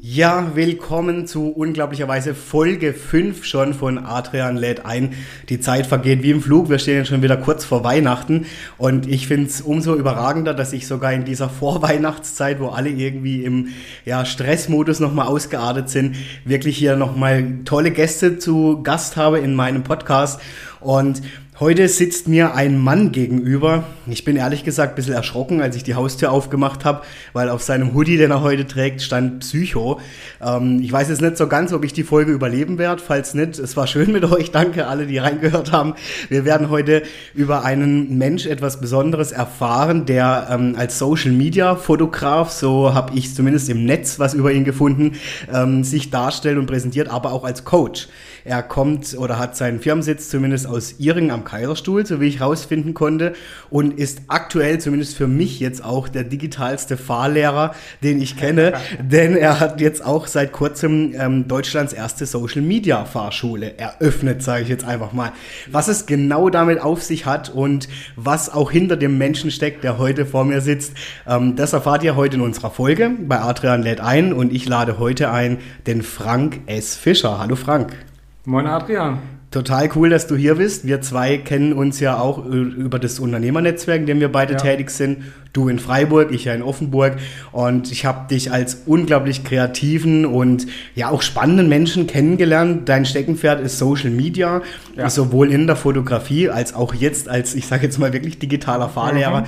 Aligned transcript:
Ja, 0.00 0.52
willkommen 0.54 1.26
zu 1.26 1.48
unglaublicherweise 1.48 2.34
Folge 2.34 2.92
5 2.92 3.44
schon 3.44 3.72
von 3.72 3.98
Adrian 3.98 4.56
lädt 4.56 4.84
ein. 4.84 5.14
Die 5.48 5.60
Zeit 5.60 5.86
vergeht 5.86 6.22
wie 6.22 6.30
im 6.30 6.42
Flug. 6.42 6.68
Wir 6.68 6.78
stehen 6.78 6.98
jetzt 6.98 7.08
schon 7.08 7.22
wieder 7.22 7.36
kurz 7.36 7.64
vor 7.64 7.82
Weihnachten 7.82 8.46
und 8.78 9.06
ich 9.06 9.26
finde 9.26 9.46
es 9.46 9.60
umso 9.60 9.94
überragender, 9.94 10.54
dass 10.54 10.72
ich 10.72 10.86
sogar 10.86 11.12
in 11.12 11.24
dieser 11.24 11.48
Vorweihnachtszeit, 11.48 12.60
wo 12.60 12.68
alle 12.68 12.90
irgendwie 12.90 13.44
im 13.44 13.68
ja, 14.04 14.24
Stressmodus 14.24 15.00
nochmal 15.00 15.28
ausgeartet 15.28 15.88
sind, 15.88 16.16
wirklich 16.44 16.76
hier 16.76 16.96
nochmal 16.96 17.60
tolle 17.64 17.90
Gäste 17.90 18.38
zu 18.38 18.82
Gast 18.82 19.16
habe 19.16 19.38
in 19.38 19.54
meinem 19.54 19.82
Podcast. 19.82 20.40
Und 20.80 21.22
Heute 21.58 21.88
sitzt 21.88 22.28
mir 22.28 22.54
ein 22.54 22.78
Mann 22.78 23.12
gegenüber. 23.12 23.84
Ich 24.06 24.24
bin 24.26 24.36
ehrlich 24.36 24.62
gesagt 24.62 24.92
ein 24.92 24.94
bisschen 24.94 25.14
erschrocken, 25.14 25.62
als 25.62 25.74
ich 25.74 25.84
die 25.84 25.94
Haustür 25.94 26.30
aufgemacht 26.30 26.84
habe, 26.84 27.00
weil 27.32 27.48
auf 27.48 27.62
seinem 27.62 27.94
Hoodie, 27.94 28.18
den 28.18 28.30
er 28.30 28.42
heute 28.42 28.66
trägt, 28.66 29.00
stand 29.00 29.40
Psycho. 29.40 29.98
Ähm, 30.44 30.80
ich 30.82 30.92
weiß 30.92 31.08
jetzt 31.08 31.22
nicht 31.22 31.38
so 31.38 31.46
ganz, 31.46 31.72
ob 31.72 31.82
ich 31.82 31.94
die 31.94 32.02
Folge 32.02 32.32
überleben 32.32 32.76
werde. 32.76 33.02
Falls 33.02 33.32
nicht, 33.32 33.58
es 33.58 33.74
war 33.74 33.86
schön 33.86 34.12
mit 34.12 34.22
euch. 34.26 34.50
Danke 34.50 34.86
alle, 34.86 35.06
die 35.06 35.16
reingehört 35.16 35.72
haben. 35.72 35.94
Wir 36.28 36.44
werden 36.44 36.68
heute 36.68 37.04
über 37.32 37.64
einen 37.64 38.18
Mensch 38.18 38.44
etwas 38.44 38.78
Besonderes 38.78 39.32
erfahren, 39.32 40.04
der 40.04 40.48
ähm, 40.50 40.74
als 40.76 40.98
Social 40.98 41.32
Media 41.32 41.74
Fotograf, 41.76 42.50
so 42.50 42.92
habe 42.92 43.16
ich 43.16 43.34
zumindest 43.34 43.70
im 43.70 43.86
Netz 43.86 44.18
was 44.18 44.34
über 44.34 44.52
ihn 44.52 44.64
gefunden, 44.64 45.12
ähm, 45.50 45.84
sich 45.84 46.10
darstellt 46.10 46.58
und 46.58 46.66
präsentiert, 46.66 47.08
aber 47.08 47.32
auch 47.32 47.44
als 47.44 47.64
Coach. 47.64 48.08
Er 48.46 48.62
kommt 48.62 49.18
oder 49.18 49.40
hat 49.40 49.56
seinen 49.56 49.80
Firmensitz 49.80 50.28
zumindest 50.28 50.68
aus 50.68 51.00
Iring 51.00 51.32
am 51.32 51.42
Kaiserstuhl, 51.42 52.06
so 52.06 52.20
wie 52.20 52.28
ich 52.28 52.40
rausfinden 52.40 52.94
konnte, 52.94 53.32
und 53.70 53.98
ist 53.98 54.22
aktuell 54.28 54.78
zumindest 54.78 55.16
für 55.16 55.26
mich 55.26 55.58
jetzt 55.58 55.84
auch 55.84 56.06
der 56.06 56.22
digitalste 56.22 56.96
Fahrlehrer, 56.96 57.74
den 58.04 58.22
ich 58.22 58.36
kenne, 58.36 58.74
denn 59.02 59.36
er 59.36 59.58
hat 59.58 59.80
jetzt 59.80 60.04
auch 60.04 60.28
seit 60.28 60.52
kurzem 60.52 61.12
ähm, 61.18 61.48
Deutschlands 61.48 61.92
erste 61.92 62.24
Social 62.24 62.62
Media 62.62 63.04
Fahrschule 63.04 63.78
eröffnet, 63.78 64.44
sage 64.44 64.62
ich 64.62 64.68
jetzt 64.68 64.84
einfach 64.84 65.12
mal. 65.12 65.32
Was 65.68 65.88
es 65.88 66.06
genau 66.06 66.48
damit 66.48 66.80
auf 66.80 67.02
sich 67.02 67.26
hat 67.26 67.48
und 67.48 67.88
was 68.14 68.48
auch 68.48 68.70
hinter 68.70 68.96
dem 68.96 69.18
Menschen 69.18 69.50
steckt, 69.50 69.82
der 69.82 69.98
heute 69.98 70.24
vor 70.24 70.44
mir 70.44 70.60
sitzt, 70.60 70.92
ähm, 71.26 71.56
das 71.56 71.72
erfahrt 71.72 72.04
ihr 72.04 72.14
heute 72.14 72.36
in 72.36 72.42
unserer 72.42 72.70
Folge 72.70 73.10
bei 73.26 73.40
Adrian 73.40 73.82
lädt 73.82 74.00
ein 74.00 74.32
und 74.32 74.52
ich 74.52 74.68
lade 74.68 75.00
heute 75.00 75.32
ein 75.32 75.58
den 75.88 76.02
Frank 76.02 76.60
S. 76.66 76.94
Fischer. 76.94 77.40
Hallo 77.40 77.56
Frank. 77.56 78.05
Moin 78.48 78.68
Adrian. 78.68 79.18
Total 79.50 79.88
cool, 79.96 80.08
dass 80.08 80.28
du 80.28 80.36
hier 80.36 80.54
bist. 80.54 80.86
Wir 80.86 81.00
zwei 81.00 81.36
kennen 81.36 81.72
uns 81.72 81.98
ja 81.98 82.16
auch 82.18 82.44
über 82.44 83.00
das 83.00 83.18
Unternehmernetzwerk, 83.18 84.00
in 84.00 84.06
dem 84.06 84.20
wir 84.20 84.30
beide 84.30 84.52
ja. 84.52 84.58
tätig 84.58 84.90
sind. 84.90 85.24
Du 85.52 85.68
in 85.68 85.80
Freiburg, 85.80 86.30
ich 86.30 86.44
ja 86.44 86.54
in 86.54 86.62
Offenburg. 86.62 87.16
Und 87.50 87.90
ich 87.90 88.04
habe 88.04 88.28
dich 88.28 88.52
als 88.52 88.82
unglaublich 88.86 89.42
kreativen 89.42 90.26
und 90.26 90.68
ja 90.94 91.08
auch 91.08 91.22
spannenden 91.22 91.68
Menschen 91.68 92.06
kennengelernt. 92.06 92.88
Dein 92.88 93.04
Steckenpferd 93.04 93.60
ist 93.60 93.78
Social 93.78 94.10
Media, 94.10 94.62
ja. 94.94 95.10
sowohl 95.10 95.50
in 95.50 95.66
der 95.66 95.74
Fotografie 95.74 96.48
als 96.48 96.72
auch 96.72 96.94
jetzt 96.94 97.28
als, 97.28 97.56
ich 97.56 97.66
sage 97.66 97.82
jetzt 97.84 97.98
mal 97.98 98.12
wirklich 98.12 98.38
digitaler 98.38 98.88
Fahrlehrer. 98.88 99.40
Mhm. 99.40 99.46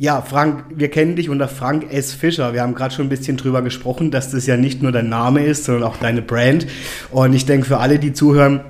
Ja, 0.00 0.22
Frank, 0.22 0.64
wir 0.74 0.90
kennen 0.90 1.14
dich 1.14 1.28
unter 1.28 1.46
Frank 1.46 1.92
S. 1.92 2.14
Fischer. 2.14 2.54
Wir 2.54 2.62
haben 2.62 2.74
gerade 2.74 2.94
schon 2.94 3.04
ein 3.04 3.10
bisschen 3.10 3.36
drüber 3.36 3.60
gesprochen, 3.60 4.10
dass 4.10 4.30
das 4.30 4.46
ja 4.46 4.56
nicht 4.56 4.82
nur 4.82 4.92
dein 4.92 5.10
Name 5.10 5.44
ist, 5.44 5.64
sondern 5.64 5.84
auch 5.84 5.98
deine 5.98 6.22
Brand. 6.22 6.66
Und 7.10 7.34
ich 7.34 7.44
denke, 7.44 7.66
für 7.66 7.80
alle, 7.80 7.98
die 7.98 8.14
zuhören, 8.14 8.60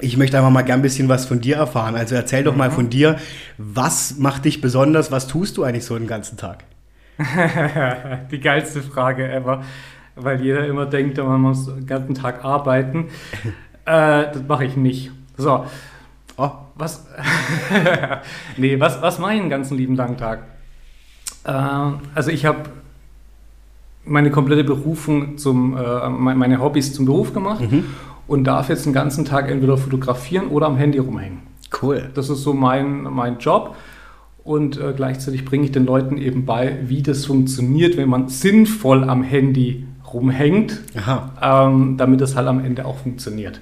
ich 0.00 0.16
möchte 0.16 0.36
einfach 0.36 0.50
mal 0.50 0.62
gern 0.62 0.80
ein 0.80 0.82
bisschen 0.82 1.08
was 1.08 1.24
von 1.24 1.40
dir 1.40 1.54
erfahren. 1.54 1.94
Also 1.94 2.16
erzähl 2.16 2.42
doch 2.42 2.56
mal 2.56 2.68
mhm. 2.68 2.74
von 2.74 2.90
dir, 2.90 3.16
was 3.58 4.18
macht 4.18 4.44
dich 4.44 4.60
besonders? 4.60 5.12
Was 5.12 5.28
tust 5.28 5.56
du 5.56 5.62
eigentlich 5.62 5.84
so 5.84 5.96
den 5.96 6.08
ganzen 6.08 6.36
Tag? 6.36 6.64
Die 8.32 8.40
geilste 8.40 8.82
Frage 8.82 9.30
ever, 9.30 9.62
weil 10.16 10.40
jeder 10.42 10.66
immer 10.66 10.86
denkt, 10.86 11.16
man 11.16 11.42
muss 11.42 11.66
den 11.66 11.86
ganzen 11.86 12.16
Tag 12.16 12.44
arbeiten. 12.44 13.06
äh, 13.84 14.32
das 14.32 14.42
mache 14.48 14.64
ich 14.64 14.76
nicht. 14.76 15.12
So. 15.36 15.64
Oh. 16.36 16.50
Was? 16.74 17.06
nee, 18.56 18.80
was, 18.80 19.00
was 19.00 19.20
mache 19.20 19.34
ich 19.34 19.40
den 19.40 19.50
ganzen 19.50 19.76
lieben 19.76 19.94
langen 19.94 20.16
Tag? 20.16 20.51
Äh, 21.44 21.50
also 22.14 22.30
ich 22.30 22.44
habe 22.44 22.70
meine 24.04 24.30
komplette 24.30 24.64
Berufung 24.64 25.38
zum, 25.38 25.76
äh, 25.76 26.08
meine 26.08 26.60
Hobbys 26.60 26.92
zum 26.92 27.06
Beruf 27.06 27.32
gemacht 27.32 27.70
mhm. 27.70 27.84
und 28.26 28.44
darf 28.44 28.68
jetzt 28.68 28.86
den 28.86 28.92
ganzen 28.92 29.24
Tag 29.24 29.50
entweder 29.50 29.76
fotografieren 29.76 30.48
oder 30.48 30.66
am 30.66 30.76
Handy 30.76 30.98
rumhängen. 30.98 31.40
Cool. 31.80 32.10
Das 32.14 32.28
ist 32.28 32.42
so 32.42 32.52
mein, 32.52 33.04
mein 33.04 33.38
Job. 33.38 33.76
Und 34.44 34.76
äh, 34.76 34.92
gleichzeitig 34.94 35.44
bringe 35.44 35.66
ich 35.66 35.72
den 35.72 35.86
Leuten 35.86 36.18
eben 36.18 36.44
bei, 36.44 36.78
wie 36.86 37.02
das 37.02 37.26
funktioniert, 37.26 37.96
wenn 37.96 38.08
man 38.08 38.28
sinnvoll 38.28 39.08
am 39.08 39.22
Handy 39.22 39.86
rumhängt, 40.12 40.82
ähm, 41.40 41.96
damit 41.96 42.20
es 42.20 42.34
halt 42.34 42.48
am 42.48 42.62
Ende 42.64 42.84
auch 42.84 42.98
funktioniert. 42.98 43.60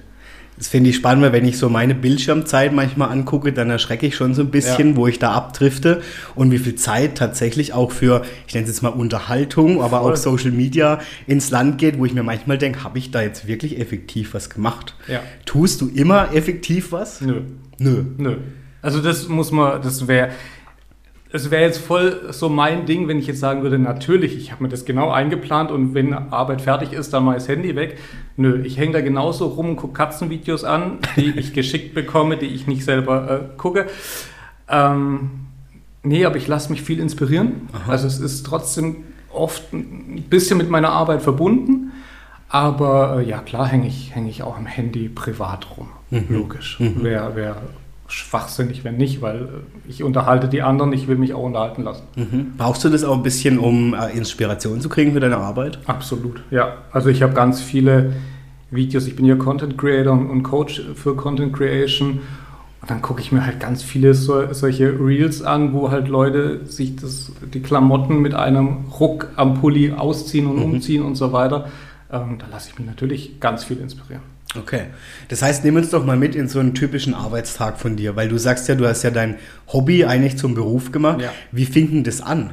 Das 0.61 0.67
finde 0.67 0.91
ich 0.91 0.97
spannend, 0.97 1.23
weil 1.23 1.33
wenn 1.33 1.45
ich 1.45 1.57
so 1.57 1.69
meine 1.69 1.95
Bildschirmzeit 1.95 2.71
manchmal 2.71 3.09
angucke, 3.09 3.51
dann 3.51 3.71
erschrecke 3.71 4.05
ich 4.05 4.15
schon 4.15 4.35
so 4.35 4.43
ein 4.43 4.51
bisschen, 4.51 4.89
ja. 4.89 4.95
wo 4.95 5.07
ich 5.07 5.17
da 5.17 5.31
abdrifte 5.31 6.03
und 6.35 6.51
wie 6.51 6.59
viel 6.59 6.75
Zeit 6.75 7.17
tatsächlich 7.17 7.73
auch 7.73 7.91
für, 7.91 8.21
ich 8.45 8.53
nenne 8.53 8.65
es 8.65 8.69
jetzt 8.69 8.83
mal 8.83 8.89
Unterhaltung, 8.89 9.81
aber 9.81 10.01
Voll. 10.01 10.13
auch 10.13 10.15
Social 10.15 10.51
Media 10.51 10.99
ins 11.25 11.49
Land 11.49 11.79
geht, 11.79 11.97
wo 11.97 12.05
ich 12.05 12.13
mir 12.13 12.21
manchmal 12.21 12.59
denke, 12.59 12.83
habe 12.83 12.99
ich 12.99 13.09
da 13.09 13.23
jetzt 13.23 13.47
wirklich 13.47 13.79
effektiv 13.79 14.35
was 14.35 14.51
gemacht? 14.51 14.93
Ja. 15.07 15.21
Tust 15.47 15.81
du 15.81 15.87
immer 15.87 16.31
effektiv 16.35 16.91
was? 16.91 17.21
Nö. 17.21 17.41
Nö. 17.79 18.03
Nö. 18.19 18.37
Also 18.83 19.01
das 19.01 19.27
muss 19.27 19.51
man, 19.51 19.81
das 19.81 20.07
wäre, 20.07 20.29
es 21.33 21.49
wäre 21.49 21.63
jetzt 21.63 21.79
voll 21.79 22.27
so 22.31 22.49
mein 22.49 22.85
Ding, 22.85 23.07
wenn 23.07 23.17
ich 23.17 23.27
jetzt 23.27 23.39
sagen 23.39 23.63
würde, 23.63 23.79
natürlich, 23.79 24.35
ich 24.35 24.51
habe 24.51 24.63
mir 24.63 24.69
das 24.69 24.83
genau 24.83 25.11
eingeplant 25.11 25.71
und 25.71 25.93
wenn 25.93 26.13
Arbeit 26.13 26.61
fertig 26.61 26.91
ist, 26.93 27.13
dann 27.13 27.23
mal 27.23 27.35
das 27.35 27.47
Handy 27.47 27.75
weg. 27.75 27.97
Nö, 28.35 28.61
ich 28.63 28.77
hänge 28.77 28.93
da 28.93 29.01
genauso 29.01 29.47
rum 29.47 29.69
und 29.69 29.75
gucke 29.77 29.93
Katzenvideos 29.93 30.63
an, 30.63 30.99
die 31.15 31.31
ich 31.37 31.53
geschickt 31.53 31.93
bekomme, 31.93 32.37
die 32.37 32.47
ich 32.47 32.67
nicht 32.67 32.83
selber 32.83 33.31
äh, 33.31 33.57
gucke. 33.57 33.87
Ähm, 34.67 35.31
nee, 36.03 36.25
aber 36.25 36.35
ich 36.35 36.47
lasse 36.47 36.69
mich 36.69 36.81
viel 36.81 36.99
inspirieren. 36.99 37.69
Aha. 37.71 37.91
Also 37.91 38.07
es 38.07 38.19
ist 38.19 38.45
trotzdem 38.45 38.97
oft 39.31 39.71
ein 39.71 40.25
bisschen 40.29 40.57
mit 40.57 40.69
meiner 40.69 40.89
Arbeit 40.89 41.21
verbunden. 41.21 41.93
Aber 42.49 43.19
äh, 43.19 43.29
ja, 43.29 43.39
klar 43.39 43.65
hänge 43.67 43.87
ich, 43.87 44.13
häng 44.13 44.27
ich 44.27 44.43
auch 44.43 44.57
am 44.57 44.65
Handy 44.65 45.07
privat 45.07 45.77
rum. 45.77 45.87
Mhm. 46.09 46.25
Logisch. 46.27 46.77
Mhm. 46.81 46.97
Wer, 47.01 47.31
wer 47.35 47.55
schwachsinnig, 48.11 48.83
wenn 48.83 48.97
nicht, 48.97 49.21
weil 49.21 49.41
äh, 49.41 49.89
ich 49.89 50.03
unterhalte 50.03 50.47
die 50.47 50.61
anderen, 50.61 50.93
ich 50.93 51.07
will 51.07 51.17
mich 51.17 51.33
auch 51.33 51.43
unterhalten 51.43 51.83
lassen. 51.83 52.03
Mhm. 52.15 52.53
Brauchst 52.57 52.83
du 52.83 52.89
das 52.89 53.03
auch 53.03 53.15
ein 53.15 53.23
bisschen, 53.23 53.57
um 53.57 53.93
äh, 53.93 54.09
Inspiration 54.15 54.81
zu 54.81 54.89
kriegen 54.89 55.13
für 55.13 55.19
deine 55.19 55.37
Arbeit? 55.37 55.79
Absolut, 55.85 56.43
ja. 56.51 56.77
Also 56.91 57.09
ich 57.09 57.21
habe 57.23 57.33
ganz 57.33 57.61
viele 57.61 58.13
Videos, 58.69 59.07
ich 59.07 59.15
bin 59.15 59.25
ja 59.25 59.35
Content 59.35 59.77
Creator 59.77 60.13
und 60.13 60.43
Coach 60.43 60.81
für 60.95 61.15
Content 61.15 61.53
Creation 61.53 62.21
und 62.81 62.89
dann 62.89 63.01
gucke 63.01 63.21
ich 63.21 63.31
mir 63.31 63.45
halt 63.45 63.59
ganz 63.59 63.83
viele 63.83 64.13
so, 64.13 64.51
solche 64.53 64.99
Reels 64.99 65.43
an, 65.43 65.71
wo 65.73 65.91
halt 65.91 66.07
Leute 66.07 66.65
sich 66.65 66.95
das, 66.95 67.31
die 67.53 67.61
Klamotten 67.61 68.21
mit 68.21 68.33
einem 68.33 68.85
Ruck 68.99 69.29
am 69.35 69.55
Pulli 69.55 69.91
ausziehen 69.91 70.47
und 70.47 70.57
mhm. 70.57 70.63
umziehen 70.63 71.03
und 71.03 71.15
so 71.15 71.31
weiter. 71.31 71.69
Ähm, 72.11 72.37
da 72.39 72.47
lasse 72.51 72.69
ich 72.71 72.79
mich 72.79 72.87
natürlich 72.87 73.39
ganz 73.39 73.63
viel 73.63 73.77
inspirieren. 73.77 74.23
Okay. 74.57 74.87
Das 75.29 75.41
heißt, 75.41 75.63
nimm 75.63 75.75
uns 75.77 75.91
doch 75.91 76.05
mal 76.05 76.17
mit 76.17 76.35
in 76.35 76.47
so 76.47 76.59
einen 76.59 76.73
typischen 76.73 77.13
Arbeitstag 77.13 77.79
von 77.79 77.95
dir, 77.95 78.15
weil 78.15 78.27
du 78.27 78.37
sagst 78.37 78.67
ja, 78.67 78.75
du 78.75 78.85
hast 78.85 79.03
ja 79.03 79.11
dein 79.11 79.37
Hobby 79.71 80.05
eigentlich 80.05 80.37
zum 80.37 80.55
Beruf 80.55 80.91
gemacht. 80.91 81.21
Ja. 81.21 81.31
Wie 81.51 81.65
fing 81.65 81.89
denn 81.89 82.03
das 82.03 82.21
an? 82.21 82.51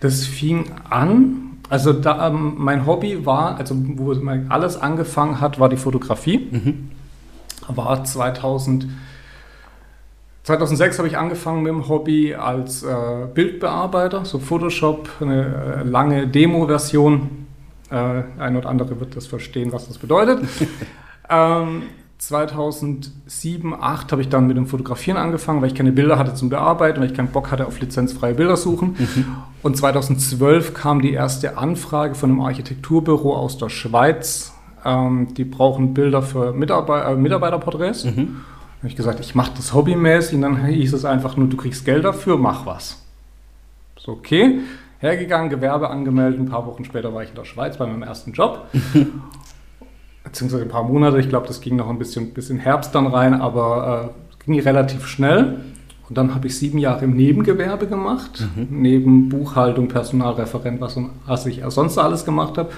Das 0.00 0.26
fing 0.26 0.70
an, 0.90 1.58
also 1.70 1.92
da, 1.92 2.28
ähm, 2.28 2.54
mein 2.58 2.86
Hobby 2.86 3.24
war, 3.24 3.56
also 3.56 3.74
wo 3.78 4.12
alles 4.48 4.76
angefangen 4.76 5.40
hat, 5.40 5.58
war 5.58 5.68
die 5.68 5.76
Fotografie. 5.76 6.48
Mhm. 6.50 6.90
War 7.68 8.04
2000, 8.04 8.88
2006 10.42 10.98
habe 10.98 11.08
ich 11.08 11.16
angefangen 11.16 11.62
mit 11.62 11.70
dem 11.70 11.88
Hobby 11.88 12.34
als 12.34 12.82
äh, 12.82 13.26
Bildbearbeiter, 13.32 14.24
so 14.24 14.40
Photoshop, 14.40 15.08
eine 15.20 15.80
äh, 15.80 15.88
lange 15.88 16.26
Demo-Version 16.26 17.46
äh, 17.92 18.24
ein 18.40 18.56
oder 18.56 18.68
andere 18.68 18.98
wird 19.00 19.16
das 19.16 19.26
verstehen, 19.26 19.72
was 19.72 19.86
das 19.86 19.98
bedeutet. 19.98 20.40
ähm, 21.30 21.82
2007, 22.18 23.70
2008 23.72 24.12
habe 24.12 24.22
ich 24.22 24.28
dann 24.28 24.46
mit 24.46 24.56
dem 24.56 24.66
Fotografieren 24.66 25.18
angefangen, 25.18 25.60
weil 25.60 25.68
ich 25.68 25.74
keine 25.74 25.90
Bilder 25.90 26.18
hatte 26.18 26.34
zum 26.34 26.50
Bearbeiten, 26.50 27.00
weil 27.00 27.10
ich 27.10 27.16
keinen 27.16 27.28
Bock 27.28 27.50
hatte 27.50 27.66
auf 27.66 27.80
lizenzfreie 27.80 28.34
Bilder 28.34 28.56
suchen. 28.56 28.96
Mhm. 28.98 29.24
Und 29.62 29.76
2012 29.76 30.72
kam 30.72 31.02
die 31.02 31.12
erste 31.12 31.58
Anfrage 31.58 32.14
von 32.14 32.30
einem 32.30 32.40
Architekturbüro 32.40 33.34
aus 33.34 33.58
der 33.58 33.70
Schweiz. 33.70 34.52
Ähm, 34.84 35.34
die 35.34 35.44
brauchen 35.44 35.94
Bilder 35.94 36.22
für 36.22 36.52
Mitarbeit 36.52 37.12
äh, 37.12 37.16
Mitarbeiterporträts. 37.16 38.04
Mhm. 38.04 38.42
habe 38.78 38.88
ich 38.88 38.96
gesagt, 38.96 39.18
ich 39.18 39.34
mache 39.34 39.52
das 39.56 39.74
hobbymäßig 39.74 40.36
und 40.36 40.42
dann 40.42 40.64
hieß 40.64 40.92
es 40.92 41.04
einfach 41.04 41.36
nur, 41.36 41.48
du 41.48 41.56
kriegst 41.56 41.84
Geld 41.84 42.04
dafür, 42.04 42.38
mach 42.38 42.66
was. 42.66 43.02
So, 43.98 44.12
okay. 44.12 44.60
Hergegangen, 45.02 45.50
Gewerbe 45.50 45.90
angemeldet, 45.90 46.38
ein 46.38 46.48
paar 46.48 46.64
Wochen 46.64 46.84
später 46.84 47.12
war 47.12 47.24
ich 47.24 47.30
in 47.30 47.34
der 47.34 47.44
Schweiz 47.44 47.76
bei 47.76 47.86
meinem 47.86 48.04
ersten 48.04 48.32
Job. 48.32 48.68
beziehungsweise 50.24 50.62
ein 50.62 50.68
paar 50.68 50.84
Monate. 50.84 51.18
Ich 51.18 51.28
glaube, 51.28 51.48
das 51.48 51.60
ging 51.60 51.74
noch 51.74 51.90
ein 51.90 51.98
bisschen, 51.98 52.32
bisschen 52.32 52.58
Herbst 52.58 52.94
dann 52.94 53.08
rein, 53.08 53.34
aber 53.34 54.12
äh, 54.40 54.44
ging 54.44 54.60
relativ 54.60 55.06
schnell. 55.06 55.60
Und 56.08 56.18
dann 56.18 56.34
habe 56.34 56.46
ich 56.46 56.56
sieben 56.56 56.78
Jahre 56.78 57.04
im 57.04 57.16
Nebengewerbe 57.16 57.86
gemacht, 57.88 58.46
mhm. 58.54 58.68
neben 58.70 59.28
Buchhaltung, 59.28 59.88
Personalreferent, 59.88 60.80
was, 60.80 60.96
was 61.26 61.46
ich 61.46 61.62
sonst 61.68 61.98
alles 61.98 62.24
gemacht 62.24 62.56
habe. 62.58 62.70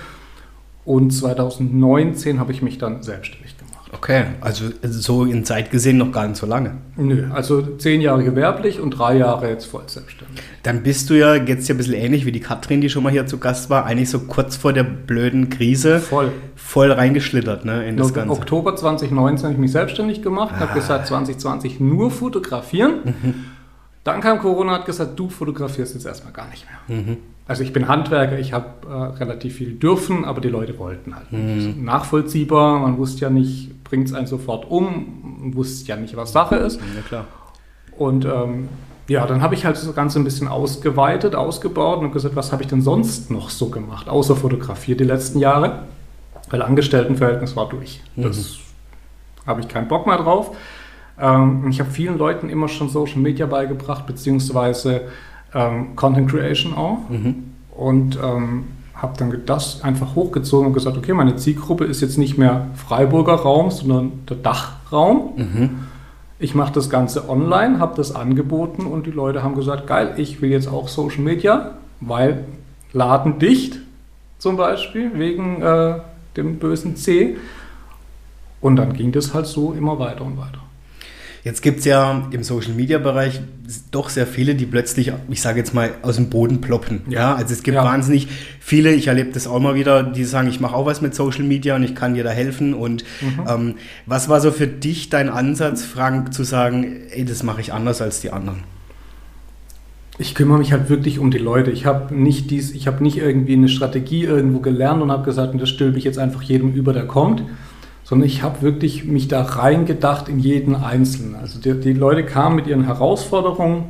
Und 0.85 1.11
2019 1.11 2.41
habe 2.41 2.53
ich 2.53 2.63
mich 2.63 2.79
dann 2.79 3.03
selbstständig 3.03 3.51
gemacht. 3.51 3.54
Okay, 3.95 4.25
also 4.41 4.65
so 4.83 5.25
in 5.25 5.45
Zeit 5.45 5.71
gesehen 5.71 5.99
noch 5.99 6.11
gar 6.11 6.27
nicht 6.27 6.37
so 6.37 6.47
lange. 6.47 6.73
Nö, 6.97 7.29
also 7.33 7.63
zehn 7.77 8.01
Jahre 8.01 8.25
gewerblich 8.25 8.81
und 8.81 8.91
drei 8.91 9.17
Jahre 9.17 9.49
jetzt 9.49 9.67
voll 9.67 9.85
selbstständig. 9.87 10.43
Dann 10.65 10.83
bist 10.83 11.11
du 11.11 11.15
ja 11.15 11.37
jetzt 11.37 11.69
ja 11.69 11.75
ein 11.75 11.79
bisschen 11.79 11.95
ähnlich 11.95 12.27
wie 12.27 12.33
die 12.33 12.41
Katrin, 12.41 12.81
die 12.81 12.91
schon 12.91 13.05
mal 13.05 13.13
hier 13.13 13.27
zu 13.27 13.39
Gast 13.39 13.71
war, 13.71 13.87
eigentlich 13.87 14.11
so 14.11 14.21
kurz 14.21 14.57
vor 14.57 14.73
der 14.73 14.83
blöden 14.83 15.49
Krise 15.49 16.01
voll, 16.01 16.33
voll 16.57 16.91
reingeschlittert 16.91 17.65
ne, 17.65 17.87
in 17.87 17.97
das 17.97 18.13
Ganze. 18.13 18.33
Oktober 18.33 18.75
2019 18.75 19.45
habe 19.45 19.55
ich 19.55 19.61
mich 19.61 19.73
selbstständig 19.73 20.23
gemacht, 20.23 20.55
ah. 20.57 20.61
habe 20.61 20.75
gesagt 20.75 21.07
2020 21.07 21.79
nur 21.79 22.11
fotografieren. 22.11 22.95
Mhm. 23.05 23.35
Dann 24.03 24.21
kam 24.21 24.39
Corona, 24.39 24.73
hat 24.73 24.87
gesagt, 24.87 25.19
du 25.19 25.31
fotografierst 25.31 25.95
jetzt 25.95 26.05
erstmal 26.05 26.33
gar 26.33 26.49
nicht 26.49 26.67
mehr. 26.89 26.99
Mhm. 26.99 27.17
Also 27.47 27.63
ich 27.63 27.73
bin 27.75 27.89
Handwerker, 27.89 28.39
ich 28.39 28.55
habe 28.55 28.67
äh, 28.89 28.93
relativ 29.19 29.57
viel 29.57 29.75
dürfen, 29.75 30.25
aber 30.25 30.41
die 30.41 30.49
Leute 30.49 30.79
wollten 30.79 31.15
halt 31.15 31.31
nicht. 31.31 31.77
Mhm. 31.77 31.85
Nachvollziehbar, 31.85 32.79
man 32.79 32.97
wusste 32.97 33.23
ja 33.23 33.31
nicht, 33.31 33.85
bringt 33.85 34.09
es 34.09 34.15
einen 34.15 34.27
sofort 34.27 34.71
um, 34.71 35.41
man 35.41 35.55
wusste 35.55 35.89
ja 35.89 35.97
nicht, 35.97 36.17
was 36.17 36.33
Sache 36.33 36.57
ist. 36.57 36.81
Ja, 36.81 37.03
klar. 37.07 37.27
Und 37.99 38.25
ähm, 38.25 38.69
ja, 39.09 39.27
dann 39.27 39.43
habe 39.43 39.55
ich 39.55 39.67
halt 39.67 39.77
das 39.77 39.95
Ganze 39.95 40.19
ein 40.19 40.25
bisschen 40.25 40.49
ausgeweitet, 40.49 41.35
ausgebaut 41.35 42.01
und 42.01 42.13
gesagt, 42.13 42.35
was 42.35 42.51
habe 42.51 42.63
ich 42.63 42.69
denn 42.69 42.81
sonst 42.81 43.31
noch 43.31 43.51
so 43.51 43.69
gemacht, 43.69 44.09
außer 44.09 44.35
Fotografie 44.35 44.95
die 44.95 45.05
letzten 45.05 45.39
Jahre? 45.39 45.81
Weil 46.49 46.63
Angestelltenverhältnis 46.63 47.57
war 47.57 47.69
durch. 47.69 48.01
Mhm. 48.17 48.23
Das 48.23 48.57
habe 49.47 49.61
ich 49.61 49.69
keinen 49.69 49.89
Bock 49.89 50.07
mehr 50.07 50.17
drauf. 50.17 50.57
Ähm, 51.21 51.67
ich 51.69 51.81
habe 51.81 51.91
vielen 51.91 52.17
Leuten 52.17 52.49
immer 52.49 52.69
schon 52.69 52.89
Social 52.89 53.19
Media 53.19 53.45
beigebracht, 53.45 54.07
beziehungsweise 54.07 55.03
ähm, 55.55 55.97
Content 55.97 56.31
Creation 56.31 56.75
auch. 56.75 57.09
Mhm. 57.09 57.45
Und 57.77 58.19
ähm, 58.23 58.65
habe 58.95 59.15
dann 59.19 59.43
das 59.47 59.83
einfach 59.83 60.15
hochgezogen 60.15 60.69
und 60.69 60.73
gesagt, 60.73 60.97
okay, 60.97 61.13
meine 61.13 61.37
Zielgruppe 61.37 61.85
ist 61.85 62.01
jetzt 62.01 62.17
nicht 62.17 62.39
mehr 62.39 62.69
Freiburger 62.75 63.35
Raum, 63.35 63.71
sondern 63.71 64.13
der 64.29 64.37
Dachraum. 64.37 65.33
Mhm. 65.37 65.71
Ich 66.39 66.55
mache 66.55 66.73
das 66.73 66.91
Ganze 66.91 67.29
online, 67.29 67.79
habe 67.79 67.97
das 67.97 68.15
angeboten 68.15 68.87
und 68.87 69.07
die 69.07 69.11
Leute 69.11 69.43
haben 69.43 69.55
gesagt, 69.55 69.87
geil, 69.87 70.15
ich 70.17 70.43
will 70.43 70.51
jetzt 70.51 70.69
auch 70.69 70.89
Social 70.89 71.23
Media, 71.23 71.73
weil 72.01 72.45
Laden 72.93 73.39
dicht 73.39 73.79
zum 74.39 74.57
Beispiel, 74.57 75.11
wegen 75.15 75.63
äh, 75.63 75.97
dem 76.37 76.59
bösen 76.59 76.97
C. 76.97 77.37
Und 78.61 78.77
dann 78.77 78.93
ging 78.95 79.13
das 79.13 79.35
halt 79.35 79.47
so 79.47 79.73
immer 79.73 79.99
weiter 79.99 80.25
und 80.25 80.39
weiter. 80.39 80.61
Jetzt 81.45 81.61
gibt 81.61 81.81
es 81.81 81.85
ja 81.85 82.27
im 82.31 82.43
Social-Media-Bereich 82.43 83.43
doch 83.91 84.09
sehr 84.09 84.27
viele, 84.27 84.55
die 84.55 84.65
plötzlich, 84.65 85.13
ich 85.29 85.43
sage 85.43 85.59
jetzt 85.59 85.75
mal, 85.75 85.91
aus 86.01 86.17
dem 86.17 86.31
Boden 86.31 86.63
ploppen. 86.63 87.03
Ja, 87.11 87.35
also 87.35 87.53
es 87.53 87.63
gibt 87.63 87.75
ja. 87.75 87.85
wahnsinnig 87.85 88.29
viele, 88.61 88.95
ich 88.95 89.09
erlebe 89.09 89.31
das 89.31 89.47
auch 89.47 89.61
mal 89.61 89.75
wieder, 89.75 90.03
die 90.03 90.25
sagen, 90.25 90.49
ich 90.49 90.61
mache 90.61 90.75
auch 90.75 90.87
was 90.87 91.03
mit 91.03 91.15
Social 91.15 91.45
Media 91.45 91.77
und 91.77 91.83
ich 91.83 91.95
kann 91.95 92.15
dir 92.15 92.25
da 92.25 92.31
helfen. 92.31 92.73
Und 92.73 93.05
mhm. 93.21 93.45
ähm, 93.47 93.75
was 94.07 94.31
war 94.31 94.41
so 94.41 94.53
für 94.53 94.67
dich 94.67 95.11
dein 95.11 95.29
Ansatz, 95.29 95.85
Frank, 95.85 96.33
zu 96.33 96.45
sagen, 96.45 97.03
ey, 97.11 97.27
das 97.27 97.43
mache 97.43 97.61
ich 97.61 97.75
anders 97.75 98.01
als 98.01 98.23
die 98.23 98.31
anderen? 98.31 98.61
Ich 100.17 100.35
kümmere 100.35 100.59
mich 100.59 100.73
halt 100.73 100.89
wirklich 100.89 101.19
um 101.19 101.31
die 101.31 101.39
Leute. 101.39 101.71
Ich 101.71 101.85
habe 101.85 102.15
nicht 102.15 102.51
dies, 102.51 102.71
ich 102.71 102.87
habe 102.87 103.03
nicht 103.03 103.19
irgendwie 103.19 103.53
eine 103.53 103.69
Strategie 103.69 104.25
irgendwo 104.25 104.61
gelernt 104.61 105.03
und 105.03 105.13
habe 105.13 105.25
gesagt, 105.25 105.61
das 105.61 105.69
stülpe 105.69 105.99
ich 105.99 106.05
jetzt 106.05 106.19
einfach 106.19 106.41
jedem 106.41 106.73
über, 106.73 106.95
der 106.95 107.07
kommt, 107.07 107.43
sondern 108.05 108.29
ich 108.29 108.43
habe 108.43 108.63
wirklich 108.63 109.05
mich 109.05 109.29
da 109.29 109.43
reingedacht 109.43 110.29
in 110.29 110.39
jeden 110.39 110.77
Einzelnen. 110.77 111.35
Also 111.35 111.59
die, 111.59 111.81
die, 111.81 111.95
Leute 111.95 112.25
kamen 112.25 112.55
mit 112.55 112.67
ihren 112.67 112.85
Herausforderungen, 112.85 113.87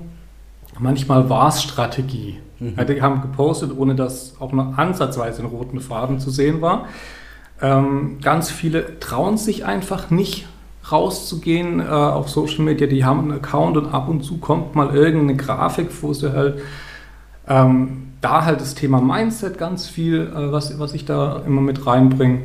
manchmal 0.79 1.29
war 1.29 1.49
es 1.49 1.63
Strategie. 1.63 2.39
Mhm. 2.61 2.77
Die 2.87 3.03
haben 3.03 3.21
gepostet, 3.21 3.73
ohne 3.77 3.97
dass 3.97 4.37
auch 4.41 4.53
nur 4.53 4.79
ansatzweise 4.79 5.43
ein 5.43 5.49
roten 5.49 5.81
Faden 5.81 6.21
zu 6.21 6.31
sehen 6.31 6.63
war. 6.63 6.87
Ähm, 7.61 8.19
ganz 8.23 8.51
viele 8.51 8.99
trauen 9.01 9.37
sich 9.37 9.65
einfach 9.65 10.11
nicht 10.11 10.47
rauszugehen 10.91 11.81
äh, 11.81 11.85
auf 11.85 12.29
Social 12.29 12.65
Media, 12.65 12.87
die 12.87 13.05
haben 13.05 13.21
einen 13.21 13.33
Account 13.33 13.77
und 13.77 13.95
ab 13.95 14.09
und 14.09 14.23
zu 14.23 14.39
kommt 14.39 14.75
mal 14.75 14.95
irgendeine 14.95 15.37
Grafik, 15.37 15.89
wo 16.03 16.13
sie 16.13 16.33
halt 16.33 16.61
ähm, 17.49 18.13
da 18.21 18.45
halt 18.45 18.61
das 18.61 18.75
Thema 18.75 19.01
Mindset 19.01 19.59
ganz 19.59 19.87
viel, 19.87 20.33
äh, 20.35 20.53
was, 20.53 20.79
was 20.79 20.95
ich 20.95 21.05
da 21.05 21.43
immer 21.47 21.61
mit 21.61 21.87
reinbringe. 21.87 22.43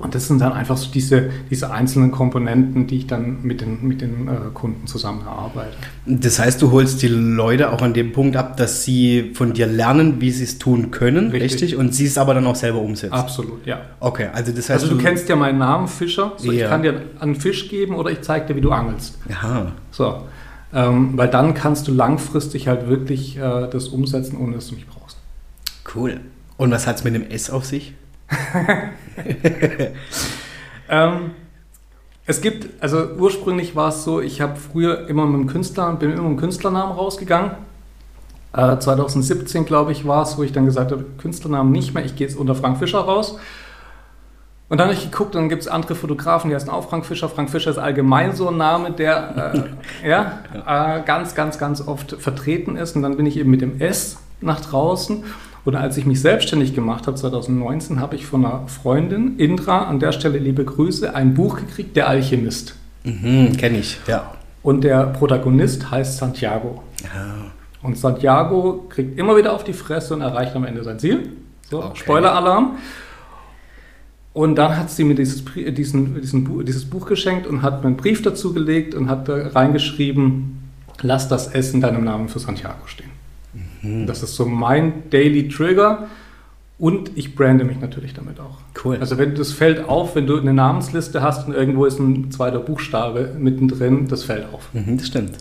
Und 0.00 0.14
das 0.14 0.28
sind 0.28 0.40
dann 0.40 0.52
einfach 0.52 0.78
so 0.78 0.90
diese, 0.90 1.30
diese 1.50 1.70
einzelnen 1.70 2.10
Komponenten, 2.10 2.86
die 2.86 2.98
ich 2.98 3.06
dann 3.06 3.42
mit 3.42 3.60
den, 3.60 3.86
mit 3.86 4.00
den 4.00 4.28
äh, 4.28 4.32
Kunden 4.54 4.86
zusammen 4.86 5.20
erarbeite. 5.26 5.76
Das 6.06 6.38
heißt, 6.38 6.62
du 6.62 6.70
holst 6.70 7.02
die 7.02 7.08
Leute 7.08 7.70
auch 7.70 7.82
an 7.82 7.92
dem 7.92 8.12
Punkt 8.12 8.34
ab, 8.36 8.56
dass 8.56 8.82
sie 8.82 9.32
von 9.34 9.52
dir 9.52 9.66
lernen, 9.66 10.20
wie 10.20 10.30
sie 10.30 10.44
es 10.44 10.58
tun 10.58 10.90
können, 10.90 11.30
richtig? 11.30 11.62
richtig? 11.62 11.76
Und 11.76 11.94
sie 11.94 12.06
es 12.06 12.16
aber 12.16 12.32
dann 12.32 12.46
auch 12.46 12.56
selber 12.56 12.80
umsetzen. 12.80 13.12
Absolut, 13.12 13.66
ja. 13.66 13.82
Okay, 14.00 14.28
also 14.32 14.52
das 14.52 14.70
heißt. 14.70 14.82
Also 14.82 14.88
du, 14.88 14.96
du 14.96 15.02
kennst 15.02 15.28
ja 15.28 15.36
meinen 15.36 15.58
Namen, 15.58 15.86
Fischer. 15.86 16.32
So, 16.38 16.50
ja. 16.50 16.64
Ich 16.64 16.70
kann 16.70 16.82
dir 16.82 17.02
einen 17.20 17.34
Fisch 17.34 17.68
geben 17.68 17.94
oder 17.94 18.10
ich 18.10 18.22
zeige 18.22 18.46
dir, 18.46 18.56
wie 18.56 18.62
du 18.62 18.72
angelst. 18.72 19.18
Aha. 19.30 19.72
So. 19.90 20.22
Ähm, 20.72 21.10
weil 21.16 21.28
dann 21.28 21.52
kannst 21.52 21.88
du 21.88 21.92
langfristig 21.92 22.68
halt 22.68 22.88
wirklich 22.88 23.36
äh, 23.36 23.68
das 23.70 23.88
umsetzen, 23.88 24.38
ohne 24.38 24.54
dass 24.54 24.68
du 24.68 24.76
mich 24.76 24.86
brauchst. 24.86 25.18
Cool. 25.94 26.20
Und 26.56 26.70
was 26.70 26.86
hat 26.86 26.96
es 26.96 27.04
mit 27.04 27.14
dem 27.14 27.28
S 27.28 27.50
auf 27.50 27.64
sich? 27.64 27.94
ähm, 30.88 31.30
es 32.26 32.40
gibt, 32.40 32.82
also 32.82 33.08
ursprünglich 33.18 33.74
war 33.74 33.88
es 33.88 34.04
so, 34.04 34.20
ich 34.20 34.40
habe 34.40 34.56
früher 34.56 35.08
immer 35.08 35.26
mit 35.26 35.40
dem 35.40 35.46
Künstler, 35.48 35.92
bin 35.94 36.12
immer 36.12 36.22
mit 36.22 36.38
dem 36.38 36.40
Künstlernamen 36.40 36.92
rausgegangen. 36.92 37.52
Äh, 38.52 38.78
2017, 38.78 39.64
glaube 39.64 39.92
ich, 39.92 40.06
war 40.06 40.22
es, 40.22 40.38
wo 40.38 40.42
ich 40.42 40.52
dann 40.52 40.64
gesagt 40.64 40.92
habe, 40.92 41.04
Künstlernamen 41.18 41.72
nicht 41.72 41.94
mehr, 41.94 42.04
ich 42.04 42.16
gehe 42.16 42.26
jetzt 42.26 42.36
unter 42.36 42.54
Frank 42.54 42.78
Fischer 42.78 43.00
raus. 43.00 43.36
Und 44.68 44.78
dann 44.78 44.86
habe 44.86 44.96
ich 44.96 45.10
geguckt, 45.10 45.34
dann 45.34 45.48
gibt 45.48 45.62
es 45.62 45.68
andere 45.68 45.96
Fotografen, 45.96 46.48
die 46.48 46.54
heißen 46.54 46.70
auch 46.70 46.88
Frank 46.88 47.04
Fischer. 47.04 47.28
Frank 47.28 47.50
Fischer 47.50 47.72
ist 47.72 47.78
allgemein 47.78 48.36
so 48.36 48.48
ein 48.48 48.56
Name, 48.56 48.92
der 48.92 49.74
äh, 50.02 50.08
ja, 50.08 50.38
äh, 50.54 51.02
ganz, 51.02 51.34
ganz, 51.34 51.58
ganz 51.58 51.86
oft 51.86 52.12
vertreten 52.12 52.76
ist. 52.76 52.94
Und 52.94 53.02
dann 53.02 53.16
bin 53.16 53.26
ich 53.26 53.36
eben 53.36 53.50
mit 53.50 53.60
dem 53.60 53.80
S 53.80 54.18
nach 54.40 54.60
draußen. 54.60 55.24
Und 55.64 55.76
als 55.76 55.96
ich 55.96 56.06
mich 56.06 56.20
selbstständig 56.20 56.74
gemacht 56.74 57.06
habe, 57.06 57.16
2019, 57.16 58.00
habe 58.00 58.16
ich 58.16 58.26
von 58.26 58.44
einer 58.44 58.66
Freundin, 58.66 59.38
Indra, 59.38 59.84
an 59.84 60.00
der 60.00 60.12
Stelle 60.12 60.38
liebe 60.38 60.64
Grüße, 60.64 61.14
ein 61.14 61.34
Buch 61.34 61.56
gekriegt, 61.56 61.96
Der 61.96 62.08
Alchemist. 62.08 62.74
Mhm, 63.04 63.56
Kenne 63.56 63.78
ich, 63.78 63.98
ja. 64.06 64.32
Und 64.62 64.84
der 64.84 65.06
Protagonist 65.06 65.90
heißt 65.90 66.18
Santiago. 66.18 66.82
Ja. 67.02 67.50
Und 67.82 67.96
Santiago 67.96 68.86
kriegt 68.88 69.18
immer 69.18 69.36
wieder 69.36 69.54
auf 69.54 69.64
die 69.64 69.72
Fresse 69.72 70.14
und 70.14 70.20
erreicht 70.20 70.54
am 70.54 70.64
Ende 70.64 70.84
sein 70.84 70.98
Ziel. 70.98 71.32
So, 71.70 71.82
okay. 71.82 72.00
Spoiler-Alarm. 72.00 72.76
Und 74.32 74.56
dann 74.56 74.76
hat 74.76 74.90
sie 74.90 75.04
mir 75.04 75.14
dieses, 75.14 75.44
diesen, 75.54 76.20
diesen, 76.20 76.64
dieses 76.64 76.84
Buch 76.84 77.06
geschenkt 77.06 77.46
und 77.46 77.62
hat 77.62 77.82
mir 77.82 77.88
einen 77.88 77.96
Brief 77.96 78.22
dazu 78.22 78.52
gelegt 78.52 78.94
und 78.94 79.08
hat 79.08 79.28
da 79.28 79.48
reingeschrieben, 79.48 80.70
lass 81.00 81.28
das 81.28 81.48
in 81.48 81.80
deinem 81.80 82.04
Namen 82.04 82.28
für 82.28 82.38
Santiago 82.38 82.86
stehen. 82.86 83.10
Mhm. 83.82 84.06
Das 84.06 84.22
ist 84.22 84.36
so 84.36 84.46
mein 84.46 85.10
Daily 85.10 85.48
Trigger. 85.48 86.08
Und 86.78 87.10
ich 87.14 87.34
brande 87.34 87.64
mich 87.64 87.78
natürlich 87.78 88.14
damit 88.14 88.40
auch. 88.40 88.56
Cool. 88.82 88.96
Also 88.98 89.18
wenn 89.18 89.34
das 89.34 89.52
fällt 89.52 89.86
auf, 89.86 90.14
wenn 90.14 90.26
du 90.26 90.38
eine 90.38 90.54
Namensliste 90.54 91.20
hast 91.20 91.46
und 91.46 91.52
irgendwo 91.52 91.84
ist 91.84 91.98
ein 91.98 92.30
zweiter 92.30 92.58
Buchstabe 92.58 93.34
mittendrin, 93.38 94.08
das 94.08 94.24
fällt 94.24 94.46
auf. 94.50 94.70
Mhm, 94.72 94.96
das 94.96 95.08
stimmt. 95.08 95.36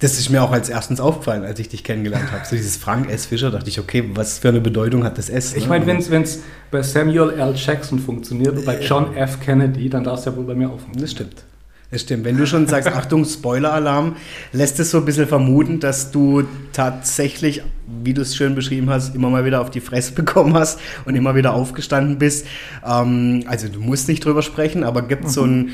Das 0.00 0.18
ist 0.18 0.28
mir 0.28 0.42
auch 0.42 0.52
als 0.52 0.68
erstens 0.68 1.00
aufgefallen, 1.00 1.44
als 1.44 1.58
ich 1.60 1.70
dich 1.70 1.82
kennengelernt 1.82 2.30
habe. 2.30 2.44
So 2.44 2.56
dieses 2.56 2.76
Frank 2.76 3.10
S. 3.10 3.24
Fischer, 3.26 3.50
dachte 3.50 3.70
ich, 3.70 3.80
okay, 3.80 4.04
was 4.14 4.38
für 4.38 4.48
eine 4.48 4.60
Bedeutung 4.60 5.02
hat 5.04 5.16
das 5.16 5.30
S? 5.30 5.54
Ich 5.54 5.64
ne? 5.64 5.68
meine, 5.70 5.86
wenn 5.86 6.22
es 6.22 6.40
bei 6.70 6.82
Samuel 6.82 7.30
L. 7.38 7.54
Jackson 7.56 7.98
funktioniert 7.98 8.56
und 8.56 8.66
bei 8.66 8.80
John 8.80 9.14
F. 9.14 9.40
Kennedy, 9.40 9.88
dann 9.88 10.04
darf 10.04 10.20
es 10.20 10.26
ja 10.26 10.36
wohl 10.36 10.44
bei 10.44 10.54
mir 10.54 10.68
auch 10.68 10.80
funktionieren. 10.80 11.02
Das 11.02 11.10
stimmt. 11.10 11.44
Das 11.90 12.02
stimmt. 12.02 12.24
Wenn 12.24 12.36
du 12.36 12.46
schon 12.46 12.66
sagst, 12.66 12.88
Achtung, 12.94 13.24
Spoiler-Alarm, 13.24 14.16
lässt 14.52 14.78
es 14.78 14.90
so 14.90 14.98
ein 14.98 15.04
bisschen 15.04 15.26
vermuten, 15.26 15.80
dass 15.80 16.10
du 16.12 16.44
tatsächlich, 16.72 17.62
wie 18.02 18.14
du 18.14 18.22
es 18.22 18.36
schön 18.36 18.54
beschrieben 18.54 18.90
hast, 18.90 19.14
immer 19.14 19.28
mal 19.28 19.44
wieder 19.44 19.60
auf 19.60 19.70
die 19.70 19.80
Fresse 19.80 20.12
bekommen 20.12 20.54
hast 20.54 20.78
und 21.04 21.16
immer 21.16 21.34
wieder 21.34 21.52
aufgestanden 21.52 22.18
bist. 22.18 22.46
Ähm, 22.86 23.44
also 23.46 23.68
du 23.68 23.80
musst 23.80 24.08
nicht 24.08 24.24
drüber 24.24 24.42
sprechen, 24.42 24.84
aber 24.84 25.02
gibt 25.02 25.24
es 25.24 25.32
mhm. 25.32 25.34
so 25.34 25.44
ein 25.44 25.70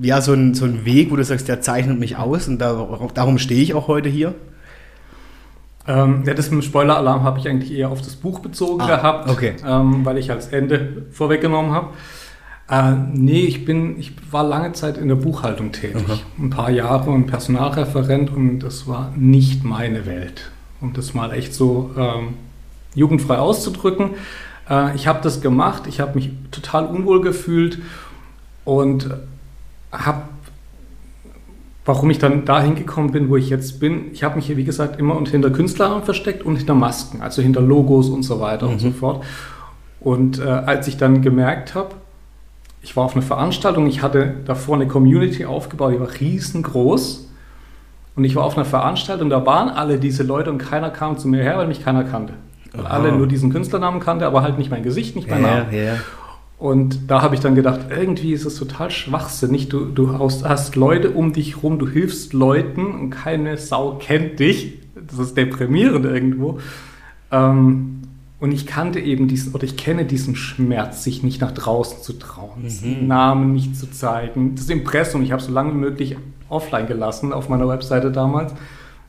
ja, 0.00 0.22
so 0.22 0.32
ein, 0.32 0.54
so 0.54 0.64
ein 0.64 0.86
Weg, 0.86 1.10
wo 1.10 1.16
du 1.16 1.24
sagst, 1.24 1.48
der 1.48 1.60
zeichnet 1.60 1.98
mich 1.98 2.16
aus 2.16 2.48
und 2.48 2.58
da, 2.58 2.88
darum 3.12 3.36
stehe 3.38 3.62
ich 3.62 3.74
auch 3.74 3.88
heute 3.88 4.08
hier? 4.08 4.34
Ähm, 5.86 6.22
ja, 6.24 6.34
das 6.34 6.50
mit 6.50 6.62
dem 6.62 6.66
Spoiler-Alarm 6.66 7.24
habe 7.24 7.40
ich 7.40 7.48
eigentlich 7.48 7.72
eher 7.72 7.90
auf 7.90 8.00
das 8.00 8.14
Buch 8.16 8.38
bezogen 8.38 8.80
ah, 8.80 8.86
gehabt, 8.86 9.28
okay. 9.28 9.54
ähm, 9.66 10.04
weil 10.04 10.16
ich 10.16 10.30
als 10.30 10.48
Ende 10.48 11.06
vorweggenommen 11.10 11.72
habe. 11.72 11.88
Äh, 12.68 12.92
nee, 13.12 13.44
ich 13.44 13.64
bin, 13.64 13.98
ich 13.98 14.12
war 14.32 14.44
lange 14.44 14.72
Zeit 14.72 14.96
in 14.96 15.08
der 15.08 15.16
Buchhaltung 15.16 15.72
tätig, 15.72 16.06
mhm. 16.36 16.46
ein 16.46 16.50
paar 16.50 16.70
Jahre 16.70 17.10
und 17.10 17.26
Personalreferent 17.26 18.32
und 18.32 18.60
das 18.60 18.86
war 18.86 19.12
nicht 19.16 19.64
meine 19.64 20.06
Welt, 20.06 20.50
um 20.80 20.92
das 20.92 21.14
mal 21.14 21.32
echt 21.32 21.54
so 21.54 21.90
ähm, 21.96 22.34
jugendfrei 22.94 23.38
auszudrücken. 23.38 24.10
Äh, 24.70 24.94
ich 24.94 25.06
habe 25.06 25.20
das 25.22 25.40
gemacht, 25.40 25.86
ich 25.86 26.00
habe 26.00 26.14
mich 26.14 26.30
total 26.50 26.86
unwohl 26.86 27.20
gefühlt 27.20 27.78
und 28.64 29.10
habe 29.90 30.22
warum 31.84 32.10
ich 32.10 32.18
dann 32.18 32.44
dahin 32.44 32.74
gekommen 32.74 33.10
bin, 33.10 33.28
wo 33.28 33.36
ich 33.36 33.48
jetzt 33.48 33.80
bin. 33.80 34.12
Ich 34.12 34.22
habe 34.22 34.36
mich 34.36 34.46
hier, 34.46 34.56
wie 34.56 34.64
gesagt, 34.64 34.98
immer 35.00 35.20
hinter 35.28 35.50
Künstlern 35.50 36.02
versteckt 36.04 36.44
und 36.44 36.56
hinter 36.56 36.74
Masken, 36.74 37.22
also 37.22 37.42
hinter 37.42 37.60
Logos 37.60 38.08
und 38.08 38.22
so 38.22 38.40
weiter 38.40 38.66
mhm. 38.66 38.72
und 38.72 38.78
so 38.78 38.90
fort. 38.92 39.24
Und 40.00 40.38
äh, 40.38 40.42
als 40.42 40.86
ich 40.86 40.96
dann 40.96 41.22
gemerkt 41.22 41.74
habe, 41.74 41.94
ich 42.82 42.96
war 42.96 43.04
auf 43.04 43.14
einer 43.14 43.22
Veranstaltung, 43.22 43.86
ich 43.86 44.02
hatte 44.02 44.34
davor 44.44 44.74
eine 44.74 44.88
Community 44.88 45.44
aufgebaut, 45.44 45.94
die 45.94 46.00
war 46.00 46.08
riesengroß. 46.20 47.28
Und 48.14 48.24
ich 48.24 48.36
war 48.36 48.44
auf 48.44 48.56
einer 48.56 48.66
Veranstaltung, 48.66 49.30
da 49.30 49.46
waren 49.46 49.70
alle 49.70 49.98
diese 49.98 50.22
Leute 50.22 50.50
und 50.50 50.58
keiner 50.58 50.90
kam 50.90 51.16
zu 51.16 51.28
mir 51.28 51.42
her, 51.42 51.56
weil 51.56 51.66
mich 51.66 51.82
keiner 51.82 52.04
kannte. 52.04 52.34
Weil 52.72 52.86
Aha. 52.86 52.94
alle 52.94 53.12
nur 53.12 53.26
diesen 53.26 53.50
Künstlernamen 53.50 54.00
kannte, 54.00 54.26
aber 54.26 54.42
halt 54.42 54.58
nicht 54.58 54.70
mein 54.70 54.82
Gesicht, 54.82 55.16
nicht 55.16 55.30
mein 55.30 55.42
ja, 55.42 55.58
Name. 55.58 55.76
Ja. 55.76 55.94
Und 56.58 57.10
da 57.10 57.22
habe 57.22 57.34
ich 57.34 57.40
dann 57.40 57.54
gedacht, 57.54 57.86
irgendwie 57.90 58.32
ist 58.32 58.44
es 58.44 58.56
total 58.56 58.90
schwachsinnig. 58.90 59.68
Du, 59.68 59.86
du 59.86 60.18
hast, 60.18 60.46
hast, 60.46 60.76
Leute 60.76 61.10
um 61.10 61.32
dich 61.32 61.62
rum, 61.62 61.78
du 61.78 61.88
hilfst 61.88 62.34
Leuten 62.34 62.86
und 62.86 63.10
keine 63.10 63.56
Sau 63.56 63.98
kennt 63.98 64.38
dich. 64.38 64.78
Das 64.94 65.18
ist 65.18 65.36
deprimierend 65.36 66.04
irgendwo. 66.04 66.58
Ähm, 67.30 68.01
und 68.42 68.50
ich 68.50 68.66
kannte 68.66 68.98
eben 68.98 69.28
diesen, 69.28 69.54
oder 69.54 69.62
ich 69.62 69.76
kenne 69.76 70.04
diesen 70.04 70.34
Schmerz, 70.34 71.04
sich 71.04 71.22
nicht 71.22 71.40
nach 71.40 71.52
draußen 71.52 72.02
zu 72.02 72.14
trauen, 72.14 72.64
mhm. 72.82 73.06
Namen 73.06 73.52
nicht 73.52 73.76
zu 73.76 73.88
zeigen. 73.88 74.56
Das 74.56 74.68
Impressum, 74.68 75.22
ich 75.22 75.30
habe 75.30 75.40
so 75.40 75.52
lange 75.52 75.72
wie 75.74 75.76
möglich 75.76 76.16
offline 76.48 76.88
gelassen 76.88 77.32
auf 77.32 77.48
meiner 77.48 77.68
Webseite 77.68 78.10
damals, 78.10 78.52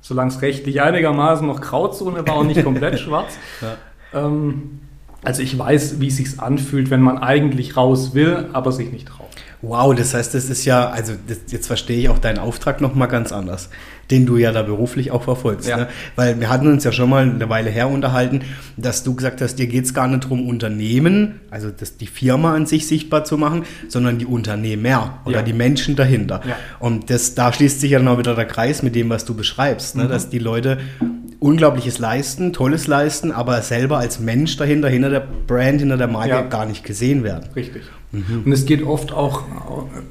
solange 0.02 0.30
es 0.30 0.44
rechtlich 0.44 0.84
einigermaßen 0.84 1.48
noch 1.48 1.62
Grauzone 1.62 2.28
war 2.28 2.38
und 2.38 2.46
nicht 2.46 2.63
komplett 2.63 3.00
schwarz. 3.00 3.40
Ja. 3.62 4.28
Ähm, 4.28 4.82
also 5.24 5.42
ich 5.42 5.58
weiß, 5.58 6.00
wie 6.00 6.10
es 6.10 6.18
sich 6.18 6.40
anfühlt, 6.40 6.92
wenn 6.92 7.02
man 7.02 7.18
eigentlich 7.18 7.75
raus 7.75 8.13
will, 8.13 8.50
aber 8.54 8.72
sich 8.72 8.92
nicht 8.92 9.08
traut. 9.08 9.30
Wow, 9.63 9.96
das 9.96 10.13
heißt, 10.13 10.34
das 10.34 10.50
ist 10.50 10.65
ja, 10.65 10.89
also 10.89 11.13
das, 11.25 11.38
jetzt 11.48 11.67
verstehe 11.67 11.98
ich 11.98 12.10
auch 12.10 12.20
deinen 12.20 12.38
Auftrag 12.38 12.82
nochmal 12.82 13.08
ganz 13.08 13.32
anders, 13.32 13.70
den 14.12 14.25
du 14.25 14.36
ja 14.36 14.51
da 14.51 14.62
beruflich 14.62 15.12
auch 15.12 15.24
verfolgst. 15.24 15.70
Ja. 15.70 15.77
Ne? 15.77 15.88
Weil 16.17 16.41
wir 16.41 16.50
hatten 16.50 16.67
uns 16.67 16.84
ja 16.84 16.91
schon 16.91 17.10
mal 17.10 17.24
eine 17.24 17.48
Weile 17.48 17.70
her 17.70 17.88
unterhalten, 17.88 18.41
dass 18.75 19.05
du 19.05 19.15
gesagt 19.15 19.39
hast, 19.39 19.55
dir 19.55 19.67
geht 19.67 19.86
es 19.86 19.93
gar 19.93 20.10
nicht 20.10 20.25
darum, 20.25 20.50
Unternehmen, 20.50 21.39
also 21.50 21.70
das, 21.70 21.96
die 21.96 22.08
Firma 22.08 22.53
an 22.53 22.65
sich 22.65 22.88
sichtbar 22.88 23.24
zu 23.24 23.38
machen, 23.38 23.63
sondern 23.88 24.17
die 24.20 24.25
Unternehmer 24.25 25.20
oder 25.24 25.38
ja. 25.38 25.41
die 25.43 25.53
Menschen 25.53 25.96
dahinter. 25.96 26.41
Ja. 26.46 26.58
Und 26.79 27.10
das, 27.10 27.34
da 27.34 27.53
schließt 27.53 27.79
sich 27.79 27.91
ja 27.91 28.00
dann 28.00 28.10
auch 28.10 28.17
wieder 28.17 28.36
der 28.36 28.46
Kreis 28.46 28.84
mit 28.84 28.96
dem, 28.96 29.10
was 29.10 29.24
du 29.24 29.34
beschreibst, 29.34 29.96
ne? 29.96 30.03
Mhm. 30.03 30.10
dass 30.10 30.29
die 30.29 30.39
Leute 30.39 30.79
Unglaubliches 31.39 32.00
leisten, 32.00 32.51
Tolles 32.51 32.88
leisten, 32.88 33.32
aber 33.32 33.62
selber 33.62 33.98
als 33.98 34.20
Mensch 34.20 34.58
dahinter, 34.58 34.89
hinter 34.89 35.10
der 35.10 35.24
Brand, 35.48 35.79
hinter 35.79 35.98
der 35.98 36.08
Marke 36.08 36.50
gar 36.50 36.65
nicht 36.65 36.84
gesehen 36.84 37.24
werden. 37.24 37.50
Richtig. 37.55 37.84
Mhm. 38.13 38.43
Und 38.46 38.51
es 38.51 38.65
geht 38.65 38.86
oft 38.86 39.12
auch, 39.12 39.41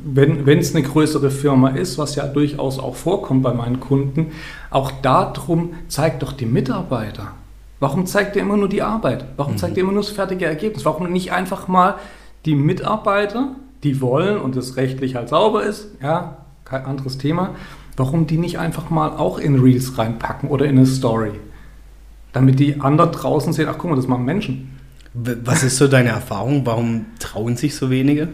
wenn, 0.05 0.59
es 0.59 0.75
eine 0.75 0.85
größere 0.85 1.31
Firma 1.31 1.69
ist, 1.69 1.99
was 1.99 2.17
ja 2.17 2.27
durchaus 2.27 2.79
auch 2.79 2.97
vorkommt 2.97 3.43
bei 3.43 3.55
meinen 3.55 3.79
Kunden, 3.81 4.33
auch 4.71 4.91
darum, 4.91 5.75
zeigt 5.89 6.23
doch 6.23 6.33
die 6.33 6.47
Mitarbeiter. 6.47 7.29
Warum 7.79 8.07
zeigt 8.07 8.37
ihr 8.37 8.43
immer 8.43 8.57
nur 8.57 8.69
die 8.69 8.83
Arbeit? 8.83 9.25
Warum 9.37 9.55
mhm. 9.55 9.59
zeigt 9.59 9.77
ihr 9.77 9.85
immer 9.85 9.93
nur 9.93 10.03
das 10.03 10.11
fertige 10.11 10.47
Ergebnis? 10.47 10.85
Warum 10.85 11.11
nicht 11.11 11.33
einfach 11.33 11.69
mal 11.69 11.95
die 12.45 12.57
Mitarbeiter, 12.57 13.55
die 13.85 14.01
wollen 14.01 14.39
und 14.39 14.57
es 14.57 14.77
rechtlich 14.77 15.15
halt 15.15 15.29
sauber 15.29 15.63
ist, 15.63 15.89
ja, 16.03 16.39
kein 16.65 16.85
anderes 16.85 17.19
Thema, 17.19 17.51
warum 17.97 18.27
die 18.27 18.39
nicht 18.39 18.59
einfach 18.59 18.91
mal 18.91 19.11
auch 19.11 19.39
in 19.39 19.61
Reels 19.61 19.97
reinpacken 19.97 20.49
oder 20.49 20.67
in 20.67 20.77
eine 20.77 20.87
Story? 20.87 21.33
Damit 22.33 22.59
die 22.59 22.81
anderen 22.81 23.13
draußen 23.13 23.53
sehen, 23.53 23.69
ach 23.71 23.77
guck 23.79 23.91
mal, 23.91 23.97
das 23.97 24.09
machen 24.09 24.25
Menschen. 24.25 24.72
Was 25.15 25.63
ist 25.63 25.77
so 25.77 25.89
deine 25.89 26.11
Erfahrung? 26.11 26.65
Warum 26.65 27.07
trauen 27.19 27.57
sich 27.57 27.75
so 27.75 27.91
wenige? 27.91 28.29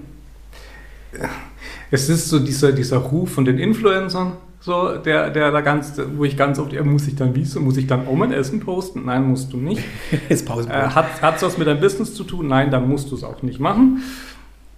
Es 1.90 2.08
ist 2.08 2.28
so 2.28 2.38
dieser, 2.38 2.72
dieser 2.72 2.98
Ruf 2.98 3.32
von 3.32 3.44
den 3.44 3.58
Influencern, 3.58 4.34
so, 4.60 4.96
der, 4.96 5.30
der 5.30 5.50
da 5.50 5.60
ganz, 5.60 5.94
wo 6.16 6.24
ich 6.24 6.36
ganz 6.36 6.58
oft, 6.58 6.72
ja, 6.72 6.82
muss 6.82 7.06
ich 7.06 7.14
dann 7.14 7.34
wie 7.34 7.44
so, 7.44 7.60
muss 7.60 7.76
ich 7.76 7.86
dann 7.86 8.06
auch 8.06 8.14
mein 8.14 8.32
Essen 8.32 8.60
posten? 8.60 9.04
Nein, 9.06 9.28
musst 9.28 9.52
du 9.52 9.56
nicht. 9.56 9.82
ist 10.28 10.46
Pause. 10.46 10.68
Äh, 10.68 10.88
hat 10.88 11.36
es 11.36 11.42
was 11.42 11.58
mit 11.58 11.66
deinem 11.66 11.80
Business 11.80 12.14
zu 12.14 12.24
tun? 12.24 12.48
Nein, 12.48 12.70
dann 12.70 12.88
musst 12.88 13.10
du 13.10 13.14
es 13.14 13.24
auch 13.24 13.42
nicht 13.42 13.60
machen. 13.60 14.02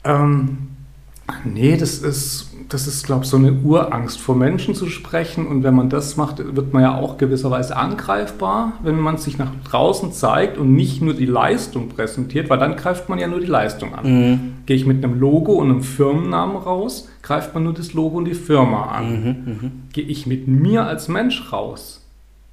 Ähm, 0.05 0.69
nee, 1.45 1.77
das 1.77 1.99
ist, 1.99 2.51
das 2.69 2.87
ist, 2.87 3.05
glaube 3.05 3.25
ich, 3.25 3.31
so 3.31 3.37
eine 3.37 3.53
Urangst, 3.53 4.21
vor 4.21 4.37
Menschen 4.37 4.75
zu 4.75 4.87
sprechen. 4.87 5.47
Und 5.47 5.63
wenn 5.63 5.75
man 5.75 5.91
das 5.91 6.17
macht, 6.17 6.39
wird 6.39 6.73
man 6.73 6.83
ja 6.83 6.97
auch 6.97 7.19
gewisserweise 7.19 7.77
angreifbar, 7.77 8.75
wenn 8.83 8.99
man 8.99 9.19
sich 9.19 9.39
nach 9.39 9.51
draußen 9.65 10.13
zeigt 10.13 10.59
und 10.59 10.75
nicht 10.75 11.03
nur 11.03 11.15
die 11.15 11.27
Leistung 11.27 11.89
präsentiert, 11.89 12.49
weil 12.51 12.59
dann 12.59 12.77
greift 12.77 13.09
man 13.09 13.19
ja 13.19 13.27
nur 13.27 13.41
die 13.41 13.47
Leistung 13.47 13.95
an. 13.95 14.07
Mhm. 14.07 14.41
Gehe 14.67 14.77
ich 14.77 14.87
mit 14.87 15.05
einem 15.05 15.19
Logo 15.19 15.55
und 15.55 15.71
einem 15.71 15.83
Firmennamen 15.83 16.57
raus, 16.57 17.09
greift 17.23 17.55
man 17.55 17.65
nur 17.65 17.75
das 17.75 17.93
Logo 17.93 18.19
und 18.19 18.27
die 18.27 18.35
Firma 18.35 18.87
an. 18.87 19.11
Mhm, 19.11 19.29
mh. 19.29 19.71
Gehe 19.93 20.05
ich 20.05 20.27
mit 20.27 20.49
mir 20.49 20.87
als 20.87 21.09
Mensch 21.09 21.53
raus, 21.53 22.00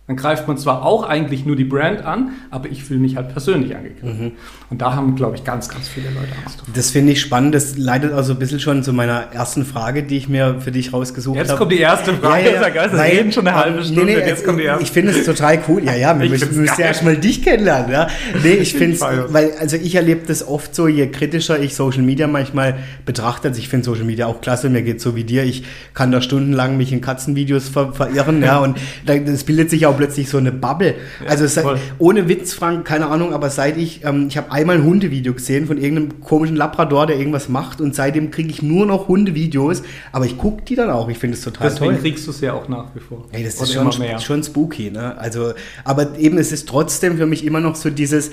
dann 0.08 0.16
greift 0.16 0.48
man 0.48 0.58
zwar 0.58 0.86
auch 0.86 1.04
eigentlich 1.04 1.46
nur 1.46 1.58
die 1.58 1.66
Brand 1.66 2.06
an, 2.06 2.32
aber 2.50 2.70
ich 2.70 2.86
fühle 2.86 3.02
mich 3.02 3.18
halt 3.18 3.28
persönlich 3.28 3.76
angegriffen. 3.76 4.28
Mhm. 4.28 4.32
Und 4.70 4.82
da 4.82 4.96
haben, 4.96 5.18
glaube 5.18 5.36
ich, 5.36 5.44
ganz, 5.44 5.68
ganz 5.68 5.90
viele 5.90 6.08
Leute 6.08 6.32
Angst 6.44 6.62
davor. 6.62 6.74
Das 6.74 6.92
finde 6.92 7.12
ich 7.12 7.20
spannend. 7.20 7.54
Das 7.54 7.78
leitet 7.78 8.14
also 8.14 8.32
ein 8.32 8.40
bisschen 8.40 8.62
schon 8.62 8.84
zu 8.84 8.94
meiner 8.94 9.34
ersten 9.34 9.66
Frage, 9.66 10.04
die 10.04 10.16
ich 10.16 10.30
mir 10.30 10.62
für 10.62 10.72
dich 10.72 10.94
rausgesucht 10.94 11.38
habe. 11.38 11.48
Jetzt 11.48 11.58
kommt 11.58 11.72
die 11.74 11.80
erste 11.80 12.14
Frage. 12.14 12.46
Ja, 12.46 12.62
ja, 12.62 12.68
ja. 12.70 12.88
Das 12.88 13.02
reden 13.02 13.34
schon 13.34 13.48
eine 13.48 13.58
halbe 13.58 13.84
Stunde. 13.84 14.06
Nee, 14.06 14.16
nee, 14.16 14.28
jetzt 14.28 14.46
kommt 14.46 14.60
die 14.60 14.64
erste. 14.64 14.84
Ich 14.84 14.92
finde 14.92 15.12
es 15.12 15.26
total 15.26 15.60
cool. 15.68 15.84
Ja, 15.84 15.94
ja, 15.94 16.18
wir 16.20 16.30
müssen, 16.30 16.56
müssen 16.56 16.80
ja 16.80 16.86
erstmal 16.86 17.18
dich 17.18 17.44
kennenlernen. 17.44 17.92
Ja. 17.92 18.08
Nee, 18.42 18.54
ich 18.62 18.74
finde 18.74 18.96
es, 18.96 19.02
weil, 19.02 19.52
also 19.60 19.76
ich 19.76 19.96
erlebe 19.96 20.22
das 20.26 20.48
oft 20.48 20.74
so, 20.74 20.88
je 20.88 21.08
kritischer 21.08 21.60
ich 21.60 21.76
Social 21.76 22.04
Media 22.04 22.28
manchmal 22.28 22.78
betrachte. 23.06 23.50
Also 23.50 23.60
ich 23.60 23.68
finde 23.68 23.84
Social 23.84 24.06
Media 24.06 24.28
auch 24.28 24.40
klasse. 24.40 24.70
Mir 24.70 24.84
geht 24.84 25.02
so 25.02 25.18
wie 25.18 25.26
dir. 25.26 25.44
Ich 25.44 25.64
kann 25.94 26.14
da 26.14 26.22
stundenlang 26.22 26.78
mich 26.78 26.94
in 26.94 27.02
Katzenvideos 27.02 27.68
ver 27.68 27.92
verirren. 27.94 28.42
ja, 28.42 28.58
und 28.64 28.78
das 29.06 29.44
bildet 29.44 29.70
sich 29.70 29.86
auch 29.86 29.97
plötzlich 29.98 30.30
so 30.30 30.38
eine 30.38 30.52
Bubble. 30.52 30.96
Ja, 31.24 31.30
also 31.30 31.48
seit, 31.48 31.66
ohne 31.98 32.28
Witz, 32.28 32.54
Frank, 32.54 32.86
keine 32.86 33.08
Ahnung, 33.08 33.34
aber 33.34 33.50
seit 33.50 33.78
ich, 33.78 34.04
ähm, 34.06 34.28
ich 34.30 34.38
habe 34.38 34.52
einmal 34.52 34.78
ein 34.78 34.84
Hundevideo 34.84 35.34
gesehen 35.34 35.68
von 35.68 35.78
irgendeinem 35.78 36.22
komischen 36.22 36.56
Labrador, 36.56 37.08
der 37.08 37.18
irgendwas 37.18 37.50
macht 37.50 37.82
und 37.82 37.96
seitdem 37.96 38.32
kriege 38.32 38.50
ich 38.50 38.62
nur 38.62 38.86
noch 38.86 39.08
Hundevideos, 39.08 39.84
aber 40.12 40.26
ich 40.26 40.38
gucke 40.38 40.64
die 40.64 40.76
dann 40.76 40.90
auch, 40.90 41.10
ich 41.10 41.18
finde 41.18 41.36
es 41.36 41.44
total 41.44 41.70
Deswegen 41.70 41.86
toll. 41.86 41.94
Deswegen 41.96 42.14
kriegst 42.14 42.28
du 42.28 42.32
es 42.32 42.42
ja 42.42 42.54
auch 42.54 42.68
nach 42.68 42.96
wie 42.96 43.00
vor. 43.00 43.26
Ey, 43.32 43.44
das 43.44 43.62
ist 43.62 43.74
schon, 43.74 43.92
schon 44.20 44.44
spooky, 44.44 44.92
ne? 44.92 45.18
Also, 45.18 45.54
aber 45.84 46.18
eben, 46.18 46.38
es 46.38 46.52
ist 46.52 46.68
trotzdem 46.70 47.18
für 47.18 47.26
mich 47.26 47.46
immer 47.46 47.60
noch 47.60 47.76
so 47.76 47.90
dieses, 47.90 48.32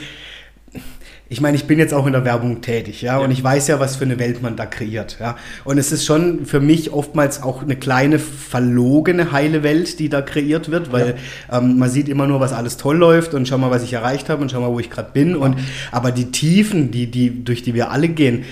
ich 1.30 1.40
meine, 1.40 1.56
ich 1.56 1.64
bin 1.64 1.78
jetzt 1.78 1.94
auch 1.94 2.06
in 2.06 2.12
der 2.12 2.24
Werbung 2.24 2.60
tätig, 2.60 3.00
ja, 3.00 3.18
ja, 3.18 3.24
und 3.24 3.30
ich 3.30 3.42
weiß 3.42 3.68
ja, 3.68 3.80
was 3.80 3.96
für 3.96 4.04
eine 4.04 4.18
Welt 4.18 4.42
man 4.42 4.56
da 4.56 4.66
kreiert, 4.66 5.16
ja. 5.20 5.36
Und 5.64 5.78
es 5.78 5.90
ist 5.90 6.04
schon 6.04 6.44
für 6.44 6.60
mich 6.60 6.92
oftmals 6.92 7.42
auch 7.42 7.62
eine 7.62 7.76
kleine 7.76 8.18
verlogene 8.18 9.32
heile 9.32 9.62
Welt, 9.62 9.98
die 9.98 10.10
da 10.10 10.20
kreiert 10.20 10.70
wird, 10.70 10.92
weil 10.92 11.16
ja. 11.50 11.58
ähm, 11.58 11.78
man 11.78 11.88
sieht 11.88 12.10
immer 12.10 12.26
nur, 12.26 12.40
was 12.40 12.52
alles 12.52 12.76
toll 12.76 12.98
läuft 12.98 13.32
und 13.32 13.48
schau 13.48 13.56
mal, 13.56 13.70
was 13.70 13.82
ich 13.82 13.94
erreicht 13.94 14.28
habe 14.28 14.42
und 14.42 14.50
schau 14.50 14.60
mal, 14.60 14.70
wo 14.70 14.80
ich 14.80 14.90
gerade 14.90 15.12
bin. 15.12 15.34
Und 15.34 15.56
aber 15.90 16.12
die 16.12 16.30
Tiefen, 16.30 16.90
die, 16.90 17.10
die, 17.10 17.42
durch 17.42 17.62
die 17.62 17.72
wir 17.72 17.90
alle 17.90 18.08
gehen, 18.08 18.44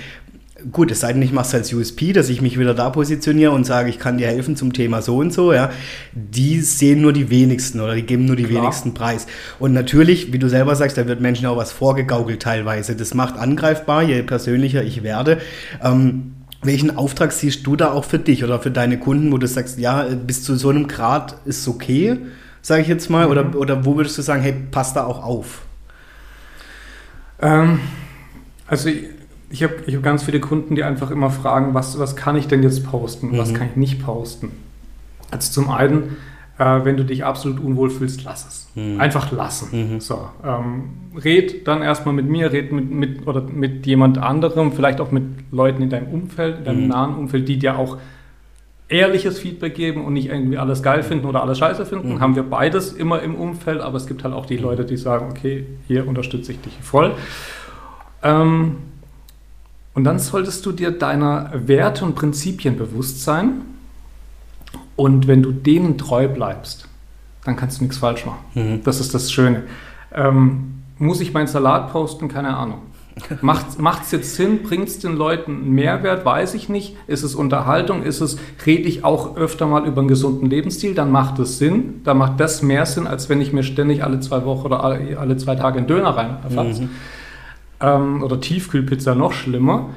gut, 0.71 0.91
es 0.91 1.01
sei 1.01 1.13
denn, 1.13 1.23
ich 1.23 1.33
mache 1.33 1.47
es 1.47 1.55
als 1.55 1.73
USP, 1.73 2.13
dass 2.13 2.29
ich 2.29 2.41
mich 2.41 2.59
wieder 2.59 2.75
da 2.75 2.91
positioniere 2.91 3.53
und 3.53 3.65
sage, 3.65 3.89
ich 3.91 3.99
kann 3.99 4.19
dir 4.19 4.29
helfen 4.29 4.57
zum 4.57 4.73
Thema 4.73 5.03
so 5.03 5.17
und 5.17 5.33
so, 5.33 5.53
ja, 5.53 5.71
die 6.13 6.61
sehen 6.61 7.01
nur 7.01 7.13
die 7.13 7.31
wenigsten 7.31 7.81
oder 7.81 7.95
die 7.95 8.03
geben 8.03 8.27
nur 8.27 8.37
die 8.37 8.45
Klar. 8.45 8.63
wenigsten 8.63 8.95
Preis. 8.95 9.27
Und 9.59 9.73
natürlich, 9.73 10.33
wie 10.33 10.39
du 10.39 10.49
selber 10.49 10.77
sagst, 10.77 10.97
da 10.99 11.07
wird 11.07 11.21
Menschen 11.21 11.47
auch 11.47 11.57
was 11.57 11.73
vorgegaukelt 11.73 12.43
teilweise. 12.43 12.95
Das 12.95 13.15
macht 13.15 13.39
angreifbar, 13.39 14.03
je 14.03 14.23
persönlicher 14.23 14.83
ich 14.85 15.03
werde. 15.03 15.41
Ähm, 15.83 16.35
welchen 16.63 16.97
Auftrag 16.97 17.33
siehst 17.33 17.67
du 17.67 17.75
da 17.75 17.93
auch 17.93 18.05
für 18.05 18.19
dich 18.19 18.45
oder 18.45 18.61
für 18.61 18.71
deine 18.71 18.99
Kunden, 18.99 19.33
wo 19.33 19.39
du 19.39 19.49
sagst, 19.49 19.79
ja, 19.79 20.05
bis 20.05 20.45
zu 20.45 20.57
so 20.57 20.69
einem 20.69 20.87
Grad 20.87 21.37
ist 21.45 21.61
es 21.61 21.69
okay, 21.69 22.19
sage 22.61 22.83
ich 22.83 22.89
jetzt 22.89 23.11
mal, 23.11 23.27
mhm. 23.27 23.33
oder, 23.33 23.57
oder 23.57 23.85
wo 23.85 23.97
würdest 23.97 24.17
du 24.19 24.23
sagen, 24.23 24.43
hey, 24.43 24.55
passt 24.71 24.95
da 24.95 25.05
auch 25.05 25.25
auf? 25.25 25.63
Ähm, 27.41 27.81
also 28.69 28.89
ich 29.53 29.63
habe 29.63 29.75
ich 29.87 29.95
hab 29.95 30.03
ganz 30.03 30.25
viele 30.25 30.41
Kunden, 30.41 30.75
die 30.75 30.83
einfach 30.83 31.13
immer 31.13 31.31
fragen, 31.31 31.75
was, 31.75 31.99
was 32.01 32.17
kann 32.17 32.35
ich 32.35 32.49
denn 32.49 32.65
jetzt 32.65 32.85
posten, 32.85 33.33
mhm. 33.33 33.39
was 33.39 33.55
kann 33.55 33.69
ich 33.69 33.77
nicht 33.77 34.05
posten. 34.05 34.51
Also 35.31 35.53
zum 35.53 35.71
einen 35.71 36.17
Äh, 36.59 36.85
wenn 36.85 36.99
du 36.99 37.05
dich 37.05 37.25
absolut 37.25 37.61
unwohl 37.61 37.89
fühlst, 37.89 38.25
lass 38.25 38.47
es. 38.47 38.69
Mhm. 38.75 39.01
Einfach 39.01 39.33
lassen. 39.33 39.95
Mhm. 39.95 40.01
So, 40.01 40.29
ähm, 40.45 40.91
red 41.25 41.67
dann 41.67 41.81
erstmal 41.81 42.15
mit 42.15 42.29
mir, 42.29 42.53
red 42.53 42.73
mit, 42.73 42.91
mit, 42.91 43.27
oder 43.27 43.41
mit 43.41 43.87
jemand 43.87 44.19
anderem, 44.19 44.71
vielleicht 44.73 45.01
auch 45.01 45.11
mit 45.11 45.25
Leuten 45.51 45.81
in 45.83 45.89
deinem 45.89 46.09
Umfeld, 46.09 46.59
in 46.59 46.65
deinem 46.65 46.83
mhm. 46.83 46.89
nahen 46.89 47.15
Umfeld, 47.15 47.49
die 47.49 47.59
dir 47.59 47.79
auch 47.79 47.97
ehrliches 48.89 49.39
Feedback 49.39 49.75
geben 49.75 50.05
und 50.05 50.13
nicht 50.13 50.29
irgendwie 50.29 50.59
alles 50.59 50.83
geil 50.83 51.03
finden 51.03 51.25
oder 51.25 51.41
alles 51.43 51.57
scheiße 51.57 51.87
finden. 51.87 52.17
Mhm. 52.17 52.21
Haben 52.21 52.37
wir 52.37 52.43
beides 52.43 52.93
immer 52.93 53.23
im 53.23 53.35
Umfeld, 53.35 53.81
aber 53.81 53.97
es 53.97 54.07
gibt 54.07 54.23
halt 54.23 54.35
auch 54.35 54.45
die 54.45 54.59
mhm. 54.59 54.65
Leute, 54.65 54.85
die 54.85 54.99
sagen, 54.99 55.29
okay, 55.31 55.67
hier 55.89 56.07
unterstütze 56.07 56.53
ich 56.53 56.61
dich 56.61 56.79
voll. 56.83 57.15
Ähm, 58.23 58.77
und 59.95 60.05
dann 60.05 60.19
solltest 60.19 60.65
du 60.65 60.73
dir 60.73 60.91
deiner 60.91 61.51
Werte 61.55 62.05
und 62.05 62.15
Prinzipien 62.15 62.77
bewusst 62.77 63.23
sein. 63.23 63.63
Und 64.97 65.27
wenn 65.27 65.43
du 65.43 65.53
denen 65.53 65.99
treu 65.99 66.29
bleibst, 66.29 66.89
dann 67.45 67.57
kannst 67.57 67.79
du 67.79 67.85
nichts 67.85 67.99
falsch 67.99 68.25
machen. 68.25 68.45
Mhm. 68.55 68.85
Das 68.85 69.01
ist 69.01 69.15
das 69.15 69.33
Schöne. 69.33 69.65
Ähm, 70.15 70.83
muss 70.99 71.21
ich 71.21 71.33
meinen 71.33 71.47
Salat 71.47 71.91
posten? 71.93 72.29
Keine 72.29 72.57
Ahnung. 72.57 72.83
Macht 73.43 74.05
es 74.05 74.11
jetzt 74.11 74.37
Sinn? 74.37 74.63
Bringt 74.63 74.89
es 74.89 74.99
den 74.99 75.17
Leuten 75.17 75.53
einen 75.53 75.73
Mehrwert? 75.73 76.25
Weiß 76.25 76.55
ich 76.55 76.69
nicht. 76.69 76.97
Ist 77.07 77.23
es 77.23 77.35
Unterhaltung? 77.35 78.03
Ist 78.03 78.21
es, 78.21 78.39
rede 78.65 78.89
ich 78.89 79.05
auch 79.05 79.37
öfter 79.37 79.67
mal 79.67 79.87
über 79.87 80.01
einen 80.01 80.09
gesunden 80.09 80.49
Lebensstil? 80.49 80.95
Dann 80.95 81.11
macht 81.11 81.39
es 81.39 81.59
Sinn. 81.59 82.01
Dann 82.05 82.17
macht 82.17 82.41
das 82.41 82.63
mehr 82.63 82.87
Sinn, 82.87 83.07
als 83.07 83.29
wenn 83.29 83.41
ich 83.41 83.53
mir 83.53 83.63
ständig 83.63 84.05
alle 84.05 84.21
zwei 84.21 84.45
Wochen 84.47 84.67
oder 84.67 84.83
alle, 84.83 85.19
alle 85.19 85.37
zwei 85.37 85.57
Tage 85.57 85.79
einen 85.79 85.87
Döner 85.87 86.17
reinfasse. 86.17 86.83
Mhm. 86.83 86.91
Ähm, 87.83 88.23
oder 88.23 88.41
Tiefkühlpizza 88.41 89.15
noch 89.15 89.33
schlimmer. 89.33 89.91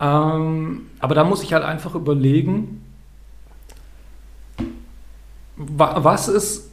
Ähm, 0.00 0.86
aber 1.00 1.14
da 1.14 1.24
muss 1.24 1.42
ich 1.42 1.52
halt 1.52 1.64
einfach 1.64 1.94
überlegen, 1.94 2.82
was 5.56 6.28
ist, 6.28 6.70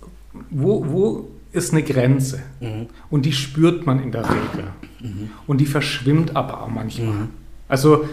wo, 0.50 0.86
wo 0.88 1.30
ist 1.52 1.74
eine 1.74 1.84
Grenze? 1.84 2.42
Mhm. 2.60 2.88
Und 3.10 3.26
die 3.26 3.34
spürt 3.34 3.86
man 3.86 4.02
in 4.02 4.12
der 4.12 4.24
Regel. 4.24 4.68
Mhm. 5.00 5.30
Und 5.48 5.58
die 5.60 5.66
verschwimmt 5.66 6.36
aber 6.36 6.62
auch 6.62 6.70
manchmal. 6.70 7.14
Mhm. 7.14 7.30
Also 7.68 8.06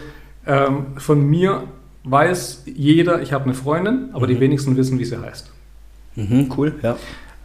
ähm, 0.46 0.86
von 0.96 1.24
mir 1.28 1.64
weiß 2.04 2.64
jeder, 2.66 3.20
ich 3.20 3.32
habe 3.32 3.44
eine 3.44 3.54
Freundin, 3.54 4.10
aber 4.12 4.26
die 4.26 4.34
mhm. 4.34 4.40
wenigsten 4.40 4.76
wissen, 4.76 4.98
wie 4.98 5.04
sie 5.04 5.20
heißt. 5.20 5.50
Mhm, 6.14 6.50
cool, 6.56 6.74
ja. 6.82 6.96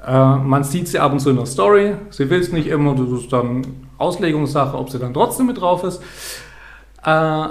Äh, 0.05 0.35
man 0.35 0.63
sieht 0.63 0.87
sie 0.87 0.99
ab 0.99 1.11
und 1.11 1.19
zu 1.19 1.29
in 1.29 1.35
der 1.35 1.45
Story, 1.45 1.93
sie 2.09 2.29
will 2.29 2.39
es 2.39 2.51
nicht 2.51 2.67
immer, 2.67 2.95
das 2.95 3.21
ist 3.21 3.31
dann 3.31 3.65
Auslegungssache, 3.97 4.77
ob 4.77 4.89
sie 4.89 4.99
dann 4.99 5.13
trotzdem 5.13 5.47
mit 5.47 5.59
drauf 5.59 5.83
ist. 5.83 6.01
Äh, 7.03 7.47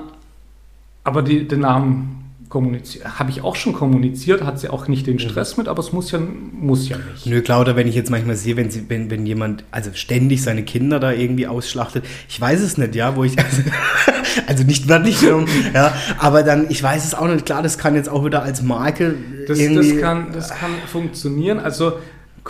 aber 1.05 1.23
die, 1.23 1.47
den 1.47 1.61
Namen 1.61 2.17
habe 2.53 3.31
ich 3.31 3.43
auch 3.43 3.55
schon 3.55 3.73
kommuniziert, 3.73 4.43
hat 4.43 4.59
sie 4.59 4.69
auch 4.71 4.89
nicht 4.89 5.07
den 5.07 5.21
Stress 5.21 5.57
mit, 5.57 5.69
aber 5.69 5.79
es 5.79 5.93
muss 5.93 6.11
ja, 6.11 6.19
muss 6.19 6.89
ja 6.89 6.97
nicht. 6.99 7.25
Nö, 7.27 7.43
klar, 7.43 7.61
oder 7.61 7.77
wenn 7.77 7.87
ich 7.87 7.95
jetzt 7.95 8.11
manchmal 8.11 8.35
sehe, 8.35 8.57
wenn, 8.57 8.73
sie, 8.73 8.87
wenn, 8.89 9.09
wenn 9.09 9.25
jemand 9.25 9.63
also 9.71 9.91
ständig 9.95 10.43
seine 10.43 10.65
Kinder 10.65 10.99
da 10.99 11.13
irgendwie 11.13 11.47
ausschlachtet, 11.47 12.05
ich 12.29 12.41
weiß 12.41 12.61
es 12.61 12.77
nicht, 12.77 12.97
ja, 12.97 13.15
wo 13.15 13.23
ich, 13.23 13.39
also, 13.39 13.63
also 14.49 14.65
nicht 14.65 14.89
wörtlich, 14.89 15.23
ja, 15.75 15.95
aber 16.19 16.43
dann, 16.43 16.67
ich 16.71 16.83
weiß 16.83 17.05
es 17.05 17.15
auch 17.15 17.29
nicht, 17.29 17.47
klar, 17.47 17.63
das 17.63 17.79
kann 17.79 17.95
jetzt 17.95 18.09
auch 18.09 18.25
wieder 18.25 18.43
als 18.43 18.63
Marke 18.63 19.15
das, 19.47 19.57
irgendwie... 19.57 19.93
Das 19.93 20.01
kann, 20.01 20.33
das 20.33 20.51
kann 20.51 20.71
funktionieren, 20.91 21.61
also 21.61 21.93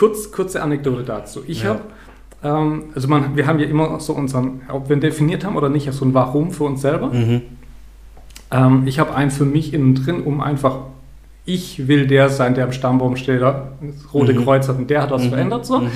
kurz, 0.01 0.33
kurze 0.33 0.63
Anekdote 0.63 1.03
dazu. 1.03 1.43
Ich 1.47 1.63
ja. 1.63 1.71
habe 1.71 1.81
ähm, 2.43 2.85
also 2.95 3.07
man, 3.07 3.37
wir 3.37 3.47
haben 3.47 3.59
ja 3.59 3.67
immer 3.67 4.01
so 4.01 4.15
unseren, 4.15 4.63
ob 4.73 4.89
wir 4.89 4.97
definiert 4.97 5.45
haben 5.45 5.57
oder 5.57 5.69
nicht, 5.69 5.93
so 5.93 6.07
ein 6.07 6.15
Warum 6.15 6.53
für 6.53 6.65
uns 6.65 6.81
selber. 6.81 7.09
Mhm. 7.09 7.43
Ähm, 8.51 8.87
ich 8.87 8.99
habe 8.99 9.15
einen 9.15 9.31
für 9.31 9.45
mich 9.45 9.75
innen 9.75 9.95
drin, 9.95 10.23
um 10.23 10.41
einfach, 10.41 10.79
ich 11.45 11.87
will 11.87 12.07
der 12.07 12.31
sein, 12.31 12.55
der 12.55 12.65
am 12.65 12.73
Stammbaum 12.73 13.17
steht, 13.17 13.43
das 13.43 13.61
rote 14.15 14.33
mhm. 14.33 14.45
Kreuz 14.45 14.69
hat 14.69 14.79
und 14.79 14.89
der 14.89 15.03
hat 15.03 15.11
was 15.11 15.25
mhm. 15.25 15.29
verändert. 15.29 15.67
So. 15.67 15.81
Mhm. 15.81 15.91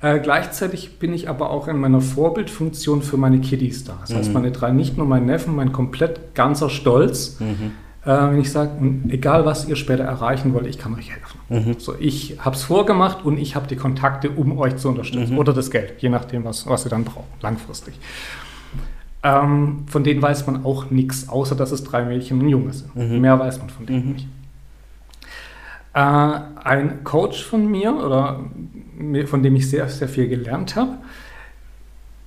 Äh, 0.00 0.18
gleichzeitig 0.20 0.98
bin 0.98 1.12
ich 1.12 1.28
aber 1.28 1.50
auch 1.50 1.68
in 1.68 1.76
meiner 1.76 2.00
Vorbildfunktion 2.00 3.02
für 3.02 3.18
meine 3.18 3.40
Kiddies 3.40 3.84
da. 3.84 3.98
Das 4.00 4.14
heißt, 4.14 4.28
mhm. 4.28 4.34
meine 4.34 4.50
drei 4.50 4.70
Nichten 4.70 4.98
und 5.02 5.10
mein 5.10 5.26
Neffen, 5.26 5.54
mein 5.54 5.72
komplett 5.72 6.34
ganzer 6.34 6.70
Stolz. 6.70 7.36
Mhm. 8.04 8.10
Äh, 8.10 8.30
wenn 8.32 8.40
ich 8.40 8.52
sage, 8.52 8.70
egal 9.08 9.44
was 9.44 9.68
ihr 9.68 9.76
später 9.76 10.04
erreichen 10.04 10.54
wollt, 10.54 10.66
ich 10.66 10.78
kann 10.78 10.94
euch 10.94 11.10
helfen. 11.10 11.40
Mhm. 11.48 11.78
So, 11.78 11.94
ich 11.98 12.38
habe 12.40 12.56
es 12.56 12.64
vorgemacht 12.64 13.24
und 13.24 13.38
ich 13.38 13.54
habe 13.54 13.66
die 13.66 13.76
Kontakte, 13.76 14.30
um 14.30 14.58
euch 14.58 14.76
zu 14.76 14.88
unterstützen. 14.88 15.38
Oder 15.38 15.52
das 15.52 15.70
Geld, 15.70 15.94
je 16.02 16.08
nachdem, 16.08 16.44
was, 16.44 16.66
was 16.66 16.84
ihr 16.86 16.90
dann 16.90 17.04
braucht, 17.04 17.42
langfristig. 17.42 17.94
Ähm, 19.24 19.84
von 19.86 20.02
denen 20.02 20.20
weiß 20.20 20.46
man 20.46 20.64
auch 20.64 20.90
nichts, 20.90 21.28
außer 21.28 21.54
dass 21.54 21.70
es 21.70 21.84
drei 21.84 22.04
Mädchen 22.04 22.40
und 22.40 22.46
ein 22.46 22.48
Junge 22.48 22.72
sind. 22.72 22.94
Mhm. 22.96 23.20
Mehr 23.20 23.38
weiß 23.38 23.58
man 23.58 23.70
von 23.70 23.86
denen 23.86 24.06
mhm. 24.06 24.12
nicht. 24.14 24.28
Äh, 25.94 26.00
ein 26.00 27.04
Coach 27.04 27.44
von 27.44 27.70
mir, 27.70 27.94
oder 27.94 28.40
von 29.26 29.42
dem 29.42 29.54
ich 29.54 29.68
sehr, 29.68 29.88
sehr 29.88 30.08
viel 30.08 30.28
gelernt 30.28 30.74
habe, 30.74 30.98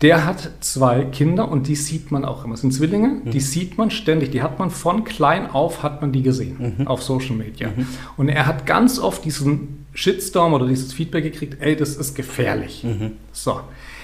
der 0.06 0.24
hat 0.24 0.52
zwei 0.60 1.04
Kinder 1.04 1.50
und 1.50 1.65
die 1.65 1.76
sieht 1.76 2.12
man 2.12 2.26
auch 2.26 2.46
immer. 2.46 2.54
Das 2.54 2.62
sind 2.62 2.72
Zwillinge, 2.72 3.08
mhm. 3.08 3.32
die 3.32 3.39
sieht 3.39 3.80
man 3.80 3.89
ständig. 3.89 4.30
Die 4.30 4.44
hat 4.44 4.60
man 4.60 4.70
von 4.70 5.04
klein 5.04 5.50
auf, 5.50 5.82
hat 5.82 6.02
man 6.02 6.12
die 6.12 6.22
gesehen 6.22 6.76
mhm. 6.78 6.88
auf 6.88 7.02
Social 7.02 7.36
Media. 7.36 7.70
Mhm. 7.76 7.88
Und 8.15 8.30
er 8.30 8.46
hat 8.46 8.68
ganz 8.68 9.00
oft 9.00 9.26
diesen 9.26 9.88
Shitstorm 9.96 10.54
oder 10.54 10.68
dieses 10.68 10.94
Feedback 10.94 11.24
gekriegt, 11.24 11.58
ey, 11.60 11.76
das 11.76 11.96
ist 11.96 12.13
gefährlich. 12.13 12.84
Mhm. 12.84 13.13
So. 13.32 13.62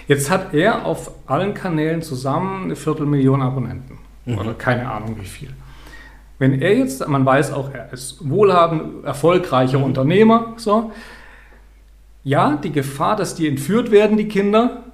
Jetzt 0.07 0.31
hat 0.31 0.55
er 0.55 0.87
auf 0.87 1.11
allen 1.27 1.53
Kanälen 1.53 2.01
zusammen 2.01 2.63
eine 2.63 2.75
Viertelmillion 2.75 3.43
Abonnenten. 3.43 3.99
Mhm. 4.25 4.39
Oder 4.39 4.55
keine 4.55 4.91
Ahnung 4.91 5.17
wie 5.19 5.27
viel. 5.27 5.49
Wenn 6.39 6.63
er 6.63 6.75
jetzt, 6.75 7.07
man 7.07 7.23
weiß 7.23 7.53
auch, 7.53 7.71
er 7.71 7.93
ist 7.93 8.27
wohlhabend, 8.27 9.05
erfolgreicher 9.05 9.77
mhm. 9.77 9.83
Unternehmer, 9.83 10.53
so. 10.57 10.91
Ja, 12.23 12.55
die 12.55 12.71
Gefahr, 12.71 13.15
dass 13.15 13.35
die 13.35 13.47
entführt 13.47 13.91
werden, 13.91 14.17
die 14.17 14.27
Kinder, 14.27 14.85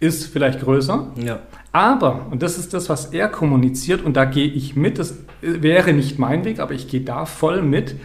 ist 0.00 0.26
vielleicht 0.26 0.60
größer. 0.60 1.08
Ja. 1.16 1.40
Aber, 1.72 2.26
und 2.30 2.42
das 2.42 2.58
ist 2.58 2.72
das, 2.74 2.88
was 2.88 3.06
er 3.06 3.28
kommuniziert, 3.28 4.02
und 4.02 4.16
da 4.16 4.24
gehe 4.24 4.46
ich 4.46 4.76
mit, 4.76 4.98
das 4.98 5.18
wäre 5.40 5.92
nicht 5.92 6.18
mein 6.18 6.44
Weg, 6.44 6.60
aber 6.60 6.72
ich 6.72 6.88
gehe 6.88 7.00
da 7.00 7.26
voll 7.26 7.62
mit, 7.62 7.96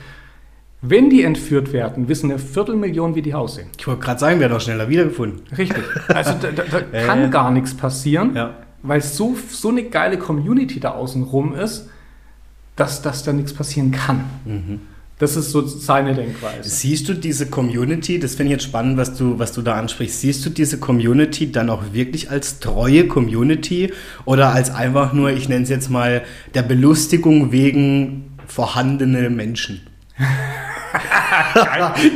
wenn 0.82 1.10
die 1.10 1.24
entführt 1.24 1.72
werden, 1.72 2.10
wissen 2.10 2.30
eine 2.30 2.40
Viertelmillion, 2.40 3.16
wie 3.16 3.22
die 3.22 3.34
aussehen. 3.34 3.70
Ich 3.80 3.88
wollte 3.88 4.02
gerade 4.02 4.20
sagen, 4.20 4.40
werden 4.42 4.52
auch 4.54 4.60
schneller 4.60 4.90
wiedergefunden. 4.90 5.42
Richtig. 5.58 5.84
Also 6.10 6.34
da, 6.42 6.52
da, 6.52 6.64
da 6.70 6.80
äh, 6.92 7.06
kann 7.06 7.32
gar 7.32 7.52
nichts 7.52 7.74
passieren, 7.74 8.36
ja. 8.36 8.56
weil 8.82 9.02
so, 9.02 9.38
so 9.50 9.70
eine 9.70 9.84
geile 9.84 10.18
Community 10.18 10.82
da 10.82 10.92
außen 10.92 11.24
rum 11.24 11.56
ist, 11.56 11.90
dass, 12.76 13.02
dass 13.02 13.24
da 13.24 13.32
nichts 13.32 13.54
passieren 13.54 13.92
kann. 13.92 14.26
Mhm. 14.44 14.82
Das 15.24 15.38
ist 15.38 15.52
so 15.52 15.66
seine 15.66 16.14
Denkweise. 16.14 16.68
Siehst 16.70 17.08
du 17.08 17.14
diese 17.14 17.50
Community, 17.50 18.20
das 18.20 18.36
finde 18.36 18.52
ich 18.52 18.60
jetzt 18.60 18.66
spannend, 18.66 18.98
was 18.98 19.18
du, 19.18 19.40
was 19.40 19.54
du 19.54 19.62
da 19.62 19.76
ansprichst, 19.76 20.20
siehst 20.20 20.46
du 20.46 20.50
diese 20.50 20.82
Community 20.82 21.50
dann 21.50 21.70
auch 21.70 21.94
wirklich 21.94 22.30
als 22.30 22.60
treue 22.60 23.08
Community 23.08 23.94
oder 24.26 24.50
als 24.50 24.70
einfach 24.70 25.14
nur, 25.14 25.30
ich 25.30 25.48
nenne 25.48 25.64
es 25.64 25.70
jetzt 25.70 25.90
mal, 25.90 26.24
der 26.56 26.64
Belustigung 26.64 27.54
wegen 27.54 28.34
vorhandene 28.48 29.30
Menschen? 29.30 29.88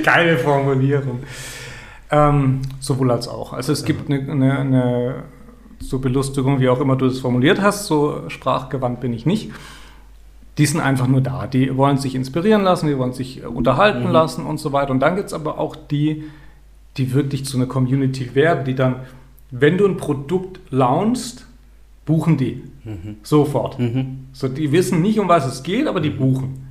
Geile 0.03 0.37
Formulierung. 0.37 1.19
Ähm, 2.11 2.59
sowohl 2.81 3.11
als 3.11 3.29
auch. 3.29 3.53
Also 3.53 3.71
es 3.71 3.85
gibt 3.85 4.11
eine, 4.11 4.29
eine, 4.29 4.59
eine 4.59 5.23
so 5.79 5.99
Belustigung, 5.99 6.59
wie 6.59 6.67
auch 6.67 6.81
immer 6.81 6.97
du 6.97 7.05
es 7.05 7.21
formuliert 7.21 7.61
hast, 7.61 7.85
so 7.85 8.27
sprachgewandt 8.27 8.99
bin 8.99 9.13
ich 9.13 9.25
nicht. 9.25 9.51
Die 10.57 10.65
sind 10.65 10.81
einfach 10.81 11.07
nur 11.07 11.21
da. 11.21 11.47
Die 11.47 11.75
wollen 11.77 11.97
sich 11.97 12.15
inspirieren 12.15 12.63
lassen, 12.63 12.87
die 12.87 12.97
wollen 12.97 13.13
sich 13.13 13.45
unterhalten 13.45 14.05
mhm. 14.05 14.11
lassen 14.11 14.45
und 14.45 14.59
so 14.59 14.73
weiter. 14.73 14.91
Und 14.91 14.99
dann 14.99 15.15
gibt 15.15 15.27
es 15.27 15.33
aber 15.33 15.59
auch 15.59 15.75
die, 15.75 16.23
die 16.97 17.13
wirklich 17.13 17.45
zu 17.45 17.57
einer 17.57 17.67
Community 17.67 18.33
werden, 18.33 18.65
die 18.65 18.75
dann, 18.75 19.01
wenn 19.51 19.77
du 19.77 19.85
ein 19.85 19.97
Produkt 19.97 20.59
launchst, 20.71 21.45
buchen 22.05 22.37
die. 22.37 22.63
Mhm. 22.83 23.17
Sofort. 23.21 23.77
Mhm. 23.77 24.27
So, 24.33 24.47
die 24.47 24.71
wissen 24.71 25.01
nicht, 25.01 25.19
um 25.19 25.27
was 25.27 25.45
es 25.45 25.61
geht, 25.61 25.87
aber 25.87 25.99
die 25.99 26.09
buchen. 26.09 26.67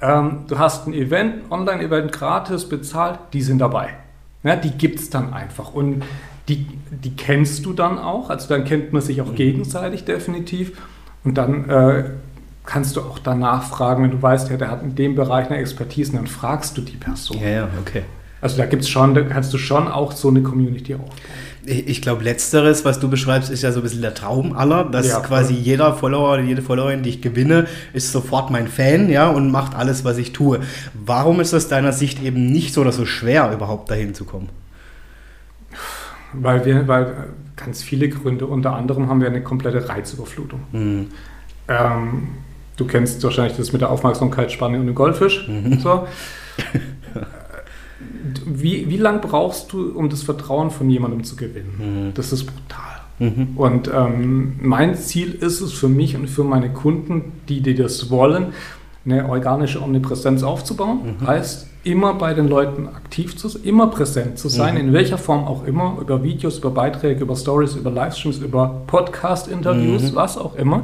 Ähm, 0.00 0.40
du 0.48 0.58
hast 0.58 0.88
ein 0.88 0.94
Event, 0.94 1.50
Online-Event 1.50 2.10
gratis, 2.10 2.68
bezahlt, 2.68 3.18
die 3.32 3.42
sind 3.42 3.58
dabei. 3.58 3.90
Ja, 4.42 4.56
die 4.56 4.70
gibt 4.70 4.98
es 4.98 5.10
dann 5.10 5.32
einfach. 5.32 5.72
Und 5.72 6.02
die, 6.48 6.66
die 6.90 7.14
kennst 7.14 7.64
du 7.64 7.72
dann 7.72 7.98
auch. 7.98 8.28
Also 8.28 8.48
dann 8.48 8.64
kennt 8.64 8.92
man 8.92 9.00
sich 9.00 9.22
auch 9.22 9.30
mhm. 9.30 9.36
gegenseitig 9.36 10.04
definitiv. 10.04 10.72
Und 11.22 11.38
dann 11.38 11.68
äh, 11.68 12.04
kannst 12.66 12.96
du 12.96 13.00
auch 13.00 13.18
danach 13.18 13.64
fragen, 13.64 14.04
wenn 14.04 14.10
du 14.10 14.20
weißt, 14.20 14.50
ja, 14.50 14.56
der 14.56 14.70
hat 14.70 14.82
in 14.82 14.94
dem 14.94 15.14
Bereich 15.14 15.48
eine 15.48 15.58
Expertise, 15.58 16.12
dann 16.12 16.26
fragst 16.26 16.76
du 16.76 16.82
die 16.82 16.96
Person. 16.96 17.38
Ja, 17.40 17.48
ja, 17.48 17.68
okay. 17.80 18.02
Also 18.40 18.58
da 18.58 18.66
gibt's 18.66 18.88
schon, 18.88 19.14
da 19.14 19.22
kannst 19.22 19.52
du 19.54 19.58
schon 19.58 19.88
auch 19.88 20.12
so 20.12 20.28
eine 20.28 20.42
Community 20.42 20.94
aufbauen. 20.94 21.10
Ich 21.66 22.02
glaube, 22.02 22.24
letzteres, 22.24 22.84
was 22.84 23.00
du 23.00 23.08
beschreibst, 23.08 23.50
ist 23.50 23.62
ja 23.62 23.72
so 23.72 23.80
ein 23.80 23.84
bisschen 23.84 24.02
der 24.02 24.12
Traum 24.12 24.54
aller, 24.54 24.84
dass 24.84 25.08
ja, 25.08 25.20
quasi 25.20 25.54
jeder 25.54 25.94
Follower 25.94 26.34
oder 26.34 26.42
jede 26.42 26.60
Followerin, 26.60 27.02
die 27.02 27.08
ich 27.08 27.22
gewinne, 27.22 27.66
ist 27.94 28.12
sofort 28.12 28.50
mein 28.50 28.68
Fan, 28.68 29.08
ja, 29.08 29.30
und 29.30 29.50
macht 29.50 29.74
alles, 29.74 30.04
was 30.04 30.18
ich 30.18 30.34
tue. 30.34 30.60
Warum 30.92 31.40
ist 31.40 31.54
aus 31.54 31.68
deiner 31.68 31.92
Sicht 31.92 32.22
eben 32.22 32.52
nicht 32.52 32.74
so 32.74 32.82
oder 32.82 32.92
so 32.92 33.06
schwer, 33.06 33.50
überhaupt 33.50 33.90
dahin 33.90 34.12
zu 34.12 34.26
kommen? 34.26 34.50
Weil 36.34 36.66
wir, 36.66 36.86
weil 36.86 37.28
ganz 37.56 37.82
viele 37.82 38.10
Gründe, 38.10 38.46
unter 38.46 38.74
anderem 38.74 39.08
haben 39.08 39.22
wir 39.22 39.28
eine 39.28 39.42
komplette 39.42 39.88
Reizüberflutung. 39.88 40.60
Mhm. 40.72 41.06
Ähm, 41.68 42.28
du 42.76 42.86
kennst 42.86 43.22
wahrscheinlich 43.22 43.56
das 43.56 43.72
mit 43.72 43.80
der 43.80 43.90
Aufmerksamkeitsspanne 43.90 44.78
und 44.78 44.86
dem 44.86 44.94
Goldfisch. 44.94 45.48
Mhm. 45.48 45.78
So. 45.78 46.06
wie, 48.46 48.90
wie 48.90 48.96
lange 48.96 49.18
brauchst 49.18 49.72
du, 49.72 49.92
um 49.92 50.08
das 50.08 50.22
Vertrauen 50.22 50.70
von 50.70 50.88
jemandem 50.90 51.24
zu 51.24 51.36
gewinnen? 51.36 52.06
Mhm. 52.06 52.14
Das 52.14 52.32
ist 52.32 52.46
brutal. 52.46 52.80
Und 53.56 53.88
ähm, 53.94 54.56
mein 54.60 54.96
Ziel 54.96 55.32
ist 55.32 55.60
es 55.60 55.72
für 55.72 55.88
mich 55.88 56.16
und 56.16 56.28
für 56.28 56.42
meine 56.42 56.72
Kunden, 56.72 57.32
die, 57.48 57.60
die 57.60 57.76
das 57.76 58.10
wollen, 58.10 58.46
eine 59.06 59.28
organische 59.28 59.80
Omnipräsenz 59.80 60.42
aufzubauen. 60.42 61.16
Heißt, 61.24 61.68
immer 61.84 62.14
bei 62.14 62.34
den 62.34 62.48
Leuten 62.48 62.88
aktiv 62.88 63.36
zu 63.36 63.48
sein, 63.48 63.62
immer 63.62 63.86
präsent 63.88 64.38
zu 64.38 64.48
sein, 64.48 64.76
in 64.76 64.92
welcher 64.92 65.18
Form 65.18 65.44
auch 65.44 65.64
immer, 65.64 65.98
über 66.00 66.24
Videos, 66.24 66.58
über 66.58 66.70
Beiträge, 66.70 67.22
über 67.22 67.36
Stories, 67.36 67.76
über 67.76 67.90
Livestreams, 67.90 68.38
über 68.38 68.82
Podcast-Interviews, 68.86 70.14
was 70.14 70.36
auch 70.36 70.56
immer. 70.56 70.82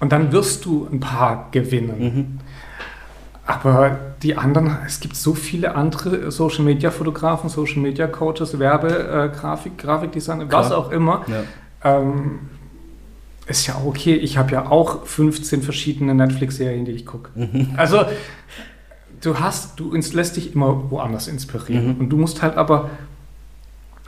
Und 0.00 0.12
dann 0.12 0.32
wirst 0.32 0.64
du 0.64 0.88
ein 0.90 1.00
paar 1.00 1.48
gewinnen. 1.50 2.40
Aber 3.46 3.98
die 4.22 4.36
anderen, 4.36 4.76
es 4.86 5.00
gibt 5.00 5.16
so 5.16 5.34
viele 5.34 5.74
andere 5.74 6.30
Social 6.30 6.64
Media 6.64 6.90
Fotografen, 6.90 7.50
Social 7.50 7.78
Media 7.78 8.06
Coaches, 8.06 8.58
Werbe, 8.58 8.88
äh, 8.88 9.36
Grafik, 9.36 9.78
Grafikdesigner, 9.78 10.50
was 10.50 10.72
auch 10.72 10.90
immer. 10.90 11.24
Ja. 11.26 12.00
Ähm, 12.00 12.40
ist 13.46 13.66
ja 13.66 13.74
auch 13.74 13.84
okay. 13.84 14.14
Ich 14.14 14.38
habe 14.38 14.52
ja 14.52 14.70
auch 14.70 15.04
15 15.04 15.62
verschiedene 15.62 16.14
Netflix-Serien, 16.14 16.86
die 16.86 16.92
ich 16.92 17.04
gucke. 17.04 17.30
Also 17.76 18.04
du 19.20 19.38
hast, 19.38 19.78
du 19.80 19.94
lässt 19.94 20.36
dich 20.36 20.54
immer 20.54 20.90
woanders 20.90 21.28
inspirieren. 21.28 21.96
Und 21.98 22.08
du 22.10 22.16
musst 22.16 22.42
halt 22.42 22.56
aber, 22.56 22.90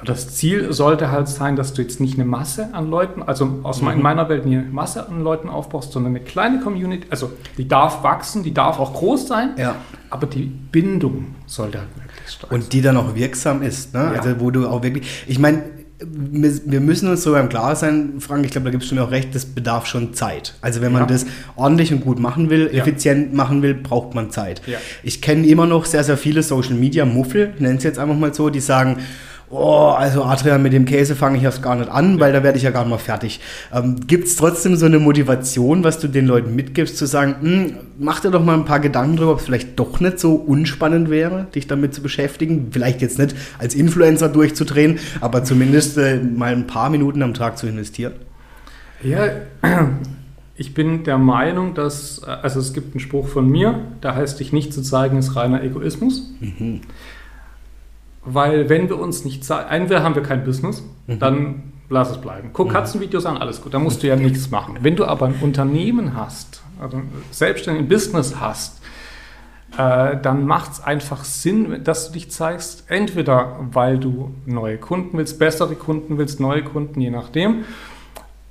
das 0.05 0.35
Ziel 0.35 0.73
sollte 0.75 1.11
halt 1.11 1.27
sein, 1.29 1.57
dass 1.57 1.73
du 1.73 1.81
jetzt 1.83 2.01
nicht 2.01 2.15
eine 2.15 2.27
Masse 2.27 2.69
an 2.73 2.91
Leuten, 2.91 3.23
also 3.23 3.61
aus 3.63 3.81
in 3.81 4.03
meiner 4.03 4.29
Welt 4.29 4.45
nie 4.45 4.57
eine 4.59 4.67
Masse 4.71 5.09
an 5.09 5.23
Leuten 5.23 5.49
aufbaust, 5.49 5.93
sondern 5.93 6.15
eine 6.15 6.25
kleine 6.25 6.61
Community. 6.61 7.07
Also 7.11 7.33
die 7.57 7.67
darf 7.67 8.03
wachsen, 8.03 8.43
die 8.43 8.53
darf 8.53 8.79
auch 8.79 8.93
groß 8.93 9.27
sein, 9.27 9.51
Ja. 9.57 9.77
aber 10.11 10.27
die 10.27 10.45
Bindung 10.45 11.35
sollte 11.47 11.79
halt 11.79 11.89
möglichst 11.97 12.35
stark 12.35 12.53
Und 12.53 12.73
die 12.75 12.83
dann 12.83 12.97
auch 12.99 13.15
wirksam 13.15 13.63
ist. 13.63 13.95
Ne? 13.95 14.01
Ja. 14.15 14.21
Also 14.21 14.39
wo 14.39 14.51
du 14.51 14.69
auch 14.69 14.83
wirklich, 14.83 15.25
ich 15.27 15.39
meine, 15.39 15.63
wir 15.99 16.83
müssen 16.83 17.09
uns 17.09 17.23
so 17.23 17.33
beim 17.33 17.49
Klar 17.49 17.75
sein, 17.75 18.17
Frank, 18.19 18.45
ich 18.45 18.51
glaube, 18.51 18.67
da 18.67 18.71
gibst 18.71 18.91
du 18.91 18.95
mir 18.95 19.03
auch 19.03 19.11
recht, 19.11 19.35
das 19.35 19.47
bedarf 19.47 19.87
schon 19.87 20.13
Zeit. 20.13 20.55
Also 20.61 20.83
wenn 20.83 20.93
man 20.93 21.03
Ja. 21.03 21.07
das 21.07 21.25
ordentlich 21.57 21.91
und 21.91 22.03
gut 22.03 22.19
machen 22.19 22.51
will, 22.51 22.69
Ja. 22.71 22.83
effizient 22.83 23.33
machen 23.33 23.63
will, 23.63 23.73
braucht 23.73 24.15
man 24.15 24.31
Zeit. 24.31 24.61
Ja. 24.67 24.77
Ich 25.03 25.23
kenne 25.23 25.47
immer 25.47 25.65
noch 25.67 25.87
sehr, 25.87 26.05
sehr 26.05 26.19
viele 26.19 26.43
Social-Media-Muffel, 26.43 27.55
nennen 27.61 27.79
es 27.79 27.85
jetzt 27.85 27.99
einfach 27.99 28.15
mal 28.17 28.35
so, 28.35 28.51
die 28.51 28.61
sagen, 28.61 28.99
oh, 29.51 29.95
also 29.97 30.25
Adrian, 30.25 30.63
mit 30.63 30.73
dem 30.73 30.85
Käse 30.85 31.15
fange 31.15 31.39
ich 31.39 31.45
erst 31.45 31.63
gar 31.63 31.77
nicht 31.77 31.91
an, 31.91 32.19
weil 32.21 32.33
da 32.33 32.43
werde 32.43 32.59
ich 32.59 32.65
ja 32.65 32.71
gar 32.71 32.83
nicht 32.83 32.91
mal 32.91 32.99
fertig. 32.99 33.41
Ähm, 33.73 34.01
Gibt 34.07 34.27
es 34.27 34.37
trotzdem 34.37 34.77
so 34.77 34.87
eine 34.87 34.99
Motivation, 34.99 35.85
was 35.85 35.99
du 35.99 36.09
den 36.09 36.27
Leuten 36.27 36.55
mitgibst, 36.55 36.97
zu 36.97 37.07
sagen, 37.07 37.37
hm, 37.41 37.77
mach 37.99 38.21
dir 38.21 38.31
doch 38.31 38.45
mal 38.45 38.55
ein 38.55 38.65
paar 38.65 38.81
Gedanken 38.81 39.17
drüber, 39.17 39.33
ob 39.33 39.39
es 39.39 39.45
vielleicht 39.45 39.79
doch 39.79 40.01
nicht 40.01 40.19
so 40.19 40.35
unspannend 40.35 41.11
wäre, 41.11 41.47
dich 41.55 41.67
damit 41.67 41.95
zu 41.95 42.03
beschäftigen? 42.03 42.69
Vielleicht 42.71 43.03
jetzt 43.03 43.19
nicht 43.19 43.35
als 43.59 43.75
Influencer 43.75 44.29
durchzudrehen, 44.29 44.99
aber 45.21 45.45
zumindest 45.45 45.97
äh, 45.99 46.19
mal 46.19 46.53
ein 46.53 46.67
paar 46.67 46.91
Minuten 46.91 47.23
am 47.23 47.35
Tag 47.35 47.59
zu 47.59 47.67
investieren. 47.67 48.13
Ja, 49.03 49.29
ich 50.57 50.75
bin 50.75 51.05
der 51.05 51.19
Meinung, 51.19 51.75
dass, 51.75 52.23
äh, 52.27 52.31
also 52.31 52.59
es 52.61 52.73
gibt 52.73 52.95
einen 52.95 53.01
Spruch 53.01 53.29
von 53.29 53.49
mir, 53.49 53.81
der 54.03 54.17
heißt, 54.17 54.41
dich 54.41 54.53
nicht 54.53 54.73
zu 54.73 54.83
zeigen, 54.83 55.19
ist 55.19 55.37
reiner 55.37 55.63
Egoismus. 55.63 56.33
Weil 58.27 58.69
wenn 58.69 58.89
wir 58.89 58.99
uns 58.99 59.25
nicht 59.25 59.45
zeigen, 59.45 59.71
entweder 59.71 60.03
haben 60.03 60.17
wir 60.17 60.23
kein 60.23 60.45
Business, 60.45 60.83
dann 61.07 61.73
lass 61.89 62.11
es 62.11 62.19
bleiben. 62.19 62.51
Guck 62.53 62.73
Katzenvideos 62.73 63.25
an, 63.25 63.37
alles 63.37 63.63
gut, 63.63 63.73
da 63.73 63.79
musst 63.79 64.03
du 64.03 64.09
ja 64.09 64.17
nichts 64.17 64.51
machen. 64.51 64.79
Wenn 64.81 64.97
du 64.97 65.05
aber 65.05 65.27
ein 65.27 65.37
Unternehmen 65.41 66.17
hast, 66.17 66.63
also 66.81 66.99
ein 66.99 67.09
selbstständiges 67.31 67.89
Business 67.89 68.41
hast, 68.41 68.81
äh, 69.79 70.17
dann 70.21 70.47
macht 70.47 70.73
es 70.73 70.81
einfach 70.83 71.25
Sinn, 71.25 71.85
dass 71.85 72.09
du 72.09 72.15
dich 72.15 72.31
zeigst, 72.31 72.85
entweder 72.89 73.59
weil 73.73 73.99
du 73.99 74.35
neue 74.45 74.79
Kunden 74.79 75.19
willst, 75.19 75.39
bessere 75.39 75.75
Kunden 75.75 76.19
willst, 76.19 76.41
neue 76.41 76.65
Kunden, 76.65 77.01
je 77.01 77.11
nachdem, 77.11 77.65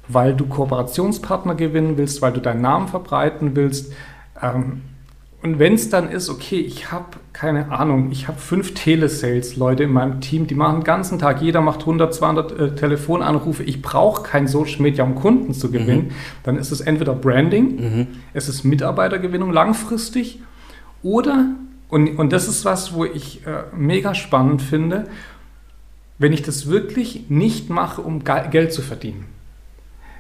weil 0.08 0.36
du 0.36 0.46
Kooperationspartner 0.46 1.56
gewinnen 1.56 1.98
willst, 1.98 2.22
weil 2.22 2.32
du 2.32 2.42
deinen 2.42 2.62
Namen 2.62 2.88
verbreiten 2.88 3.56
willst. 3.56 3.92
Ähm, 4.42 4.84
und 5.46 5.60
wenn 5.60 5.76
es 5.76 5.90
dann 5.90 6.10
ist, 6.10 6.28
okay, 6.28 6.60
ich 6.60 6.92
habe 6.92 7.18
keine 7.32 7.72
Ahnung, 7.72 8.10
ich 8.12 8.28
habe 8.28 8.40
fünf 8.40 8.74
Telesales-Leute 8.74 9.84
in 9.84 9.94
meinem 9.94 10.20
Team, 10.20 10.48
die 10.48 10.56
machen 10.56 10.78
den 10.80 10.84
ganzen 10.84 11.20
Tag, 11.20 11.40
jeder 11.40 11.62
macht 11.62 11.82
100, 11.82 12.16
200 12.16 12.52
äh, 12.60 12.76
Telefonanrufe, 12.76 13.62
ich 13.62 13.84
brauche 13.84 14.24
kein 14.24 14.48
Social 14.48 14.82
Media, 14.82 15.04
um 15.04 15.14
Kunden 15.14 15.54
zu 15.54 15.70
gewinnen, 15.70 16.14
dann 16.42 16.58
ist 16.58 16.72
es 16.72 16.82
entweder 16.82 17.14
Branding, 17.14 18.08
es 18.34 18.50
ist 18.50 18.64
Mitarbeitergewinnung 18.64 19.52
langfristig 19.52 20.42
oder, 21.04 21.50
und, 21.90 22.18
und 22.18 22.34
das 22.34 22.48
ist 22.48 22.66
was, 22.66 22.96
wo 22.96 23.06
ich 23.06 23.46
äh, 23.46 23.66
mega 23.78 24.16
spannend 24.16 24.64
finde, 24.64 25.08
wenn 26.18 26.34
ich 26.34 26.42
das 26.42 26.68
wirklich 26.72 27.30
nicht 27.30 27.70
mache, 27.70 28.02
um 28.02 28.24
Ge 28.24 28.50
Geld 28.50 28.74
zu 28.74 28.82
verdienen, 28.82 29.26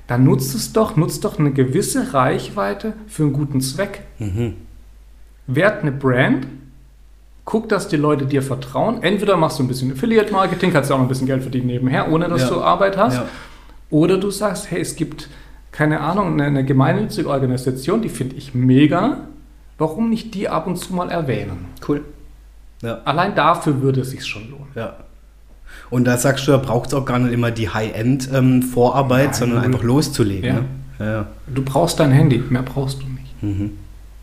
dann 0.05 0.23
nutzt 0.23 0.53
es 0.53 0.71
doch, 0.71 0.95
nutzt 0.95 1.25
doch 1.25 1.39
eine 1.39 1.51
gewisse 1.51 2.13
Reichweite 2.13 2.93
für 3.07 3.23
einen 3.23 3.33
guten 3.33 3.59
Zweck. 3.59 4.01
Werd 5.47 5.81
eine 5.81 5.91
Brand, 5.91 6.47
guck, 7.43 7.69
dass 7.69 7.87
die 7.87 7.97
Leute 7.97 8.25
dir 8.25 8.41
vertrauen. 8.41 9.03
Entweder 9.03 9.37
machst 9.37 9.59
du 9.59 9.63
ein 9.63 9.67
bisschen 9.67 9.91
Affiliate-Marketing, 9.91 10.71
kannst 10.73 10.89
du 10.89 10.93
auch 10.95 10.97
noch 10.97 11.05
ein 11.05 11.09
bisschen 11.09 11.27
Geld 11.27 11.41
verdienen 11.43 11.67
nebenher, 11.67 12.11
ohne 12.11 12.27
dass 12.27 12.41
Ja. 12.43 12.49
du 12.49 12.61
Arbeit 12.61 12.97
hast. 12.97 13.15
Ja. 13.17 13.25
Oder 13.91 14.17
du 14.17 14.31
sagst, 14.31 14.71
hey, 14.71 14.81
es 14.81 14.95
gibt, 14.95 15.29
keine 15.71 15.99
Ahnung, 16.01 16.33
eine, 16.33 16.45
eine 16.45 16.65
gemeinnützige 16.65 17.29
Organisation, 17.29 18.01
die 18.01 18.09
finde 18.09 18.35
ich 18.35 18.55
mega. 18.55 19.19
Warum 19.77 20.09
nicht 20.09 20.33
die 20.33 20.49
ab 20.49 20.65
und 20.67 20.77
zu 20.77 20.93
mal 20.93 21.09
erwähnen? 21.11 21.65
Cool. 21.87 22.03
Ja. 22.81 23.01
Allein 23.05 23.35
dafür 23.35 23.81
würde 23.81 24.01
es 24.01 24.09
sich 24.09 24.25
schon 24.25 24.49
lohnen. 24.49 24.67
Ja. 24.73 24.95
Und 25.89 26.05
da 26.05 26.17
sagst 26.17 26.47
du, 26.47 26.51
da 26.51 26.57
braucht 26.57 26.87
es 26.89 26.93
auch 26.95 27.05
gar 27.05 27.19
nicht 27.19 27.33
immer 27.33 27.51
die 27.51 27.69
High-End-Vorarbeit, 27.69 29.25
Nein, 29.25 29.33
sondern 29.33 29.63
einfach 29.63 29.83
loszulegen. 29.83 30.65
Ja. 30.99 31.05
Ne? 31.05 31.25
Du 31.53 31.61
brauchst 31.61 31.99
dein 31.99 32.11
Handy, 32.11 32.41
mehr 32.49 32.63
brauchst 32.63 33.01
du 33.01 33.07
nicht. 33.07 33.43
Mhm. 33.43 33.71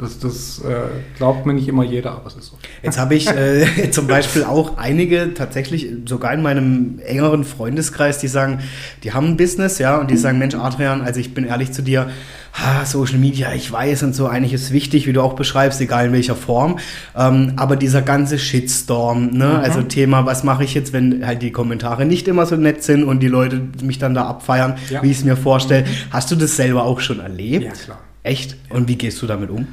Das, 0.02 0.18
das 0.18 0.58
äh, 0.64 0.88
glaubt 1.16 1.46
mir 1.46 1.54
nicht 1.54 1.68
immer 1.68 1.84
jeder, 1.84 2.10
aber 2.10 2.26
es 2.26 2.34
ist 2.34 2.46
so. 2.46 2.58
Jetzt 2.82 2.98
habe 2.98 3.14
ich 3.14 3.28
äh, 3.28 3.64
zum 3.92 4.08
Beispiel 4.08 4.42
auch 4.42 4.76
einige 4.76 5.32
tatsächlich, 5.32 5.86
sogar 6.06 6.34
in 6.34 6.42
meinem 6.42 6.98
engeren 7.06 7.44
Freundeskreis, 7.44 8.18
die 8.18 8.26
sagen, 8.26 8.58
die 9.04 9.12
haben 9.12 9.28
ein 9.28 9.36
Business, 9.36 9.78
ja, 9.78 9.98
und 9.98 10.10
die 10.10 10.16
sagen, 10.16 10.38
Mensch, 10.38 10.56
Adrian, 10.56 11.02
also 11.02 11.20
ich 11.20 11.34
bin 11.34 11.44
ehrlich 11.44 11.70
zu 11.70 11.82
dir, 11.82 12.10
ah, 12.52 12.84
Social 12.84 13.18
Media, 13.18 13.52
ich 13.54 13.70
weiß 13.70 14.02
und 14.02 14.14
so, 14.14 14.26
eigentlich 14.26 14.52
ist 14.52 14.72
wichtig, 14.72 15.06
wie 15.06 15.12
du 15.12 15.22
auch 15.22 15.34
beschreibst, 15.34 15.80
egal 15.80 16.06
in 16.06 16.12
welcher 16.12 16.34
Form, 16.34 16.80
ähm, 17.16 17.52
aber 17.56 17.76
dieser 17.76 18.02
ganze 18.02 18.40
Shitstorm, 18.40 19.30
ne, 19.30 19.60
also 19.60 19.82
Thema, 19.82 20.26
was 20.26 20.42
mache 20.42 20.64
ich 20.64 20.74
jetzt, 20.74 20.92
wenn 20.92 21.24
halt 21.24 21.42
die 21.42 21.52
Kommentare 21.52 22.04
nicht 22.06 22.26
immer 22.26 22.44
so 22.46 22.56
nett 22.56 22.82
sind 22.82 23.04
und 23.04 23.20
die 23.20 23.28
Leute 23.28 23.60
mich 23.82 23.98
dann 23.98 24.14
da 24.14 24.26
abfeiern, 24.26 24.74
Ja. 24.90 25.02
wie 25.02 25.12
ich 25.12 25.18
es 25.18 25.24
mir 25.24 25.36
vorstelle. 25.36 25.84
Hast 26.10 26.30
du 26.32 26.34
das 26.36 26.56
selber 26.56 26.82
auch 26.84 26.98
schon 27.00 27.20
erlebt? 27.20 27.64
Ja, 27.64 27.70
klar. 27.72 27.98
Echt? 28.24 28.56
Und 28.70 28.88
wie 28.88 28.96
gehst 28.96 29.20
du 29.22 29.26
damit 29.26 29.50
um? 29.50 29.66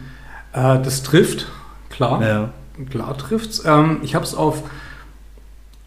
Äh, 0.60 0.82
das 0.84 1.04
trifft, 1.04 1.48
klar. 1.90 2.22
Ja. 2.22 2.50
Klar 2.90 3.18
trifft's. 3.18 3.64
Ähm, 3.66 3.98
ich 4.04 4.16
habe 4.16 4.24
es 4.26 4.34
auf, 4.36 4.64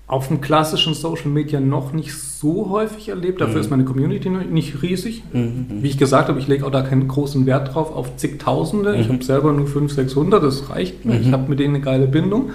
auf 0.07 0.29
dem 0.29 0.41
klassischen 0.41 0.95
Social 0.95 1.29
Media 1.31 1.59
noch 1.61 1.93
nicht 1.93 2.15
so 2.15 2.69
häufig 2.71 3.09
erlebt. 3.09 3.41
Dafür 3.41 3.61
ist 3.61 3.71
meine 3.71 3.85
Community 3.85 4.29
nicht 4.29 4.83
riesig. 4.83 5.23
Wie 5.33 5.89
ich 5.89 5.97
gesagt 5.97 6.29
habe, 6.29 6.39
ich 6.39 6.49
lege 6.49 6.67
auch 6.67 6.71
da 6.71 6.83
keinen 6.83 7.09
großen 7.09 7.47
Wert 7.47 7.75
drauf 7.75 7.95
auf 7.95 8.17
zigtausende. 8.17 8.97
Ich 8.97 9.09
habe 9.09 9.25
selber 9.25 9.53
nur 9.53 9.67
500, 9.67 9.91
600, 10.09 10.43
das 10.43 10.69
reicht 10.69 11.05
mir. 11.05 11.19
Ich 11.21 11.33
habe 11.33 11.49
mit 11.49 11.61
denen 11.61 11.77
eine 11.77 11.85
geile 11.85 12.07
Bindung. 12.07 12.51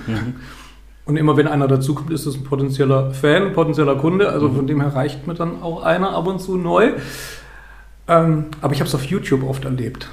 Und 1.05 1.15
immer 1.17 1.37
wenn 1.37 1.47
einer 1.47 1.67
dazukommt, 1.69 2.11
ist 2.11 2.25
es 2.25 2.35
ein 2.35 2.43
potenzieller 2.43 3.11
Fan, 3.11 3.43
ein 3.47 3.53
potenzieller 3.53 3.95
Kunde. 3.95 4.29
Also 4.29 4.49
von 4.51 4.67
dem 4.67 4.81
her 4.81 4.93
reicht 4.93 5.25
mir 5.25 5.33
dann 5.33 5.63
auch 5.63 5.81
einer 5.81 6.11
ab 6.11 6.27
und 6.27 6.39
zu 6.41 6.57
neu. 6.57 6.91
Ähm, 8.09 8.45
aber 8.61 8.73
ich 8.73 8.81
habe 8.81 8.87
es 8.87 8.93
auf 8.93 9.05
YouTube 9.05 9.43
oft 9.43 9.65
erlebt. 9.65 10.09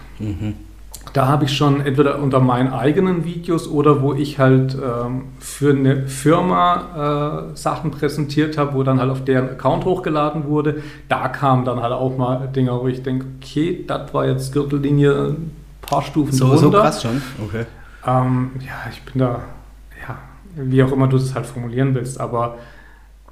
Da 1.13 1.29
habe 1.29 1.45
ich 1.45 1.57
schon 1.57 1.81
entweder 1.81 2.19
unter 2.19 2.41
meinen 2.41 2.73
eigenen 2.73 3.25
Videos 3.25 3.69
oder 3.69 4.03
wo 4.03 4.15
ich 4.15 4.39
halt 4.41 4.75
ähm, 4.75 5.27
für 5.39 5.71
eine 5.71 6.09
Firma 6.09 7.51
äh, 7.53 7.57
Sachen 7.57 7.93
präsentiert 7.93 8.59
habe, 8.59 8.75
wo 8.75 8.83
dann 8.83 8.99
halt 9.01 9.11
auf 9.11 9.25
deren 9.25 9.51
Account 9.51 9.85
hochgeladen 9.85 10.47
wurde. 10.47 10.83
Da 11.09 11.29
kamen 11.29 11.65
dann 11.65 11.81
halt 11.81 11.93
auch 11.93 12.17
mal 12.17 12.49
Dinge, 12.49 12.73
wo 12.73 12.89
ich 12.89 13.03
denke, 13.03 13.27
okay, 13.41 13.85
das 13.87 14.13
war 14.13 14.27
jetzt 14.27 14.53
Gürtellinie 14.53 15.13
ein 15.29 15.53
paar 15.83 16.03
Stufen 16.03 16.33
So, 16.33 16.49
drunter. 16.49 16.63
so 16.63 16.71
krass 16.71 17.03
schon? 17.03 17.23
Okay. 17.47 17.65
Ähm, 18.07 18.51
ja, 18.61 18.91
ich 18.91 19.01
bin 19.03 19.21
da, 19.21 19.41
ja, 20.07 20.19
wie 20.57 20.83
auch 20.83 20.91
immer 20.91 21.07
du 21.07 21.17
das 21.17 21.35
halt 21.35 21.47
formulieren 21.47 21.95
willst, 21.95 22.19
aber 22.21 22.59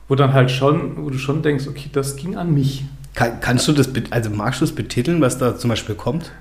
wo 0.09 0.15
dann 0.15 0.33
halt 0.33 0.51
schon, 0.51 1.05
wo 1.05 1.11
du 1.11 1.19
schon 1.19 1.43
denkst, 1.43 1.67
okay, 1.69 1.89
das 1.93 2.17
ging 2.17 2.37
an 2.37 2.55
mich. 2.55 2.85
Kann, 3.15 3.41
kannst 3.41 3.67
du 3.69 3.73
das, 3.73 3.91
also 4.11 4.31
magst 4.31 4.61
du 4.61 4.65
es 4.65 4.75
betiteln, 4.75 5.21
was 5.21 5.39
da 5.39 5.57
zum 5.57 5.71
Beispiel 5.71 5.95
kommt? 5.95 6.33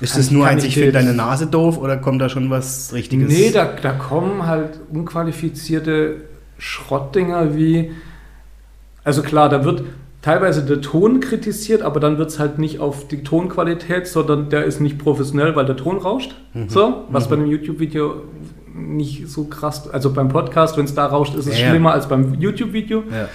Ist 0.00 0.16
das 0.16 0.30
nur 0.30 0.46
eins, 0.46 0.64
ich 0.64 0.74
finde 0.74 0.92
deine 0.92 1.12
Nase 1.12 1.46
doof 1.46 1.78
oder 1.78 1.96
kommt 1.96 2.20
da 2.22 2.28
schon 2.28 2.48
was 2.50 2.92
Richtiges? 2.92 3.28
Nee, 3.28 3.50
da, 3.50 3.66
da 3.80 3.92
kommen 3.92 4.46
halt 4.46 4.80
unqualifizierte 4.92 6.22
Schrottdinger 6.58 7.54
wie, 7.56 7.90
also 9.04 9.22
klar, 9.22 9.48
da 9.48 9.64
wird 9.64 9.82
teilweise 10.22 10.64
der 10.64 10.80
Ton 10.80 11.20
kritisiert, 11.20 11.82
aber 11.82 12.00
dann 12.00 12.18
wird 12.18 12.30
es 12.30 12.38
halt 12.38 12.58
nicht 12.58 12.80
auf 12.80 13.08
die 13.08 13.22
Tonqualität, 13.22 14.06
sondern 14.06 14.48
der 14.50 14.64
ist 14.64 14.80
nicht 14.80 14.98
professionell, 14.98 15.56
weil 15.56 15.66
der 15.66 15.76
Ton 15.76 15.98
rauscht. 15.98 16.34
So, 16.68 17.04
was 17.10 17.28
bei 17.28 17.36
einem 17.36 17.46
YouTube-Video 17.46 18.22
nicht 18.74 19.28
so 19.28 19.44
krass. 19.44 19.88
Also 19.90 20.12
beim 20.12 20.28
Podcast, 20.28 20.76
wenn 20.76 20.84
es 20.84 20.94
da 20.94 21.06
rauscht, 21.06 21.34
ist 21.34 21.46
es 21.46 21.58
Ja, 21.58 21.64
ja. 21.64 21.70
schlimmer 21.70 21.92
als 21.92 22.08
beim 22.08 22.34
YouTube-Video. 22.34 23.04
Ja. 23.10 23.28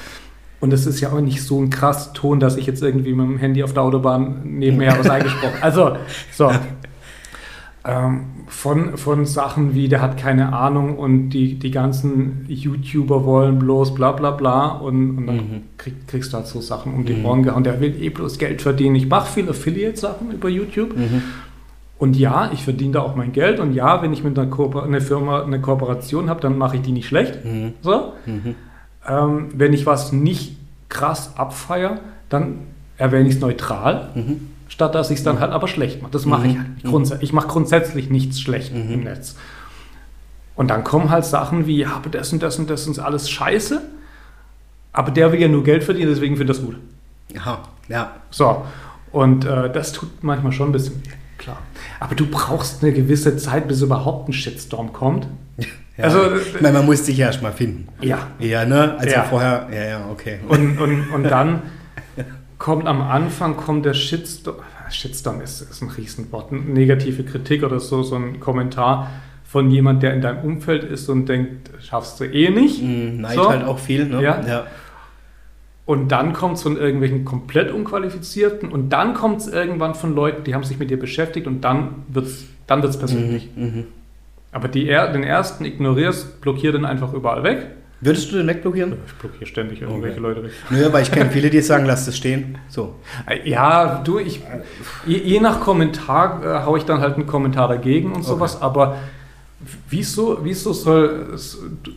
Und 0.65 0.73
es 0.73 0.87
ist 0.87 0.99
ja 0.99 1.11
auch 1.11 1.21
nicht 1.21 1.43
so 1.43 1.61
ein 1.61 1.69
krass 1.69 2.11
Ton, 2.13 2.39
dass 2.39 2.57
ich 2.57 2.65
jetzt 2.65 2.81
irgendwie 2.81 3.13
mit 3.13 3.27
dem 3.27 3.37
Handy 3.37 3.61
auf 3.63 3.73
der 3.73 3.83
Autobahn 3.83 4.41
nebenher 4.45 4.97
was 4.97 5.07
eingesprochen 5.07 5.57
Also, 5.61 5.91
so. 6.33 6.51
Ähm, 7.87 8.21
von, 8.47 8.97
von 8.97 9.25
Sachen 9.27 9.75
wie, 9.75 9.87
der 9.87 10.01
hat 10.01 10.17
keine 10.17 10.53
Ahnung 10.53 10.97
und 10.97 11.29
die, 11.29 11.59
die 11.59 11.69
ganzen 11.69 12.45
YouTuber 12.47 13.25
wollen 13.25 13.59
bloß 13.59 13.93
bla 13.93 14.11
bla 14.11 14.31
bla 14.31 14.69
und, 14.69 15.17
und 15.19 15.27
dann 15.27 15.35
Mhm. 15.35 15.61
krieg, 15.77 15.93
kriegst 16.07 16.33
du 16.33 16.37
halt 16.37 16.47
so 16.47 16.61
Sachen 16.61 16.95
um 16.95 17.05
die 17.05 17.13
Mhm. 17.13 17.25
Ohren 17.25 17.43
gehauen. 17.43 17.63
Der 17.63 17.79
will 17.79 17.95
eh 18.01 18.09
bloß 18.09 18.39
Geld 18.39 18.63
verdienen. 18.63 18.95
Ich 18.95 19.07
mache 19.07 19.31
viel 19.31 19.47
Affiliate-Sachen 19.47 20.31
über 20.31 20.49
YouTube. 20.49 20.97
Mhm. 20.97 21.21
Und 21.99 22.17
ja, 22.17 22.49
ich 22.53 22.63
verdiene 22.63 22.93
da 22.93 23.01
auch 23.01 23.15
mein 23.15 23.33
Geld. 23.33 23.59
Und 23.59 23.73
ja, 23.73 24.01
wenn 24.01 24.13
ich 24.13 24.23
mit 24.23 24.37
einer, 24.37 24.49
Kooper 24.49 24.81
einer 24.83 24.99
Firma 25.01 25.43
eine 25.43 25.61
Kooperation 25.61 26.27
habe, 26.27 26.41
dann 26.41 26.57
mache 26.57 26.77
ich 26.77 26.81
die 26.81 26.91
nicht 26.91 27.05
schlecht. 27.07 27.45
Mhm. 27.45 27.73
So. 27.83 28.13
Mhm. 29.07 29.13
Ähm, 29.13 29.47
wenn 29.53 29.73
ich 29.73 29.85
was 29.85 30.11
nicht 30.11 30.55
krass 30.89 31.33
abfeier, 31.37 31.99
dann 32.29 32.59
erwähne 32.97 33.27
ich 33.29 33.35
es 33.35 33.41
neutral, 33.41 34.09
Mhm. 34.15 34.49
statt 34.67 34.95
dass 34.95 35.11
ich 35.11 35.19
es 35.19 35.23
dann 35.23 35.39
halt 35.39 35.51
aber 35.51 35.67
schlecht 35.67 36.01
mache. 36.01 36.11
Das 36.11 36.25
mache 36.25 36.47
ich 36.47 36.53
Mhm. 36.53 36.59
halt. 36.59 36.73
nicht. 36.75 36.85
Grundsä 36.85 37.17
ich 37.21 37.33
mache 37.33 37.47
grundsätzlich 37.47 38.09
nichts 38.09 38.39
schlecht 38.39 38.73
Mhm. 38.73 38.91
im 38.93 39.03
Netz. 39.03 39.35
Und 40.55 40.69
dann 40.69 40.83
kommen 40.85 41.09
halt 41.09 41.25
Sachen 41.25 41.67
wie, 41.67 41.77
ja, 41.79 41.95
aber 41.97 42.09
das 42.09 42.31
und 42.31 42.41
das 42.41 42.57
und 42.57 42.69
das 42.69 42.87
ist 42.87 42.99
alles 42.99 43.29
scheiße, 43.29 43.81
aber 44.93 45.11
der 45.11 45.31
will 45.33 45.41
ja 45.41 45.49
nur 45.49 45.63
Geld 45.65 45.83
verdienen, 45.83 46.09
deswegen 46.11 46.37
finde 46.37 46.53
ich 46.53 46.57
das 46.59 46.65
gut. 46.65 46.77
Aha, 47.37 47.59
ja. 47.89 48.11
So, 48.31 48.63
und 49.11 49.43
äh, 49.45 49.69
das 49.71 49.91
tut 49.91 50.23
manchmal 50.23 50.53
schon 50.53 50.69
ein 50.69 50.71
bisschen 50.71 51.03
weh, 51.05 51.09
klar. 51.37 51.57
Aber 51.99 52.15
du 52.15 52.25
brauchst 52.27 52.81
eine 52.81 52.93
gewisse 52.93 53.35
Zeit, 53.35 53.67
bis 53.67 53.81
überhaupt 53.81 54.29
ein 54.29 54.33
Shitstorm 54.33 54.93
kommt. 54.93 55.27
ja. 55.97 56.03
Also, 56.03 56.35
ich 56.35 56.61
meine, 56.61 56.77
man 56.77 56.85
muss 56.85 57.05
sich 57.05 57.17
ja 57.17 57.27
erstmal 57.27 57.53
finden. 57.53 57.87
Ja, 58.01 58.27
Ja, 58.39 58.65
ne? 58.65 58.95
Also 58.97 59.15
Ja. 59.15 59.23
vorher, 59.23 59.67
ja, 59.71 59.83
ja, 59.83 60.09
okay. 60.11 60.39
Und, 60.47 60.77
und, 60.79 61.09
und 61.11 61.23
dann 61.29 61.61
kommt 62.57 62.87
am 62.87 63.01
Anfang 63.01 63.57
kommt 63.57 63.85
der 63.85 63.93
Shitstorm. 63.93 64.57
Shitstorm 64.89 65.41
ist, 65.41 65.61
ist 65.61 65.81
ein 65.81 65.89
Riesenwort. 65.89 66.51
Negative 66.51 67.23
Kritik 67.23 67.63
oder 67.63 67.79
so, 67.79 68.03
so 68.03 68.15
ein 68.15 68.39
Kommentar 68.39 69.09
von 69.45 69.71
jemand, 69.71 70.03
der 70.03 70.13
in 70.13 70.21
deinem 70.21 70.43
Umfeld 70.43 70.83
ist 70.83 71.09
und 71.09 71.27
denkt, 71.27 71.69
schaffst 71.81 72.19
du 72.19 72.25
eh 72.25 72.49
nicht. 72.49 72.83
Mhm, 72.83 73.21
Neid 73.21 73.35
So. 73.35 73.49
halt 73.49 73.63
auch 73.63 73.79
viel, 73.79 74.05
ne? 74.05 74.21
Ja. 74.21 74.41
ja. 74.45 74.67
Und 75.85 76.11
dann 76.11 76.33
kommt 76.33 76.57
es 76.57 76.63
von 76.63 76.77
irgendwelchen 76.77 77.25
komplett 77.25 77.71
Unqualifizierten 77.71 78.69
und 78.69 78.89
dann 78.89 79.13
kommt 79.13 79.41
es 79.41 79.47
irgendwann 79.47 79.93
von 79.93 80.15
Leuten, 80.15 80.43
die 80.43 80.55
haben 80.55 80.63
sich 80.63 80.79
mit 80.79 80.89
dir 80.89 80.99
beschäftigt 80.99 81.45
und 81.45 81.61
dann 81.61 82.03
wird 82.07 82.25
es 82.25 82.45
dann 82.67 82.81
wird's 82.81 82.97
persönlich. 82.97 83.49
Mhm. 83.55 83.63
Mhm. 83.63 83.83
Aber 84.55 84.69
die, 84.69 84.85
den 84.85 85.23
ersten 85.23 85.65
ignorierst, 85.65 86.39
blockier 86.39 86.71
den 86.71 86.85
einfach 86.85 87.11
überall 87.11 87.43
weg. 87.43 87.67
Würdest 87.99 88.31
du 88.31 88.37
den 88.37 88.47
wegblockieren? 88.47 88.93
Ich 89.05 89.13
blockiere 89.15 89.45
ständig 89.45 89.81
irgendwelche 89.81 90.13
Okay. 90.17 90.27
Leute 90.27 90.43
weg. 90.43 90.51
Nö, 90.69 90.85
aber 90.85 91.01
ich 91.01 91.11
kenne 91.11 91.29
viele, 91.29 91.49
die 91.49 91.59
sagen, 91.59 91.85
lass 91.85 92.05
das 92.05 92.15
stehen. 92.15 92.57
So. 92.69 92.95
Ja, 93.43 94.01
du, 94.05 94.17
ich, 94.17 94.41
je, 95.05 95.17
je 95.17 95.41
nach 95.41 95.59
Kommentar 95.59 96.41
äh, 96.41 96.65
haue 96.65 96.77
ich 96.77 96.85
dann 96.85 97.01
halt 97.01 97.15
einen 97.15 97.27
Kommentar 97.27 97.67
dagegen 97.67 98.13
und 98.13 98.23
sowas, 98.23 98.61
aber 98.61 98.95
wieso, 99.89 100.39
wieso 100.43 100.71
soll 100.71 101.37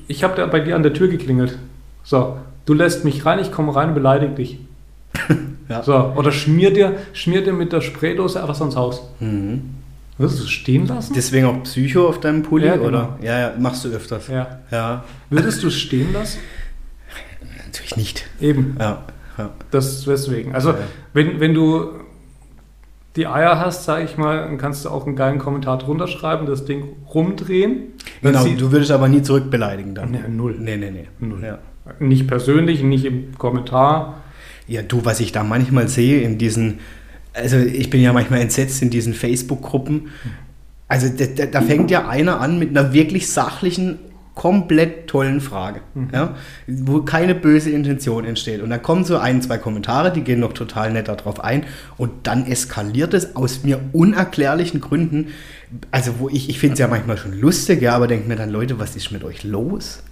ich 0.09 0.25
habe 0.25 0.35
da 0.35 0.45
bei 0.47 0.59
dir 0.59 0.75
an 0.75 0.83
der 0.83 0.95
Tür 0.95 1.07
geklingelt. 1.07 1.57
So, 2.03 2.39
du 2.67 2.75
lässt 2.75 3.05
mich 3.05 3.25
rein, 3.25 3.39
ich 3.39 3.53
komme 3.53 3.73
rein 3.77 3.91
und 3.91 3.95
beleidige 3.95 4.35
dich. 4.35 4.59
Ja. 5.69 5.83
So, 5.83 6.15
oder 6.17 6.33
schmier 6.33 6.73
dir, 6.73 6.95
schmier 7.13 7.45
dir 7.45 7.53
mit 7.53 7.75
der 7.75 7.83
Spraydose 7.83 8.39
etwas 8.39 8.63
ans 8.63 8.75
Haus. 8.75 9.03
Mhm. 9.21 9.75
Würdest 10.19 10.41
du 10.43 10.47
stehen 10.49 10.87
lassen? 10.87 11.13
Deswegen 11.15 11.47
auch 11.47 11.63
Psycho 11.63 12.09
auf 12.09 12.19
deinem 12.21 12.43
Pulli, 12.43 12.67
Ja, 12.67 12.75
genau. 12.77 12.89
oder? 12.89 13.19
Ja, 13.23 13.39
ja, 13.39 13.53
machst 13.59 13.85
du 13.85 13.89
öfters. 13.89 14.27
ja. 14.29 14.59
Ja, 14.71 15.05
Würdest 15.31 15.63
du 15.63 15.71
stehen 15.71 16.13
lassen? 16.13 16.39
natürlich 17.65 17.97
nicht. 17.97 18.27
Eben, 18.41 18.77
Ja, 18.81 19.05
ja. 19.37 19.51
das 19.71 20.05
deswegen. 20.05 20.55
Also, 20.55 20.75
wenn, 21.13 21.39
wenn 21.41 21.55
du 21.55 21.91
die 23.17 23.27
Eier 23.27 23.59
hast, 23.59 23.85
sage 23.85 24.05
ich 24.05 24.17
mal, 24.17 24.39
dann 24.39 24.59
kannst 24.59 24.85
du 24.85 24.91
auch 24.91 25.07
einen 25.07 25.17
geilen 25.17 25.39
Kommentar 25.39 25.79
drunter 25.79 26.07
schreiben, 26.09 26.47
das 26.47 26.65
Ding 26.65 26.85
rumdrehen. 27.13 27.93
Genau, 28.23 28.45
du 28.45 28.73
würdest 28.73 28.91
aber 28.91 29.09
nie 29.09 29.23
zurückbeleidigen 29.23 29.95
dann. 29.95 30.11
Nee, 30.13 30.21
null. 30.29 30.57
Nee, 30.59 30.77
nee, 30.77 30.91
nee. 30.91 31.09
Null. 31.21 31.43
Ja. 31.45 31.59
Nicht 32.01 32.27
persönlich, 32.29 32.83
nicht 32.83 33.05
im 33.05 33.35
Kommentar. 33.37 34.21
ja, 34.67 34.83
du, 34.83 35.05
was 35.05 35.21
ich 35.21 35.33
da 35.33 35.43
manchmal 35.43 35.89
sehe 35.89 36.21
in 36.21 36.39
diesen, 36.39 36.81
also 37.39 37.57
ich 37.59 37.91
bin 37.91 38.01
ja 38.03 38.13
manchmal 38.13 38.41
entsetzt 38.41 38.83
in 38.83 38.91
diesen 38.91 39.15
Facebook-Gruppen. 39.15 40.09
Also 40.89 41.09
da, 41.09 41.27
da, 41.27 41.47
da 41.47 41.61
fängt 41.61 41.91
ja 41.91 42.09
einer 42.09 42.41
an 42.41 42.59
mit 42.59 42.71
einer 42.71 42.93
wirklich 42.93 43.29
sachlichen, 43.31 43.99
komplett 44.35 45.09
tollen 45.09 45.41
Frage, 45.41 45.81
Mhm. 45.95 46.09
ja, 46.13 46.35
wo 46.69 47.03
keine 47.03 47.35
böse 47.35 47.71
Intention 47.71 48.25
entsteht. 48.25 48.63
Und 48.63 48.71
dann 48.71 48.81
kommen 48.83 49.05
so 49.05 49.19
ein, 49.19 49.43
zwei 49.43 49.59
Kommentare, 49.59 50.13
die 50.13 50.21
gehen 50.23 50.39
noch 50.39 50.53
total 50.53 50.93
nett 50.93 51.09
darauf 51.09 51.43
ein 51.43 51.65
und 51.97 52.11
dann 52.23 52.47
eskaliert 52.47 53.15
es 53.15 53.35
aus 53.35 53.65
mir 53.65 53.81
unerklärlichen 53.93 54.81
Gründen. 54.81 55.33
Also 55.91 56.21
wo 56.21 56.29
ich, 56.29 56.49
ich 56.49 56.61
finde 56.61 56.75
es 56.75 56.79
ja 56.79 56.87
manchmal 56.87 57.19
schon 57.19 57.39
lustig, 57.39 57.83
ja, 57.83 57.97
aber 57.97 58.07
denke 58.07 58.29
mir 58.29 58.37
dann, 58.37 58.51
Leute, 58.51 58.79
was 58.79 58.95
ist 58.95 59.11
mit 59.11 59.25
euch 59.25 59.43
los? 59.43 60.05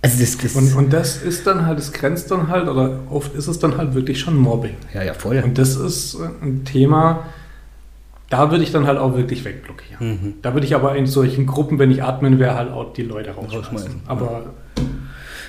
Also 0.00 0.20
das, 0.20 0.38
das 0.38 0.54
Und, 0.54 0.74
und 0.76 0.92
das 0.92 1.22
ist 1.22 1.46
dann 1.46 1.66
halt, 1.66 1.78
das 1.78 1.92
grenzt 1.92 2.30
dann 2.30 2.48
halt, 2.48 2.68
oder 2.68 3.00
oft 3.10 3.34
ist 3.34 3.48
es 3.48 3.58
dann 3.58 3.76
halt 3.76 3.94
wirklich 3.94 4.20
schon 4.20 4.36
Mobbing. 4.36 4.76
ja, 4.94 5.02
ja, 5.02 5.12
voll. 5.14 5.42
Und 5.44 5.58
das 5.58 5.74
ist 5.74 6.16
ein 6.40 6.64
Thema, 6.64 7.24
da 8.30 8.50
würde 8.52 8.62
ich 8.62 8.70
dann 8.70 8.86
halt 8.86 8.98
auch 8.98 9.16
wirklich 9.16 9.44
wegblockieren. 9.44 10.08
Mhm. 10.08 10.34
Da 10.42 10.54
würde 10.54 10.66
ich 10.66 10.74
aber 10.76 10.94
in 10.96 11.06
solchen 11.06 11.46
Gruppen, 11.46 11.78
wenn 11.80 11.90
ich 11.90 12.02
Admin 12.04 12.38
wäre, 12.38 12.54
halt 12.54 12.70
auch 12.70 12.92
die 12.92 13.02
Leute 13.02 13.30
Rausschmeißen. 13.32 14.02
Aber 14.06 14.54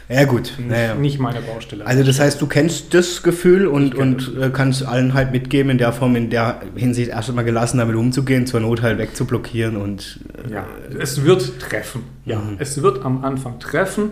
Ja, 0.08 0.24
gut. 0.26 0.54
nicht, 0.58 0.72
Ja, 0.72 0.78
ja. 0.84 0.96
nicht 0.96 1.20
meine 1.20 1.42
Baustelle. 1.42 1.86
Also 1.86 2.04
das 2.04 2.20
heißt, 2.20 2.42
du 2.42 2.48
kennst 2.48 2.94
das 2.96 3.22
Gefühl 3.22 3.68
und, 3.68 3.94
und 3.94 4.36
äh, 4.42 4.50
kannst 4.52 4.84
allen 4.84 5.14
halt 5.14 5.32
mitgeben, 5.32 5.70
in 5.70 5.78
der 5.78 5.94
Form, 5.94 6.16
in 6.16 6.32
der 6.32 6.62
Hinsicht 6.76 7.12
erst 7.12 7.30
einmal 7.30 7.46
gelassen 7.46 7.78
damit 7.78 7.96
umzugehen, 7.96 8.48
zur 8.48 8.62
Not 8.62 8.82
halt 8.82 8.98
wegzublockieren 8.98 9.76
und 9.78 10.22
äh, 10.50 10.54
Ja, 10.54 10.66
es 11.00 11.24
wird 11.24 11.60
treffen. 11.60 12.02
Ja, 12.26 12.40
Mhm. 12.40 12.56
es 12.58 12.82
wird 12.82 13.06
am 13.06 13.24
Anfang 13.24 13.60
treffen. 13.60 14.10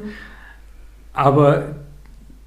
Aber 1.18 1.78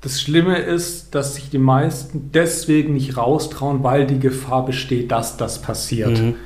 das 0.00 0.22
Schlimme 0.22 0.59
ist, 0.59 1.16
dass 1.16 1.35
sich 1.35 1.50
die 1.50 1.59
meisten 1.59 2.30
deswegen 2.33 2.94
nicht 2.94 3.16
raustrauen, 3.16 3.83
weil 3.83 4.06
die 4.06 4.20
Gefahr 4.20 4.64
besteht, 4.64 5.11
dass 5.11 5.37
das 5.37 5.61
passiert. 5.61 6.20
Mhm. 6.20 6.37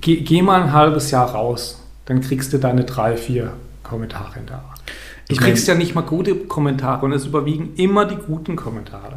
Geh, 0.00 0.16
geh 0.22 0.42
mal 0.42 0.60
ein 0.60 0.72
halbes 0.72 1.12
Jahr 1.12 1.30
raus, 1.30 1.80
dann 2.06 2.20
kriegst 2.20 2.52
du 2.52 2.58
deine 2.58 2.82
drei, 2.82 3.16
vier 3.16 3.52
Kommentare 3.84 4.40
in 4.40 4.46
der 4.46 4.56
Art. 4.56 4.75
Du 5.28 5.34
Ich 5.34 5.40
mein- 5.40 5.50
kriegst 5.50 5.66
ja 5.66 5.74
nicht 5.74 5.94
mal 5.94 6.02
gute 6.02 6.34
Kommentare 6.34 7.04
und 7.04 7.12
es 7.12 7.26
überwiegen 7.26 7.70
immer 7.76 8.04
die 8.04 8.14
guten 8.16 8.54
Kommentare. 8.56 9.16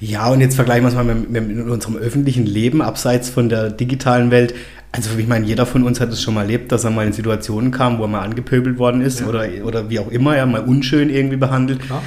Ja, 0.00 0.28
und 0.28 0.40
jetzt 0.40 0.54
vergleichen 0.56 0.84
wir 0.84 0.88
es 0.88 0.94
mal 0.94 1.04
mit, 1.04 1.30
mit, 1.30 1.66
unserem 1.68 1.96
öffentlichen 1.96 2.46
Leben, 2.46 2.80
abseits 2.82 3.28
von 3.30 3.48
der 3.48 3.70
digitalen 3.70 4.30
Welt. 4.30 4.54
Also 4.92 5.10
ich 5.18 5.26
meine, 5.26 5.44
jeder 5.46 5.66
von 5.66 5.82
uns 5.82 6.00
hat 6.00 6.10
es 6.10 6.22
schon 6.22 6.34
mal 6.34 6.42
erlebt, 6.42 6.72
dass 6.72 6.84
er 6.84 6.90
mal 6.90 7.06
in 7.06 7.12
Situationen 7.12 7.70
kam, 7.72 7.98
wo 7.98 8.02
er 8.04 8.08
mal 8.08 8.20
angepöbelt 8.22 8.78
worden 8.78 9.00
ist 9.02 9.20
Ja. 9.20 9.26
oder, 9.26 9.46
oder 9.64 9.90
wie 9.90 9.98
auch 9.98 10.10
immer, 10.10 10.36
ja, 10.36 10.46
mal 10.46 10.62
unschön 10.62 11.10
irgendwie 11.10 11.36
behandelt. 11.36 11.80
Klar. 11.80 12.02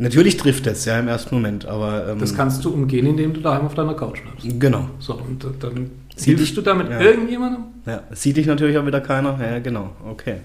Natürlich 0.00 0.36
trifft 0.36 0.66
es, 0.68 0.84
ja, 0.84 0.98
im 1.00 1.08
ersten 1.08 1.34
Moment, 1.34 1.66
aber... 1.66 2.08
Ähm, 2.10 2.20
Das 2.20 2.34
kannst 2.34 2.64
du 2.64 2.70
umgehen, 2.70 3.04
indem 3.06 3.34
du 3.34 3.40
daheim 3.40 3.66
auf 3.66 3.74
deiner 3.74 3.94
Couch 3.94 4.22
bleibst. 4.22 4.60
Genau, 4.60 4.88
So, 5.00 5.14
und 5.14 5.44
dann 5.60 5.90
hilfst 6.24 6.48
dich- 6.48 6.54
du 6.54 6.60
damit 6.62 6.90
ja. 6.90 7.00
irgendjemandem? 7.00 7.64
Ja, 7.86 8.02
sieht 8.10 8.36
dich 8.36 8.46
natürlich 8.46 8.76
auch 8.76 8.86
wieder 8.86 9.00
keiner. 9.00 9.38
Ja, 9.40 9.58
genau. 9.60 9.90
Okay. 10.10 10.36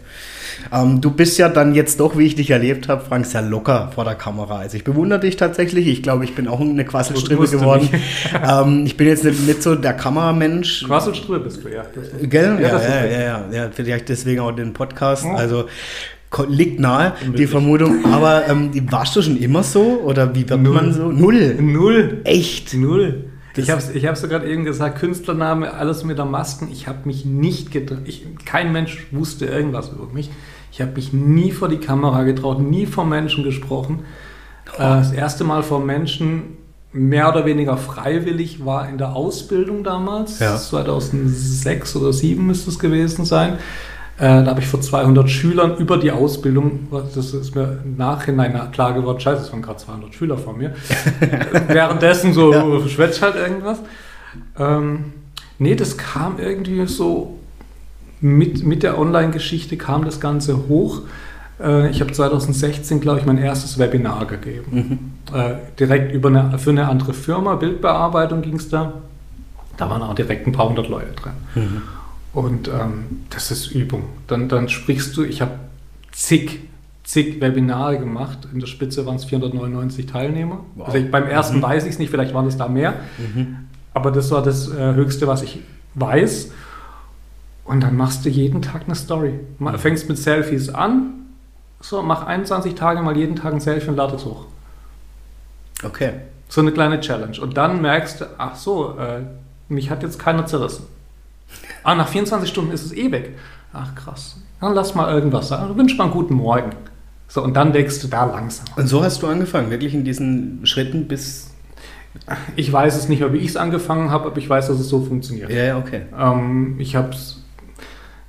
Ähm, 0.72 1.02
du 1.02 1.12
bist 1.12 1.38
ja 1.38 1.50
dann 1.50 1.76
jetzt 1.76 2.00
doch, 2.00 2.18
wie 2.18 2.26
ich 2.26 2.36
dich 2.36 2.52
erlebt 2.52 2.88
habe, 2.88 3.04
Frank, 3.04 3.26
sehr 3.26 3.42
locker 3.42 3.92
vor 3.94 4.06
der 4.06 4.16
Kamera. 4.16 4.60
Also 4.60 4.78
ich 4.78 4.84
bewundere 4.84 5.20
dich 5.20 5.36
tatsächlich. 5.36 5.88
Ich 5.88 6.04
glaube, 6.04 6.24
ich 6.24 6.36
bin 6.36 6.48
auch 6.48 6.62
eine 6.62 6.86
Quasselstrippe 6.86 7.48
geworden. 7.48 7.90
ähm, 8.50 8.86
ich 8.86 8.96
bin 8.96 9.08
jetzt 9.08 9.24
nicht, 9.26 9.46
nicht 9.46 9.64
so 9.64 9.76
der 9.76 9.94
Kameramensch. 9.94 10.86
Quasselstrübe 10.86 11.42
bist 11.46 11.64
du, 11.64 11.70
ja. 11.70 11.84
Gell? 12.22 12.60
Ja, 12.62 12.80
ja, 12.80 13.06
ja, 13.06 13.20
ja, 13.22 13.46
ja. 13.52 13.70
Vielleicht 13.72 14.10
deswegen 14.10 14.40
auch 14.42 14.52
den 14.52 14.74
Podcast. 14.74 15.26
Also 15.26 15.66
liegt 16.48 16.80
nahe, 16.80 17.14
die. 17.38 17.46
Vermutung. 17.48 18.06
Aber 18.06 18.48
ähm, 18.48 18.72
warst 18.90 19.16
du 19.16 19.22
schon 19.22 19.38
immer 19.38 19.64
so? 19.64 20.02
Oder 20.04 20.34
wie 20.34 20.50
wird 20.50 20.62
Null. 20.62 20.74
man 20.74 20.94
so? 20.94 21.12
Null. 21.12 21.56
Null. 21.60 22.22
Echt? 22.24 22.74
Null. 22.74 23.26
Das- 23.56 23.63
Ich 23.66 23.70
habe 23.72 23.82
ich 23.94 24.06
hab's 24.06 24.22
ja 24.22 24.28
gerade 24.28 24.48
eben 24.50 24.66
gesagt, 24.66 25.00
Künstlername, 25.00 25.74
alles 25.74 26.04
mit 26.04 26.18
der 26.18 26.26
Masken. 26.26 26.70
Ich 26.72 26.88
habe 26.88 27.00
mich 27.06 27.26
nicht 27.26 27.72
getraut. 27.72 28.00
Kein 28.46 28.72
Mensch 28.72 29.08
wusste 29.12 29.46
irgendwas 29.46 29.89
über 29.89 30.08
mich. 30.12 30.30
Ich 30.72 30.82
habe 30.82 30.94
mich 30.94 31.13
nie 31.13 31.52
vor 31.52 31.70
die 31.70 31.78
Kamera 31.78 32.24
getraut, 32.24 32.60
nie 32.60 32.86
vor 32.88 33.06
Menschen 33.06 33.44
gesprochen. 33.44 34.00
Äh, 34.76 34.80
Das 34.80 35.12
erste 35.12 35.44
Mal 35.44 35.62
vor 35.62 35.80
Menschen 35.80 36.58
mehr 36.92 37.30
oder 37.30 37.46
weniger 37.46 37.78
freiwillig 37.78 38.66
war 38.66 38.88
in 38.89 38.98
der 38.98 39.16
Ausbildung 39.16 39.84
damals. 39.84 40.39
Ja. 40.39 40.58
2006 40.58 41.96
oder 41.96 42.12
2007 42.12 42.46
müsste 42.46 42.70
es 42.72 42.80
gewesen 42.80 43.26
sein. 43.26 43.58
Äh, 44.17 44.43
da 44.43 44.45
habe 44.47 44.60
ich 44.62 44.67
vor 44.67 44.80
200 44.80 45.30
Schülern 45.30 45.78
über 45.78 45.97
die 45.97 46.12
Ausbildung, 46.12 46.88
das 47.15 47.34
ist 47.34 47.56
mir 47.56 47.80
im 47.84 47.97
Nachhinein 47.97 48.71
klar 48.71 48.93
geworden, 48.93 49.19
scheiße, 49.19 49.41
es 49.41 49.52
waren 49.52 49.63
gerade 49.63 49.78
200 49.80 50.13
Schüler 50.13 50.38
vor 50.38 50.54
mir. 50.56 50.73
Währenddessen 51.67 52.32
so 52.34 52.54
Ja. 52.54 52.88
schwätzt 52.88 53.21
halt 53.23 53.36
irgendwas. 53.36 53.80
Ähm, 54.58 55.06
nee, 55.58 55.76
das 55.76 55.97
kam 55.97 56.38
irgendwie 56.39 56.86
so 56.86 57.39
mit, 58.21 58.63
mit 58.63 58.84
der 58.84 58.99
Online-Geschichte 58.99 59.78
kam 59.78 60.06
das 60.06 60.19
Ganze 60.19 60.67
hoch. 60.69 61.02
Äh, 61.60 61.89
ich 61.89 61.99
habe 61.99 62.12
2016, 62.12 63.02
glaube 63.02 63.19
ich, 63.19 63.26
mein 63.26 63.38
erstes 63.39 63.80
Webinar 63.80 64.26
gegeben. 64.28 65.12
Mhm. 65.32 65.36
Äh, 65.38 65.56
direkt 65.80 66.13
über 66.13 66.30
eine, 66.30 66.58
für 66.60 66.69
eine 66.69 66.88
andere 66.88 67.13
Firma, 67.13 67.56
Bildbearbeitung 67.56 68.43
ging 68.43 68.56
es 68.58 68.69
da. 68.69 68.93
Da 69.78 69.89
waren 69.89 70.04
auch 70.04 70.13
direkt 70.13 70.45
ein 70.47 70.52
paar 70.54 70.69
hundert 70.69 70.88
Leute 70.88 71.12
drin. 71.13 71.34
Mhm. 71.56 71.82
Und 72.34 72.67
ähm, 72.67 73.26
das 73.30 73.52
ist 73.52 73.67
Übung. 73.67 74.06
Dann, 74.28 74.50
dann 74.50 74.67
sprichst 74.67 75.15
du, 75.15 75.24
ich 75.24 75.41
habe 75.41 75.52
zig, 76.12 76.62
zig 77.04 77.39
Webinare 77.39 78.00
gemacht. 78.00 78.48
In 78.52 78.60
der 78.60 78.67
Spitze 78.67 79.06
waren 79.06 79.15
es 79.15 79.26
499 79.26 80.08
Teilnehmer. 80.08 80.62
Wow. 80.76 80.88
Also 80.88 80.98
ich, 80.98 81.12
beim 81.12 81.28
ersten 81.28 81.58
mhm. 81.58 81.63
weiß 81.63 81.84
ich 81.84 81.91
es 81.91 82.00
nicht, 82.00 82.10
vielleicht 82.10 82.34
waren 82.34 82.48
es 82.48 82.58
da 82.58 82.67
mehr. 82.67 82.96
Mhm. 83.17 83.58
Aber 83.93 84.12
das 84.12 84.32
war 84.32 84.41
das 84.41 84.69
äh, 84.72 84.93
Höchste, 84.96 85.28
was 85.28 85.43
ich 85.43 85.60
weiß. 85.93 86.52
Und 87.65 87.82
dann 87.82 87.96
machst 87.96 88.26
du 88.26 88.30
jeden 88.30 88.63
Tag 88.63 88.84
eine 88.86 88.96
Story. 88.96 89.39
Mhm. 89.60 89.78
Fängst 89.78 90.10
mit 90.10 90.17
Selfies 90.17 90.69
an. 90.69 91.13
So, 91.82 92.02
mach 92.02 92.26
21 92.26 92.74
Tage 92.74 93.02
mal 93.02 93.15
jeden 93.15 93.36
Tag 93.36 93.54
ein 93.54 93.60
Selfie 93.60 93.89
und 93.89 93.98
lade 93.98 94.15
es 94.15 94.26
hoch. 94.26 94.46
Okay. 95.84 96.13
So 96.50 96.62
eine 96.62 96.72
kleine 96.72 97.00
Challenge. 97.00 97.39
Und 97.39 97.58
dann 97.58 97.82
merkst 97.82 98.22
du, 98.22 98.26
ach 98.38 98.56
so, 98.56 98.98
äh, 98.98 99.22
mich 99.69 99.89
hat 99.89 100.02
jetzt 100.02 100.17
keiner 100.17 100.46
zerrissen. 100.46 100.86
Ah, 101.84 101.96
nach 101.96 102.08
24 102.08 102.50
Stunden 102.50 102.72
ist 102.72 102.86
es 102.86 102.93
eh 102.93 103.12
weg. 103.12 103.38
Ach 103.74 103.93
krass. 103.96 104.38
Dann 104.62 104.74
lass 104.74 104.96
mal 104.96 105.13
irgendwas 105.13 105.50
sagen. 105.50 105.78
Wünsch 105.78 105.98
mal 105.98 106.06
einen 106.06 106.13
guten 106.13 106.36
Morgen. 106.36 106.72
So, 107.28 107.43
und 107.43 107.56
dann 107.56 107.74
wächst 107.74 108.04
du 108.04 108.08
da 108.08 108.26
langsam. 108.26 108.65
Und 108.76 108.88
so 108.88 109.04
hast 109.04 109.22
du 109.22 109.28
angefangen, 109.28 109.72
wirklich 109.72 109.93
in 109.93 110.04
diesen 110.04 110.65
Schritten 110.65 111.08
bis. 111.08 111.50
Ich 112.56 112.72
weiß 112.72 112.96
es 112.96 113.10
nicht 113.10 113.22
mehr, 113.22 113.34
wie 113.34 113.39
ich 113.39 113.50
es 113.50 113.58
angefangen 113.58 114.12
habe, 114.12 114.28
aber 114.28 114.38
ich 114.38 114.48
weiß, 114.48 114.67
dass 114.67 114.80
es 114.80 114.88
so 114.88 115.02
funktioniert. 115.02 115.50
Ja, 115.50 115.63
ja, 115.63 115.78
okay. 115.78 116.04
Ähm, 116.17 116.76
ich 116.80 116.96
habe 116.96 117.10
es. 117.10 117.41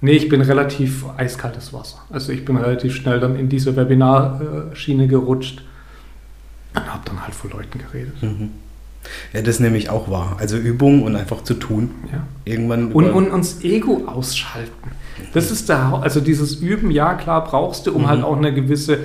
Nee, 0.00 0.12
ich 0.12 0.28
bin 0.28 0.40
relativ 0.40 1.04
eiskaltes 1.16 1.72
Wasser. 1.72 1.98
Also 2.10 2.32
ich 2.32 2.44
bin 2.44 2.56
relativ 2.56 2.94
schnell 2.96 3.20
dann 3.20 3.36
in 3.36 3.48
diese 3.48 3.76
Webinarschiene 3.76 5.06
gerutscht 5.06 5.62
und 6.74 6.92
habe 6.92 7.02
dann 7.04 7.22
halt 7.22 7.34
vor 7.34 7.50
Leuten 7.50 7.78
geredet. 7.78 8.22
Mhm. 8.22 8.50
Ja, 9.32 9.42
das 9.42 9.60
nehme 9.60 9.76
ich 9.76 9.90
auch 9.90 10.10
wahr. 10.10 10.36
Also 10.38 10.56
Übung 10.56 11.02
und 11.02 11.16
einfach 11.16 11.42
zu 11.42 11.54
tun. 11.54 11.90
Ja. 12.12 12.26
Irgendwann. 12.44 12.92
Und, 12.92 13.10
und 13.10 13.30
uns 13.30 13.62
Ego 13.62 14.02
ausschalten. 14.06 14.72
Das 15.32 15.50
ist 15.50 15.68
der, 15.68 16.00
also 16.02 16.20
dieses 16.20 16.56
Üben, 16.56 16.90
ja 16.90 17.14
klar, 17.14 17.44
brauchst 17.44 17.86
du, 17.86 17.94
um 17.94 18.02
mhm. 18.02 18.06
halt 18.08 18.24
auch 18.24 18.36
eine 18.36 18.52
gewisse 18.52 18.98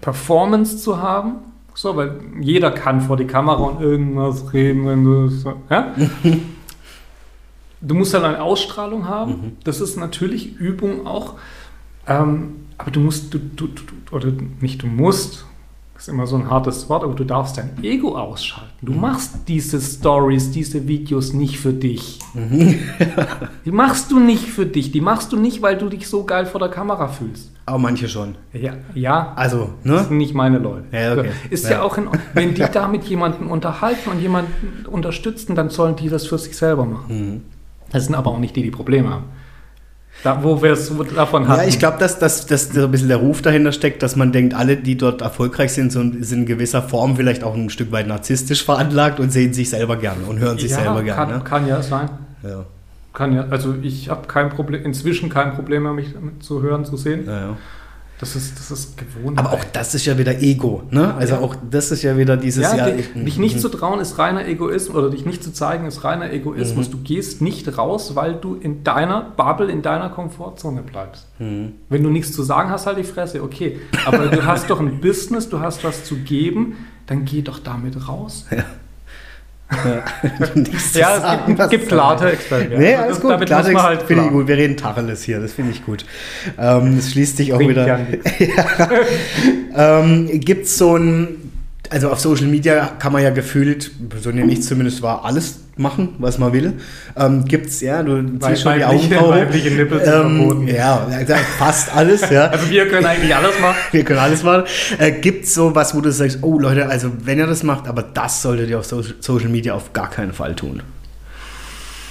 Performance 0.00 0.78
zu 0.78 1.00
haben. 1.00 1.36
So, 1.74 1.96
weil 1.96 2.20
jeder 2.40 2.70
kann 2.70 3.00
vor 3.00 3.16
die 3.16 3.26
Kamera 3.26 3.62
und 3.62 3.80
irgendwas 3.80 4.52
reden, 4.52 4.86
wenn 4.86 5.04
du 5.04 5.28
so, 5.28 5.54
ja? 5.70 5.94
Du 7.84 7.96
musst 7.96 8.14
halt 8.14 8.22
eine 8.22 8.40
Ausstrahlung 8.40 9.08
haben. 9.08 9.32
Mhm. 9.32 9.56
Das 9.64 9.80
ist 9.80 9.96
natürlich 9.96 10.54
Übung 10.54 11.04
auch. 11.04 11.34
Ähm, 12.06 12.54
aber 12.78 12.92
du 12.92 13.00
musst, 13.00 13.34
du, 13.34 13.38
du, 13.38 13.66
du, 13.66 14.14
oder 14.14 14.28
nicht 14.60 14.82
du 14.82 14.86
musst, 14.86 15.46
ist 16.02 16.08
immer 16.08 16.26
so 16.26 16.34
ein 16.34 16.50
hartes 16.50 16.88
Wort, 16.88 17.04
aber 17.04 17.14
du 17.14 17.22
darfst 17.22 17.58
dein 17.58 17.70
Ego 17.80 18.18
ausschalten. 18.18 18.72
Du 18.82 18.92
machst 18.92 19.34
diese 19.46 19.80
Stories, 19.80 20.50
diese 20.50 20.88
Videos 20.88 21.32
nicht 21.32 21.60
für 21.60 21.72
dich. 21.72 22.18
die 23.64 23.70
machst 23.70 24.10
du 24.10 24.18
nicht 24.18 24.44
für 24.44 24.66
dich. 24.66 24.90
Die 24.90 25.00
machst 25.00 25.32
du 25.32 25.36
nicht, 25.36 25.62
weil 25.62 25.78
du 25.78 25.88
dich 25.88 26.08
so 26.08 26.24
geil 26.24 26.46
vor 26.46 26.58
der 26.58 26.70
Kamera 26.70 27.06
fühlst. 27.06 27.52
Aber 27.66 27.78
manche 27.78 28.08
schon. 28.08 28.34
Ja, 28.52 28.72
ja. 28.94 29.32
Also, 29.36 29.74
ne? 29.84 29.94
Das 29.94 30.08
sind 30.08 30.16
nicht 30.16 30.34
meine 30.34 30.58
Leute. 30.58 30.86
Ja, 30.90 31.12
okay. 31.12 31.30
Ist 31.50 31.66
ja, 31.66 31.70
ja 31.70 31.82
auch, 31.82 31.96
in, 31.96 32.08
wenn 32.34 32.54
die 32.54 32.64
damit 32.72 33.04
jemanden 33.04 33.46
unterhalten 33.46 34.10
und 34.10 34.20
jemanden 34.20 34.86
unterstützen, 34.86 35.54
dann 35.54 35.70
sollen 35.70 35.94
die 35.94 36.08
das 36.08 36.26
für 36.26 36.38
sich 36.38 36.56
selber 36.56 36.84
machen. 36.84 37.16
Mhm. 37.16 37.42
Das 37.92 38.06
sind 38.06 38.16
aber 38.16 38.32
auch 38.32 38.40
nicht 38.40 38.56
die, 38.56 38.62
die 38.62 38.72
Probleme 38.72 39.08
haben. 39.10 39.24
Da, 40.22 40.42
wo 40.42 40.62
wir 40.62 40.72
es 40.72 40.92
davon 41.16 41.48
hatten. 41.48 41.62
Ja, 41.62 41.66
ich 41.66 41.80
glaube, 41.80 41.98
dass, 41.98 42.18
dass, 42.18 42.46
dass 42.46 42.68
so 42.68 42.84
ein 42.84 42.90
bisschen 42.90 43.08
der 43.08 43.16
Ruf 43.16 43.42
dahinter 43.42 43.72
steckt, 43.72 44.02
dass 44.04 44.14
man 44.14 44.30
denkt, 44.30 44.54
alle, 44.54 44.76
die 44.76 44.96
dort 44.96 45.20
erfolgreich 45.20 45.72
sind, 45.72 45.90
sind 45.90 46.30
in 46.30 46.46
gewisser 46.46 46.82
Form 46.82 47.16
vielleicht 47.16 47.42
auch 47.42 47.54
ein 47.54 47.70
Stück 47.70 47.90
weit 47.90 48.06
narzisstisch 48.06 48.64
veranlagt 48.64 49.18
und 49.18 49.32
sehen 49.32 49.52
sich 49.52 49.70
selber 49.70 49.96
gerne 49.96 50.24
und 50.28 50.38
hören 50.38 50.58
sich 50.58 50.70
ja, 50.70 50.78
selber 50.78 51.02
gerne. 51.02 51.26
Kann, 51.26 51.38
ne? 51.38 51.44
kann 51.44 51.66
ja 51.66 51.82
sein. 51.82 52.08
Ja. 52.44 52.64
Kann 53.12 53.34
ja, 53.34 53.46
also 53.50 53.74
ich 53.82 54.08
habe 54.08 54.26
kein 54.28 54.48
Problem, 54.48 54.84
inzwischen 54.84 55.28
kein 55.28 55.54
Problem 55.54 55.82
mehr, 55.82 55.92
mich 55.92 56.14
zu 56.40 56.62
hören, 56.62 56.84
zu 56.84 56.96
sehen. 56.96 57.26
Ja, 57.26 57.40
ja. 57.40 57.56
Das 58.22 58.36
ist, 58.36 58.56
das 58.56 58.70
ist 58.70 58.96
gewohnt. 58.96 59.36
Aber 59.36 59.52
auch 59.52 59.64
das 59.72 59.96
ist 59.96 60.06
ja 60.06 60.16
wieder 60.16 60.40
Ego, 60.40 60.84
ne? 60.90 61.12
Also 61.14 61.34
ja. 61.34 61.40
auch 61.40 61.56
das 61.68 61.90
ist 61.90 62.04
ja 62.04 62.16
wieder 62.16 62.36
dieses 62.36 62.62
ja, 62.62 62.76
Jahr. 62.76 62.90
Dich 62.92 63.36
nicht 63.36 63.60
zu 63.60 63.68
trauen 63.68 63.98
ist 63.98 64.16
reiner 64.16 64.46
Egoismus 64.46 64.96
oder 64.96 65.10
dich 65.10 65.26
nicht 65.26 65.42
zu 65.42 65.52
zeigen 65.52 65.86
ist 65.86 66.04
reiner 66.04 66.32
Egoismus. 66.32 66.86
Mhm. 66.86 66.92
Du 66.92 66.98
gehst 66.98 67.42
nicht 67.42 67.76
raus, 67.76 68.14
weil 68.14 68.34
du 68.34 68.54
in 68.54 68.84
deiner 68.84 69.22
Bubble, 69.22 69.72
in 69.72 69.82
deiner 69.82 70.08
Komfortzone 70.08 70.82
bleibst. 70.82 71.26
Mhm. 71.40 71.72
Wenn 71.88 72.04
du 72.04 72.10
nichts 72.10 72.32
zu 72.32 72.44
sagen 72.44 72.70
hast, 72.70 72.86
halt 72.86 72.98
die 72.98 73.02
Fresse, 73.02 73.42
okay. 73.42 73.80
Aber 74.06 74.28
du 74.28 74.44
hast 74.46 74.70
doch 74.70 74.78
ein 74.78 75.00
Business, 75.00 75.48
du 75.48 75.58
hast 75.58 75.82
was 75.82 76.04
zu 76.04 76.18
geben, 76.18 76.76
dann 77.06 77.24
geh 77.24 77.42
doch 77.42 77.58
damit 77.58 78.06
raus. 78.06 78.46
Ja. 78.52 78.62
Ja, 80.94 81.20
sagen, 81.20 81.52
es 81.52 81.58
gibt, 81.58 81.70
gibt 81.70 81.88
Klartext. 81.88 82.46
Nee, 82.70 82.94
alles 82.94 83.20
gut. 83.20 83.30
Damit 83.30 83.48
Klartext 83.48 83.82
halt 83.82 84.02
finde 84.02 84.24
ich 84.24 84.30
gut. 84.30 84.48
Wir 84.48 84.56
reden 84.56 84.76
Tacheles 84.76 85.22
hier, 85.22 85.40
das 85.40 85.52
finde 85.52 85.72
ich 85.72 85.84
gut. 85.84 86.04
Ähm, 86.58 86.96
das 86.96 87.10
schließt 87.10 87.36
sich 87.36 87.52
auch 87.52 87.56
Bringt 87.56 87.70
wieder. 87.70 87.98
ähm, 89.76 90.28
gibt 90.40 90.66
es 90.66 90.78
so 90.78 90.96
ein 90.96 91.41
also 91.92 92.10
auf 92.10 92.18
Social 92.20 92.46
Media 92.46 92.92
kann 92.98 93.12
man 93.12 93.22
ja 93.22 93.30
gefühlt, 93.30 93.90
so 94.20 94.30
nehme 94.30 94.50
ich 94.52 94.62
zumindest 94.62 95.02
wahr, 95.02 95.24
alles 95.24 95.60
machen, 95.76 96.14
was 96.18 96.38
man 96.38 96.52
will. 96.52 96.74
Ähm, 97.16 97.44
gibt's, 97.44 97.80
ja, 97.80 98.02
du 98.02 98.38
ziehst 98.38 98.62
schon 98.62 98.76
die 98.76 98.84
Augenbrauen. 98.84 99.38
Ähm, 100.06 100.68
Ja, 100.68 101.06
fast 101.58 101.94
alles, 101.94 102.28
ja. 102.30 102.46
Also 102.50 102.70
wir 102.70 102.88
können 102.88 103.06
eigentlich 103.06 103.34
alles 103.34 103.58
machen. 103.60 103.76
Wir 103.92 104.04
können 104.04 104.18
alles 104.18 104.42
machen. 104.42 104.64
Äh, 104.98 105.12
gibt's 105.12 105.54
so 105.54 105.74
was, 105.74 105.94
wo 105.94 106.00
du 106.00 106.10
sagst, 106.10 106.38
oh 106.42 106.58
Leute, 106.58 106.88
also 106.88 107.10
wenn 107.24 107.38
ihr 107.38 107.46
das 107.46 107.62
macht, 107.62 107.86
aber 107.88 108.02
das 108.02 108.42
solltet 108.42 108.70
ihr 108.70 108.78
auf 108.78 108.86
Social 108.86 109.48
Media 109.48 109.74
auf 109.74 109.92
gar 109.92 110.10
keinen 110.10 110.32
Fall 110.32 110.54
tun. 110.54 110.82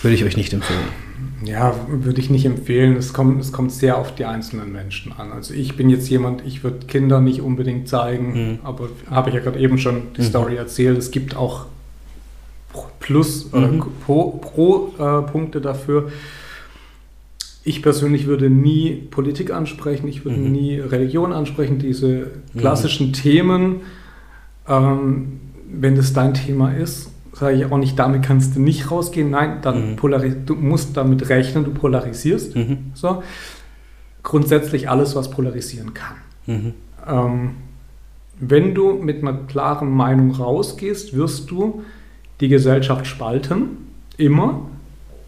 Würde 0.03 0.15
ich 0.15 0.23
euch 0.23 0.37
nicht 0.37 0.53
empfehlen. 0.53 1.10
Ja, 1.43 1.75
würde 1.89 2.19
ich 2.19 2.29
nicht 2.29 2.45
empfehlen. 2.45 2.95
Es 2.95 3.13
kommt, 3.13 3.41
es 3.41 3.51
kommt 3.51 3.71
sehr 3.71 3.97
auf 3.97 4.13
die 4.15 4.25
einzelnen 4.25 4.71
Menschen 4.71 5.11
an. 5.17 5.31
Also 5.31 5.53
ich 5.53 5.75
bin 5.75 5.89
jetzt 5.89 6.09
jemand, 6.09 6.45
ich 6.45 6.63
würde 6.63 6.85
Kinder 6.85 7.19
nicht 7.19 7.41
unbedingt 7.41 7.87
zeigen, 7.87 8.33
mhm. 8.33 8.59
aber 8.63 8.89
habe 9.09 9.29
ich 9.29 9.35
ja 9.35 9.41
gerade 9.41 9.59
eben 9.59 9.77
schon 9.77 10.13
die 10.15 10.21
mhm. 10.21 10.25
Story 10.25 10.55
erzählt. 10.55 10.97
Es 10.97 11.11
gibt 11.11 11.35
auch 11.35 11.65
Plus- 12.99 13.51
oder 13.51 13.67
mhm. 13.67 13.83
Pro-Punkte 14.05 15.57
äh, 15.57 15.61
dafür. 15.61 16.11
Ich 17.63 17.83
persönlich 17.83 18.25
würde 18.25 18.49
nie 18.49 18.91
Politik 19.11 19.51
ansprechen, 19.51 20.07
ich 20.07 20.25
würde 20.25 20.37
mhm. 20.39 20.51
nie 20.51 20.79
Religion 20.79 21.33
ansprechen, 21.33 21.79
diese 21.79 22.31
klassischen 22.57 23.07
mhm. 23.07 23.13
Themen. 23.13 23.75
Ähm, 24.67 25.39
wenn 25.73 25.95
das 25.95 26.13
dein 26.13 26.33
Thema 26.33 26.71
ist, 26.73 27.09
sage 27.33 27.55
ich 27.55 27.65
auch 27.65 27.77
nicht, 27.77 27.97
damit 27.97 28.23
kannst 28.23 28.55
du 28.55 28.61
nicht 28.61 28.91
rausgehen. 28.91 29.29
Nein, 29.29 29.59
dann 29.61 29.91
mhm. 29.93 30.45
du 30.45 30.55
musst 30.55 30.97
damit 30.97 31.29
rechnen, 31.29 31.63
du 31.63 31.71
polarisierst. 31.71 32.55
Mhm. 32.55 32.91
So. 32.93 33.23
Grundsätzlich 34.23 34.89
alles, 34.89 35.15
was 35.15 35.31
polarisieren 35.31 35.93
kann. 35.93 36.15
Mhm. 36.45 36.73
Ähm, 37.07 37.51
wenn 38.39 38.75
du 38.75 38.93
mit 38.93 39.21
einer 39.21 39.33
klaren 39.33 39.89
Meinung 39.91 40.31
rausgehst, 40.31 41.15
wirst 41.15 41.49
du 41.51 41.83
die 42.39 42.49
Gesellschaft 42.49 43.05
spalten. 43.07 43.77
Immer. 44.17 44.61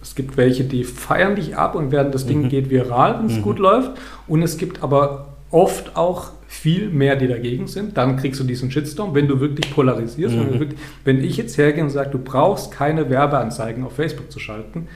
Es 0.01 0.15
gibt 0.15 0.35
welche, 0.35 0.65
die 0.65 0.83
feiern 0.83 1.35
dich 1.35 1.55
ab 1.55 1.75
und 1.75 1.91
werden 1.91 2.11
das 2.11 2.25
Ding 2.25 2.43
mhm. 2.43 2.49
geht 2.49 2.69
viral, 2.69 3.19
wenn 3.19 3.27
es 3.27 3.37
mhm. 3.37 3.43
gut 3.43 3.59
läuft. 3.59 3.91
Und 4.27 4.41
es 4.41 4.57
gibt 4.57 4.83
aber 4.83 5.27
oft 5.49 5.95
auch 5.95 6.31
viel 6.53 6.89
mehr, 6.89 7.15
die 7.15 7.27
dagegen 7.27 7.67
sind. 7.67 7.97
Dann 7.97 8.15
kriegst 8.17 8.39
du 8.39 8.43
diesen 8.43 8.69
Shitstorm, 8.71 9.15
wenn 9.15 9.27
du 9.27 9.39
wirklich 9.39 9.73
polarisierst. 9.73 10.35
Mhm. 10.35 10.39
Wenn, 10.39 10.59
wirklich, 10.59 10.79
wenn, 11.03 11.23
ich 11.23 11.35
jetzt 11.37 11.57
hergehe 11.57 11.83
und 11.83 11.89
sage, 11.89 12.11
du 12.11 12.19
brauchst 12.19 12.71
keine 12.71 13.09
Werbeanzeigen 13.09 13.83
auf 13.83 13.95
Facebook 13.95 14.31
zu 14.31 14.39
schalten, 14.39 14.87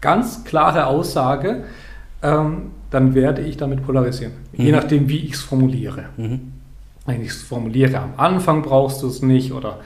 ganz 0.00 0.44
klare 0.44 0.86
Aussage, 0.86 1.64
ähm, 2.22 2.70
dann 2.90 3.14
werde 3.14 3.42
ich 3.42 3.58
damit 3.58 3.84
polarisieren. 3.84 4.32
Mhm. 4.52 4.64
Je 4.64 4.72
nachdem, 4.72 5.08
wie 5.08 5.18
ich 5.18 5.34
es 5.34 5.42
formuliere. 5.42 6.06
Mhm. 6.16 6.52
Wenn 7.06 7.22
ich 7.22 7.30
es 7.30 7.42
formuliere, 7.42 7.98
am 7.98 8.14
Anfang 8.16 8.62
brauchst 8.62 9.02
du 9.02 9.08
es 9.08 9.22
nicht 9.22 9.52
oder 9.52 9.80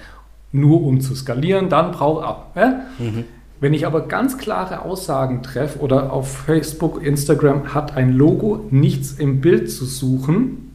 nur 0.53 0.83
um 0.83 1.01
zu 1.01 1.15
skalieren, 1.15 1.69
dann 1.69 1.90
brauchst 1.90 2.27
du. 2.55 2.61
Äh? 2.61 2.69
Mhm. 2.98 3.25
Wenn 3.61 3.75
ich 3.75 3.87
aber 3.87 4.09
ganz 4.09 4.38
klare 4.38 4.83
Aussagen 4.83 5.42
treffe 5.42 5.79
oder 5.81 6.13
auf 6.13 6.37
Facebook, 6.46 7.05
Instagram 7.05 7.75
hat 7.75 7.96
ein 7.96 8.13
Logo 8.13 8.67
nichts 8.71 9.13
im 9.13 9.40
Bild 9.40 9.71
zu 9.71 9.85
suchen, 9.85 10.71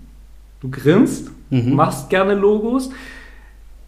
du 0.61 0.69
grinst, 0.69 1.29
mhm. 1.49 1.73
machst 1.73 2.09
gerne 2.09 2.33
Logos, 2.33 2.89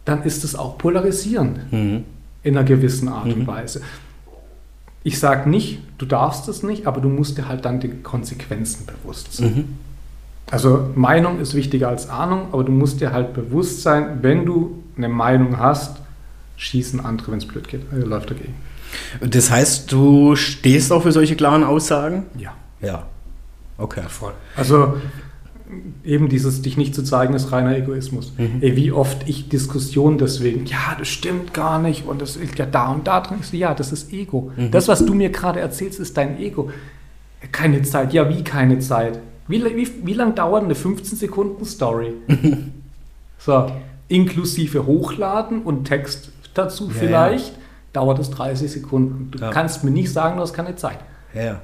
dann 0.04 0.22
ist 0.22 0.44
es 0.44 0.54
auch 0.54 0.78
polarisierend 0.78 1.72
mhm. 1.72 2.04
in 2.42 2.56
einer 2.56 2.64
gewissen 2.66 3.08
Art 3.08 3.26
mhm. 3.26 3.32
und 3.32 3.46
Weise. 3.46 3.82
Ich 5.02 5.18
sage 5.18 5.48
nicht, 5.48 5.80
du 5.98 6.06
darfst 6.06 6.48
es 6.48 6.62
nicht, 6.62 6.86
aber 6.86 7.00
du 7.00 7.08
musst 7.08 7.38
dir 7.38 7.48
halt 7.48 7.64
dann 7.64 7.80
die 7.80 7.88
Konsequenzen 7.88 8.86
bewusst 8.86 9.32
sein. 9.34 9.54
Mhm. 9.54 9.64
Also 10.50 10.90
Meinung 10.94 11.40
ist 11.40 11.54
wichtiger 11.54 11.88
als 11.88 12.08
Ahnung, 12.08 12.48
aber 12.52 12.64
du 12.64 12.72
musst 12.72 13.00
dir 13.00 13.12
halt 13.12 13.34
bewusst 13.34 13.82
sein, 13.82 14.18
wenn 14.22 14.44
du 14.44 14.82
eine 14.96 15.08
Meinung 15.08 15.58
hast, 15.58 15.98
schießen 16.56 17.00
andere, 17.00 17.32
wenn 17.32 17.38
es 17.38 17.46
blöd 17.46 17.68
geht, 17.68 17.82
also 17.92 18.06
läuft 18.06 18.30
dagegen. 18.30 18.54
Das 19.20 19.50
heißt, 19.50 19.90
du 19.92 20.34
stehst 20.34 20.92
auch 20.92 21.02
für 21.02 21.12
solche 21.12 21.36
klaren 21.36 21.62
Aussagen? 21.62 22.24
Ja. 22.36 22.52
Ja. 22.82 23.06
Okay. 23.78 24.02
Voll. 24.08 24.32
Also 24.56 24.96
eben 26.04 26.28
dieses 26.28 26.62
dich 26.62 26.76
nicht 26.76 26.94
zu 26.94 27.02
zeigen 27.02 27.34
ist 27.34 27.52
reiner 27.52 27.76
Egoismus. 27.76 28.32
Mhm. 28.38 28.58
Ey, 28.60 28.76
wie 28.76 28.92
oft 28.92 29.28
ich 29.28 29.48
Diskussionen 29.48 30.18
deswegen, 30.18 30.66
ja, 30.66 30.96
das 30.98 31.08
stimmt 31.08 31.54
gar 31.54 31.80
nicht 31.80 32.06
und 32.06 32.20
das 32.22 32.36
ist 32.36 32.58
ja 32.58 32.66
da 32.66 32.92
und 32.92 33.06
da 33.06 33.20
drin. 33.20 33.38
Ich 33.40 33.46
so, 33.46 33.56
ja, 33.56 33.74
das 33.74 33.92
ist 33.92 34.12
Ego. 34.12 34.52
Mhm. 34.56 34.70
Das, 34.70 34.88
was 34.88 35.04
du 35.04 35.14
mir 35.14 35.30
gerade 35.30 35.60
erzählst, 35.60 36.00
ist 36.00 36.16
dein 36.16 36.38
Ego. 36.38 36.70
Keine 37.52 37.82
Zeit. 37.82 38.12
Ja, 38.12 38.28
wie 38.28 38.44
keine 38.44 38.78
Zeit? 38.78 39.18
Wie, 39.48 39.64
wie, 39.64 39.88
wie 40.04 40.14
lang 40.14 40.34
dauert 40.34 40.64
eine 40.64 40.74
15-Sekunden-Story? 40.74 42.12
so, 43.38 43.70
inklusive 44.08 44.86
Hochladen 44.86 45.62
und 45.62 45.84
Text 45.84 46.30
dazu 46.54 46.88
ja, 46.88 46.94
vielleicht, 46.98 47.52
ja. 47.54 47.58
dauert 47.92 48.18
es 48.18 48.30
30 48.30 48.70
Sekunden. 48.70 49.30
Du 49.30 49.38
ja. 49.38 49.50
kannst 49.50 49.84
mir 49.84 49.90
nicht 49.90 50.12
sagen, 50.12 50.36
du 50.36 50.42
hast 50.42 50.52
keine 50.52 50.76
Zeit. 50.76 50.98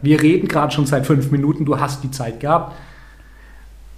Wir 0.01 0.23
reden 0.23 0.47
gerade 0.47 0.73
schon 0.73 0.87
seit 0.87 1.07
fünf 1.07 1.33
Minuten, 1.33 1.65
du 1.65 1.81
hast 1.81 2.05
die 2.05 2.11
Zeit 2.13 2.39
gehabt. 2.39 2.77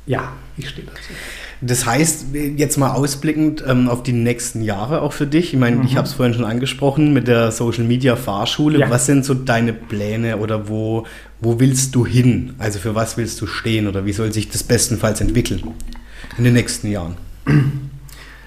Ja, 0.09 0.33
ich 0.57 0.69
stehe 0.69 0.87
dazu. 0.87 1.13
Das 1.61 1.87
heißt, 1.87 2.27
jetzt 2.57 2.79
mal 2.79 2.93
ausblickend 2.93 3.63
ähm, 3.67 3.89
auf 3.89 4.03
die 4.03 4.13
nächsten 4.13 4.63
Jahre 4.63 5.03
auch 5.03 5.13
für 5.13 5.27
dich. 5.27 5.53
Ich 5.53 5.61
meine, 5.61 5.77
mhm. 5.77 5.85
ich 5.85 5.97
habe 5.97 6.07
es 6.07 6.15
vorhin 6.15 6.35
schon 6.35 6.45
angesprochen 6.45 7.13
mit 7.13 7.29
der 7.29 7.53
Social 7.53 7.85
Media 7.85 8.17
Fahrschule. 8.17 8.79
Ja. 8.79 8.91
Was 8.91 9.07
sind 9.07 9.25
so 9.25 9.35
deine 9.35 9.73
Pläne 9.73 10.39
oder 10.39 10.69
wo, 10.69 11.05
wo 11.41 11.61
willst 11.61 11.95
du 11.95 12.07
hin? 12.07 12.55
Also 12.59 12.79
für 12.79 12.95
was 12.95 13.17
willst 13.17 13.41
du 13.41 13.47
stehen 13.47 13.87
oder 13.87 14.07
wie 14.07 14.13
soll 14.13 14.33
sich 14.33 14.49
das 14.49 14.63
bestenfalls 14.63 15.21
entwickeln 15.21 15.63
in 16.39 16.45
den 16.45 16.55
nächsten 16.55 16.91
Jahren? 16.91 17.17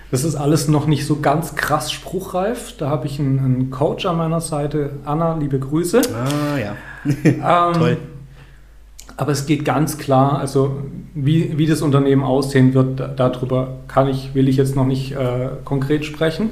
Das 0.09 0.23
ist 0.23 0.35
alles 0.35 0.67
noch 0.67 0.87
nicht 0.87 1.05
so 1.05 1.19
ganz 1.19 1.55
krass 1.55 1.91
spruchreif. 1.91 2.75
Da 2.77 2.89
habe 2.89 3.07
ich 3.07 3.19
einen, 3.19 3.39
einen, 3.39 3.71
Coach 3.71 4.05
an 4.05 4.17
meiner 4.17 4.41
Seite. 4.41 4.91
Anna, 5.05 5.37
liebe 5.37 5.59
Grüße. 5.59 6.01
Ah 6.13 6.57
ja. 6.57 6.75
ähm, 7.23 7.73
Toll. 7.73 7.97
Aber 9.21 9.33
es 9.33 9.45
geht 9.45 9.65
ganz 9.65 9.99
klar, 9.99 10.39
also 10.39 10.81
wie, 11.13 11.55
wie 11.55 11.67
das 11.67 11.83
Unternehmen 11.83 12.23
aussehen 12.23 12.73
wird, 12.73 12.99
darüber 13.17 13.77
kann 13.87 14.07
ich, 14.07 14.33
will 14.33 14.49
ich 14.49 14.57
jetzt 14.57 14.75
noch 14.75 14.87
nicht 14.87 15.11
äh, 15.11 15.49
konkret 15.63 16.05
sprechen. 16.05 16.49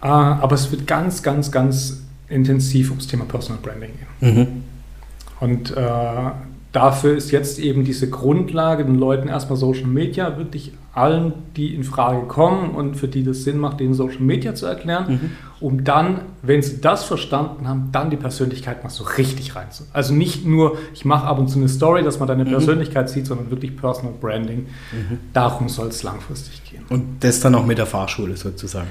Äh, 0.00 0.06
aber 0.06 0.54
es 0.54 0.72
wird 0.72 0.86
ganz, 0.86 1.22
ganz, 1.22 1.52
ganz 1.52 2.04
intensiv 2.30 2.88
ums 2.88 3.06
Thema 3.06 3.26
Personal 3.26 3.60
Branding 3.62 3.90
gehen. 4.18 4.34
Mhm. 4.34 4.46
Und 5.38 5.76
äh, 5.76 6.30
dafür 6.72 7.14
ist 7.14 7.30
jetzt 7.32 7.58
eben 7.58 7.84
diese 7.84 8.08
Grundlage, 8.08 8.86
den 8.86 8.94
Leuten 8.94 9.28
erstmal 9.28 9.58
Social 9.58 9.88
Media 9.88 10.38
wirklich 10.38 10.72
allen, 10.96 11.32
die 11.56 11.74
in 11.74 11.84
Frage 11.84 12.26
kommen 12.26 12.70
und 12.70 12.96
für 12.96 13.08
die 13.08 13.22
das 13.22 13.44
Sinn 13.44 13.58
macht, 13.58 13.80
denen 13.80 13.94
Social 13.94 14.20
Media 14.20 14.54
zu 14.54 14.66
erklären, 14.66 15.06
mhm. 15.08 15.30
um 15.60 15.84
dann, 15.84 16.22
wenn 16.42 16.62
sie 16.62 16.80
das 16.80 17.04
verstanden 17.04 17.68
haben, 17.68 17.90
dann 17.92 18.10
die 18.10 18.16
Persönlichkeit 18.16 18.82
mal 18.82 18.90
so 18.90 19.04
richtig 19.04 19.54
reinzu. 19.56 19.84
Also 19.92 20.14
nicht 20.14 20.46
nur, 20.46 20.78
ich 20.94 21.04
mache 21.04 21.26
ab 21.26 21.38
und 21.38 21.48
zu 21.48 21.58
eine 21.58 21.68
Story, 21.68 22.02
dass 22.02 22.18
man 22.18 22.28
deine 22.28 22.44
mhm. 22.44 22.50
Persönlichkeit 22.50 23.10
sieht, 23.10 23.26
sondern 23.26 23.50
wirklich 23.50 23.76
Personal 23.76 24.14
Branding. 24.20 24.66
Mhm. 24.92 25.18
Darum 25.32 25.68
soll 25.68 25.88
es 25.88 26.02
langfristig 26.02 26.64
gehen. 26.64 26.84
Und 26.88 27.18
das 27.20 27.40
dann 27.40 27.54
auch 27.54 27.66
mit 27.66 27.78
der 27.78 27.86
Fahrschule 27.86 28.36
sozusagen. 28.36 28.88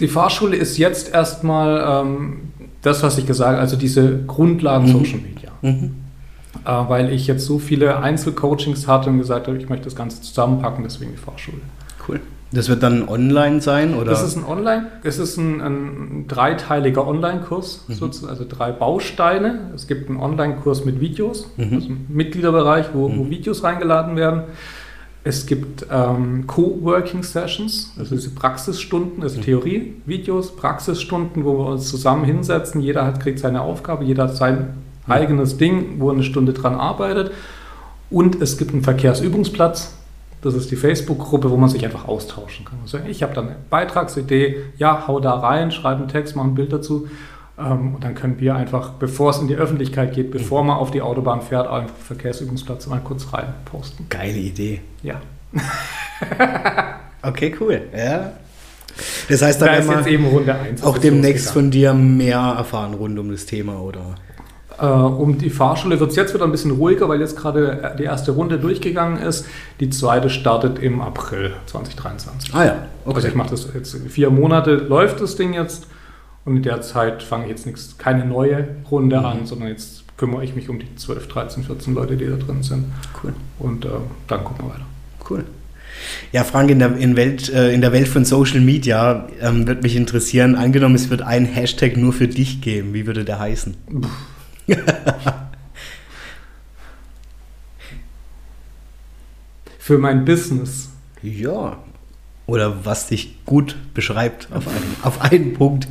Die 0.00 0.08
Fahrschule 0.08 0.56
ist 0.56 0.78
jetzt 0.78 1.12
erstmal 1.12 2.04
ähm, 2.06 2.52
das, 2.82 3.02
was 3.02 3.18
ich 3.18 3.26
gesagt 3.26 3.50
habe, 3.50 3.58
also 3.58 3.76
diese 3.76 4.24
Grundlagen 4.24 4.86
mhm. 4.86 4.92
Social 4.92 5.18
Media. 5.18 5.50
Äh, 6.64 6.68
weil 6.88 7.12
ich 7.12 7.26
jetzt 7.26 7.44
so 7.44 7.58
viele 7.58 7.98
Einzelcoachings 7.98 8.86
hatte 8.86 9.10
und 9.10 9.18
gesagt 9.18 9.48
habe, 9.48 9.58
ich 9.58 9.68
möchte 9.68 9.84
das 9.84 9.96
Ganze 9.96 10.22
zusammenpacken, 10.22 10.84
deswegen 10.84 11.12
die 11.12 11.18
Fachschule. 11.18 11.58
Cool. 12.08 12.20
Das 12.52 12.68
wird 12.68 12.82
dann 12.84 13.08
online 13.08 13.60
sein, 13.60 13.94
oder? 13.94 14.10
Das 14.10 14.22
ist 14.22 14.36
ein 14.36 14.44
Online, 14.44 14.86
es 15.02 15.18
ist 15.18 15.36
ein, 15.36 15.60
ein 15.60 16.26
dreiteiliger 16.28 17.06
Online-Kurs, 17.06 17.86
mhm. 17.88 18.28
also 18.28 18.44
drei 18.48 18.70
Bausteine. 18.70 19.72
Es 19.74 19.88
gibt 19.88 20.08
einen 20.08 20.20
Online-Kurs 20.20 20.84
mit 20.84 21.00
Videos, 21.00 21.48
mhm. 21.56 21.74
also 21.74 21.86
einen 21.88 22.06
Mitgliederbereich, 22.08 22.86
wo, 22.92 23.08
mhm. 23.08 23.18
wo, 23.18 23.30
Videos 23.30 23.64
reingeladen 23.64 24.14
werden. 24.14 24.42
Es 25.24 25.46
gibt 25.46 25.86
ähm, 25.90 26.46
Co-Working-Sessions, 26.46 27.94
also 27.98 28.14
diese 28.14 28.30
Praxisstunden, 28.30 29.22
also 29.22 29.38
mhm. 29.38 29.44
Theorie-Videos, 29.44 30.54
Praxisstunden, 30.54 31.44
wo 31.44 31.58
wir 31.58 31.66
uns 31.72 31.88
zusammen 31.88 32.24
hinsetzen. 32.24 32.80
Jeder 32.80 33.04
hat, 33.04 33.20
kriegt 33.20 33.40
seine 33.40 33.62
Aufgabe, 33.62 34.04
jeder 34.04 34.24
hat 34.24 34.36
sein 34.36 34.74
eigenes 35.08 35.56
Ding, 35.56 36.00
wo 36.00 36.10
eine 36.10 36.22
Stunde 36.22 36.52
dran 36.52 36.74
arbeitet. 36.74 37.32
Und 38.10 38.40
es 38.40 38.58
gibt 38.58 38.72
einen 38.72 38.82
Verkehrsübungsplatz. 38.82 39.96
Das 40.42 40.54
ist 40.54 40.70
die 40.70 40.76
Facebook-Gruppe, 40.76 41.50
wo 41.50 41.56
man 41.56 41.70
sich 41.70 41.84
einfach 41.84 42.06
austauschen 42.06 42.66
kann. 42.66 42.78
Also 42.82 42.98
ich 43.08 43.22
habe 43.22 43.34
dann 43.34 43.46
eine 43.46 43.56
Beitragsidee, 43.70 44.58
ja, 44.76 45.06
hau 45.08 45.18
da 45.18 45.34
rein, 45.34 45.72
schreibe 45.72 46.00
einen 46.00 46.08
Text, 46.08 46.36
mach 46.36 46.44
ein 46.44 46.54
Bild 46.54 46.72
dazu. 46.72 47.08
Ähm, 47.58 47.94
und 47.94 48.04
dann 48.04 48.14
können 48.14 48.38
wir 48.40 48.54
einfach, 48.54 48.90
bevor 48.90 49.30
es 49.30 49.38
in 49.38 49.48
die 49.48 49.54
Öffentlichkeit 49.54 50.12
geht, 50.12 50.30
bevor 50.30 50.64
man 50.64 50.76
auf 50.76 50.90
die 50.90 51.00
Autobahn 51.02 51.40
fährt, 51.40 51.66
einfach 51.68 51.96
Verkehrsübungsplatz 51.96 52.86
mal 52.88 53.00
kurz 53.00 53.32
rein 53.32 53.54
posten. 53.64 54.06
Geile 54.10 54.38
Idee. 54.38 54.82
Ja. 55.02 55.20
okay, 57.22 57.54
cool. 57.60 57.82
Ja. 57.96 58.32
Das 59.28 59.42
heißt 59.42 59.60
dann 59.60 59.68
da 59.68 59.74
ist 59.76 59.90
jetzt 59.90 60.06
eben 60.06 60.26
Runde 60.26 60.54
1. 60.54 60.82
Auch 60.82 60.98
demnächst 60.98 61.50
von 61.50 61.70
dir 61.70 61.94
mehr 61.94 62.38
erfahren 62.38 62.94
rund 62.94 63.18
um 63.18 63.30
das 63.30 63.46
Thema, 63.46 63.80
oder? 63.80 64.14
Äh, 64.80 64.86
um 64.86 65.38
die 65.38 65.50
Fahrschule 65.50 66.00
wird 66.00 66.10
es 66.10 66.16
jetzt 66.16 66.34
wieder 66.34 66.44
ein 66.44 66.50
bisschen 66.50 66.72
ruhiger, 66.72 67.08
weil 67.08 67.20
jetzt 67.20 67.36
gerade 67.36 67.94
die 67.98 68.04
erste 68.04 68.32
Runde 68.32 68.58
durchgegangen 68.58 69.22
ist. 69.22 69.46
Die 69.80 69.90
zweite 69.90 70.30
startet 70.30 70.78
im 70.78 71.00
April 71.00 71.52
2023. 71.66 72.54
Ah 72.54 72.64
ja, 72.64 72.72
okay. 73.04 73.16
Also 73.16 73.28
ich 73.28 73.34
mache 73.34 73.50
das 73.50 73.68
jetzt 73.72 73.96
vier 74.08 74.30
Monate 74.30 74.74
läuft 74.74 75.20
das 75.20 75.36
Ding 75.36 75.54
jetzt 75.54 75.86
und 76.44 76.56
in 76.56 76.62
der 76.62 76.82
Zeit 76.82 77.22
fange 77.22 77.44
ich 77.44 77.50
jetzt 77.50 77.66
nichts, 77.66 77.96
keine 77.98 78.24
neue 78.24 78.68
Runde 78.90 79.18
mhm. 79.18 79.24
an, 79.24 79.46
sondern 79.46 79.68
jetzt 79.68 80.04
kümmere 80.16 80.44
ich 80.44 80.54
mich 80.54 80.68
um 80.68 80.78
die 80.78 80.94
12, 80.96 81.28
13, 81.28 81.64
14 81.64 81.94
Leute, 81.94 82.16
die 82.16 82.26
da 82.26 82.36
drin 82.36 82.62
sind. 82.62 82.86
Cool. 83.22 83.32
Und 83.58 83.84
äh, 83.84 83.88
dann 84.28 84.44
gucken 84.44 84.66
wir 84.66 84.74
weiter. 84.74 84.86
Cool. 85.28 85.44
Ja, 86.32 86.44
Frank, 86.44 86.70
in 86.70 86.80
der, 86.80 86.96
in 86.96 87.16
Welt, 87.16 87.48
äh, 87.52 87.72
in 87.72 87.80
der 87.80 87.92
Welt 87.92 88.08
von 88.08 88.24
Social 88.24 88.60
Media 88.60 89.28
ähm, 89.40 89.66
würde 89.66 89.82
mich 89.82 89.96
interessieren, 89.96 90.56
angenommen, 90.56 90.96
es 90.96 91.10
wird 91.10 91.22
ein 91.22 91.44
Hashtag 91.44 91.96
nur 91.96 92.12
für 92.12 92.28
dich 92.28 92.60
geben, 92.60 92.94
wie 92.94 93.06
würde 93.06 93.24
der 93.24 93.38
heißen? 93.38 93.76
Puh. 93.90 94.08
Für 99.78 99.98
mein 99.98 100.24
Business. 100.24 100.88
Ja. 101.22 101.78
Oder 102.46 102.84
was 102.84 103.08
dich 103.08 103.44
gut 103.44 103.76
beschreibt 103.94 104.48
auf 104.52 104.66
einen, 104.68 104.96
auf 105.02 105.20
einen 105.20 105.54
Punkt. 105.54 105.88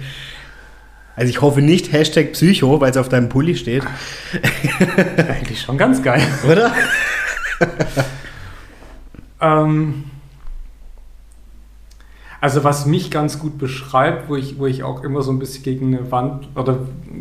Also 1.15 1.29
ich 1.29 1.41
hoffe 1.41 1.61
nicht 1.61 1.91
Hashtag 1.91 2.33
Psycho, 2.33 2.81
weil 2.81 2.91
es 2.91 2.97
auf 2.97 3.09
deinem 3.09 3.29
Pulli 3.29 3.55
steht. 3.55 3.83
Eigentlich 5.17 5.61
schon 5.61 5.77
ganz 5.77 6.01
geil. 6.01 6.21
Oder? 6.49 6.73
ähm, 9.41 10.05
also 12.43 12.65
was 12.65 12.85
mich 12.85 13.09
ganz 13.09 13.39
gut 13.39 13.57
beschreibt, 13.57 14.27
wo 14.27 14.35
ich, 14.35 14.59
wo 14.59 14.65
ich 14.65 14.83
auch 14.83 15.01
immer 15.01 15.21
so 15.21 15.31
ein 15.31 15.39
bisschen 15.39 15.63
gegen 15.63 15.95
eine 15.95 16.11
Wand 16.11 16.49
oder 16.55 16.79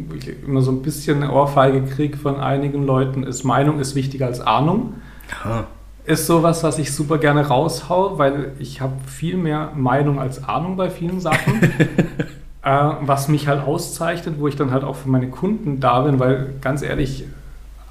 wo 0.08 0.16
ich 0.16 0.28
immer 0.42 0.62
so 0.62 0.72
ein 0.72 0.82
bisschen 0.82 1.22
eine 1.22 1.32
Ohrfeige 1.32 1.82
kriege 1.82 2.18
von 2.18 2.40
einigen 2.40 2.84
Leuten, 2.84 3.22
ist 3.22 3.44
Meinung 3.44 3.78
ist 3.78 3.94
wichtiger 3.94 4.26
als 4.26 4.40
Ahnung. 4.40 4.94
Ja. 5.44 5.68
Ist 6.06 6.26
sowas, 6.26 6.64
was 6.64 6.80
ich 6.80 6.92
super 6.92 7.18
gerne 7.18 7.46
raushau, 7.46 8.18
weil 8.18 8.50
ich 8.58 8.80
habe 8.80 8.94
viel 9.06 9.36
mehr 9.36 9.70
Meinung 9.76 10.18
als 10.18 10.42
Ahnung 10.42 10.76
bei 10.76 10.90
vielen 10.90 11.20
Sachen. 11.20 11.62
äh, 12.64 12.90
was 13.02 13.28
mich 13.28 13.46
halt 13.46 13.64
auszeichnet, 13.64 14.40
wo 14.40 14.48
ich 14.48 14.56
dann 14.56 14.72
halt 14.72 14.82
auch 14.82 14.96
für 14.96 15.08
meine 15.08 15.30
Kunden 15.30 15.78
da 15.78 16.00
bin, 16.00 16.18
weil 16.18 16.54
ganz 16.60 16.82
ehrlich, 16.82 17.26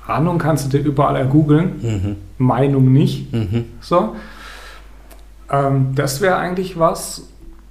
Ahnung 0.05 0.37
kannst 0.37 0.65
du 0.65 0.77
dir 0.77 0.83
überall 0.83 1.15
ergoogeln, 1.15 1.79
mhm. 1.81 2.15
Meinung 2.37 2.91
nicht. 2.91 3.31
Mhm. 3.31 3.67
So. 3.79 4.17
Ähm, 5.51 5.93
das 5.95 6.21
wäre 6.21 6.37
eigentlich 6.37 6.79
was, 6.79 7.23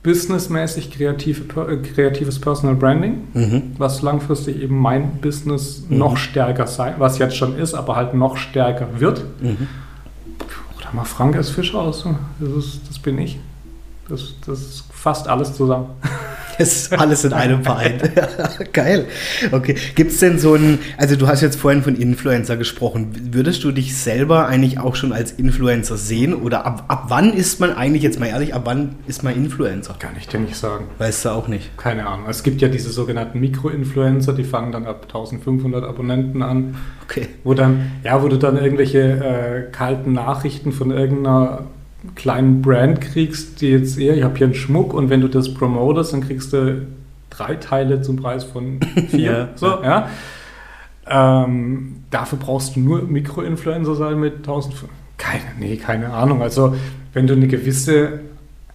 businessmäßig 0.02 0.90
kreative, 0.90 1.70
äh, 1.70 1.76
kreatives 1.76 2.40
Personal 2.40 2.74
Branding, 2.74 3.28
mhm. 3.34 3.72
was 3.76 4.02
langfristig 4.02 4.62
eben 4.62 4.78
mein 4.78 5.16
Business 5.20 5.84
mhm. 5.88 5.98
noch 5.98 6.16
stärker 6.16 6.66
sein, 6.66 6.94
was 6.98 7.18
jetzt 7.18 7.36
schon 7.36 7.58
ist, 7.58 7.74
aber 7.74 7.96
halt 7.96 8.14
noch 8.14 8.36
stärker 8.36 8.88
wird. 8.98 9.24
Mhm. 9.42 9.68
Oder 10.78 10.88
mal 10.92 11.04
Frank 11.04 11.36
als 11.36 11.50
Fisch 11.50 11.74
aus. 11.74 12.06
Das, 12.38 12.50
ist, 12.50 12.88
das 12.88 12.98
bin 12.98 13.18
ich. 13.18 13.38
Das, 14.08 14.34
das 14.46 14.60
ist 14.60 14.84
fast 14.92 15.28
alles 15.28 15.54
zusammen. 15.54 15.86
Ist 16.60 16.92
alles 16.92 17.24
in 17.24 17.32
einem 17.32 17.64
Verein. 17.64 17.98
Geil. 18.74 19.06
Okay. 19.50 19.76
Gibt 19.94 20.12
es 20.12 20.18
denn 20.18 20.38
so 20.38 20.54
ein, 20.54 20.78
also 20.98 21.16
du 21.16 21.26
hast 21.26 21.40
jetzt 21.40 21.56
vorhin 21.58 21.82
von 21.82 21.96
Influencer 21.96 22.58
gesprochen. 22.58 23.12
Würdest 23.32 23.64
du 23.64 23.72
dich 23.72 23.96
selber 23.96 24.46
eigentlich 24.46 24.78
auch 24.78 24.94
schon 24.94 25.14
als 25.14 25.32
Influencer 25.32 25.96
sehen? 25.96 26.34
Oder 26.34 26.66
ab, 26.66 26.84
ab 26.88 27.04
wann 27.08 27.32
ist 27.32 27.60
man 27.60 27.72
eigentlich, 27.72 28.02
jetzt 28.02 28.20
mal 28.20 28.26
ehrlich, 28.26 28.54
ab 28.54 28.62
wann 28.66 28.96
ist 29.06 29.22
man 29.22 29.34
Influencer? 29.34 29.96
Kann 29.98 30.12
ich 30.18 30.28
dir 30.28 30.38
nicht 30.38 30.54
sagen. 30.54 30.84
Weißt 30.98 31.24
du 31.24 31.30
auch 31.30 31.48
nicht? 31.48 31.78
Keine 31.78 32.06
Ahnung. 32.06 32.26
Es 32.28 32.42
gibt 32.42 32.60
ja 32.60 32.68
diese 32.68 32.90
sogenannten 32.90 33.40
Mikro-Influencer, 33.40 34.34
die 34.34 34.44
fangen 34.44 34.70
dann 34.70 34.84
ab 34.86 35.04
1500 35.04 35.82
Abonnenten 35.84 36.42
an. 36.42 36.76
Okay. 37.04 37.28
Wo 37.42 37.54
dann, 37.54 37.92
ja, 38.04 38.22
wo 38.22 38.28
du 38.28 38.36
dann 38.36 38.58
irgendwelche 38.58 38.98
äh, 39.00 39.72
kalten 39.72 40.12
Nachrichten 40.12 40.72
von 40.72 40.90
irgendeiner 40.90 41.66
kleinen 42.14 42.62
Brand 42.62 43.00
kriegst, 43.00 43.60
die 43.60 43.68
jetzt 43.68 43.98
eher, 43.98 44.16
ich 44.16 44.22
habe 44.22 44.36
hier 44.36 44.46
einen 44.46 44.54
Schmuck 44.54 44.94
und 44.94 45.10
wenn 45.10 45.20
du 45.20 45.28
das 45.28 45.52
promotest, 45.52 46.12
dann 46.12 46.22
kriegst 46.22 46.52
du 46.52 46.86
drei 47.28 47.56
Teile 47.56 48.02
zum 48.02 48.16
Preis 48.16 48.44
von 48.44 48.80
vier. 49.08 49.20
ja. 49.20 49.48
So, 49.54 49.66
ja. 49.82 50.08
Ähm, 51.06 52.04
dafür 52.10 52.38
brauchst 52.38 52.76
du 52.76 52.80
nur 52.80 53.02
Mikroinfluencer 53.02 53.94
sein 53.96 54.18
mit 54.20 54.38
1000. 54.38 54.74
Keine, 55.18 55.42
nee, 55.58 55.76
keine 55.76 56.12
Ahnung. 56.12 56.40
Also, 56.40 56.74
wenn 57.12 57.26
du 57.26 57.34
eine 57.34 57.48
gewisse, 57.48 58.20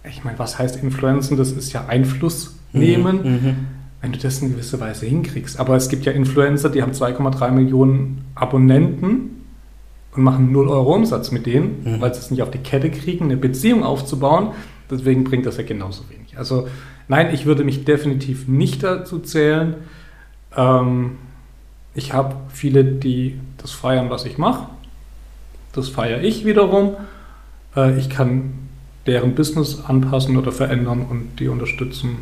ich 0.04 0.22
meine, 0.22 0.38
was 0.38 0.58
heißt 0.58 0.82
Influenzen? 0.82 1.36
Das 1.36 1.52
ist 1.52 1.72
ja 1.72 1.86
Einfluss 1.86 2.56
nehmen. 2.72 3.22
Mhm. 3.22 3.56
Wenn 4.02 4.12
du 4.12 4.18
das 4.18 4.40
in 4.40 4.52
gewisser 4.52 4.78
Weise 4.78 5.06
hinkriegst. 5.06 5.58
Aber 5.58 5.74
es 5.74 5.88
gibt 5.88 6.04
ja 6.04 6.12
Influencer, 6.12 6.68
die 6.68 6.82
haben 6.82 6.92
2,3 6.92 7.50
Millionen 7.50 8.24
Abonnenten 8.34 9.45
und 10.16 10.22
machen 10.22 10.50
0 10.52 10.68
Euro 10.68 10.94
Umsatz 10.94 11.30
mit 11.30 11.46
denen, 11.46 11.82
Mhm. 11.84 12.00
weil 12.00 12.12
sie 12.14 12.20
es 12.20 12.30
nicht 12.30 12.42
auf 12.42 12.50
die 12.50 12.58
Kette 12.58 12.90
kriegen, 12.90 13.26
eine 13.26 13.36
Beziehung 13.36 13.82
aufzubauen. 13.84 14.52
Deswegen 14.90 15.24
bringt 15.24 15.46
das 15.46 15.56
ja 15.56 15.62
genauso 15.64 16.04
wenig. 16.10 16.38
Also 16.38 16.68
nein, 17.08 17.32
ich 17.34 17.46
würde 17.46 17.64
mich 17.64 17.84
definitiv 17.84 18.48
nicht 18.48 18.82
dazu 18.82 19.18
zählen. 19.18 19.74
Ähm, 20.56 21.12
ich 21.94 22.12
habe 22.12 22.36
viele, 22.52 22.84
die 22.84 23.38
das 23.58 23.72
feiern, 23.72 24.10
was 24.10 24.24
ich 24.24 24.38
mache. 24.38 24.66
Das 25.72 25.88
feiere 25.88 26.22
ich 26.22 26.44
wiederum. 26.44 26.94
Äh, 27.74 27.98
ich 27.98 28.08
kann 28.08 28.52
deren 29.06 29.34
Business 29.34 29.82
anpassen 29.86 30.36
oder 30.36 30.52
verändern 30.52 31.04
und 31.08 31.38
die 31.38 31.48
unterstützen. 31.48 32.18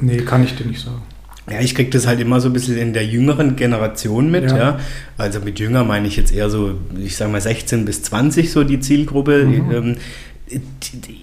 Nee, 0.00 0.18
kann 0.22 0.42
ich 0.44 0.56
dir 0.56 0.66
nicht 0.66 0.80
sagen. 0.80 1.02
Ja, 1.50 1.60
ich 1.60 1.74
kriege 1.74 1.90
das 1.90 2.06
halt 2.06 2.20
immer 2.20 2.40
so 2.40 2.48
ein 2.48 2.52
bisschen 2.54 2.78
in 2.78 2.94
der 2.94 3.04
jüngeren 3.04 3.56
Generation 3.56 4.30
mit, 4.30 4.50
Ja. 4.50 4.56
ja. 4.56 4.78
Also 5.18 5.40
mit 5.40 5.58
jünger 5.58 5.84
meine 5.84 6.08
ich 6.08 6.16
jetzt 6.16 6.32
eher 6.32 6.48
so, 6.48 6.78
ich 6.98 7.16
sage 7.16 7.30
mal 7.30 7.40
16 7.40 7.84
bis 7.84 8.02
20 8.02 8.50
so 8.50 8.64
die 8.64 8.80
Zielgruppe. 8.80 9.44
Mhm. 9.44 9.70
Ähm, 9.70 9.96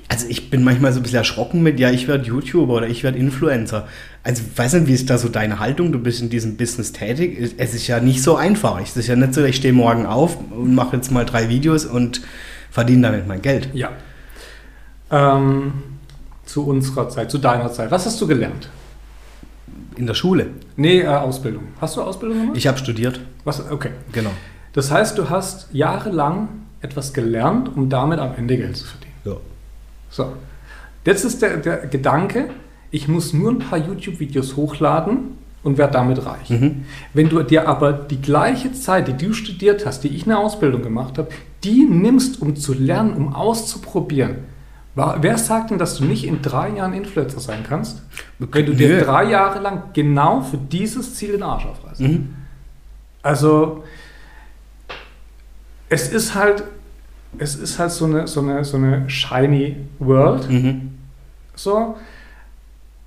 also 0.08 0.26
ich 0.28 0.50
bin 0.50 0.64
manchmal 0.64 0.94
so 0.94 1.00
ein 1.00 1.04
bisschen 1.04 1.20
erschrocken 1.20 1.64
mit, 1.64 1.80
ja, 1.80 1.92
ich 1.92 2.08
werde 2.08 2.26
YouTuber 2.26 2.74
oder 2.74 2.88
ich 2.88 3.04
werde 3.04 3.18
Influencer. 3.18 3.88
Also 4.24 4.44
ich 4.46 4.58
weiß 4.58 4.74
nicht, 4.74 4.88
wie 4.88 4.94
ist 4.94 5.10
da 5.10 5.18
so 5.18 5.30
deine 5.30 5.60
Haltung? 5.60 5.92
Du 5.92 6.00
bist 6.00 6.22
in 6.22 6.30
diesem 6.30 6.58
Business 6.58 6.92
tätig. 6.92 7.54
Es 7.58 7.74
ist 7.74 7.88
ja 7.88 8.00
nicht 8.00 8.22
so 8.22 8.36
einfach. 8.36 8.80
Es 8.82 8.98
ist 8.98 9.08
ja 9.08 9.16
nicht 9.16 9.34
so, 9.34 9.44
ich 9.44 9.56
stehe 9.56 9.74
morgen 9.74 10.06
auf 10.06 10.38
und 10.52 10.76
mache 10.76 10.96
jetzt 10.96 11.12
mal 11.12 11.26
drei 11.26 11.50
Videos 11.50 11.86
und 11.86 12.22
verdiene 12.70 13.04
damit 13.04 13.28
mein 13.28 13.42
Geld. 13.42 13.70
Ja. 13.74 13.90
Ähm, 15.12 15.74
zu 16.46 16.66
unserer 16.66 17.10
Zeit, 17.10 17.32
zu 17.32 17.38
deiner 17.38 17.72
Zeit. 17.72 17.92
Was 17.92 18.06
hast 18.06 18.20
du 18.22 18.28
gelernt? 18.28 18.70
In 19.96 20.08
der 20.08 20.14
Schule. 20.14 20.48
Nee, 20.78 21.02
äh, 21.02 21.08
Ausbildung. 21.08 21.64
Hast 21.80 21.98
du 21.98 22.02
Ausbildung 22.02 22.40
gemacht? 22.40 22.58
Ich 22.58 22.68
habe 22.68 22.78
studiert, 22.78 23.20
Was? 23.44 23.70
Okay. 23.70 23.92
genau. 24.12 24.32
Das 24.74 24.90
heißt, 24.90 25.18
du 25.18 25.30
hast 25.30 25.68
jahrelang 25.74 26.48
etwas 26.82 27.14
gelernt, 27.14 27.76
um 27.76 27.90
damit 27.90 28.20
am 28.20 28.34
Ende 28.36 28.58
Geld 28.58 28.78
zu 28.78 28.86
verdienen. 28.86 29.14
Ja. 29.26 29.34
So. 30.10 30.34
Jetzt 31.06 31.26
ist 31.26 31.42
der, 31.42 31.58
der 31.58 31.78
Gedanke, 31.88 32.50
ich 32.90 33.08
muss 33.08 33.34
nur 33.34 33.52
ein 33.52 33.60
paar 33.60 33.80
YouTube-Videos 33.80 34.56
hochladen 34.56 35.38
und 35.64 35.78
werde 35.78 35.94
damit 35.94 36.26
reich. 36.26 36.50
Mhm. 36.50 36.86
Wenn 37.14 37.30
du 37.30 37.42
dir 37.44 37.68
aber 37.68 37.94
die 37.94 38.22
gleiche 38.22 38.72
Zeit, 38.74 39.08
die 39.08 39.26
du 39.26 39.34
studiert 39.34 39.86
hast, 39.86 40.04
die 40.04 40.10
ich 40.10 40.26
eine 40.26 40.38
Ausbildung 40.38 40.82
gemacht 40.82 41.18
habe, 41.18 41.30
die 41.64 41.84
nimmst, 41.84 42.42
um 42.42 42.56
zu 42.56 42.74
lernen, 42.74 43.14
um 43.14 43.34
auszuprobieren, 43.34 44.38
wer 44.96 45.38
sagt 45.38 45.72
denn, 45.72 45.78
dass 45.78 45.98
du 45.98 46.06
nicht 46.06 46.26
in 46.26 46.42
drei 46.42 46.70
Jahren 46.70 46.94
Influencer 46.94 47.40
sein 47.40 47.64
kannst, 47.68 48.02
wenn 48.40 48.66
du 48.66 48.74
dir 48.74 49.02
drei 49.02 49.26
Jahre 49.26 49.60
lang 49.60 49.84
genau 49.94 50.42
für 50.42 50.58
dieses 50.58 51.16
Ziel 51.16 51.34
den 51.34 51.44
Arsch 51.44 51.66
aufreißt? 51.66 52.02
Mhm. 52.02 52.36
Also, 53.22 53.84
es 55.90 56.10
ist 56.10 56.36
halt, 56.36 56.64
es 57.38 57.56
ist 57.56 57.80
halt 57.80 57.92
so 57.92 58.06
eine, 58.06 58.28
so 58.28 58.42
eine, 58.42 58.66
so 58.66 58.78
eine 58.78 59.10
shiny 59.10 59.78
world. 60.00 60.50
Mhm. 60.50 60.98
So, 61.56 61.96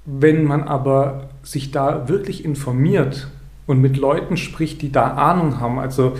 wenn 0.04 0.44
man 0.44 0.64
aber 0.64 1.28
sich 1.42 1.70
da 1.70 2.08
wirklich 2.08 2.44
informiert 2.44 3.28
und 3.66 3.80
mit 3.80 3.96
Leuten 3.96 4.36
spricht, 4.36 4.82
die 4.82 4.92
da 4.92 5.14
Ahnung 5.14 5.60
haben, 5.60 5.78
also 5.78 6.16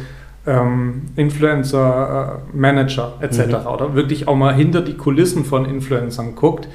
ähm, 0.47 1.03
Influencer, 1.17 2.43
äh, 2.53 2.57
Manager 2.57 3.15
etc. 3.21 3.47
Mhm. 3.47 3.67
oder 3.67 3.95
wirklich 3.95 4.29
auch 4.29 4.37
mal 4.37 4.55
hinter 4.55 4.83
die 4.83 4.95
Kulissen 4.95 5.45
von 5.45 5.65
Influencern 5.65 6.35
guckt, 6.35 6.69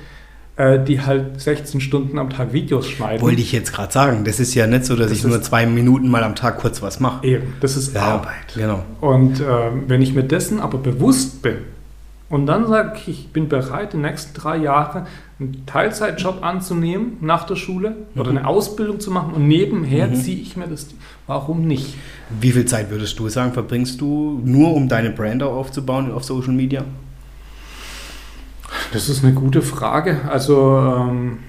äh, 0.56 0.84
die 0.84 1.02
halt 1.02 1.40
16 1.40 1.80
Stunden 1.80 2.20
am 2.20 2.30
Tag 2.30 2.52
Videos 2.52 2.88
schneiden. 2.90 3.22
Wollte 3.22 3.42
ich 3.42 3.52
jetzt 3.52 3.72
gerade 3.72 3.94
sagen. 3.94 4.24
Das 4.26 4.40
ist 4.40 4.54
ja 4.56 4.68
nicht 4.68 4.86
so, 4.86 4.96
dass 4.96 5.10
Das 5.10 5.20
ich 5.20 5.24
nur 5.24 5.42
zwei 5.42 5.66
Minuten 5.66 6.10
mal 6.10 6.24
am 6.24 6.36
Tag 6.36 6.58
kurz 6.60 6.82
was 6.82 7.00
mache. 7.00 7.26
Eben, 7.26 7.54
das 7.62 7.78
ist 7.78 7.96
Arbeit. 7.96 8.56
Genau. 8.56 8.84
Und 9.02 9.40
ähm, 9.40 9.84
wenn 9.88 10.02
ich 10.02 10.14
mir 10.14 10.24
dessen 10.24 10.60
aber 10.60 10.78
bewusst 10.78 11.42
bin 11.42 11.58
und 12.30 12.46
dann 12.46 12.68
sage 12.68 12.98
ich, 12.98 13.08
ich 13.08 13.28
bin 13.32 13.50
bereit, 13.50 13.94
die 13.94 13.98
nächsten 13.98 14.34
drei 14.34 14.58
Jahre 14.58 15.06
einen 15.40 15.66
Teilzeitjob 15.66 16.44
anzunehmen 16.44 17.18
nach 17.22 17.46
der 17.46 17.56
Schule 17.56 17.96
oder 18.16 18.30
eine 18.30 18.46
Ausbildung 18.46 19.00
zu 19.00 19.10
machen 19.10 19.34
und 19.34 19.48
nebenher 19.48 20.08
Mhm. 20.08 20.16
ziehe 20.16 20.42
ich 20.42 20.58
mir 20.58 20.68
das. 20.68 20.88
Warum 21.28 21.66
nicht? 21.66 21.96
Wie 22.42 22.52
viel 22.52 22.66
Zeit 22.66 22.90
würdest 22.90 23.18
du 23.20 23.30
sagen, 23.30 23.54
verbringst 23.54 24.02
du 24.02 24.42
nur, 24.44 24.74
um 24.74 24.90
deine 24.90 25.12
Brand 25.12 25.42
aufzubauen 25.44 26.12
auf 26.12 26.24
Social 26.24 26.54
Media? 26.54 26.84
Das 28.92 29.08
ist 29.10 29.24
eine 29.24 29.34
gute 29.34 29.62
Frage. 29.62 30.22
Also 30.30 30.78
ähm, 30.78 31.40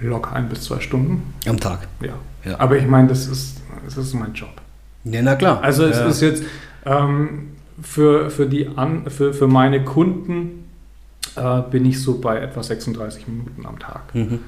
locker 0.00 0.34
ein 0.34 0.48
bis 0.48 0.62
zwei 0.62 0.80
Stunden. 0.80 1.34
Am 1.46 1.58
Tag. 1.58 1.88
Ja. 2.00 2.14
Ja. 2.44 2.58
Aber 2.60 2.76
ich 2.76 2.86
meine, 2.86 3.08
das 3.08 3.26
ist, 3.26 3.60
das 3.84 3.96
ist 3.96 4.14
mein 4.14 4.32
Job. 4.34 4.50
Ja, 5.04 5.20
na 5.22 5.34
klar. 5.34 5.62
Also 5.62 5.84
es 5.84 5.98
ja. 5.98 6.06
ist 6.06 6.20
jetzt 6.20 6.42
ähm, 6.86 7.48
für, 7.82 8.30
für, 8.30 8.46
die 8.46 8.68
An 8.76 9.10
für, 9.10 9.32
für 9.34 9.46
meine 9.46 9.84
Kunden 9.84 10.64
äh, 11.36 11.62
bin 11.70 11.84
ich 11.86 12.00
so 12.02 12.18
bei 12.20 12.38
etwa 12.38 12.62
36 12.62 13.26
Minuten 13.28 13.66
am 13.66 13.78
Tag. 13.78 14.14
Mhm. 14.14 14.40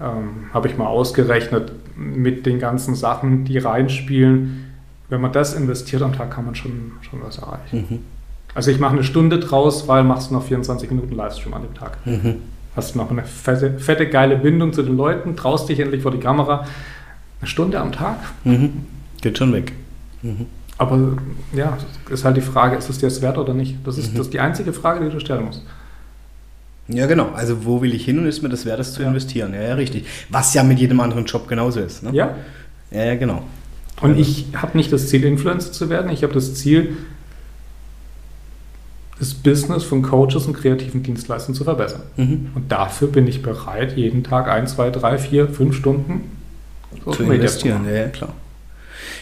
Ähm, 0.00 0.28
Habe 0.54 0.68
ich 0.68 0.76
mal 0.76 0.86
ausgerechnet 0.86 1.72
mit 1.96 2.46
den 2.46 2.58
ganzen 2.58 2.94
Sachen, 2.94 3.44
die 3.44 3.58
reinspielen. 3.58 4.64
Wenn 5.08 5.20
man 5.20 5.32
das 5.32 5.54
investiert 5.54 6.02
am 6.02 6.12
Tag, 6.12 6.30
kann 6.30 6.44
man 6.44 6.54
schon, 6.54 6.92
schon 7.02 7.20
was 7.22 7.38
erreichen. 7.38 7.86
Mhm. 7.88 7.98
Also 8.54 8.70
ich 8.70 8.78
mache 8.78 8.92
eine 8.92 9.04
Stunde 9.04 9.38
draus, 9.38 9.88
weil 9.88 10.04
machst 10.04 10.30
du 10.30 10.34
noch 10.34 10.44
24 10.44 10.90
Minuten 10.90 11.14
Livestream 11.14 11.54
an 11.54 11.62
dem 11.62 11.74
Tag. 11.74 11.98
Mhm. 12.06 12.36
Hast 12.76 12.94
noch 12.96 13.10
eine 13.10 13.22
fette, 13.24 13.78
fette, 13.78 14.08
geile 14.08 14.36
Bindung 14.36 14.72
zu 14.72 14.82
den 14.82 14.96
Leuten, 14.96 15.34
traust 15.36 15.68
dich 15.68 15.80
endlich 15.80 16.02
vor 16.02 16.12
die 16.12 16.18
Kamera. 16.20 16.64
Eine 17.40 17.48
Stunde 17.48 17.80
am 17.80 17.92
Tag. 17.92 18.18
Mhm. 18.44 18.84
Geht 19.20 19.38
schon 19.38 19.52
weg. 19.52 19.72
Mhm. 20.22 20.46
Aber 20.76 21.16
ja, 21.54 21.76
ist 22.08 22.24
halt 22.24 22.36
die 22.36 22.40
Frage, 22.40 22.76
ist 22.76 22.88
es 22.88 22.98
dir 22.98 23.06
das 23.06 23.20
wert 23.20 23.36
oder 23.36 23.52
nicht? 23.52 23.76
Das 23.84 23.98
ist, 23.98 24.12
Mhm. 24.12 24.18
das 24.18 24.26
ist 24.26 24.32
die 24.34 24.40
einzige 24.40 24.72
Frage, 24.72 25.04
die 25.04 25.10
du 25.10 25.18
stellen 25.18 25.46
musst. 25.46 25.62
Ja, 26.88 27.06
genau. 27.06 27.30
Also 27.34 27.64
wo 27.64 27.82
will 27.82 27.94
ich 27.94 28.04
hin 28.04 28.18
und 28.18 28.26
ist 28.26 28.42
mir 28.42 28.48
das 28.48 28.64
wert, 28.64 28.78
das 28.78 28.94
zu 28.94 29.02
Ja. 29.02 29.08
investieren? 29.08 29.52
Ja, 29.54 29.62
ja, 29.62 29.74
richtig. 29.74 30.06
Was 30.30 30.54
ja 30.54 30.62
mit 30.62 30.78
jedem 30.78 31.00
anderen 31.00 31.26
Job 31.26 31.46
genauso 31.48 31.80
ist. 31.80 32.02
Ne? 32.02 32.10
Ja? 32.12 32.34
ja, 32.90 33.04
ja, 33.04 33.14
genau. 33.14 33.42
Und 34.00 34.18
ich 34.18 34.46
habe 34.54 34.76
nicht 34.76 34.92
das 34.92 35.08
Ziel, 35.08 35.24
Influencer 35.24 35.72
zu 35.72 35.90
werden. 35.90 36.10
Ich 36.10 36.22
habe 36.22 36.32
das 36.32 36.54
Ziel, 36.54 36.96
das 39.18 39.34
Business 39.34 39.82
von 39.82 40.02
Coaches 40.02 40.46
und 40.46 40.54
kreativen 40.54 41.02
Dienstleistern 41.02 41.54
zu 41.54 41.64
verbessern. 41.64 42.02
Mhm. 42.16 42.50
Und 42.54 42.70
dafür 42.70 43.08
bin 43.08 43.26
ich 43.26 43.42
bereit, 43.42 43.96
jeden 43.96 44.22
Tag 44.22 44.48
ein, 44.48 44.66
zwei, 44.66 44.90
drei, 44.90 45.18
vier, 45.18 45.48
fünf 45.48 45.74
Stunden 45.74 46.30
Zu 47.10 47.24
investieren, 47.24 47.84
ja, 47.86 47.92
ja, 47.92 48.08
klar. 48.08 48.32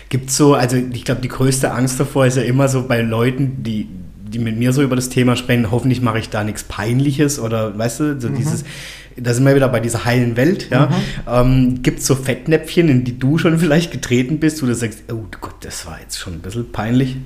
Gibt 0.08 0.30
so, 0.30 0.54
also 0.54 0.76
ich 0.76 1.04
glaube, 1.04 1.20
die 1.20 1.28
größte 1.28 1.72
Angst 1.72 1.98
davor 1.98 2.26
ist 2.26 2.36
ja 2.36 2.42
immer 2.42 2.68
so 2.68 2.86
bei 2.86 3.00
Leuten, 3.00 3.62
die, 3.62 3.88
die 4.28 4.38
mit 4.38 4.56
mir 4.58 4.72
so 4.72 4.82
über 4.82 4.96
das 4.96 5.08
Thema 5.08 5.36
sprechen, 5.36 5.70
hoffentlich 5.70 6.00
mache 6.02 6.18
ich 6.18 6.28
da 6.30 6.44
nichts 6.44 6.64
Peinliches 6.64 7.38
oder 7.38 7.76
weißt 7.78 8.00
du, 8.00 8.20
so 8.20 8.28
Mhm. 8.28 8.34
dieses, 8.36 8.64
da 9.16 9.32
sind 9.32 9.44
wir 9.46 9.54
wieder 9.54 9.68
bei 9.68 9.80
dieser 9.80 10.04
heilen 10.04 10.36
Welt, 10.36 10.68
ja. 10.70 10.86
Mhm. 10.86 10.92
Ähm, 11.26 11.82
Gibt 11.82 12.00
es 12.00 12.06
so 12.06 12.14
Fettnäpfchen, 12.14 12.88
in 12.88 13.04
die 13.04 13.18
du 13.18 13.38
schon 13.38 13.58
vielleicht 13.60 13.92
getreten 13.92 14.38
bist, 14.40 14.62
wo 14.62 14.66
du 14.66 14.74
sagst, 14.74 15.04
oh 15.12 15.24
Gott, 15.40 15.56
das 15.60 15.86
war 15.86 16.00
jetzt 16.00 16.18
schon 16.18 16.34
ein 16.34 16.40
bisschen 16.40 16.70
peinlich? 16.72 17.16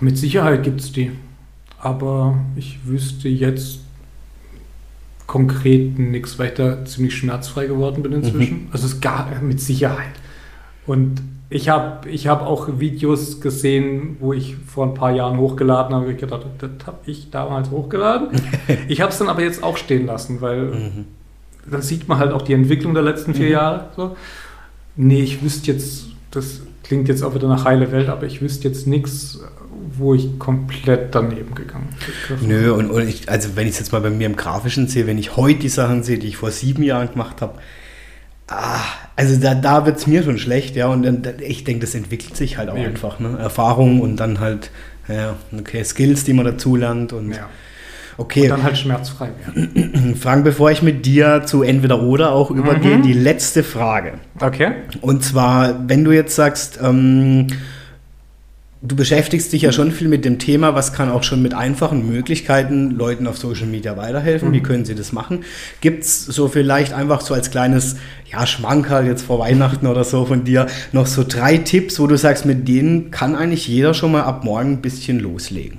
Mit 0.00 0.18
Sicherheit 0.18 0.62
gibt 0.64 0.80
es 0.80 0.92
die. 0.92 1.12
Aber 1.78 2.38
ich 2.56 2.78
wüsste 2.84 3.28
jetzt 3.28 3.80
konkret 5.26 5.98
nichts, 5.98 6.38
weil 6.38 6.48
ich 6.48 6.54
da 6.54 6.84
ziemlich 6.84 7.16
schmerzfrei 7.16 7.66
geworden 7.66 8.02
bin 8.02 8.12
inzwischen. 8.12 8.68
Also 8.72 8.86
es 8.86 9.00
gab 9.00 9.40
mit 9.42 9.60
Sicherheit. 9.60 10.12
Und 10.86 11.22
ich 11.52 11.68
habe 11.68 12.08
ich 12.08 12.26
hab 12.28 12.42
auch 12.42 12.80
Videos 12.80 13.40
gesehen, 13.40 14.16
wo 14.20 14.32
ich 14.32 14.56
vor 14.66 14.86
ein 14.86 14.94
paar 14.94 15.10
Jahren 15.12 15.38
hochgeladen 15.38 15.94
habe. 15.94 16.10
Ich 16.12 16.18
gedacht, 16.18 16.46
das 16.58 16.70
habe 16.86 16.98
ich 17.06 17.30
damals 17.30 17.70
hochgeladen. 17.70 18.28
ich 18.88 19.00
habe 19.00 19.12
es 19.12 19.18
dann 19.18 19.28
aber 19.28 19.42
jetzt 19.42 19.62
auch 19.62 19.76
stehen 19.76 20.06
lassen, 20.06 20.40
weil 20.40 20.62
Mhm. 20.62 21.04
da 21.70 21.80
sieht 21.82 22.08
man 22.08 22.18
halt 22.18 22.32
auch 22.32 22.42
die 22.42 22.54
Entwicklung 22.54 22.94
der 22.94 23.02
letzten 23.02 23.34
vier 23.34 23.46
Mhm. 23.46 23.52
Jahre. 23.52 23.84
So. 23.96 24.16
Nee, 24.96 25.22
ich 25.22 25.42
wüsste 25.42 25.72
jetzt, 25.72 26.06
das 26.30 26.60
klingt 26.82 27.08
jetzt 27.08 27.22
auch 27.22 27.34
wieder 27.34 27.48
nach 27.48 27.64
heile 27.64 27.92
Welt, 27.92 28.08
aber 28.08 28.26
ich 28.26 28.40
wüsste 28.42 28.68
jetzt 28.68 28.86
nichts, 28.86 29.40
wo 29.96 30.14
ich 30.14 30.38
komplett 30.38 31.14
daneben 31.14 31.54
gegangen 31.54 31.88
bin. 32.38 32.48
Nö, 32.48 32.72
und, 32.72 32.90
und 32.90 33.06
ich, 33.08 33.28
also 33.28 33.50
wenn 33.56 33.66
ich 33.66 33.74
es 33.74 33.78
jetzt 33.78 33.92
mal 33.92 34.00
bei 34.00 34.10
mir 34.10 34.26
im 34.26 34.36
Grafischen 34.36 34.88
sehe, 34.88 35.06
wenn 35.06 35.18
ich 35.18 35.36
heute 35.36 35.60
die 35.60 35.68
Sachen 35.68 36.02
sehe, 36.02 36.18
die 36.18 36.28
ich 36.28 36.36
vor 36.36 36.50
sieben 36.50 36.82
Jahren 36.82 37.10
gemacht 37.10 37.40
habe, 37.42 37.54
ah, 38.52 38.80
also 39.16 39.38
da, 39.40 39.54
da 39.54 39.84
wird 39.86 39.98
es 39.98 40.06
mir 40.06 40.22
schon 40.22 40.38
schlecht, 40.38 40.76
ja, 40.76 40.86
und 40.88 41.02
dann, 41.02 41.22
ich 41.40 41.64
denke, 41.64 41.80
das 41.86 41.94
entwickelt 41.94 42.36
sich 42.36 42.58
halt 42.58 42.68
auch 42.70 42.76
Ja. 42.76 42.84
einfach, 42.84 43.20
ne? 43.20 43.36
Erfahrung 43.38 44.00
und 44.00 44.16
dann 44.16 44.40
halt, 44.40 44.70
ja, 45.08 45.34
okay, 45.58 45.82
Skills, 45.84 46.24
die 46.24 46.32
man 46.32 46.44
dazu 46.44 46.76
lernt 46.76 47.12
und 47.12 47.30
Ja. 47.32 47.48
Okay. 48.18 48.42
Und 48.42 48.50
dann 48.50 48.62
halt 48.62 48.76
schmerzfrei 48.76 49.30
werden. 49.44 50.16
Frank, 50.20 50.44
bevor 50.44 50.70
ich 50.70 50.82
mit 50.82 51.06
dir 51.06 51.44
zu 51.46 51.62
entweder 51.62 52.02
oder 52.02 52.32
auch 52.32 52.50
übergehe, 52.50 52.98
Mhm. 52.98 53.02
die 53.02 53.14
letzte 53.14 53.62
Frage. 53.62 54.14
Okay. 54.38 54.72
Und 55.00 55.24
zwar, 55.24 55.88
wenn 55.88 56.04
du 56.04 56.12
jetzt 56.12 56.36
sagst, 56.36 56.78
ähm, 56.82 57.46
du 58.82 58.96
beschäftigst 58.96 59.52
dich 59.52 59.62
ja 59.62 59.70
schon 59.72 59.92
viel 59.92 60.08
mit 60.08 60.24
dem 60.24 60.38
Thema, 60.38 60.74
was 60.74 60.92
kann 60.92 61.08
auch 61.08 61.22
schon 61.22 61.40
mit 61.40 61.54
einfachen 61.54 62.08
Möglichkeiten 62.08 62.90
Leuten 62.90 63.26
auf 63.28 63.38
Social 63.38 63.66
Media 63.66 63.96
weiterhelfen? 63.96 64.52
Wie 64.52 64.60
können 64.62 64.84
sie 64.84 64.96
das 64.96 65.12
machen? 65.12 65.44
Gibt 65.80 66.02
es 66.02 66.24
so 66.26 66.48
vielleicht 66.48 66.92
einfach 66.92 67.20
so 67.20 67.32
als 67.32 67.50
kleines 67.50 67.96
ja, 68.30 68.44
Schmankerl 68.44 69.06
jetzt 69.06 69.22
vor 69.22 69.38
Weihnachten 69.38 69.86
oder 69.86 70.02
so 70.02 70.26
von 70.26 70.44
dir 70.44 70.66
noch 70.90 71.06
so 71.06 71.24
drei 71.26 71.58
Tipps, 71.58 72.00
wo 72.00 72.08
du 72.08 72.18
sagst, 72.18 72.44
mit 72.44 72.66
denen 72.66 73.10
kann 73.12 73.36
eigentlich 73.36 73.68
jeder 73.68 73.94
schon 73.94 74.12
mal 74.12 74.22
ab 74.22 74.42
morgen 74.42 74.72
ein 74.72 74.82
bisschen 74.82 75.20
loslegen? 75.20 75.78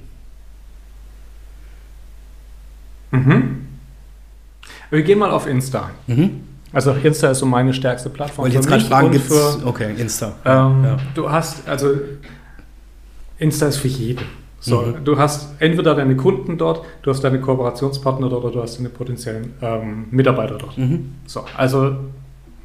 Mhm. 3.12 3.68
Wir 4.89 5.01
gehen 5.04 5.20
mal 5.20 5.32
auf 5.32 5.45
Insta. 5.45 5.91
Mhm. 6.08 6.41
Also 6.72 6.91
Insta 6.91 7.32
ist 7.32 7.39
so 7.39 7.45
meine 7.45 7.74
stärkste 7.74 8.10
Plattform. 8.10 8.45
Wollte 8.45 8.56
ich 8.58 8.62
jetzt 8.62 8.70
gerade 8.70 8.86
fragen, 8.86 9.20
für, 9.20 9.62
okay, 9.66 9.93
Insta. 9.97 10.36
ähm, 10.45 10.84
Ja. 10.84 10.97
Du 11.14 11.30
hast, 11.30 11.68
also 11.68 11.95
Insta 13.38 13.68
ist 13.68 13.78
für 13.78 13.88
jeden. 13.88 14.26
So, 14.60 14.82
Mhm. 14.82 15.04
du 15.04 15.18
hast 15.18 15.50
entweder 15.60 15.94
deine 15.94 16.16
Kunden 16.16 16.58
dort, 16.58 16.86
du 17.02 17.12
hast 17.12 17.22
deine 17.24 17.40
Kooperationspartner 17.42 18.30
dort 18.30 18.46
oder 18.46 18.54
du 18.54 18.62
hast 18.62 18.78
deine 18.78 18.90
potenziellen 18.90 19.54
ähm, 19.62 20.06
Mitarbeiter 20.12 20.58
dort. 20.58 20.78
Mhm. 20.78 21.16
So, 21.26 21.44
also 21.58 21.96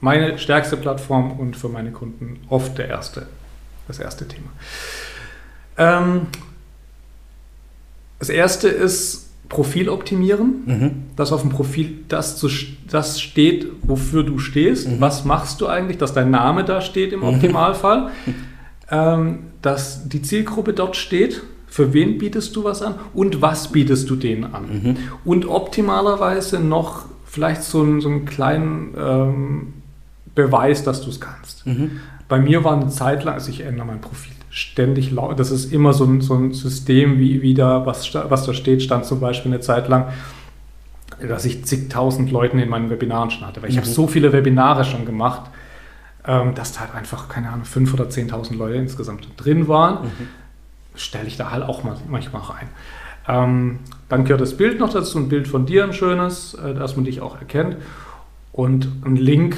meine 0.01 0.39
stärkste 0.39 0.77
Plattform 0.77 1.33
und 1.33 1.57
für 1.57 1.69
meine 1.69 1.91
Kunden 1.91 2.39
oft 2.49 2.79
der 2.79 2.89
erste, 2.89 3.27
das 3.89 3.99
erste 3.99 4.29
Thema. 4.29 4.47
Ähm, 5.77 6.29
das 8.21 8.29
erste 8.29 8.69
ist 8.69 9.25
Profil 9.49 9.89
optimieren, 9.89 10.63
Mhm. 10.67 10.91
dass 11.17 11.33
auf 11.33 11.41
dem 11.41 11.51
Profil 11.51 12.01
das, 12.09 12.37
zu, 12.37 12.49
das 12.89 13.21
steht, 13.21 13.67
wofür 13.83 14.23
du 14.23 14.39
stehst. 14.39 15.01
Was 15.01 15.25
machst 15.25 15.61
du 15.61 15.67
eigentlich, 15.67 15.97
dass 15.99 16.13
dein 16.13 16.31
Name 16.31 16.65
da 16.65 16.81
steht 16.81 17.13
im 17.13 17.23
Optimalfall, 17.25 18.11
ähm, 18.91 19.39
dass 19.63 20.09
die 20.09 20.23
Zielgruppe 20.23 20.73
dort 20.73 20.97
steht. 20.97 21.43
Für 21.67 21.93
wen 21.93 22.17
bietest 22.19 22.57
du 22.57 22.65
was 22.65 22.81
an 22.83 22.95
und 23.13 23.43
was 23.43 23.73
bietest 23.73 24.09
du 24.09 24.17
denen 24.17 24.45
an? 24.55 24.65
Und 25.25 25.47
optimalerweise 25.47 26.61
noch 26.61 27.05
vielleicht 27.27 27.63
so 27.63 27.83
einen, 27.83 28.01
so 28.01 28.09
einen 28.09 28.25
kleinen 28.25 28.95
ähm, 28.99 29.75
Beweis, 30.35 30.83
dass 30.83 31.03
du 31.03 31.11
es 31.11 31.21
kannst. 31.21 31.65
Bei 32.29 32.39
mir 32.39 32.65
war 32.65 32.75
eine 32.75 32.89
Zeit 32.89 33.25
lang, 33.25 33.35
also 33.35 33.51
ich 33.51 33.61
ändere 33.61 33.87
mein 33.87 34.01
Profil 34.01 34.33
ständig 34.51 35.11
laut. 35.11 35.39
Das 35.39 35.51
ist 35.51 35.73
immer 35.73 35.93
so 35.93 36.05
ein, 36.05 36.21
so 36.21 36.35
ein 36.35 36.53
System, 36.53 37.19
wie, 37.19 37.43
wie 37.43 37.55
da, 37.55 37.85
was, 37.87 38.15
was 38.15 38.47
da 38.47 38.55
steht, 38.55 38.83
stand 38.83 39.05
zum 39.05 39.21
Beispiel 39.21 39.53
eine 39.53 39.61
Zeit 39.61 39.89
lang, 39.89 40.09
dass 41.27 41.45
ich 41.45 41.65
zigtausend 41.65 42.31
Leuten 42.31 42.59
in 42.59 42.69
meinen 42.69 42.91
Webinaren 42.91 43.31
schon 43.31 43.47
hatte. 43.47 43.63
Weil 43.63 43.71
ich 43.71 43.77
habe 43.77 43.87
so 43.87 44.07
viele 44.07 44.33
Webinare 44.33 44.85
schon 44.85 45.05
gemacht, 45.05 45.51
ähm, 46.29 46.55
dass 46.55 46.73
da 46.73 46.81
halt 46.81 46.95
einfach, 46.95 47.29
keine 47.29 47.49
Ahnung, 47.49 47.65
5.000 47.67 47.95
oder 47.95 48.05
10.000 48.05 48.57
Leute 48.57 48.77
insgesamt 48.77 49.27
drin 49.39 49.67
waren. 49.67 50.11
Stelle 50.95 51.27
ich 51.27 51.37
da 51.37 51.51
halt 51.51 51.65
auch 51.65 51.83
mal, 51.83 51.97
manchmal 52.09 52.43
rein. 52.43 52.69
Ähm, 53.27 53.79
dann 54.09 54.25
gehört 54.25 54.41
das 54.41 54.57
Bild 54.57 54.79
noch 54.79 54.93
dazu, 54.93 55.19
ein 55.19 55.29
Bild 55.29 55.49
von 55.49 55.67
dir, 55.67 55.85
ein 55.85 55.93
schönes, 55.93 56.55
äh, 56.55 56.75
dass 56.75 56.97
man 56.97 57.05
dich 57.05 57.21
auch 57.21 57.39
erkennt. 57.39 57.77
Und 58.53 58.89
ein 59.05 59.17
Link, 59.17 59.57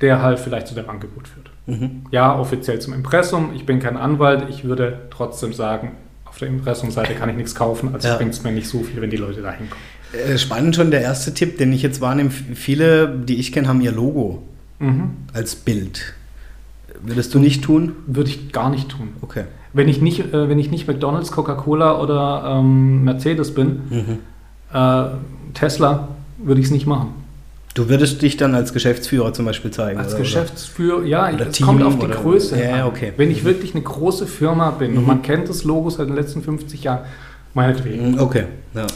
der 0.00 0.22
halt 0.22 0.38
vielleicht 0.38 0.68
zu 0.68 0.74
dem 0.74 0.88
Angebot 0.88 1.28
führt. 1.28 1.50
Mhm. 1.66 2.02
Ja, 2.10 2.38
offiziell 2.38 2.78
zum 2.80 2.94
Impressum. 2.94 3.52
Ich 3.54 3.66
bin 3.66 3.80
kein 3.80 3.96
Anwalt. 3.96 4.46
Ich 4.48 4.64
würde 4.64 5.00
trotzdem 5.10 5.52
sagen, 5.52 5.92
auf 6.24 6.38
der 6.38 6.48
Impressumseite 6.48 7.14
kann 7.14 7.28
ich 7.28 7.36
nichts 7.36 7.54
kaufen, 7.54 7.92
also 7.92 8.08
Ja. 8.08 8.16
bringt 8.16 8.32
es 8.32 8.42
mir 8.42 8.52
nicht 8.52 8.68
so 8.68 8.80
viel, 8.82 9.00
wenn 9.02 9.10
die 9.10 9.16
Leute 9.16 9.42
da 9.42 9.50
hinkommen. 9.52 9.82
Äh, 10.12 10.38
Spannend 10.38 10.76
schon 10.76 10.90
der 10.90 11.00
erste 11.02 11.34
Tipp, 11.34 11.58
den 11.58 11.72
ich 11.72 11.82
jetzt 11.82 12.00
wahrnehme. 12.00 12.30
Viele, 12.30 13.08
die 13.08 13.36
ich 13.36 13.52
kenne, 13.52 13.68
haben 13.68 13.80
ihr 13.80 13.92
Logo 13.92 14.42
Mhm. 14.80 15.10
als 15.32 15.54
Bild. 15.54 16.14
Würdest 17.02 17.32
du 17.34 17.38
nicht 17.38 17.62
tun? 17.62 17.92
Würde 18.06 18.28
ich 18.30 18.50
gar 18.52 18.68
nicht 18.70 18.88
tun. 18.88 19.08
Okay. 19.22 19.44
Wenn 19.72 19.88
ich 19.88 20.00
nicht, 20.02 20.20
äh, 20.34 20.48
wenn 20.48 20.58
ich 20.58 20.70
nicht 20.70 20.88
McDonalds, 20.88 21.30
Coca-Cola 21.32 21.98
oder 22.00 22.56
ähm, 22.58 23.04
Mercedes 23.04 23.54
bin, 23.54 23.80
Mhm. 23.88 24.18
äh, 24.74 25.04
Tesla, 25.54 26.08
würde 26.38 26.60
ich 26.60 26.66
es 26.66 26.72
nicht 26.72 26.86
machen. 26.86 27.14
Du 27.74 27.88
würdest 27.88 28.20
dich 28.22 28.36
dann 28.36 28.54
als 28.56 28.72
Geschäftsführer 28.72 29.32
zum 29.32 29.44
Beispiel 29.44 29.70
zeigen? 29.70 29.98
Als 30.00 30.10
oder? 30.14 30.22
Geschäftsführer, 30.22 31.04
ja, 31.04 31.32
Oder 31.32 31.46
es 31.46 31.56
Team 31.56 31.66
kommt 31.66 31.82
auf 31.84 31.98
die 32.00 32.08
Größe 32.08 32.60
Ja, 32.60 32.86
okay. 32.86 33.12
Wenn 33.16 33.30
ich 33.30 33.44
wirklich 33.44 33.74
eine 33.74 33.84
große 33.84 34.26
Firma 34.26 34.70
bin 34.72 34.96
und 34.96 35.02
Mhm. 35.02 35.06
man 35.06 35.22
kennt 35.22 35.48
das 35.48 35.62
Logo 35.64 35.88
seit 35.88 36.08
den 36.08 36.16
letzten 36.16 36.42
50 36.42 36.82
Jahren, 36.84 37.00
meinetwegen. 37.54 38.12
Mhm, 38.12 38.18
Okay. 38.18 38.44
Ja. 38.74 38.86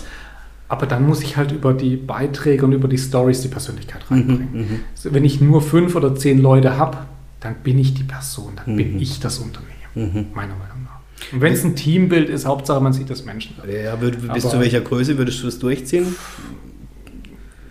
Aber 0.75 0.87
dann 0.87 1.07
muss 1.07 1.23
ich 1.23 1.37
halt 1.37 1.53
über 1.53 1.73
die 1.73 1.95
Beiträge 1.97 2.65
und 2.65 2.73
über 2.73 2.89
die 2.89 2.99
Stories 2.99 3.43
die 3.43 3.49
Persönlichkeit 3.49 4.03
reinbringen. 4.11 4.49
Mhm, 4.53 4.59
mhm. 4.61 4.81
Also 4.97 5.15
Wenn 5.15 5.25
ich 5.25 5.41
nur 5.41 5.63
fünf 5.63 5.95
oder 5.95 6.17
zehn 6.17 6.43
Leute 6.43 6.77
habe, 6.79 6.99
dann 7.39 7.55
bin 7.63 7.79
ich 7.79 7.95
die 7.95 8.03
Person, 8.03 8.55
dann 8.57 8.75
bin 8.75 8.95
Mhm. 8.95 9.01
ich 9.01 9.21
das 9.21 9.39
Unternehmen, 9.39 9.71
Mhm. 9.95 10.27
meiner 10.35 10.55
Meinung 10.57 10.83
nach. 10.83 10.99
Und 11.33 11.41
wenn 11.43 11.53
es 11.53 11.63
ein 11.63 11.77
Teambild 11.77 12.29
ist, 12.29 12.45
Hauptsache 12.45 12.81
man 12.83 12.93
sieht 12.93 13.09
das 13.09 13.25
Menschen. 13.25 13.55
Ja, 13.71 14.01
würd, 14.01 14.33
bis 14.33 14.49
zu 14.49 14.59
welcher 14.59 14.81
Größe 14.81 15.17
würdest 15.17 15.41
du 15.43 15.47
das 15.47 15.61
durchziehen? 15.61 16.17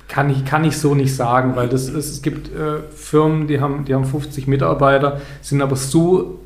Kann 0.07 0.29
ich, 0.29 0.45
kann 0.45 0.63
ich 0.63 0.77
so 0.77 0.95
nicht 0.95 1.13
sagen, 1.13 1.57
weil 1.57 1.67
das 1.67 1.89
ist, 1.89 2.09
es 2.09 2.21
gibt 2.21 2.47
äh, 2.55 2.83
Firmen, 2.95 3.47
die 3.47 3.59
haben, 3.59 3.83
die 3.83 3.93
haben 3.93 4.05
50 4.05 4.47
Mitarbeiter, 4.47 5.19
sind 5.41 5.61
aber 5.61 5.75
so 5.75 6.39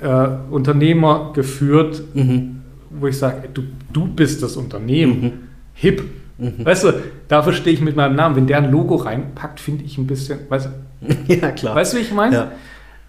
äh, 0.00 0.28
Unternehmer 0.50 1.32
geführt, 1.34 2.02
Mhm. 2.14 2.62
Wo 3.00 3.06
ich 3.06 3.18
sage, 3.18 3.48
du, 3.52 3.62
du 3.92 4.06
bist 4.06 4.42
das 4.42 4.56
Unternehmen. 4.56 5.20
Mhm. 5.22 5.32
Hip. 5.74 6.02
Mhm. 6.38 6.64
Weißt 6.64 6.84
du, 6.84 6.92
dafür 7.28 7.52
stehe 7.52 7.74
ich 7.74 7.80
mit 7.80 7.94
meinem 7.96 8.16
Namen. 8.16 8.36
Wenn 8.36 8.46
der 8.46 8.58
ein 8.58 8.70
Logo 8.70 8.96
reinpackt, 8.96 9.60
finde 9.60 9.84
ich 9.84 9.98
ein 9.98 10.06
bisschen, 10.06 10.40
weißt, 10.48 10.68
du- 11.00 11.14
ja, 11.34 11.50
klar. 11.52 11.74
weißt 11.76 11.92
du, 11.92 11.96
wie 11.98 12.02
ich 12.02 12.12
meine? 12.12 12.48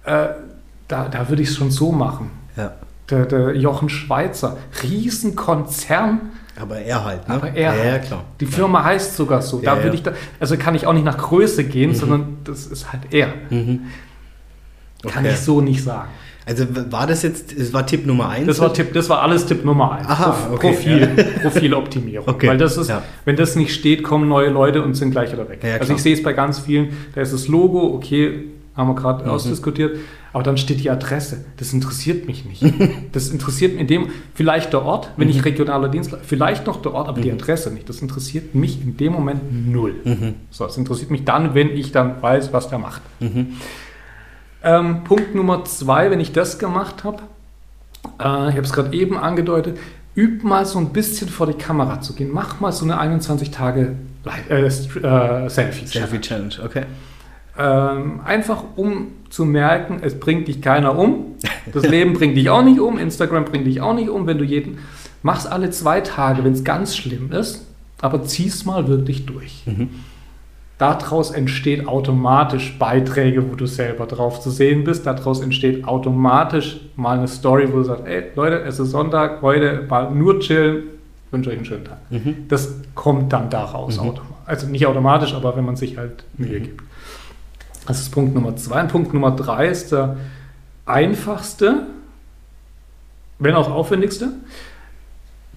Ja. 0.06 0.24
Äh, 0.26 0.30
da 0.88 1.08
da 1.08 1.30
würde 1.30 1.42
ich 1.42 1.50
es 1.50 1.56
schon 1.56 1.72
so 1.72 1.92
machen. 1.92 2.30
ja. 2.56 2.74
Der, 3.10 3.28
der 3.28 3.56
Jochen 3.56 3.88
Schweizer, 3.90 4.58
Riesenkonzern, 4.82 6.22
Aber 6.60 6.78
er 6.80 7.06
halt, 7.06 7.28
ne? 7.28 7.36
aber 7.36 7.50
er. 7.50 7.76
Ja, 7.76 7.84
ja, 7.84 7.92
halt. 7.94 8.04
klar. 8.06 8.24
Die 8.40 8.46
Firma 8.48 8.84
heißt 8.84 9.16
sogar 9.16 9.42
so. 9.44 9.62
Ja, 9.62 9.76
da 9.76 9.78
würde 9.84 9.90
ja. 9.90 9.94
ich 9.94 10.04
da, 10.04 10.14
also 10.40 10.58
kann 10.58 10.74
ich 10.74 10.88
auch 10.88 10.94
nicht 10.94 11.06
nach 11.06 11.18
Größe 11.18 11.66
gehen, 11.66 11.94
sondern 11.94 12.38
das 12.46 12.66
ist 12.66 12.92
halt 12.92 13.02
er. 13.14 13.28
Mhm. 13.52 13.82
Kann 15.04 15.24
Okay. 15.24 15.34
ich 15.36 15.40
so 15.40 15.62
nicht 15.62 15.84
sagen. 15.84 16.10
Also 16.48 16.66
war 16.92 17.08
das 17.08 17.24
jetzt, 17.24 17.54
es 17.54 17.74
war 17.74 17.88
Tipp 17.88 18.06
Nummer 18.06 18.30
eins? 18.30 18.46
Das 18.48 18.60
war 18.60 18.72
Tipp, 18.74 18.94
das 18.94 19.10
war 19.10 19.22
alles 19.24 19.46
Tipp 19.48 19.66
Nummer 19.66 19.94
eins. 19.94 20.08
Aha, 20.08 20.50
okay, 20.54 20.72
Profil, 20.74 21.08
Profiloptimierung. 21.42 22.28
Okay, 22.28 22.48
Weil 22.50 22.58
das 22.60 22.78
ist, 22.78 22.90
ja. 22.90 23.02
wenn 23.26 23.36
das 23.36 23.56
nicht 23.56 23.74
steht, 23.74 24.04
kommen 24.04 24.30
neue 24.30 24.50
Leute 24.50 24.84
und 24.84 24.94
sind 24.94 25.10
gleich 25.12 25.32
wieder 25.32 25.50
weg. 25.50 25.60
Ja, 25.64 25.78
also 25.78 25.94
ich 25.94 26.02
sehe 26.04 26.14
es 26.14 26.22
bei 26.22 26.34
ganz 26.34 26.60
vielen, 26.60 26.90
da 27.16 27.22
ist 27.22 27.34
das 27.34 27.48
Logo, 27.48 27.94
okay, 27.96 28.46
haben 28.76 28.90
wir 28.90 28.94
Mhm. 28.94 28.98
gerade 28.98 29.32
ausdiskutiert, 29.32 29.98
aber 30.34 30.44
dann 30.44 30.58
steht 30.58 30.82
die 30.84 30.90
Adresse. 30.90 31.46
Das 31.58 31.72
interessiert 31.74 32.28
mich 32.28 32.44
nicht. 32.46 32.62
das 33.14 33.30
interessiert 33.30 33.72
mich 33.72 33.82
in 33.82 33.88
dem, 33.88 34.08
vielleicht 34.36 34.72
der 34.74 34.84
Ort, 34.84 35.12
wenn 35.18 35.30
Mhm. 35.30 35.34
ich 35.34 35.46
regionaler 35.46 35.88
Dienstleister, 35.90 36.28
vielleicht 36.28 36.68
noch 36.68 36.82
der 36.82 36.94
Ort, 36.94 37.08
aber 37.08 37.22
die 37.22 37.32
Adresse 37.32 37.72
nicht. 37.74 37.88
Das 37.90 38.02
interessiert 38.02 38.54
mich 38.54 38.82
in 38.84 38.98
dem 38.98 39.14
Moment 39.14 39.40
null. 39.72 39.96
Mhm. 40.04 40.34
So, 40.52 40.66
es 40.66 40.78
interessiert 40.78 41.10
mich 41.10 41.24
dann, 41.24 41.56
wenn 41.56 41.70
ich 41.70 41.92
dann 41.92 42.22
weiß, 42.22 42.52
was 42.54 42.68
der 42.70 42.78
macht. 42.80 43.02
Ähm, 44.66 45.04
Punkt 45.04 45.36
Nummer 45.36 45.64
zwei, 45.66 46.10
wenn 46.10 46.20
ich 46.20 46.34
das 46.34 46.58
gemacht 46.58 47.04
habe, 47.04 47.22
äh, 48.20 48.50
ich 48.50 48.56
habe 48.56 48.62
es 48.62 48.74
gerade 48.74 48.98
eben 48.98 49.16
angedeutet, 49.16 49.78
üb 50.18 50.44
mal 50.44 50.66
so 50.66 50.80
ein 50.80 50.90
bisschen 50.90 51.30
vor 51.30 51.46
die 51.46 51.54
Kamera 51.54 52.02
zu 52.02 52.14
gehen. 52.14 52.32
Mach 52.34 52.60
mal 52.60 52.72
so 52.72 52.84
eine 52.84 52.98
21 52.98 53.52
Tage 53.52 53.96
äh, 54.50 54.66
äh, 54.66 54.70
Selfie. 55.50 55.86
Selfie 55.86 56.20
Challenge, 56.20 56.56
okay. 56.64 56.86
Ähm, 57.58 58.22
einfach 58.26 58.64
um 58.76 59.10
zu 59.30 59.46
merken, 59.46 60.00
es 60.02 60.20
bringt 60.20 60.48
dich 60.48 60.62
keiner 60.62 60.98
um. 60.98 61.36
Das 61.72 61.84
Leben 61.88 62.14
bringt 62.14 62.36
dich 62.36 62.50
auch 62.50 62.64
nicht 62.64 62.80
um. 62.80 62.98
Instagram 62.98 63.46
bringt 63.46 63.68
dich 63.68 63.82
auch 63.82 63.94
nicht 63.94 64.10
um, 64.10 64.26
wenn 64.26 64.40
du 64.40 64.44
jeden. 64.44 64.80
Mach's 65.22 65.46
alle 65.46 65.70
zwei 65.70 66.02
Tage, 66.02 66.44
wenn 66.44 66.54
es 66.54 66.64
ganz 66.64 66.98
schlimm 66.98 67.32
ist, 67.32 67.66
aber 68.02 68.24
zieh's 68.24 68.66
mal 68.66 68.88
wirklich 68.88 69.28
durch. 69.28 69.64
Mhm. 69.66 69.90
Daraus 70.78 71.32
entsteht 71.32 71.88
automatisch 71.88 72.78
Beiträge, 72.78 73.50
wo 73.50 73.56
du 73.56 73.66
selber 73.66 74.08
drauf 74.08 74.42
zu 74.42 74.50
sehen 74.50 74.84
bist. 74.84 75.06
Daraus 75.06 75.40
entsteht 75.40 75.88
automatisch 75.88 76.82
mal 76.98 77.18
eine 77.18 77.30
Story, 77.30 77.72
wo 77.72 77.78
du 77.78 77.84
sagst, 77.84 78.06
ey 78.06 78.26
Leute, 78.36 78.62
es 78.62 78.78
ist 78.80 78.92
Sonntag, 78.92 79.42
heute 79.42 79.86
mal 79.88 80.12
nur 80.12 80.42
chillen, 80.42 80.84
wünsche 81.32 81.50
euch 81.50 81.58
einen 81.58 81.66
schönen 81.66 81.86
Tag. 81.86 82.00
Mhm. 82.10 82.48
Das 82.50 82.76
kommt 82.94 83.32
dann 83.32 83.50
daraus 83.50 83.98
automatisch. 83.98 84.36
Also 84.46 84.68
nicht 84.68 84.86
automatisch, 84.86 85.34
aber 85.34 85.56
wenn 85.56 85.66
man 85.66 85.78
sich 85.78 85.98
halt 85.98 86.26
Mühe 86.38 86.60
gibt. 86.60 86.84
Das 87.88 88.02
ist 88.02 88.10
Punkt 88.10 88.36
Nummer 88.36 88.56
zwei. 88.58 88.82
Und 88.82 88.90
Punkt 88.90 89.14
Nummer 89.14 89.32
drei 89.32 89.68
ist 89.68 89.94
der 89.94 90.18
einfachste, 90.86 91.84
wenn 93.40 93.56
auch 93.56 93.72
aufwendigste. 93.72 94.34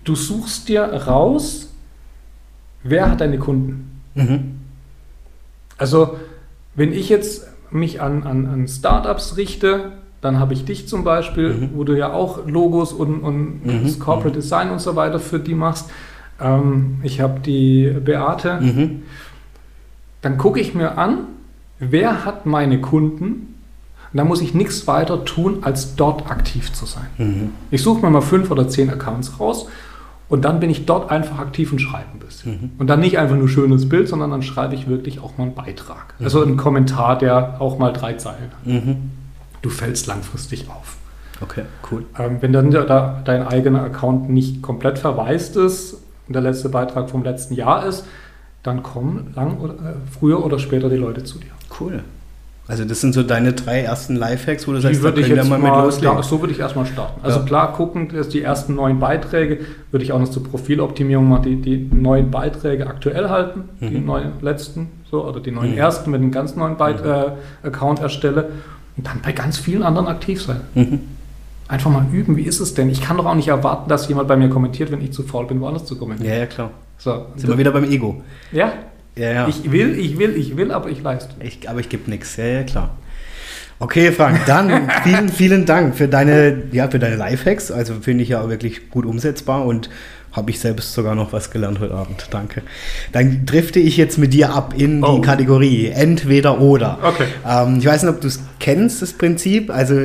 Du 0.04 0.14
suchst 0.14 0.68
dir 0.68 0.84
raus, 0.84 1.70
wer 2.84 3.10
hat 3.10 3.20
deine 3.20 3.38
Kunden. 3.38 4.00
Mhm. 4.14 4.57
Also, 5.78 6.16
wenn 6.74 6.92
ich 6.92 7.08
jetzt 7.08 7.46
mich 7.70 8.00
an, 8.00 8.22
an, 8.24 8.46
an 8.46 8.68
Startups 8.68 9.36
richte, 9.36 9.92
dann 10.20 10.38
habe 10.40 10.52
ich 10.52 10.64
dich 10.64 10.88
zum 10.88 11.04
Beispiel, 11.04 11.54
Mhm. 11.54 11.70
wo 11.74 11.84
du 11.84 11.96
ja 11.96 12.12
auch 12.12 12.46
Logos 12.46 12.92
und, 12.92 13.20
und 13.20 13.64
Mhm. 13.64 13.84
das 13.84 13.98
Corporate 13.98 14.34
Design 14.36 14.70
und 14.70 14.80
so 14.80 14.96
weiter 14.96 15.20
für 15.20 15.38
die 15.38 15.54
machst. 15.54 15.90
Ähm, 16.40 16.98
ich 17.02 17.20
habe 17.20 17.40
die 17.40 17.90
Beate. 18.04 18.60
Mhm. 18.60 19.02
Dann 20.22 20.36
gucke 20.38 20.60
ich 20.60 20.74
mir 20.74 20.98
an, 20.98 21.18
wer 21.78 22.24
hat 22.24 22.46
meine 22.46 22.80
Kunden. 22.80 23.54
Und 24.10 24.16
da 24.16 24.24
muss 24.24 24.40
ich 24.40 24.54
nichts 24.54 24.86
weiter 24.86 25.24
tun, 25.24 25.58
als 25.62 25.94
dort 25.94 26.30
aktiv 26.30 26.72
zu 26.72 26.86
sein. 26.86 27.06
Mhm. 27.18 27.50
Ich 27.70 27.82
suche 27.82 28.00
mir 28.04 28.10
mal 28.10 28.22
fünf 28.22 28.50
oder 28.50 28.66
zehn 28.68 28.88
Accounts 28.90 29.38
raus 29.38 29.68
und 30.28 30.44
dann 30.44 30.60
bin 30.60 30.68
ich 30.68 30.84
dort 30.84 31.10
einfach 31.10 31.38
aktiv 31.38 31.72
und 31.72 31.78
schreibe 31.78 32.08
ein 32.12 32.18
bisschen. 32.18 32.52
Mhm. 32.52 32.70
Und 32.78 32.86
dann 32.88 33.00
nicht 33.00 33.18
einfach 33.18 33.36
nur 33.36 33.48
schönes 33.48 33.88
Bild, 33.88 34.08
sondern 34.08 34.30
dann 34.30 34.42
schreibe 34.42 34.74
ich 34.74 34.86
wirklich 34.88 35.20
auch 35.20 35.38
mal 35.38 35.44
einen 35.44 35.54
Beitrag. 35.54 36.14
Mhm. 36.18 36.24
Also 36.24 36.42
einen 36.42 36.56
Kommentar, 36.56 37.16
der 37.18 37.60
auch 37.60 37.78
mal 37.78 37.92
drei 37.92 38.14
Zeilen 38.14 38.50
hat. 38.52 38.66
Mhm. 38.66 39.10
Du 39.62 39.70
fällst 39.70 40.06
langfristig 40.06 40.68
auf. 40.68 40.96
Okay, 41.40 41.62
cool. 41.90 42.04
Ähm, 42.18 42.38
wenn 42.40 42.52
dann 42.52 42.70
da, 42.70 43.22
dein 43.24 43.46
eigener 43.46 43.82
Account 43.82 44.28
nicht 44.28 44.60
komplett 44.60 44.98
verwaist 44.98 45.56
ist 45.56 45.94
und 46.26 46.34
der 46.34 46.42
letzte 46.42 46.68
Beitrag 46.68 47.08
vom 47.10 47.22
letzten 47.22 47.54
Jahr 47.54 47.86
ist, 47.86 48.04
dann 48.62 48.82
kommen 48.82 49.32
lang 49.34 49.58
oder, 49.58 49.74
äh, 49.74 49.94
früher 50.18 50.44
oder 50.44 50.58
später 50.58 50.88
die 50.88 50.96
Leute 50.96 51.24
zu 51.24 51.38
dir. 51.38 51.50
Cool. 51.80 52.02
Also 52.68 52.84
das 52.84 53.00
sind 53.00 53.14
so 53.14 53.22
deine 53.22 53.54
drei 53.54 53.80
ersten 53.80 54.14
Lifehacks, 54.14 54.68
wo 54.68 54.72
du 54.72 54.76
Die 54.76 54.82
sagst, 54.82 55.00
da 55.00 55.04
würde 55.04 55.20
ich 55.20 55.26
können 55.26 55.36
wir 55.36 55.42
jetzt 55.42 55.50
mal 55.50 55.58
mal, 55.58 55.74
mit 55.76 55.84
loslegen. 55.86 56.16
da, 56.16 56.22
so 56.22 56.38
würde 56.40 56.52
ich 56.52 56.60
erstmal 56.60 56.84
starten. 56.84 57.18
Also 57.24 57.38
Ja. 57.40 57.44
klar 57.46 57.72
gucken, 57.72 58.10
dass 58.14 58.28
die 58.28 58.42
ersten 58.42 58.74
neun 58.74 59.00
Beiträge, 59.00 59.60
würde 59.90 60.04
ich 60.04 60.12
auch 60.12 60.18
noch 60.20 60.28
zur 60.30 60.44
Profiloptimierung 60.44 61.26
machen, 61.30 61.44
die, 61.44 61.56
die 61.56 61.88
neuen 61.94 62.30
Beiträge 62.30 62.86
aktuell 62.86 63.30
halten, 63.30 63.70
die 63.80 63.98
Mhm. 63.98 64.04
neuen 64.04 64.32
letzten, 64.42 64.90
so, 65.10 65.26
oder 65.26 65.40
die 65.40 65.50
neuen 65.50 65.72
Mhm. 65.72 65.78
ersten 65.78 66.10
mit 66.10 66.20
einem 66.20 66.30
ganz 66.30 66.56
neuen 66.56 66.76
Beit 66.76 67.02
äh, 67.02 67.30
Account 67.66 68.00
erstelle 68.00 68.50
und 68.98 69.06
dann 69.06 69.20
bei 69.22 69.32
ganz 69.32 69.56
vielen 69.56 69.82
anderen 69.82 70.06
aktiv 70.06 70.42
sein. 70.42 70.60
Mhm. 70.74 71.00
Einfach 71.68 71.90
mal 71.90 72.04
üben, 72.12 72.36
wie 72.36 72.42
ist 72.42 72.60
es 72.60 72.74
denn? 72.74 72.90
Ich 72.90 73.00
kann 73.00 73.16
doch 73.16 73.24
auch 73.26 73.34
nicht 73.34 73.48
erwarten, 73.48 73.88
dass 73.88 74.08
jemand 74.08 74.28
bei 74.28 74.36
mir 74.36 74.50
kommentiert, 74.50 74.90
wenn 74.92 75.00
ich 75.00 75.12
zu 75.12 75.22
faul 75.22 75.46
bin, 75.46 75.60
woanders 75.62 75.86
zu 75.86 75.96
kommentieren. 75.96 76.30
Ja, 76.32 76.38
ja, 76.40 76.46
klar. 76.46 76.70
So, 76.98 77.26
Sind 77.36 77.48
wir 77.48 77.56
wieder 77.56 77.70
beim 77.70 77.84
Ego. 77.84 78.22
ja, 78.52 78.72
Ja, 79.18 79.32
ja. 79.32 79.48
ich 79.48 79.70
will, 79.70 79.98
ich 79.98 80.18
will, 80.18 80.36
ich 80.36 80.56
will, 80.56 80.70
aber 80.70 80.88
ich 80.90 81.02
leiste. 81.02 81.34
Ich, 81.40 81.68
aber 81.68 81.80
ich 81.80 81.88
gebe 81.88 82.08
nichts. 82.10 82.36
Ja, 82.36 82.44
ja, 82.46 82.62
klar. 82.62 82.96
Okay, 83.80 84.10
Frank, 84.12 84.40
dann 84.46 84.90
vielen, 85.04 85.28
vielen 85.28 85.66
Dank 85.66 85.96
für 85.96 86.08
deine, 86.08 86.62
ja, 86.72 86.88
für 86.88 86.98
deine 86.98 87.16
Lifehacks. 87.16 87.70
Also 87.70 87.94
finde 88.00 88.22
ich 88.24 88.30
ja 88.30 88.40
auch 88.42 88.48
wirklich 88.48 88.90
gut 88.90 89.06
umsetzbar 89.06 89.64
und 89.64 89.90
habe 90.32 90.50
ich 90.50 90.60
selbst 90.60 90.92
sogar 90.92 91.14
noch 91.14 91.32
was 91.32 91.50
gelernt 91.50 91.80
heute 91.80 91.94
Abend. 91.94 92.26
Danke. 92.30 92.62
Dann 93.12 93.46
drifte 93.46 93.80
ich 93.80 93.96
jetzt 93.96 94.18
mit 94.18 94.32
dir 94.34 94.52
ab 94.54 94.74
in 94.76 95.02
Oh. 95.02 95.16
die 95.16 95.20
Kategorie 95.22 95.88
entweder 95.88 96.60
oder. 96.60 96.98
Okay. 97.02 97.24
Ähm, 97.48 97.78
ich 97.78 97.86
weiß 97.86 98.02
nicht, 98.02 98.12
ob 98.12 98.20
du 98.20 98.28
es 98.28 98.40
kennst, 98.60 99.00
das 99.02 99.12
Prinzip. 99.12 99.70
Also 99.70 100.00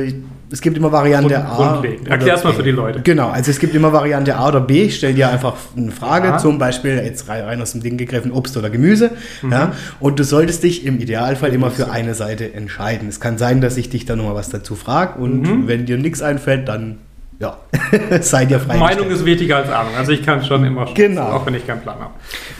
es 0.50 0.60
gibt 0.60 0.76
immer 0.76 0.92
Variante 0.92 1.34
Grund- 1.34 1.46
A. 1.46 1.56
grundlegend. 1.72 2.02
oder 2.02 2.10
Erklär's 2.12 2.44
mal 2.44 2.52
für 2.52 2.62
die 2.62 2.70
Leute. 2.70 3.00
Genau, 3.02 3.28
also 3.28 3.50
es 3.50 3.58
gibt 3.58 3.74
immer 3.74 3.92
Variante 3.92 4.36
A 4.36 4.48
oder 4.48 4.60
B. 4.60 4.82
Ich 4.84 4.96
stelle 4.96 5.14
dir 5.14 5.28
einfach 5.30 5.54
eine 5.76 5.90
Frage, 5.90 6.28
Ja. 6.28 6.38
zum 6.38 6.58
Beispiel 6.58 6.96
jetzt 7.04 7.28
rein 7.28 7.44
rein 7.44 7.60
aus 7.62 7.72
dem 7.72 7.82
Ding 7.82 7.96
gegriffen, 7.96 8.30
Obst 8.32 8.56
oder 8.56 8.70
Gemüse. 8.70 9.10
Mhm. 9.42 9.52
Ja, 9.52 9.72
und 10.00 10.18
du 10.18 10.24
solltest 10.24 10.62
dich 10.62 10.84
im 10.86 11.00
Idealfall 11.00 11.52
immer 11.52 11.70
für 11.70 11.90
eine 11.90 12.14
Seite 12.14 12.52
entscheiden. 12.54 13.08
Es 13.08 13.20
kann 13.20 13.38
sein, 13.38 13.60
dass 13.60 13.76
ich 13.76 13.88
dich 13.90 14.04
dann 14.06 14.18
nochmal 14.18 14.34
was 14.36 14.48
dazu 14.50 14.74
frage 14.76 15.18
und 15.20 15.42
Mhm. 15.42 15.68
wenn 15.68 15.86
dir 15.86 15.96
nichts 15.98 16.22
einfällt, 16.22 16.68
dann 16.68 16.98
ja, 17.40 17.56
sei 18.20 18.44
dir 18.44 18.60
frei. 18.60 18.76
Meinung 18.78 19.10
ist 19.10 19.24
wichtiger 19.24 19.56
als 19.56 19.68
Ahnung. 19.68 19.92
Also 19.98 20.12
ich 20.12 20.22
kann 20.24 20.44
schon 20.44 20.64
immer 20.64 20.86
schätzen, 20.86 20.94
Genau. 21.16 21.22
auch 21.32 21.44
wenn 21.46 21.54
ich 21.54 21.66
keinen 21.66 21.80
Plan 21.80 21.98
habe. 21.98 22.12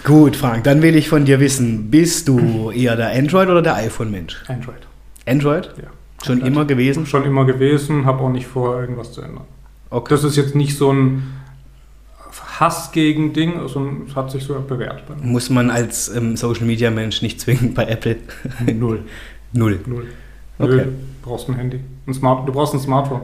Gut, 0.02 0.34
Frank, 0.34 0.64
dann 0.64 0.82
will 0.82 0.96
ich 0.96 1.08
von 1.08 1.24
dir 1.24 1.38
wissen, 1.38 1.90
bist 1.92 2.26
du 2.26 2.70
eher 2.74 2.96
der 2.96 3.10
Android- 3.12 3.48
oder 3.48 3.62
der 3.62 3.76
iPhone-Mensch? 3.76 4.42
Android. 4.48 4.78
Android? 5.26 5.70
Ja. 5.80 5.88
Schon 6.24 6.36
Komplett. 6.36 6.52
immer 6.54 6.64
gewesen? 6.64 7.06
Schon 7.06 7.24
immer 7.24 7.44
gewesen, 7.44 8.06
habe 8.06 8.22
auch 8.22 8.30
nicht 8.30 8.46
vor, 8.46 8.80
irgendwas 8.80 9.12
zu 9.12 9.20
ändern. 9.20 9.44
Okay. 9.90 10.14
Das 10.14 10.24
ist 10.24 10.36
jetzt 10.36 10.54
nicht 10.54 10.76
so 10.76 10.90
ein 10.92 11.34
Hass 12.58 12.92
gegen 12.92 13.32
Ding, 13.32 13.68
sondern 13.68 14.06
es 14.08 14.16
hat 14.16 14.30
sich 14.30 14.44
so 14.44 14.54
bewährt. 14.60 15.02
Muss 15.22 15.50
man 15.50 15.70
als 15.70 16.08
ähm, 16.08 16.36
Social-Media-Mensch 16.36 17.20
nicht 17.20 17.40
zwingend 17.40 17.74
bei 17.74 17.84
Apple? 17.84 18.16
Null. 18.74 19.02
Null. 19.52 19.80
Null. 19.86 20.06
Okay. 20.58 20.76
Null. 20.76 20.84
Du 20.84 21.28
brauchst 21.28 21.48
ein 21.48 21.56
Handy. 21.56 21.80
Ein 22.06 22.14
Smart, 22.14 22.48
du 22.48 22.52
brauchst 22.52 22.74
ein 22.74 22.80
Smartphone. 22.80 23.22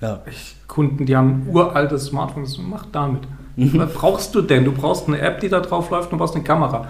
Ja. 0.00 0.22
Ich, 0.30 0.56
Kunden, 0.66 1.06
die 1.06 1.16
haben 1.16 1.46
ein 1.46 1.54
uraltes 1.54 2.06
Smartphone, 2.06 2.44
das 2.44 2.58
mach 2.58 2.86
damit. 2.92 3.22
Mhm. 3.56 3.78
Was 3.78 3.92
brauchst 3.94 4.34
du 4.34 4.42
denn? 4.42 4.64
Du 4.64 4.72
brauchst 4.72 5.08
eine 5.08 5.20
App, 5.20 5.40
die 5.40 5.48
da 5.48 5.60
drauf 5.60 5.90
läuft 5.90 6.12
und 6.12 6.18
du 6.18 6.18
brauchst 6.18 6.34
eine 6.34 6.44
Kamera. 6.44 6.88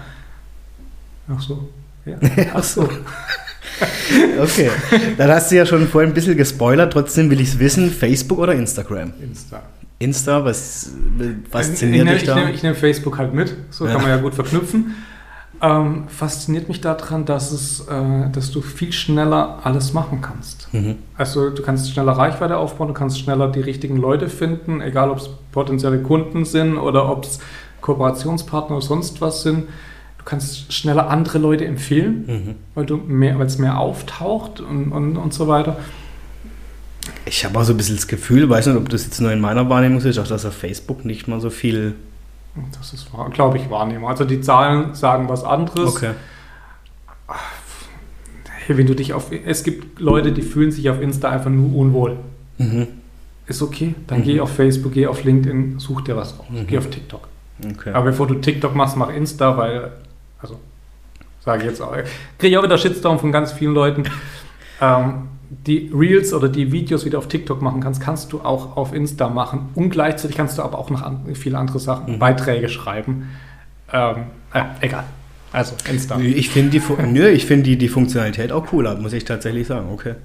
Ach 1.29 1.41
so. 1.41 1.69
Ja. 2.05 2.17
Ach 2.53 2.63
so. 2.63 2.87
Okay. 4.41 4.69
Dann 5.17 5.29
hast 5.31 5.51
du 5.51 5.55
ja 5.55 5.65
schon 5.65 5.87
vorhin 5.87 6.11
ein 6.11 6.13
bisschen 6.13 6.37
gespoilert, 6.37 6.93
trotzdem 6.93 7.29
will 7.29 7.41
ich 7.41 7.49
es 7.49 7.59
wissen, 7.59 7.91
Facebook 7.91 8.39
oder 8.39 8.53
Instagram? 8.53 9.13
Insta. 9.21 9.63
Insta, 9.99 10.45
was 10.45 10.91
fasziniert 11.49 12.07
ich, 12.07 12.13
dich 12.19 12.23
da? 12.25 12.37
Ich 12.49 12.61
nehme 12.61 12.73
nehm 12.73 12.75
Facebook 12.75 13.17
halt 13.17 13.33
mit, 13.33 13.55
so 13.71 13.85
Ja. 13.85 13.93
kann 13.93 14.01
man 14.01 14.11
ja 14.11 14.17
gut 14.17 14.35
verknüpfen. 14.35 14.95
Ähm, 15.59 16.03
fasziniert 16.07 16.67
mich 16.67 16.81
daran, 16.81 17.25
dass, 17.25 17.51
es, 17.51 17.87
äh, 17.87 18.29
dass 18.31 18.51
du 18.51 18.61
viel 18.61 18.93
schneller 18.93 19.59
alles 19.63 19.91
machen 19.91 20.21
kannst. 20.21 20.71
Mhm. 20.71 20.97
Also 21.17 21.49
du 21.49 21.63
kannst 21.63 21.91
schneller 21.91 22.11
Reichweite 22.11 22.57
aufbauen, 22.57 22.89
du 22.89 22.93
kannst 22.93 23.19
schneller 23.19 23.51
die 23.51 23.61
richtigen 23.61 23.97
Leute 23.97 24.29
finden, 24.29 24.81
egal 24.81 25.09
ob 25.09 25.17
es 25.17 25.29
potenzielle 25.51 25.99
Kunden 26.03 26.45
sind 26.45 26.77
oder 26.77 27.09
ob 27.09 27.23
es 27.23 27.39
Kooperationspartner 27.81 28.77
oder 28.77 28.85
sonst 28.85 29.19
was 29.19 29.41
sind. 29.41 29.63
Du 30.27 30.31
kannst 30.31 30.73
schneller 30.73 31.09
andere 31.09 31.37
Leute 31.37 31.63
empfehlen, 31.65 32.25
Mhm. 32.27 32.55
weil 32.75 32.85
du 32.85 32.97
mehr, 32.97 33.39
weil 33.39 33.45
es 33.45 33.59
mehr 33.59 33.79
auftaucht 33.79 34.59
und, 34.59 34.91
und, 34.91 35.15
und 35.15 35.33
so 35.33 35.47
weiter. 35.47 35.77
Ich 37.25 37.45
habe 37.45 37.57
auch 37.57 37.63
so 37.63 37.71
ein 37.71 37.77
bisschen 37.77 37.95
das 37.95 38.07
Gefühl, 38.09 38.49
weiß 38.49 38.67
nicht, 38.67 38.75
ob 38.75 38.89
das 38.89 39.05
jetzt 39.05 39.21
nur 39.21 39.31
in 39.31 39.39
meiner 39.39 39.69
Wahrnehmung 39.69 40.01
ist, 40.01 40.19
auch 40.19 40.27
dass 40.27 40.43
auf 40.45 40.53
Facebook 40.53 41.05
nicht 41.05 41.29
mal 41.29 41.39
so 41.39 41.49
viel. 41.49 41.95
Das 42.77 42.91
ist, 42.91 43.07
glaube 43.31 43.55
ich, 43.57 43.69
Wahrnehmung. 43.69 44.09
Also 44.09 44.25
die 44.25 44.41
Zahlen 44.41 44.93
sagen 44.95 45.29
was 45.29 45.45
anderes. 45.45 45.95
Okay. 45.95 46.11
Hey, 48.65 48.77
wenn 48.77 48.85
du 48.85 48.95
dich 48.95 49.13
auf, 49.13 49.31
es 49.31 49.63
gibt 49.63 50.01
Leute, 50.01 50.33
die 50.33 50.41
fühlen 50.41 50.71
sich 50.73 50.89
auf 50.89 50.99
Insta 51.01 51.29
einfach 51.29 51.49
nur 51.51 51.73
unwohl. 51.73 52.17
Mhm. 52.57 52.87
Ist 53.45 53.61
okay, 53.61 53.95
dann 54.07 54.19
Mhm. 54.19 54.23
geh 54.23 54.39
auf 54.41 54.53
Facebook, 54.53 54.91
geh 54.91 55.07
auf 55.07 55.23
LinkedIn, 55.23 55.79
such 55.79 56.01
dir 56.01 56.17
was 56.17 56.37
raus. 56.37 56.47
Mhm. 56.49 56.67
Geh 56.67 56.77
auf 56.79 56.89
TikTok. 56.89 57.29
okay. 57.77 57.91
Aber 57.93 58.03
bevor 58.07 58.27
du 58.27 58.33
TikTok 58.35 58.75
machst, 58.75 58.97
mach 58.97 59.07
Insta, 59.09 59.55
weil, 59.57 59.91
also, 60.41 60.59
sage 61.39 61.63
ich 61.63 61.69
jetzt 61.69 61.81
auch, 61.81 61.93
kriege 62.37 62.47
ich 62.47 62.57
auch 62.57 62.63
wieder 62.63 62.77
Shitstorm 62.77 63.19
von 63.19 63.31
ganz 63.31 63.51
vielen 63.51 63.73
Leuten. 63.73 64.03
Ähm, 64.79 65.29
die 65.49 65.91
Reels 65.91 66.33
oder 66.33 66.49
die 66.49 66.71
Videos, 66.71 67.03
die 67.03 67.09
du 67.09 67.17
auf 67.17 67.27
TikTok 67.27 67.63
machen 67.63 67.81
kannst, 67.81 67.99
kannst 67.99 68.31
du 68.31 68.41
auch 68.41 68.77
auf 68.77 68.93
Insta 68.93 69.27
machen. 69.27 69.69
Und 69.73 69.89
gleichzeitig 69.89 70.37
kannst 70.37 70.59
du 70.59 70.61
aber 70.61 70.77
auch 70.77 70.91
noch 70.91 71.01
an, 71.01 71.33
viele 71.33 71.57
andere 71.57 71.79
Sachen, 71.79 72.13
Mhm. 72.13 72.19
Beiträge 72.19 72.69
schreiben. 72.69 73.29
Ähm, 73.91 74.27
äh, 74.53 74.63
egal. 74.81 75.05
Also, 75.53 75.75
Insta. 75.89 76.19
Ich 76.19 76.49
finde 76.49 76.71
die, 76.71 76.81
nö, 77.07 77.29
ich 77.29 77.45
find 77.45 77.65
die, 77.65 77.77
die 77.77 77.87
Funktionalität 77.87 78.51
auch 78.51 78.65
cooler, 78.67 78.95
muss 78.95 79.13
ich 79.13 79.23
tatsächlich 79.23 79.65
sagen. 79.65 79.87
Okay. 79.91 80.15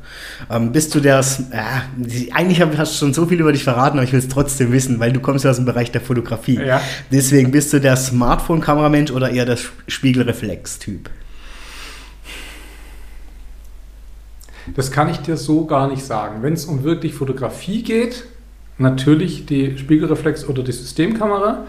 Ähm, 0.50 0.72
bist 0.72 0.94
du 0.94 1.00
der, 1.00 1.20
S- 1.20 1.44
äh, 1.52 2.32
eigentlich 2.32 2.60
hast 2.60 2.94
du 2.94 2.98
schon 2.98 3.14
so 3.14 3.26
viel 3.26 3.40
über 3.40 3.52
dich 3.52 3.62
verraten, 3.62 3.98
aber 3.98 4.04
ich 4.04 4.12
will 4.12 4.18
es 4.18 4.28
trotzdem 4.28 4.72
wissen, 4.72 4.98
weil 4.98 5.12
du 5.12 5.20
kommst 5.20 5.44
ja 5.44 5.50
aus 5.52 5.56
dem 5.56 5.64
Bereich 5.64 5.92
der 5.92 6.00
Fotografie. 6.00 6.58
Ja. 6.60 6.80
Deswegen 7.12 7.52
bist 7.52 7.72
du 7.72 7.80
der 7.80 7.96
Smartphone-Kameramensch 7.96 9.12
oder 9.12 9.30
eher 9.30 9.46
der 9.46 9.58
Spiegelreflex-Typ? 9.86 11.08
Das 14.74 14.90
kann 14.90 15.08
ich 15.08 15.18
dir 15.18 15.36
so 15.36 15.66
gar 15.66 15.88
nicht 15.88 16.04
sagen. 16.04 16.42
Wenn 16.42 16.52
es 16.52 16.64
um 16.64 16.82
wirklich 16.84 17.14
Fotografie 17.14 17.82
geht, 17.82 18.24
natürlich 18.78 19.46
die 19.46 19.78
Spiegelreflex 19.78 20.48
oder 20.48 20.62
die 20.62 20.72
Systemkamera. 20.72 21.64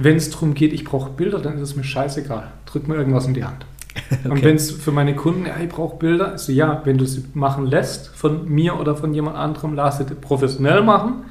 Wenn 0.00 0.16
es 0.16 0.30
darum 0.30 0.54
geht, 0.54 0.72
ich 0.72 0.84
brauche 0.84 1.10
Bilder, 1.10 1.38
dann 1.40 1.54
ist 1.56 1.62
es 1.62 1.76
mir 1.76 1.84
scheißegal. 1.84 2.48
Drück 2.66 2.86
mir 2.86 2.94
irgendwas 2.96 3.26
in 3.26 3.34
die 3.34 3.44
Hand. 3.44 3.66
Und 4.24 4.32
Okay. 4.32 4.44
wenn 4.44 4.56
es 4.56 4.70
für 4.70 4.92
meine 4.92 5.16
Kunden, 5.16 5.46
ja, 5.46 5.54
ich 5.62 5.68
brauche 5.68 5.96
Bilder, 5.96 6.34
ist 6.34 6.46
so, 6.46 6.52
ja, 6.52 6.82
wenn 6.84 6.98
du 6.98 7.04
sie 7.06 7.24
machen 7.34 7.66
lässt, 7.66 8.08
von 8.08 8.48
mir 8.48 8.78
oder 8.78 8.94
von 8.94 9.12
jemand 9.12 9.36
anderem, 9.36 9.74
lass 9.74 9.98
sie 9.98 10.04
professionell 10.04 10.82
machen. 10.82 11.24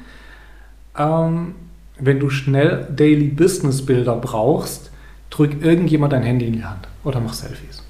Ähm, 0.97 1.55
wenn 1.99 2.19
du 2.19 2.29
schnell 2.29 2.87
Daily 2.95 3.27
Business 3.29 3.85
Bilder 3.85 4.15
brauchst, 4.15 4.91
drück 5.29 5.63
irgendjemand 5.63 6.13
dein 6.13 6.23
Handy 6.23 6.47
in 6.47 6.53
die 6.53 6.65
Hand 6.65 6.87
oder 7.03 7.19
mach 7.19 7.33
Selfies. 7.33 7.83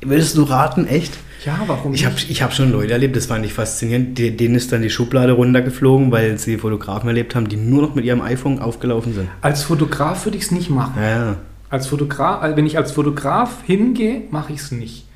Würdest 0.00 0.36
du 0.36 0.44
raten, 0.44 0.86
echt? 0.86 1.18
Ja, 1.44 1.60
warum 1.66 1.94
Ich 1.94 2.04
habe 2.04 2.16
ich 2.16 2.42
hab 2.42 2.52
schon 2.52 2.72
Leute 2.72 2.92
erlebt, 2.92 3.14
das 3.16 3.26
fand 3.26 3.44
ich 3.44 3.52
faszinierend, 3.52 4.18
denen 4.18 4.54
ist 4.54 4.72
dann 4.72 4.82
die 4.82 4.90
Schublade 4.90 5.32
runtergeflogen, 5.32 6.10
weil 6.10 6.38
sie 6.38 6.58
Fotografen 6.58 7.08
erlebt 7.08 7.34
haben, 7.34 7.48
die 7.48 7.56
nur 7.56 7.82
noch 7.82 7.94
mit 7.94 8.04
ihrem 8.04 8.20
iPhone 8.20 8.58
aufgelaufen 8.58 9.14
sind. 9.14 9.28
Als 9.40 9.62
Fotograf 9.62 10.24
würde 10.24 10.36
ich 10.36 10.44
es 10.44 10.50
nicht 10.50 10.70
machen. 10.70 10.94
Ja, 11.00 11.08
ja. 11.08 11.36
Als 11.70 11.86
Fotograf, 11.86 12.56
wenn 12.56 12.66
ich 12.66 12.76
als 12.76 12.92
Fotograf 12.92 13.62
hingehe, 13.64 14.22
mache 14.30 14.52
ich 14.52 14.60
es 14.60 14.72
nicht. 14.72 15.06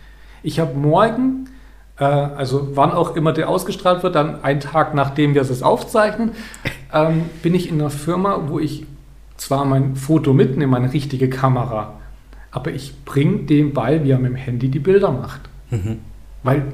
Ich 0.43 0.61
habe 0.61 0.79
morgen, 0.79 1.49
äh, 1.99 2.05
also 2.05 2.71
wann 2.75 2.93
auch 2.93 3.17
immer 3.17 3.33
der 3.33 3.49
ausgestrahlt 3.49 4.03
wird, 4.03 4.15
dann 4.15 4.45
einen 4.45 4.61
Tag 4.61 4.95
nachdem 4.95 5.35
wir 5.35 5.43
es 5.43 5.63
aufzeichnen, 5.63 6.33
ähm, 6.93 7.23
bin 7.43 7.55
ich 7.55 7.69
in 7.69 7.81
einer 7.81 7.91
Firma, 7.91 8.45
wo 8.47 8.61
ich 8.61 8.87
zwar 9.37 9.65
mein 9.65 9.97
Foto 9.97 10.33
mitnehme, 10.35 10.71
meine 10.71 10.93
richtige 10.93 11.29
Kamera, 11.29 11.95
aber 12.53 12.71
ich 12.71 13.05
bringe 13.05 13.39
dem 13.45 13.73
bei, 13.73 14.05
wie 14.05 14.11
er 14.11 14.19
mit 14.19 14.31
dem 14.31 14.37
Handy 14.37 14.69
die 14.69 14.79
Bilder 14.79 15.11
macht. 15.11 15.41
Mhm. 15.71 15.99
Weil 16.45 16.65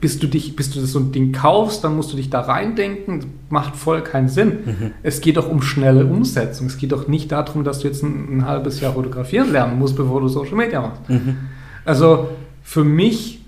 bis 0.00 0.18
du 0.18 0.26
dich, 0.26 0.56
bis 0.56 0.70
du 0.70 0.84
so 0.84 0.98
ein 0.98 1.10
Ding 1.10 1.32
kaufst, 1.32 1.82
dann 1.82 1.96
musst 1.96 2.12
du 2.12 2.16
dich 2.16 2.28
da 2.28 2.40
reindenken, 2.40 3.24
macht 3.48 3.74
voll 3.74 4.02
keinen 4.02 4.28
Sinn. 4.28 4.58
Mhm. 4.64 4.90
Es 5.02 5.22
geht 5.22 5.38
doch 5.38 5.48
um 5.48 5.62
schnelle 5.62 6.04
Umsetzung. 6.04 6.66
Es 6.66 6.76
geht 6.76 6.92
doch 6.92 7.08
nicht 7.08 7.32
darum, 7.32 7.64
dass 7.64 7.78
du 7.78 7.88
jetzt 7.88 8.02
ein, 8.02 8.38
ein 8.38 8.46
halbes 8.46 8.80
Jahr 8.80 8.92
fotografieren 8.92 9.52
lernen 9.52 9.78
musst, 9.78 9.96
bevor 9.96 10.20
du 10.20 10.28
Social 10.28 10.56
Media 10.56 10.82
machst. 10.82 11.08
Mhm. 11.08 11.36
Also 11.86 12.28
für 12.62 12.84
mich 12.84 13.40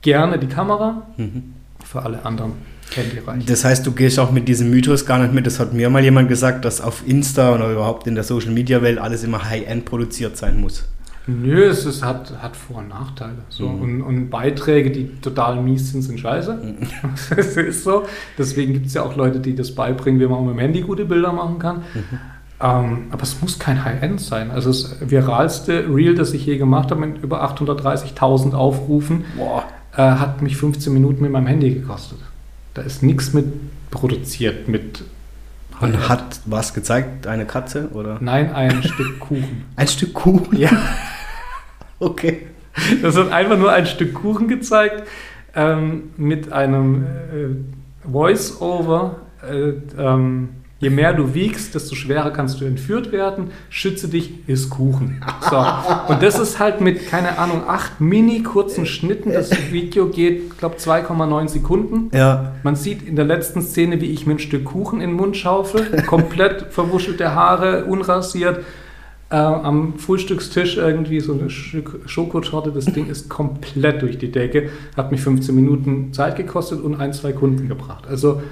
gerne 0.00 0.38
die 0.38 0.46
Kamera, 0.46 1.06
mhm. 1.18 1.54
für 1.84 2.02
alle 2.02 2.24
anderen. 2.24 2.52
Das 3.46 3.64
heißt, 3.64 3.86
du 3.86 3.92
gehst 3.92 4.18
auch 4.18 4.32
mit 4.32 4.48
diesem 4.48 4.70
Mythos 4.70 5.06
gar 5.06 5.18
nicht 5.20 5.32
mit. 5.32 5.46
Das 5.46 5.60
hat 5.60 5.72
mir 5.72 5.90
mal 5.90 6.02
jemand 6.02 6.28
gesagt, 6.28 6.64
dass 6.64 6.80
auf 6.80 7.06
Insta 7.06 7.54
oder 7.54 7.70
überhaupt 7.70 8.06
in 8.06 8.14
der 8.14 8.24
Social 8.24 8.50
Media 8.50 8.82
Welt 8.82 8.98
alles 8.98 9.22
immer 9.22 9.48
High-End 9.48 9.84
produziert 9.84 10.36
sein 10.36 10.60
muss. 10.60 10.88
Nö, 11.30 11.64
es 11.64 11.86
ist, 11.86 12.04
hat, 12.04 12.32
hat 12.42 12.56
Vor- 12.56 12.78
und 12.78 12.88
Nachteile. 12.88 13.38
So. 13.48 13.68
Mhm. 13.68 13.82
Und, 13.82 14.02
und, 14.02 14.30
Beiträge, 14.30 14.90
die 14.90 15.20
total 15.20 15.62
mies 15.62 15.92
sind, 15.92 16.02
sind 16.02 16.18
scheiße. 16.18 16.54
Mhm. 16.54 16.86
das 17.36 17.56
ist 17.56 17.84
so. 17.84 18.04
Deswegen 18.38 18.72
gibt 18.72 18.86
es 18.86 18.94
ja 18.94 19.02
auch 19.02 19.16
Leute, 19.16 19.40
die 19.40 19.54
das 19.54 19.74
beibringen, 19.74 20.20
wie 20.20 20.26
man 20.26 20.38
auch 20.38 20.44
mit 20.44 20.54
dem 20.54 20.58
Handy 20.60 20.80
gute 20.82 21.04
Bilder 21.04 21.32
machen 21.32 21.58
kann. 21.58 21.76
Mhm. 21.94 22.18
Ähm, 22.62 23.06
aber 23.10 23.22
es 23.22 23.40
muss 23.40 23.58
kein 23.58 23.84
High-End 23.84 24.20
sein. 24.20 24.50
Also 24.50 24.70
das 24.70 24.96
viralste 25.00 25.86
Reel, 25.88 26.14
das 26.14 26.34
ich 26.34 26.44
je 26.44 26.58
gemacht 26.58 26.90
habe, 26.90 27.06
mit 27.06 27.22
über 27.22 27.42
830.000 27.44 28.52
Aufrufen, 28.52 29.24
äh, 29.96 30.02
hat 30.02 30.42
mich 30.42 30.56
15 30.56 30.92
Minuten 30.92 31.22
mit 31.22 31.32
meinem 31.32 31.46
Handy 31.46 31.72
gekostet. 31.72 32.18
Da 32.74 32.82
ist 32.82 33.02
nichts 33.02 33.32
mit 33.32 33.46
produziert, 33.90 34.68
mit 34.68 35.02
und 35.80 36.08
hat 36.08 36.40
was 36.44 36.74
gezeigt? 36.74 37.26
Eine 37.26 37.46
Katze 37.46 37.88
oder? 37.92 38.18
Nein, 38.20 38.52
ein 38.52 38.82
Stück 38.82 39.18
Kuchen. 39.18 39.64
Ein 39.76 39.88
Stück 39.88 40.14
Kuchen? 40.14 40.56
Ja. 40.56 40.70
okay. 42.08 42.46
Das 43.02 43.16
hat 43.16 43.30
einfach 43.30 43.58
nur 43.58 43.72
ein 43.72 43.86
Stück 43.86 44.14
Kuchen 44.14 44.48
gezeigt 44.48 45.04
ähm, 45.54 46.10
mit 46.16 46.52
einem 46.52 47.04
äh, 47.04 48.08
Voice-Over. 48.10 49.16
Äh, 49.48 49.72
ähm, 49.98 50.48
Je 50.80 50.88
mehr 50.88 51.12
du 51.12 51.34
wiegst, 51.34 51.74
desto 51.74 51.94
schwerer 51.94 52.30
kannst 52.30 52.58
du 52.58 52.64
entführt 52.64 53.12
werden. 53.12 53.50
Schütze 53.68 54.08
dich, 54.08 54.48
ist 54.48 54.70
Kuchen. 54.70 55.22
So. 55.42 55.58
Und 56.08 56.22
das 56.22 56.38
ist 56.38 56.58
halt 56.58 56.80
mit, 56.80 57.06
keine 57.06 57.36
Ahnung, 57.36 57.64
acht 57.68 58.00
mini 58.00 58.42
kurzen 58.42 58.86
Schnitten. 58.86 59.30
Das 59.30 59.50
Video 59.72 60.06
geht, 60.06 60.56
glaube 60.56 60.76
2,9 60.76 61.48
Sekunden. 61.48 62.10
Ja. 62.16 62.54
Man 62.62 62.76
sieht 62.76 63.06
in 63.06 63.14
der 63.14 63.26
letzten 63.26 63.60
Szene, 63.60 64.00
wie 64.00 64.06
ich 64.06 64.26
mir 64.26 64.36
ein 64.36 64.38
Stück 64.38 64.64
Kuchen 64.64 65.02
in 65.02 65.10
den 65.10 65.16
Mund 65.16 65.36
schaufel. 65.36 66.02
Komplett 66.06 66.68
verwuschelte 66.70 67.34
Haare, 67.34 67.84
unrasiert. 67.84 68.64
Äh, 69.30 69.36
am 69.36 69.96
Frühstückstisch 69.96 70.76
irgendwie 70.76 71.20
so 71.20 71.32
ein 71.32 71.50
Stück 71.50 72.00
Schokotorte. 72.06 72.72
Das 72.72 72.86
Ding 72.86 73.08
ist 73.08 73.28
komplett 73.28 74.02
durch 74.02 74.18
die 74.18 74.32
Decke. 74.32 74.70
Hat 74.96 75.12
mich 75.12 75.20
15 75.20 75.54
Minuten 75.54 76.12
Zeit 76.12 76.36
gekostet 76.36 76.80
und 76.80 76.96
ein, 76.96 77.12
zwei 77.12 77.32
Kunden 77.32 77.68
gebracht. 77.68 78.06
Also 78.08 78.42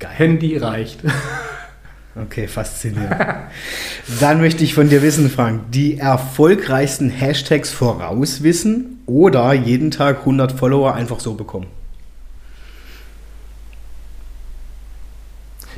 Handy 0.00 0.56
reicht. 0.56 1.00
Okay, 2.14 2.46
faszinierend. 2.46 3.16
Dann 4.20 4.42
möchte 4.42 4.62
ich 4.64 4.74
von 4.74 4.90
dir 4.90 5.00
wissen, 5.00 5.30
Frank, 5.30 5.62
die 5.70 5.96
erfolgreichsten 5.96 7.08
Hashtags 7.08 7.70
vorauswissen 7.70 9.00
oder 9.06 9.54
jeden 9.54 9.90
Tag 9.90 10.18
100 10.18 10.52
Follower 10.52 10.92
einfach 10.92 11.20
so 11.20 11.32
bekommen? 11.32 11.68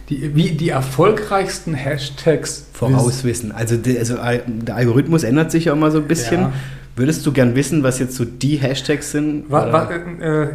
Die, 0.08 0.34
wie 0.34 0.50
die 0.50 0.68
erfolgreichsten 0.68 1.74
Hashtags 1.74 2.66
vorauswissen. 2.72 3.52
Also, 3.52 3.76
die, 3.76 3.98
also 3.98 4.16
der 4.16 4.76
Algorithmus 4.76 5.22
ändert 5.22 5.50
sich 5.50 5.66
ja 5.66 5.72
immer 5.72 5.90
so 5.90 5.98
ein 5.98 6.06
bisschen. 6.06 6.40
Ja. 6.42 6.52
Würdest 6.96 7.26
du 7.26 7.32
gern 7.32 7.56
wissen, 7.56 7.82
was 7.82 7.98
jetzt 7.98 8.14
so 8.14 8.24
die 8.24 8.56
Hashtags 8.56 9.10
sind? 9.10 9.50
Wa, 9.50 9.72
wa, 9.72 9.90
äh, 9.90 10.48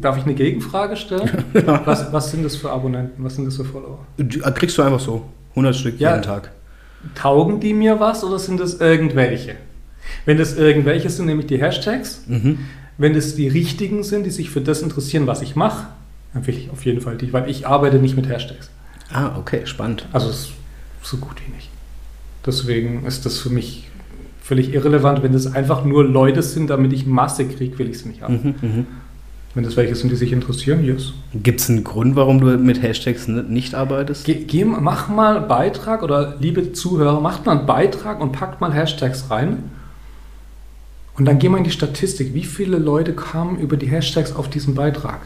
Darf 0.00 0.16
ich 0.16 0.24
eine 0.24 0.34
Gegenfrage 0.34 0.96
stellen? 0.96 1.30
was, 1.84 2.12
was, 2.12 2.30
sind 2.30 2.44
das 2.44 2.56
für 2.56 2.70
Abonnenten? 2.70 3.22
Was 3.22 3.36
sind 3.36 3.44
das 3.44 3.56
für 3.56 3.64
Follower? 3.64 4.06
Äh, 4.18 4.24
kriegst 4.52 4.76
du 4.76 4.82
einfach 4.82 5.00
so 5.00 5.26
100 5.50 5.76
Stück 5.76 6.00
ja, 6.00 6.12
jeden 6.12 6.22
Tag. 6.22 6.50
Taugen 7.14 7.60
die 7.60 7.74
mir 7.74 8.00
was 8.00 8.24
oder 8.24 8.38
sind 8.38 8.58
das 8.58 8.74
irgendwelche? 8.74 9.54
Wenn 10.24 10.38
das 10.38 10.56
irgendwelche 10.56 11.10
sind, 11.10 11.26
nämlich 11.26 11.46
die 11.46 11.60
Hashtags. 11.60 12.24
Mhm. 12.26 12.58
Wenn 12.96 13.14
das 13.14 13.36
die 13.36 13.46
richtigen 13.46 14.02
sind, 14.02 14.24
die 14.24 14.30
sich 14.30 14.50
für 14.50 14.60
das 14.60 14.82
interessieren, 14.82 15.26
was 15.26 15.42
ich 15.42 15.54
mache, 15.54 15.86
dann 16.34 16.46
will 16.46 16.56
ich 16.56 16.70
auf 16.70 16.84
jeden 16.84 17.00
Fall 17.00 17.16
die, 17.16 17.32
weil 17.32 17.48
ich 17.48 17.66
arbeite 17.66 17.98
nicht 17.98 18.16
mit 18.16 18.28
Hashtags. 18.28 18.70
Ah, 19.10 19.36
okay, 19.38 19.66
spannend. 19.66 20.06
Also 20.12 20.30
so 21.02 21.16
gut 21.16 21.36
wie 21.46 21.52
nicht. 21.52 21.70
Deswegen 22.44 23.04
ist 23.06 23.26
das 23.26 23.38
für 23.38 23.50
mich 23.50 23.88
völlig 24.42 24.72
irrelevant. 24.72 25.22
Wenn 25.22 25.32
das 25.32 25.46
einfach 25.54 25.84
nur 25.84 26.04
Leute 26.04 26.42
sind, 26.42 26.70
damit 26.70 26.92
ich 26.92 27.06
Masse 27.06 27.46
kriege, 27.46 27.78
will 27.78 27.88
ich 27.88 27.96
es 27.96 28.04
nicht 28.04 28.22
haben. 28.22 28.56
Mhm, 28.60 28.68
mh. 28.68 28.84
Wenn 29.54 29.64
das 29.64 29.76
welche 29.76 29.94
sind, 29.94 30.10
die 30.10 30.16
sich 30.16 30.32
interessieren, 30.32 30.84
yes. 30.84 31.14
Gibt 31.34 31.60
es 31.60 31.68
einen 31.68 31.82
Grund, 31.82 32.16
warum 32.16 32.40
du 32.40 32.46
mit 32.58 32.82
Hashtags 32.82 33.28
nicht 33.28 33.74
arbeitest? 33.74 34.24
Ge, 34.24 34.44
ge, 34.44 34.64
mach 34.64 35.08
mal 35.08 35.38
einen 35.38 35.48
Beitrag 35.48 36.02
oder 36.02 36.36
liebe 36.38 36.72
Zuhörer, 36.72 37.20
macht 37.20 37.46
mal 37.46 37.58
einen 37.58 37.66
Beitrag 37.66 38.20
und 38.20 38.32
packt 38.32 38.60
mal 38.60 38.72
Hashtags 38.72 39.30
rein. 39.30 39.64
Und 41.16 41.24
dann 41.24 41.38
geh 41.38 41.48
mal 41.48 41.58
in 41.58 41.64
die 41.64 41.70
Statistik. 41.70 42.34
Wie 42.34 42.44
viele 42.44 42.78
Leute 42.78 43.14
kamen 43.14 43.58
über 43.58 43.76
die 43.76 43.86
Hashtags 43.86 44.36
auf 44.36 44.48
diesen 44.48 44.74
Beitrag? 44.74 45.22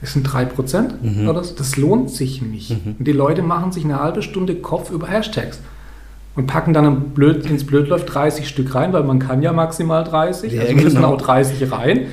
Das 0.00 0.12
sind 0.12 0.28
3% 0.28 1.02
mhm. 1.02 1.28
oder 1.28 1.42
so. 1.42 1.54
Das 1.54 1.76
lohnt 1.76 2.10
sich 2.10 2.40
nicht. 2.40 2.70
Mhm. 2.70 2.96
Und 2.98 3.04
die 3.04 3.12
Leute 3.12 3.42
machen 3.42 3.72
sich 3.72 3.84
eine 3.84 4.00
halbe 4.00 4.22
Stunde 4.22 4.54
Kopf 4.56 4.90
über 4.90 5.08
Hashtags 5.08 5.60
und 6.36 6.46
packen 6.46 6.72
dann 6.72 7.10
Blöd, 7.10 7.46
ins 7.46 7.66
Blödläuft 7.66 8.14
30 8.14 8.48
Stück 8.48 8.74
rein, 8.74 8.92
weil 8.92 9.02
man 9.02 9.18
kann 9.18 9.42
ja 9.42 9.52
maximal 9.52 10.04
30, 10.04 10.52
ja, 10.52 10.62
also 10.62 10.74
müssen 10.74 10.96
genau. 10.96 11.14
auch 11.14 11.20
30 11.20 11.72
rein. 11.72 12.06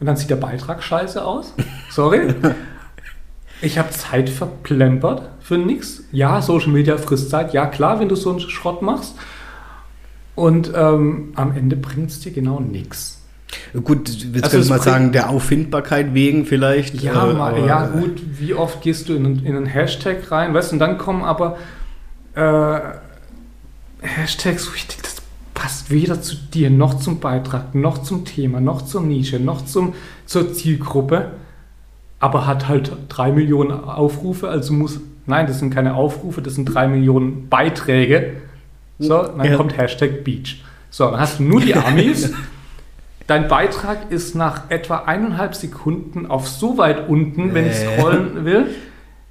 Und 0.00 0.06
dann 0.06 0.16
sieht 0.16 0.30
der 0.30 0.36
Beitrag 0.36 0.82
scheiße 0.82 1.24
aus. 1.24 1.54
Sorry. 1.90 2.34
Ich 3.60 3.78
habe 3.78 3.90
Zeit 3.90 4.28
verplempert 4.28 5.30
für 5.40 5.58
nichts. 5.58 6.04
Ja, 6.12 6.40
Social 6.42 6.68
Media 6.68 6.96
frisst 6.96 7.30
Zeit. 7.30 7.52
Ja, 7.52 7.66
klar, 7.66 7.98
wenn 7.98 8.08
du 8.08 8.14
so 8.14 8.30
einen 8.30 8.40
Schrott 8.40 8.82
machst. 8.82 9.14
Und 10.36 10.70
ähm, 10.76 11.32
am 11.34 11.56
Ende 11.56 11.74
bringt 11.74 12.10
es 12.10 12.20
dir 12.20 12.30
genau 12.30 12.60
nichts. 12.60 13.17
Gut, 13.82 14.08
jetzt 14.08 14.44
also 14.44 14.56
könnte 14.56 14.68
man 14.68 14.80
sagen, 14.80 15.12
der 15.12 15.30
Auffindbarkeit 15.30 16.14
wegen 16.14 16.44
vielleicht. 16.44 17.00
Ja, 17.00 17.30
äh, 17.30 17.34
mal, 17.34 17.66
ja 17.66 17.86
gut, 17.86 18.20
wie 18.38 18.54
oft 18.54 18.82
gehst 18.82 19.08
du 19.08 19.14
in, 19.14 19.44
in 19.44 19.56
einen 19.56 19.66
Hashtag 19.66 20.30
rein, 20.30 20.54
weißt 20.54 20.70
du, 20.70 20.76
und 20.76 20.80
dann 20.80 20.98
kommen 20.98 21.22
aber 21.22 21.56
äh, 22.34 22.80
Hashtags, 24.00 24.70
ich 24.74 24.86
denke, 24.86 25.08
passt 25.54 25.90
weder 25.90 26.22
zu 26.22 26.36
dir, 26.36 26.70
noch 26.70 26.94
zum 26.94 27.20
Beitrag, 27.20 27.74
noch 27.74 27.98
zum 27.98 28.24
Thema, 28.24 28.60
noch 28.60 28.82
zur 28.82 29.02
Nische, 29.02 29.40
noch 29.40 29.64
zum, 29.64 29.94
zur 30.24 30.52
Zielgruppe, 30.52 31.32
aber 32.20 32.46
hat 32.46 32.68
halt 32.68 32.92
drei 33.08 33.32
Millionen 33.32 33.72
Aufrufe, 33.72 34.48
also 34.48 34.72
muss, 34.72 35.00
nein, 35.26 35.46
das 35.46 35.58
sind 35.58 35.74
keine 35.74 35.94
Aufrufe, 35.94 36.42
das 36.42 36.54
sind 36.54 36.66
drei 36.66 36.86
Millionen 36.86 37.48
Beiträge. 37.48 38.34
So, 39.00 39.22
dann 39.22 39.44
ja. 39.44 39.56
kommt 39.56 39.76
Hashtag 39.76 40.24
Beach. 40.24 40.62
So, 40.90 41.10
dann 41.10 41.20
hast 41.20 41.38
du 41.38 41.44
nur 41.44 41.60
die 41.60 41.74
Amis. 41.76 42.32
Dein 43.28 43.46
Beitrag 43.46 44.10
ist 44.10 44.34
nach 44.34 44.70
etwa 44.70 45.04
eineinhalb 45.04 45.54
Sekunden 45.54 46.24
auf 46.24 46.48
so 46.48 46.78
weit 46.78 47.10
unten, 47.10 47.52
wenn 47.52 47.66
ich 47.66 47.74
scrollen 47.74 48.46
will. 48.46 48.68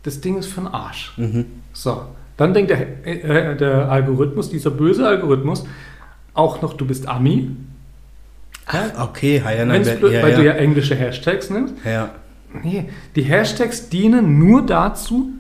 Das 0.04 0.22
Ding 0.22 0.38
ist 0.38 0.46
für 0.46 0.62
den 0.62 0.68
Arsch. 0.68 1.18
Mhm. 1.18 1.46
So, 1.74 2.04
dann 2.38 2.54
denkt 2.54 2.70
der, 2.70 3.06
äh, 3.08 3.58
der 3.58 3.90
Algorithmus, 3.90 4.52
dieser 4.52 4.70
böse 4.70 5.08
Algorithmus, 5.08 5.66
auch 6.36 6.62
noch, 6.62 6.74
du 6.74 6.86
bist 6.86 7.08
Ami. 7.08 7.50
Ach, 8.68 9.10
okay, 9.10 9.42
ja, 9.44 9.66
nein, 9.66 9.82
blöd, 9.82 10.14
ja, 10.14 10.22
weil 10.22 10.32
ja. 10.32 10.38
du 10.38 10.46
ja 10.46 10.52
englische 10.54 10.94
Hashtags 10.94 11.50
nimmst. 11.50 11.74
Ja. 11.84 12.12
Nee, 12.64 12.86
die 13.16 13.24
Hashtags 13.24 13.90
dienen 13.90 14.38
nur 14.38 14.64
dazu, 14.64 15.32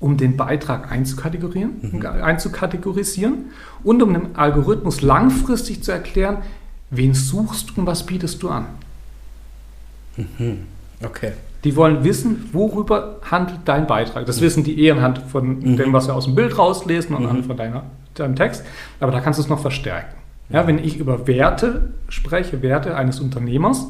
um 0.00 0.16
den 0.16 0.38
Beitrag 0.38 0.90
einzukategorieren, 0.90 1.72
mhm. 1.92 2.06
einzukategorisieren 2.06 3.50
und 3.82 4.02
um 4.02 4.14
dem 4.14 4.28
Algorithmus 4.34 5.02
langfristig 5.02 5.82
zu 5.82 5.92
erklären, 5.92 6.38
wen 6.96 7.14
suchst 7.14 7.70
du 7.70 7.80
und 7.80 7.86
was 7.86 8.04
bietest 8.04 8.42
du 8.42 8.48
an. 8.48 8.66
Mhm. 10.16 10.66
Okay. 11.04 11.32
Die 11.64 11.76
wollen 11.76 12.04
wissen, 12.04 12.50
worüber 12.52 13.20
handelt 13.30 13.60
dein 13.64 13.86
Beitrag. 13.86 14.26
Das 14.26 14.40
mhm. 14.40 14.44
wissen 14.44 14.64
die 14.64 14.84
eh 14.84 14.90
anhand 14.90 15.18
von 15.18 15.60
mhm. 15.60 15.76
dem, 15.76 15.92
was 15.92 16.06
wir 16.06 16.14
aus 16.14 16.26
dem 16.26 16.34
Bild 16.34 16.56
rauslesen 16.58 17.14
und 17.14 17.22
mhm. 17.22 17.28
anhand 17.28 17.46
von 17.46 17.56
deiner 17.56 17.84
deinem 18.14 18.36
Text, 18.36 18.64
aber 19.00 19.12
da 19.12 19.20
kannst 19.20 19.38
du 19.38 19.42
es 19.42 19.48
noch 19.48 19.60
verstärken. 19.60 20.14
Ja, 20.50 20.66
wenn 20.66 20.78
ich 20.78 20.98
über 20.98 21.26
Werte 21.26 21.92
spreche, 22.08 22.62
Werte 22.62 22.96
eines 22.96 23.20
Unternehmers, 23.20 23.86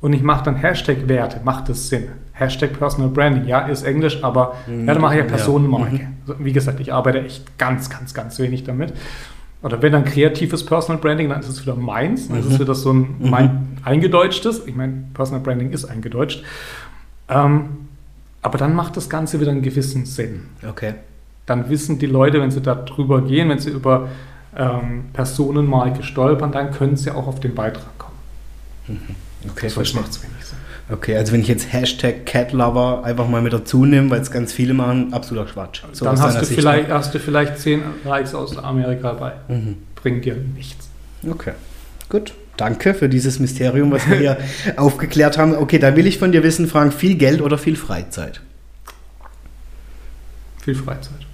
und 0.00 0.12
ich 0.12 0.22
mache 0.22 0.44
dann 0.44 0.54
Hashtag 0.54 1.08
Werte, 1.08 1.40
macht 1.42 1.68
das 1.68 1.88
Sinn. 1.88 2.04
Hashtag 2.32 2.78
Personal 2.78 3.10
Branding, 3.10 3.46
ja, 3.46 3.66
ist 3.66 3.82
Englisch, 3.82 4.22
aber 4.22 4.54
mhm. 4.68 4.86
ja, 4.86 4.94
dann 4.94 5.02
mache 5.02 5.14
ich 5.14 5.20
ja 5.22 5.26
Personenmarke. 5.26 5.96
Ja. 5.96 6.34
Mhm. 6.34 6.44
Wie 6.44 6.52
gesagt, 6.52 6.78
ich 6.78 6.92
arbeite 6.92 7.24
echt 7.24 7.58
ganz, 7.58 7.90
ganz, 7.90 8.14
ganz 8.14 8.38
wenig 8.38 8.62
damit. 8.62 8.92
Oder 9.62 9.82
wenn 9.82 9.92
dann 9.92 10.04
kreatives 10.04 10.64
Personal 10.64 11.00
Branding, 11.00 11.28
dann 11.28 11.40
ist 11.40 11.48
es 11.48 11.62
wieder 11.62 11.74
meins. 11.74 12.28
Dann 12.28 12.38
mhm. 12.38 12.46
ist 12.46 12.52
es 12.52 12.60
wieder 12.60 12.74
so 12.74 12.92
ein 12.92 13.16
mhm. 13.18 13.30
mein 13.30 13.78
eingedeutschtes. 13.84 14.62
Ich 14.66 14.74
meine, 14.74 15.04
Personal 15.14 15.42
Branding 15.42 15.70
ist 15.70 15.84
eingedeutscht. 15.84 16.44
Ähm, 17.28 17.88
aber 18.40 18.56
dann 18.56 18.74
macht 18.74 18.96
das 18.96 19.10
Ganze 19.10 19.40
wieder 19.40 19.50
einen 19.50 19.62
gewissen 19.62 20.06
Sinn. 20.06 20.46
Okay 20.66 20.94
dann 21.48 21.70
wissen 21.70 21.98
die 21.98 22.06
Leute, 22.06 22.40
wenn 22.40 22.50
sie 22.50 22.60
da 22.60 22.74
drüber 22.74 23.22
gehen, 23.22 23.48
wenn 23.48 23.58
sie 23.58 23.70
über 23.70 24.08
ähm, 24.56 25.06
Personenmarke 25.12 26.02
stolpern, 26.02 26.52
dann 26.52 26.72
können 26.72 26.96
sie 26.96 27.10
auch 27.10 27.26
auf 27.26 27.40
den 27.40 27.54
Beitrag 27.54 27.98
kommen. 27.98 28.16
Okay, 29.50 29.68
Sonst 29.68 29.74
verstehe. 29.74 30.00
macht 30.00 30.10
es 30.10 30.22
wenig 30.22 30.44
Sinn. 30.44 30.58
Okay, 30.90 31.16
also 31.16 31.32
wenn 31.32 31.42
ich 31.42 31.48
jetzt 31.48 31.72
Hashtag 31.72 32.24
Catlover 32.24 33.04
einfach 33.04 33.28
mal 33.28 33.42
mit 33.42 33.52
dazu 33.52 33.84
nehme, 33.84 34.08
weil 34.10 34.20
es 34.22 34.30
ganz 34.30 34.52
viele 34.52 34.72
machen, 34.72 35.12
absoluter 35.12 35.50
Quatsch. 35.50 35.82
So 35.92 36.06
Dann 36.06 36.18
hast 36.18 36.40
du, 36.40 36.44
Sicht. 36.44 36.58
vielleicht, 36.58 36.88
hast 36.88 37.14
du 37.14 37.18
vielleicht 37.18 37.58
zehn 37.58 37.82
Likes 38.04 38.34
aus 38.34 38.56
Amerika 38.56 39.12
bei. 39.12 39.32
Mhm. 39.48 39.76
Bringt 39.96 40.24
dir 40.24 40.36
nichts. 40.36 40.88
Okay, 41.28 41.52
gut. 42.08 42.32
Danke 42.56 42.94
für 42.94 43.08
dieses 43.08 43.38
Mysterium, 43.38 43.92
was 43.92 44.08
wir 44.08 44.16
hier 44.16 44.38
aufgeklärt 44.76 45.38
haben. 45.38 45.54
Okay, 45.54 45.78
dann 45.78 45.94
will 45.94 46.06
ich 46.06 46.18
von 46.18 46.32
dir 46.32 46.42
wissen, 46.42 46.66
Frank, 46.66 46.92
viel 46.92 47.16
Geld 47.16 47.40
oder 47.40 47.56
viel 47.56 47.76
Freizeit? 47.76 48.40
Viel 50.64 50.74
Freizeit. 50.74 51.26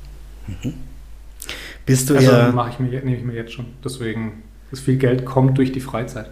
Bist 1.87 2.11
du 2.11 2.17
Also 2.17 2.31
eher... 2.31 2.53
mache 2.53 2.71
ich 2.71 2.79
mir, 2.79 2.91
nehme 2.91 3.17
ich 3.17 3.25
mir 3.25 3.35
jetzt 3.35 3.53
schon. 3.53 3.67
Deswegen, 3.83 4.43
das 4.71 4.81
viel 4.81 4.97
Geld 4.97 5.25
kommt 5.25 5.57
durch 5.57 5.73
die 5.73 5.81
Freizeit. 5.81 6.29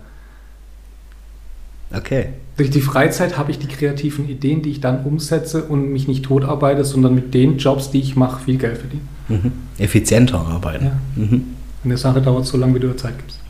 Okay. 1.95 2.29
Durch 2.57 2.71
die 2.71 2.81
Freizeit 2.81 3.39
habe 3.39 3.51
ich 3.51 3.59
die 3.59 3.67
kreativen 3.67 4.29
Ideen, 4.29 4.63
die 4.63 4.71
ich 4.71 4.81
dann 4.81 5.05
umsetze 5.05 5.65
und 5.65 5.93
mich 5.93 6.07
nicht 6.09 6.25
totarbeite, 6.25 6.85
sondern 6.85 7.15
mit 7.15 7.35
den 7.35 7.59
Jobs, 7.59 7.91
die 7.91 8.01
ich 8.01 8.17
mache, 8.17 8.45
viel 8.45 8.59
Geld 8.59 8.79
verdiene. 8.79 9.03
Mhm. 9.29 9.53
Effizienter 9.79 10.39
arbeiten. 10.39 10.87
Ja. 10.87 10.93
Mhm. 11.17 11.45
Eine 11.85 11.97
Sache 11.97 12.21
dauert 12.21 12.47
so 12.47 12.57
lange, 12.59 12.75
wie 12.75 12.81
du 12.81 12.89
dir 12.89 12.97
Zeit 12.97 13.19
gibst. 13.19 13.41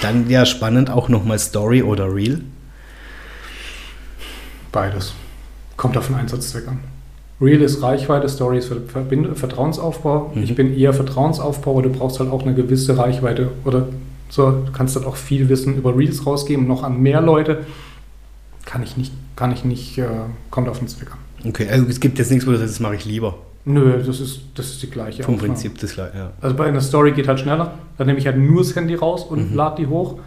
Dann 0.00 0.30
ja 0.30 0.46
spannend 0.46 0.90
auch 0.90 1.08
nochmal 1.08 1.38
Story 1.38 1.82
oder 1.82 2.12
Real. 2.12 2.40
Beides. 4.72 5.12
Kommt 5.76 5.96
auf 5.96 6.06
den 6.06 6.16
Einsatzzweck 6.16 6.68
an. 6.68 6.78
Real 7.40 7.60
ist 7.60 7.82
Reichweite, 7.82 8.28
Story 8.28 8.58
ist 8.58 8.70
Vertrauensaufbau. 9.34 10.32
Mhm. 10.34 10.42
Ich 10.42 10.54
bin 10.54 10.76
eher 10.76 10.92
Vertrauensaufbau, 10.92 11.72
aber 11.72 11.82
du 11.82 11.90
brauchst 11.90 12.20
halt 12.20 12.30
auch 12.30 12.42
eine 12.42 12.54
gewisse 12.54 12.96
Reichweite 12.96 13.50
oder 13.64 13.88
so. 14.30 14.50
Du 14.50 14.72
kannst 14.72 14.96
halt 14.96 15.06
auch 15.06 15.16
viel 15.16 15.48
Wissen 15.48 15.76
über 15.76 15.96
Reels 15.96 16.24
rausgeben, 16.26 16.66
noch 16.66 16.82
an 16.82 17.00
mehr 17.00 17.20
Leute. 17.20 17.64
Kann 18.64 18.82
ich 18.82 18.96
nicht, 18.96 19.12
kann 19.36 19.52
ich 19.52 19.64
nicht, 19.64 19.98
äh, 19.98 20.06
kommt 20.50 20.68
auf 20.68 20.78
den 20.78 20.88
Zweck 20.88 21.08
an. 21.12 21.18
Okay, 21.48 21.68
also 21.70 21.86
es 21.86 22.00
gibt 22.00 22.18
jetzt 22.18 22.30
nichts, 22.30 22.46
wo 22.46 22.50
du 22.50 22.58
sagst, 22.58 22.74
das 22.74 22.80
mache 22.80 22.94
ich 22.96 23.04
lieber. 23.04 23.34
Nö, 23.64 24.02
das 24.04 24.20
ist, 24.20 24.40
das 24.54 24.66
ist 24.70 24.82
die 24.82 24.90
gleiche 24.90 25.22
Vom 25.22 25.34
Aufnahme. 25.34 25.52
Prinzip 25.54 25.78
das 25.78 25.94
gleiche, 25.94 26.16
ja. 26.16 26.30
Also 26.40 26.56
bei 26.56 26.66
einer 26.66 26.80
Story 26.80 27.12
geht 27.12 27.28
halt 27.28 27.40
schneller. 27.40 27.72
Dann 27.98 28.06
nehme 28.06 28.18
ich 28.18 28.26
halt 28.26 28.38
nur 28.38 28.62
das 28.62 28.74
Handy 28.76 28.94
raus 28.94 29.24
und 29.24 29.50
Mhm. 29.50 29.56
lade 29.56 29.82
die 29.82 29.86
hoch. 29.86 30.18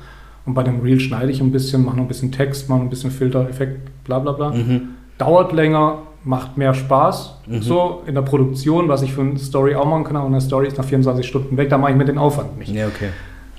Und 0.46 0.54
bei 0.56 0.64
dem 0.64 0.82
Reel 0.82 1.00
schneide 1.00 1.32
ich 1.32 1.40
ein 1.42 1.52
bisschen, 1.52 1.86
mache 1.86 1.96
noch 1.96 2.04
ein 2.04 2.08
bisschen 2.08 2.32
Text, 2.32 2.68
mache 2.70 2.80
noch 2.80 2.86
ein 2.86 2.90
bisschen 2.90 3.12
Filter, 3.12 3.48
Effekt, 3.50 4.04
bla 4.04 4.20
bla 4.20 4.34
bla. 4.34 4.52
Mhm. 4.52 4.90
Dauert 5.18 5.54
länger, 5.54 6.00
macht 6.26 6.58
mehr 6.58 6.74
Spaß. 6.74 7.36
Mhm. 7.48 7.62
So 7.62 8.04
in 8.06 8.16
der 8.16 8.24
Produktion, 8.24 8.88
was 8.88 9.02
ich 9.04 9.14
für 9.14 9.22
eine 9.22 9.38
Story 9.40 9.76
auch 9.76 9.86
machen 9.86 10.04
kann, 10.04 10.16
aber 10.16 10.28
eine 10.28 10.42
Story 10.42 10.68
ist 10.68 10.78
nach 10.78 10.86
24 10.86 11.26
Stunden 11.26 11.56
weg, 11.58 11.70
da 11.70 11.78
mache 11.78 11.92
ich 11.92 11.98
mir 11.98 12.06
den 12.06 12.18
Aufwand 12.18 12.58
nicht. 12.60 12.74
Ja, 12.74 12.88
okay. 12.88 13.10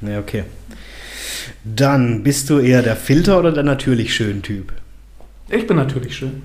Ja, 0.07 0.19
okay. 0.19 0.45
Dann 1.65 2.23
bist 2.23 2.51
du 2.51 2.59
eher 2.59 2.83
der 2.83 2.97
Filter 2.97 3.39
oder 3.39 3.53
der 3.53 3.63
natürlich 3.63 4.15
schön 4.15 4.43
Typ? 4.43 4.73
Ich 5.49 5.67
bin 5.67 5.77
natürlich 5.77 6.17
schön. 6.17 6.43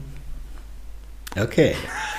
Okay. 1.40 1.76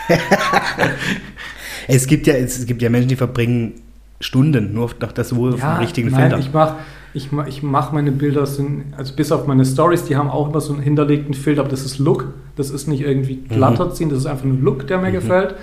es, 1.88 2.06
gibt 2.06 2.26
ja, 2.26 2.34
es 2.34 2.64
gibt 2.66 2.82
ja 2.82 2.90
Menschen, 2.90 3.08
die 3.08 3.16
verbringen 3.16 3.74
Stunden 4.20 4.72
nur 4.74 4.90
nach 5.00 5.12
der 5.12 5.24
Suche 5.24 5.58
vom 5.58 5.76
richtigen 5.78 6.10
nein, 6.10 6.30
Filter. 6.30 6.38
ich 6.38 6.52
mache 6.52 6.76
ich 7.12 7.32
mach, 7.32 7.46
ich 7.48 7.62
mach 7.62 7.90
meine 7.92 8.12
Bilder, 8.12 8.46
sind, 8.46 8.94
also 8.96 9.14
bis 9.14 9.32
auf 9.32 9.46
meine 9.46 9.64
Stories, 9.64 10.04
die 10.04 10.16
haben 10.16 10.30
auch 10.30 10.48
immer 10.48 10.60
so 10.60 10.72
einen 10.72 10.82
hinterlegten 10.82 11.34
Filter, 11.34 11.62
aber 11.62 11.70
das 11.70 11.84
ist 11.84 11.98
Look. 11.98 12.32
Das 12.56 12.70
ist 12.70 12.86
nicht 12.86 13.00
irgendwie 13.00 13.36
glatter 13.48 13.92
ziehen, 13.92 14.10
das 14.10 14.18
ist 14.20 14.26
einfach 14.26 14.44
nur 14.44 14.58
Look, 14.58 14.86
der 14.86 14.98
mir 14.98 15.08
Mhm. 15.08 15.14
gefällt. 15.14 15.54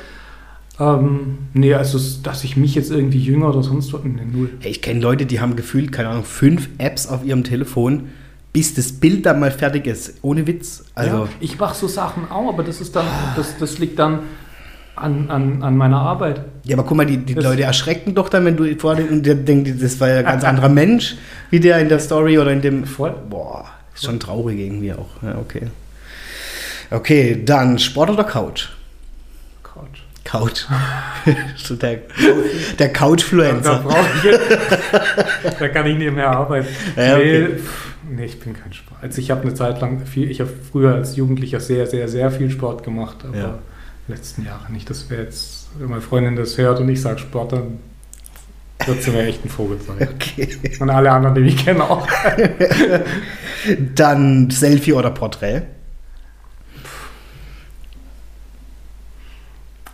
Ähm, 0.80 1.38
nee, 1.54 1.74
also 1.74 2.00
dass 2.24 2.44
ich 2.44 2.56
mich 2.56 2.76
jetzt 2.76 2.92
irgendwie 2.92 3.20
jünger 3.20 3.50
oder 3.50 3.64
sonst 3.64 3.92
was, 3.94 4.04
nee, 4.04 4.22
null. 4.32 4.50
Hey, 4.60 4.72
ich 4.72 4.82
kenne 4.82 5.00
Leute, 5.00 5.26
die 5.26 5.40
haben 5.40 5.56
gefühlt, 5.56 5.92
keine 5.92 6.10
Ahnung, 6.10 6.24
fünf 6.24 6.70
Apps 6.78 7.08
auf 7.08 7.26
ihrem 7.26 7.44
Telefon, 7.44 8.10
bis 8.54 8.76
das 8.76 8.92
Bild 8.92 9.26
dann 9.26 9.40
mal 9.40 9.52
fertig 9.52 9.88
ist. 9.88 10.16
Ohne 10.22 10.46
Witz. 10.46 10.84
Also, 10.94 11.18
ja, 11.26 11.30
ich 11.40 11.58
mache 11.60 11.76
so 11.76 11.88
Sachen 11.88 12.30
auch, 12.30 12.50
aber 12.54 12.64
das 12.64 12.80
ist 12.82 12.96
dann, 12.96 13.06
das, 13.36 13.58
das 13.58 13.80
liegt 13.80 13.98
dann 13.98 14.20
an, 14.96 15.30
an, 15.30 15.64
an 15.64 15.78
meiner 15.78 16.00
Arbeit. 16.00 16.42
ja, 16.64 16.76
aber 16.76 16.84
guck 16.88 16.98
mal, 16.98 17.06
die, 17.06 17.18
die 17.18 17.34
Das- 17.36 17.44
Leute 17.44 17.64
erschrecken 17.64 18.14
doch 18.16 18.30
dann, 18.30 18.46
wenn 18.46 18.56
du 18.58 18.76
vor 18.78 18.98
und 18.98 19.26
der 19.26 19.36
denkt, 19.36 19.82
das 19.82 20.00
war 20.00 20.10
ja 20.10 20.18
ein 20.20 20.26
ganz 20.26 20.44
anderer 20.52 20.70
Mensch, 20.70 21.16
wie 21.50 21.60
der 21.60 21.80
in 21.80 21.90
der 21.90 22.00
Story 22.00 22.38
oder 22.38 22.52
in 22.52 22.62
dem. 22.62 22.86
Voll. 22.86 23.16
Boah, 23.30 23.66
ist 23.96 24.06
schon 24.06 24.20
traurig 24.20 24.60
irgendwie 24.60 24.94
auch. 24.94 25.10
Ja, 25.24 25.38
okay. 25.40 25.68
Okay, 26.90 27.42
dann 27.44 27.78
Sport 27.80 28.12
oder 28.12 28.24
Couch? 28.24 28.70
Couch. 30.28 30.66
So 31.58 31.76
der 31.76 31.96
der 32.78 32.88
Da, 32.88 32.88
Couchfluencer. 32.88 33.80
brauche 33.84 34.06
ich, 34.24 35.52
da 35.60 35.68
kann 35.70 35.88
ich 35.88 35.98
nicht 35.98 36.14
mehr 36.14 36.30
arbeiten. 36.30 36.68
Ja, 36.96 37.16
okay. 37.18 37.48
nee, 38.10 38.16
nee, 38.16 38.26
ich 38.26 38.40
bin 38.40 38.54
kein 38.54 38.72
Sport. 38.74 39.00
Also 39.02 39.20
ich 39.22 39.32
habe 39.32 39.42
eine 39.42 39.54
Zeit 39.54 39.82
lang 39.82 40.06
viel, 40.06 40.30
ich 40.32 40.40
habe 40.40 40.50
früher 40.72 40.96
als 40.96 41.16
Jugendlicher 41.16 41.60
sehr, 41.60 41.88
sehr, 41.88 42.08
sehr 42.08 42.32
viel 42.32 42.50
Sport 42.50 42.84
gemacht, 42.84 43.18
aber 43.28 43.38
Ja. 43.38 43.60
letzten 44.08 44.46
Jahre 44.46 44.72
nicht. 44.72 44.90
Das 44.90 45.10
wäre 45.10 45.24
jetzt, 45.24 45.68
wenn 45.80 45.90
meine 45.90 46.02
Freundin 46.02 46.36
das 46.36 46.58
hört 46.58 46.80
und 46.80 46.88
ich 46.90 47.02
sage 47.02 47.20
Sport, 47.20 47.52
dann 47.54 47.80
wird 48.86 49.04
sie 49.04 49.12
mir 49.12 49.24
echt 49.26 49.44
ein 49.44 49.50
Vogel 49.50 49.80
sein. 49.86 50.08
Okay. 50.16 50.48
Und 50.80 50.90
alle 50.90 51.12
anderen, 51.12 51.36
die 51.36 51.42
mich 51.42 51.58
kennen, 51.66 51.82
auch. 51.82 52.08
Dann 53.96 54.50
Selfie 54.50 54.94
oder 54.94 55.10
Porträt? 55.12 55.64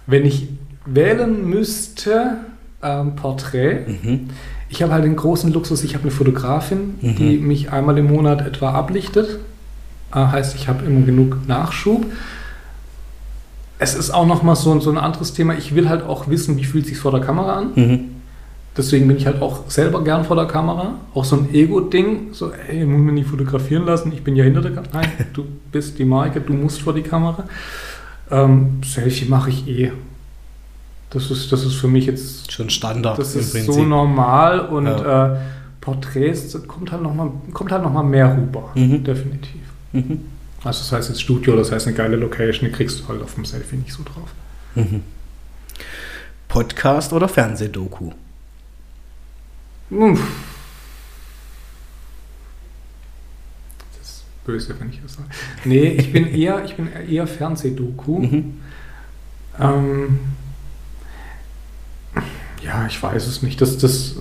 Wenn 0.08 0.26
ich 0.26 0.48
wählen 0.86 1.48
müsste, 1.50 2.38
ähm, 2.82 3.16
Porträt. 3.16 3.86
Mhm. 3.88 4.30
Ich 4.70 4.82
habe 4.84 4.92
halt 4.94 5.04
den 5.06 5.16
großen 5.16 5.54
Luxus, 5.54 5.84
ich 5.84 5.94
habe 5.94 6.04
eine 6.04 6.12
Fotografin, 6.12 6.96
Mhm. 7.02 7.16
die 7.16 7.38
mich 7.38 7.72
einmal 7.72 7.98
im 7.98 8.08
Monat 8.08 8.46
etwa 8.46 8.72
ablichtet. 8.72 9.40
Äh, 10.14 10.16
heißt, 10.18 10.56
ich 10.56 10.68
habe 10.68 10.86
immer 10.86 11.06
genug 11.06 11.48
Nachschub. 11.48 12.06
Es 13.80 13.96
ist 13.96 14.12
auch 14.12 14.26
nochmal 14.28 14.56
so, 14.56 14.80
so 14.80 14.90
ein 14.92 14.98
anderes 14.98 15.34
Thema. 15.34 15.56
Ich 15.58 15.76
will 15.76 15.90
halt 15.90 16.04
auch 16.04 16.28
wissen, 16.30 16.58
wie 16.58 16.64
fühlt 16.64 16.86
sich 16.86 16.98
vor 16.98 17.12
der 17.12 17.22
Kamera 17.22 17.54
an. 17.60 17.68
Mhm. 17.76 18.00
Deswegen 18.76 19.08
bin 19.08 19.18
ich 19.18 19.26
halt 19.28 19.42
auch 19.42 19.70
selber 19.70 20.04
gern 20.04 20.24
vor 20.26 20.36
der 20.36 20.46
Kamera. 20.46 20.96
Auch 21.14 21.26
so 21.26 21.36
ein 21.38 21.54
Ego-Ding. 21.54 22.30
So, 22.32 22.52
ey, 22.52 22.82
ich 22.82 22.88
muss 22.88 23.02
mich 23.02 23.14
nicht 23.14 23.30
fotografieren 23.30 23.86
lassen. 23.86 24.12
Ich 24.14 24.24
bin 24.24 24.36
ja 24.36 24.44
hinter 24.44 24.62
der 24.62 24.72
Kamera. 24.72 24.90
Nein, 25.02 25.10
du 25.34 25.46
bist 25.72 26.00
die 26.00 26.06
Marke, 26.06 26.42
du 26.42 26.54
musst 26.54 26.82
vor 26.82 26.94
die 26.94 27.02
Kamera. 27.04 27.44
Ähm, 28.32 28.82
Selfie 28.84 29.26
mache 29.26 29.50
ich 29.50 29.68
eh. 29.68 29.92
Das 31.10 31.30
ist, 31.30 31.52
das 31.52 31.64
ist 31.64 31.76
für 31.76 31.88
mich 31.88 32.08
jetzt 32.08 32.52
Schon 32.52 32.72
Standard 32.72 33.20
das 33.20 33.36
ist 33.36 33.54
so 33.66 33.84
normal 33.84 34.62
und 34.62 34.88
äh, 34.88 35.36
Porträts 35.80 36.58
kommt 36.68 36.92
halt 36.92 37.04
nochmal 37.04 37.30
kommt 37.52 37.72
halt 37.72 37.84
noch 37.84 37.92
mal 37.92 38.04
mehr 38.04 38.36
rüber. 38.36 38.72
Mhm. 38.74 39.04
Definitiv. 39.04 39.62
Mhm. 39.92 40.22
Also 40.64 40.80
das 40.80 40.92
heißt 40.92 41.10
jetzt 41.10 41.22
Studio, 41.22 41.56
das 41.56 41.72
heißt 41.72 41.88
eine 41.88 41.96
geile 41.96 42.16
Location, 42.16 42.70
die 42.70 42.72
kriegst 42.76 43.02
du 43.02 43.08
halt 43.10 43.22
auf 43.22 43.36
dem 43.36 43.46
Selfie 43.46 43.76
nicht 43.76 43.92
so 43.92 44.04
drauf. 44.04 44.34
Mhm. 44.76 45.04
Podcast 46.48 47.12
oder 47.14 47.28
Fernsehdoku? 47.28 48.12
Uff. 49.90 50.22
Das 54.00 54.10
ist 54.10 54.24
böse, 54.46 54.76
wenn 54.80 54.90
ich 54.90 55.02
das 55.02 55.14
sage. 55.14 55.30
Nee, 55.66 55.88
ich 55.88 56.12
bin 56.12 56.28
eher, 56.36 56.64
ich 56.66 56.76
bin 56.76 56.88
eher 57.10 57.28
Fernsehdoku. 57.28 58.20
Mhm. 58.20 58.54
Ähm, 59.60 60.20
ja, 62.64 62.86
ich 62.88 63.02
weiß 63.02 63.28
es 63.28 63.44
nicht. 63.44 63.62
Das, 63.62 63.78
das, 63.78 64.16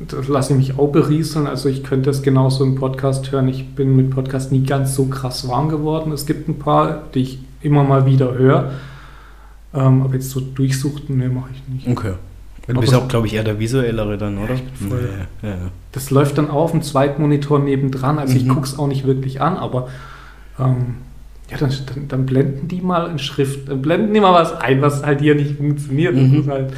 das 0.00 0.28
lasse 0.28 0.52
ich 0.52 0.58
mich 0.58 0.78
auch 0.78 0.88
berieseln. 0.92 1.46
Also 1.46 1.68
ich 1.68 1.82
könnte 1.82 2.10
das 2.10 2.22
genauso 2.22 2.64
im 2.64 2.74
Podcast 2.74 3.32
hören. 3.32 3.48
Ich 3.48 3.74
bin 3.74 3.96
mit 3.96 4.10
Podcast 4.10 4.52
nie 4.52 4.64
ganz 4.64 4.94
so 4.94 5.06
krass 5.06 5.48
warm 5.48 5.68
geworden. 5.68 6.12
Es 6.12 6.26
gibt 6.26 6.48
ein 6.48 6.58
paar, 6.58 7.04
die 7.14 7.20
ich 7.20 7.38
immer 7.62 7.84
mal 7.84 8.06
wieder 8.06 8.34
höre. 8.34 8.72
Ähm, 9.72 10.02
aber 10.02 10.14
jetzt 10.14 10.30
so 10.30 10.40
durchsuchten, 10.40 11.18
nee, 11.18 11.28
mache 11.28 11.50
ich 11.54 11.72
nicht. 11.72 11.88
Okay. 11.88 12.14
Du 12.70 12.76
Aber 12.76 12.80
bist 12.82 12.94
auch, 12.94 13.08
glaube 13.08 13.26
ich, 13.26 13.34
eher 13.34 13.44
der 13.44 13.58
visuellere 13.58 14.16
dann, 14.16 14.38
oder? 14.38 14.54
ich 14.54 14.62
bin 14.62 14.88
voll- 14.88 15.08
Ja, 15.42 15.48
ja, 15.48 15.54
ja. 15.56 15.62
Das 15.92 16.10
läuft 16.10 16.38
dann 16.38 16.50
auf 16.50 16.70
dem 16.70 16.82
Zweitmonitor 16.82 17.58
nebendran. 17.58 18.18
Also 18.18 18.36
ich 18.36 18.44
Mhm. 18.44 18.48
gucke 18.50 18.66
es 18.66 18.78
auch 18.78 18.86
nicht 18.86 19.06
wirklich 19.06 19.40
an, 19.40 19.56
aber 19.56 19.88
ähm, 20.58 20.96
ja, 21.50 21.56
dann, 21.58 21.70
dann, 21.86 22.08
dann 22.08 22.26
blenden 22.26 22.68
die 22.68 22.80
mal 22.80 23.10
in 23.10 23.18
Schrift, 23.18 23.68
dann 23.68 23.82
blenden 23.82 24.14
die 24.14 24.20
mal 24.20 24.32
was 24.32 24.52
ein, 24.52 24.80
was 24.82 25.02
halt 25.04 25.20
hier 25.20 25.34
nicht 25.34 25.56
funktioniert. 25.56 26.14
Das 26.16 26.22
Mhm. 26.22 26.40
ist 26.40 26.48
halt, 26.48 26.72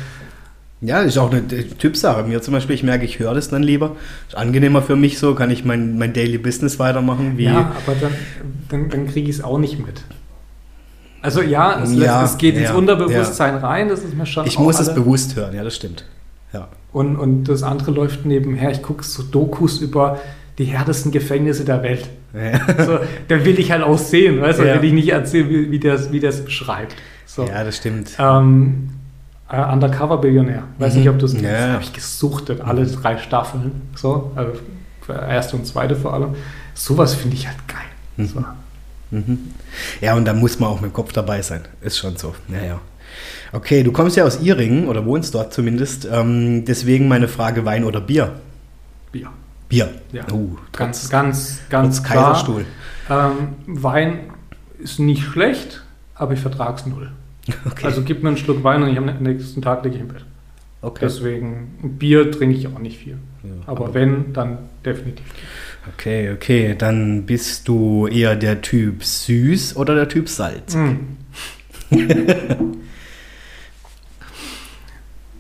Ja, 0.84 1.00
ist 1.00 1.16
auch 1.18 1.30
eine 1.30 1.46
Typsache. 1.78 2.24
Mir 2.24 2.42
zum 2.42 2.54
Beispiel, 2.54 2.74
ich 2.74 2.82
merke, 2.82 3.04
ich 3.04 3.18
höre 3.20 3.34
das 3.34 3.48
dann 3.48 3.62
lieber. 3.62 3.94
Ist 4.28 4.34
angenehmer 4.36 4.82
für 4.82 4.96
mich 4.96 5.16
so, 5.18 5.34
kann 5.36 5.48
ich 5.50 5.64
mein, 5.64 5.96
mein 5.98 6.12
Daily 6.12 6.38
Business 6.38 6.78
weitermachen. 6.80 7.34
Wie, 7.36 7.44
Ja, 7.44 7.70
aber 7.86 7.94
dann, 8.00 8.12
dann, 8.68 8.88
dann 8.90 9.06
kriege 9.06 9.30
ich 9.30 9.36
es 9.36 9.44
auch 9.44 9.58
nicht 9.58 9.78
mit. 9.78 10.02
Also 11.22 11.40
ja, 11.40 11.80
es, 11.82 11.92
Ja, 11.94 12.20
lässt, 12.20 12.32
es 12.34 12.38
geht 12.38 12.56
ins 12.56 12.68
ja, 12.70 12.74
Unterbewusstsein 12.74 13.56
rein, 13.56 13.88
das 13.88 14.00
ist 14.00 14.14
mir 14.14 14.26
schon 14.26 14.46
ich 14.46 14.58
muss 14.58 14.80
es 14.80 14.88
alle- 14.88 15.00
bewusst 15.00 15.36
hören, 15.36 15.54
ja, 15.54 15.62
das 15.64 15.76
stimmt. 15.76 16.04
Ja. 16.52 16.68
und, 16.92 17.16
und 17.16 17.44
das 17.44 17.62
andere 17.62 17.92
läuft 17.92 18.26
nebenher. 18.26 18.70
Ich 18.72 18.82
gucke 18.82 19.02
so 19.04 19.22
Dokus 19.22 19.78
über 19.78 20.18
die 20.58 20.64
härtesten 20.66 21.10
Gefängnisse 21.12 21.64
der 21.64 21.82
Welt. 21.82 22.10
Ja, 22.34 22.84
So, 22.84 22.98
da 23.28 23.44
will 23.44 23.58
ich 23.58 23.72
halt 23.72 23.82
auch 23.82 23.96
sehen, 23.96 24.40
weißt 24.42 24.58
du? 24.58 24.64
Da 24.64 24.74
Ja. 24.74 24.82
will 24.82 24.88
ich 24.88 24.94
nicht 24.94 25.08
erzählen, 25.10 25.48
wie, 25.48 25.70
wie 25.70 25.78
der 25.78 26.12
wie 26.12 26.22
es 26.24 26.44
beschreibt. 26.44 26.94
So. 27.24 27.44
ja 27.46 27.64
das 27.64 27.78
stimmt. 27.78 28.10
Ähm, 28.18 28.90
äh, 29.50 29.62
Undercover-Billionär. 29.72 30.64
Weiß 30.78 30.92
Mhm. 30.94 30.98
nicht, 31.00 31.08
ob 31.08 31.18
du 31.20 31.24
es 31.26 31.32
kennst. 31.32 31.46
Ja. 31.48 31.72
habe 31.74 31.82
ich 31.82 31.92
gesuchtet, 31.94 32.60
alle 32.60 32.84
drei 32.86 33.16
Staffeln. 33.16 33.80
So, 33.94 34.32
also 34.34 34.52
erste 35.08 35.56
und 35.56 35.66
zweite 35.66 35.96
vor 35.96 36.12
allem. 36.12 36.34
sowas 36.74 37.14
finde 37.14 37.36
ich 37.36 37.46
halt 37.46 37.56
geil. 37.68 37.78
Mhm. 38.18 38.26
So. 38.26 38.44
Ja, 40.00 40.14
und 40.14 40.24
da 40.24 40.32
muss 40.32 40.58
man 40.58 40.70
auch 40.70 40.80
mit 40.80 40.90
dem 40.90 40.94
Kopf 40.94 41.12
dabei 41.12 41.42
sein. 41.42 41.62
Ist 41.80 41.98
schon 41.98 42.16
so. 42.16 42.34
Naja. 42.48 42.80
Okay, 43.52 43.82
du 43.82 43.92
kommst 43.92 44.16
ja 44.16 44.24
aus 44.24 44.40
Iringen 44.40 44.88
oder 44.88 45.04
wohnst 45.04 45.34
dort 45.34 45.52
zumindest. 45.52 46.08
Ähm, 46.10 46.64
deswegen 46.64 47.08
meine 47.08 47.28
Frage: 47.28 47.64
Wein 47.64 47.84
oder 47.84 48.00
Bier? 48.00 48.32
Bier. 49.12 49.28
Bier. 49.68 49.90
Ja. 50.12 50.24
Oh, 50.32 50.56
Ganz, 50.72 51.08
ganz, 51.10 51.60
ganz 51.68 51.96
trotz 51.98 52.08
klar. 52.10 52.24
Kaiserstuhl. 52.32 52.64
Ähm, 53.10 53.34
Wein 53.66 54.20
ist 54.78 54.98
nicht 54.98 55.22
schlecht, 55.24 55.82
aber 56.14 56.32
ich 56.32 56.40
vertrag's 56.40 56.86
null. 56.86 57.10
Okay. 57.66 57.84
Also 57.86 58.02
gib 58.02 58.22
mir 58.22 58.28
einen 58.30 58.38
Schluck 58.38 58.62
Wein 58.64 58.82
und 58.82 58.88
ich 58.90 58.96
am 58.98 59.06
nächsten 59.22 59.60
Tag 59.62 59.84
liege 59.84 59.96
ich 59.96 60.00
im 60.02 60.08
Bett. 60.08 60.24
okay. 60.80 61.00
Deswegen 61.02 61.96
Bier 61.98 62.30
trinke 62.30 62.56
ich 62.56 62.66
auch 62.68 62.78
nicht 62.78 62.98
viel. 62.98 63.18
Ja, 63.42 63.50
aber, 63.66 63.84
aber- 63.86 63.94
wenn, 63.94 64.32
dann 64.32 64.58
definitiv. 64.84 65.26
Okay, 65.88 66.32
okay. 66.32 66.74
Dann 66.76 67.26
bist 67.26 67.68
du 67.68 68.06
eher 68.06 68.36
der 68.36 68.60
Typ 68.62 69.04
süß 69.04 69.76
oder 69.76 69.94
der 69.94 70.08
Typ 70.08 70.28
Salz? 70.28 70.74
Mm. 70.74 70.96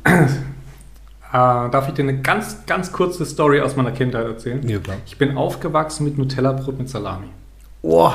äh, 0.04 0.26
darf 1.32 1.88
ich 1.88 1.94
dir 1.94 2.02
eine 2.02 2.20
ganz, 2.20 2.66
ganz 2.66 2.92
kurze 2.92 3.24
Story 3.24 3.60
aus 3.60 3.76
meiner 3.76 3.92
Kindheit 3.92 4.26
erzählen? 4.26 4.68
Ja, 4.68 4.78
klar. 4.78 4.96
Ich 5.06 5.18
bin 5.18 5.36
aufgewachsen 5.36 6.04
mit 6.04 6.18
Nutella-Brot 6.18 6.78
mit 6.78 6.88
Salami. 6.88 7.28
Oh, 7.82 8.12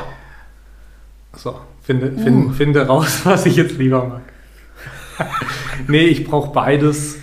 So, 1.35 1.59
finde, 1.81 2.11
finde, 2.11 2.53
finde 2.53 2.87
raus, 2.87 3.21
was 3.25 3.45
ich 3.45 3.55
jetzt 3.55 3.77
lieber 3.77 4.05
mag. 4.05 4.21
nee, 5.87 6.05
ich 6.05 6.25
brauche 6.25 6.51
beides. 6.51 7.17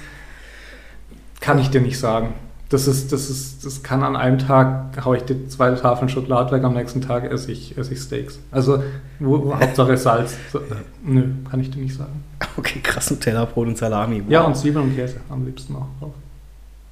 Kann 1.41 1.59
ich 1.59 1.71
dir 1.71 1.81
nicht 1.81 1.99
sagen. 1.99 2.35
Das 2.71 2.89
ist, 2.89 3.13
das 3.13 3.29
ist, 3.31 3.65
das 3.65 3.83
kann 3.83 4.03
an 4.03 4.17
einem 4.17 4.39
Tag, 4.39 5.05
haue 5.05 5.19
ich 5.19 5.23
dir 5.25 5.49
zwei 5.49 5.71
Tafeln 5.73 6.09
Schokolade 6.09 6.51
weg, 6.51 6.65
am 6.65 6.75
nächsten 6.75 7.01
Tag 7.03 7.31
esse 7.31 7.53
ich, 7.53 7.77
esse 7.77 7.93
ich 7.93 8.01
Steaks. 8.01 8.39
Also, 8.51 8.83
wo, 9.21 9.55
Hauptsache 9.61 9.97
Salz. 9.97 10.37
So, 10.51 10.61
nö, 11.05 11.25
kann 11.49 11.61
ich 11.61 11.71
dir 11.71 11.81
nicht 11.81 11.95
sagen. 11.95 12.25
okay, 12.57 12.81
krass. 12.83 13.11
Nutella-Brot 13.11 13.69
und 13.69 13.79
Salami. 13.79 14.23
Wow. 14.25 14.31
Ja, 14.31 14.43
und 14.43 14.57
Zwiebeln 14.57 14.87
und 14.87 14.97
Käse 14.97 15.17
am 15.29 15.45
liebsten 15.45 15.77
auch 15.77 15.87
drauf. 16.01 16.15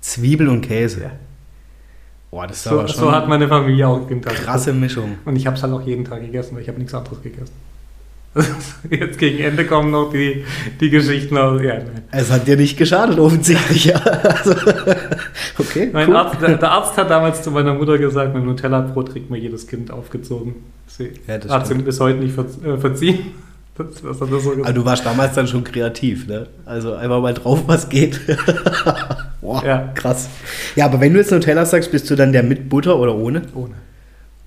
Zwiebel 0.02 0.48
und 0.48 0.60
Käse. 0.60 1.02
Ja. 1.04 1.10
Boah, 2.30 2.46
das 2.46 2.58
ist 2.58 2.64
So, 2.64 2.78
aber 2.78 2.88
schon 2.88 3.00
so 3.00 3.12
hat 3.12 3.28
meine 3.28 3.48
Familie 3.48 3.88
auch 3.88 3.96
eine 3.98 4.06
gedacht. 4.06 4.34
krasse 4.36 4.72
Mischung. 4.72 5.16
Und 5.24 5.36
ich 5.36 5.46
habe 5.46 5.56
es 5.56 5.62
halt 5.62 5.72
auch 5.72 5.82
jeden 5.82 6.04
Tag 6.04 6.20
gegessen, 6.20 6.54
weil 6.54 6.62
ich 6.62 6.68
habe 6.68 6.78
nichts 6.78 6.94
anderes 6.94 7.22
gegessen. 7.22 7.52
Jetzt 8.90 9.18
gegen 9.18 9.38
Ende 9.44 9.66
kommen 9.66 9.90
noch 9.90 10.10
die, 10.10 10.44
die 10.80 10.88
Geschichten 10.90 11.36
aus. 11.36 11.60
Ja, 11.62 11.74
nein. 11.74 12.02
Es 12.10 12.30
hat 12.30 12.46
dir 12.46 12.56
nicht 12.56 12.78
geschadet, 12.78 13.18
offensichtlich. 13.18 13.84
Ja. 13.86 13.96
Also, 13.96 14.52
okay, 15.58 15.90
Mein 15.92 16.08
cool. 16.08 16.16
Arzt, 16.16 16.40
der, 16.40 16.56
der 16.56 16.70
Arzt 16.70 16.96
hat 16.96 17.10
damals 17.10 17.42
zu 17.42 17.50
meiner 17.50 17.74
Mutter 17.74 17.98
gesagt, 17.98 18.34
mit 18.34 18.44
Nutella-Brot 18.44 19.12
kriegt 19.12 19.30
mir 19.30 19.38
jedes 19.38 19.66
Kind 19.66 19.90
aufgezogen. 19.90 20.54
Sie 20.86 21.10
Ja, 21.26 21.38
das 21.38 21.50
hat 21.52 21.66
sie 21.66 21.74
bis 21.74 22.00
heute 22.00 22.18
nicht 22.20 22.34
ver 22.34 22.46
äh, 22.64 22.78
verziehen. 22.78 23.18
Das, 23.74 24.02
das 24.02 24.42
so. 24.44 24.52
Aber 24.52 24.72
du 24.74 24.84
warst 24.84 25.06
damals 25.06 25.32
dann 25.34 25.46
schon 25.46 25.64
kreativ, 25.64 26.26
ne? 26.28 26.46
Also 26.66 26.92
einfach 26.92 27.22
mal 27.22 27.32
drauf, 27.32 27.60
was 27.66 27.88
geht. 27.88 28.20
Boah, 29.40 29.64
Ja. 29.64 29.90
krass. 29.94 30.28
Ja, 30.76 30.84
aber 30.84 31.00
wenn 31.00 31.14
du 31.14 31.18
jetzt 31.18 31.32
Nutella 31.32 31.64
sagst, 31.64 31.90
bist 31.90 32.10
du 32.10 32.14
dann 32.14 32.32
der 32.32 32.42
mit 32.42 32.68
Butter 32.68 32.98
oder 32.98 33.14
ohne? 33.14 33.40
Ohne. 33.54 33.72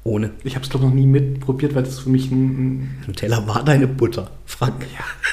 Ohne. 0.07 0.29
Ich 0.43 0.53
habe 0.53 0.63
es, 0.63 0.69
glaube 0.69 0.85
ich, 0.85 0.89
noch 0.91 0.95
nie 0.95 1.07
mitprobiert, 1.07 1.73
weil 1.73 1.81
das 1.81 1.99
für 1.99 2.09
mich 2.11 2.29
ein, 2.29 2.45
ein 2.45 3.03
Nutella 3.07 3.45
war 3.47 3.65
deine 3.65 3.87
Butter, 3.87 4.29
Frank. 4.45 4.85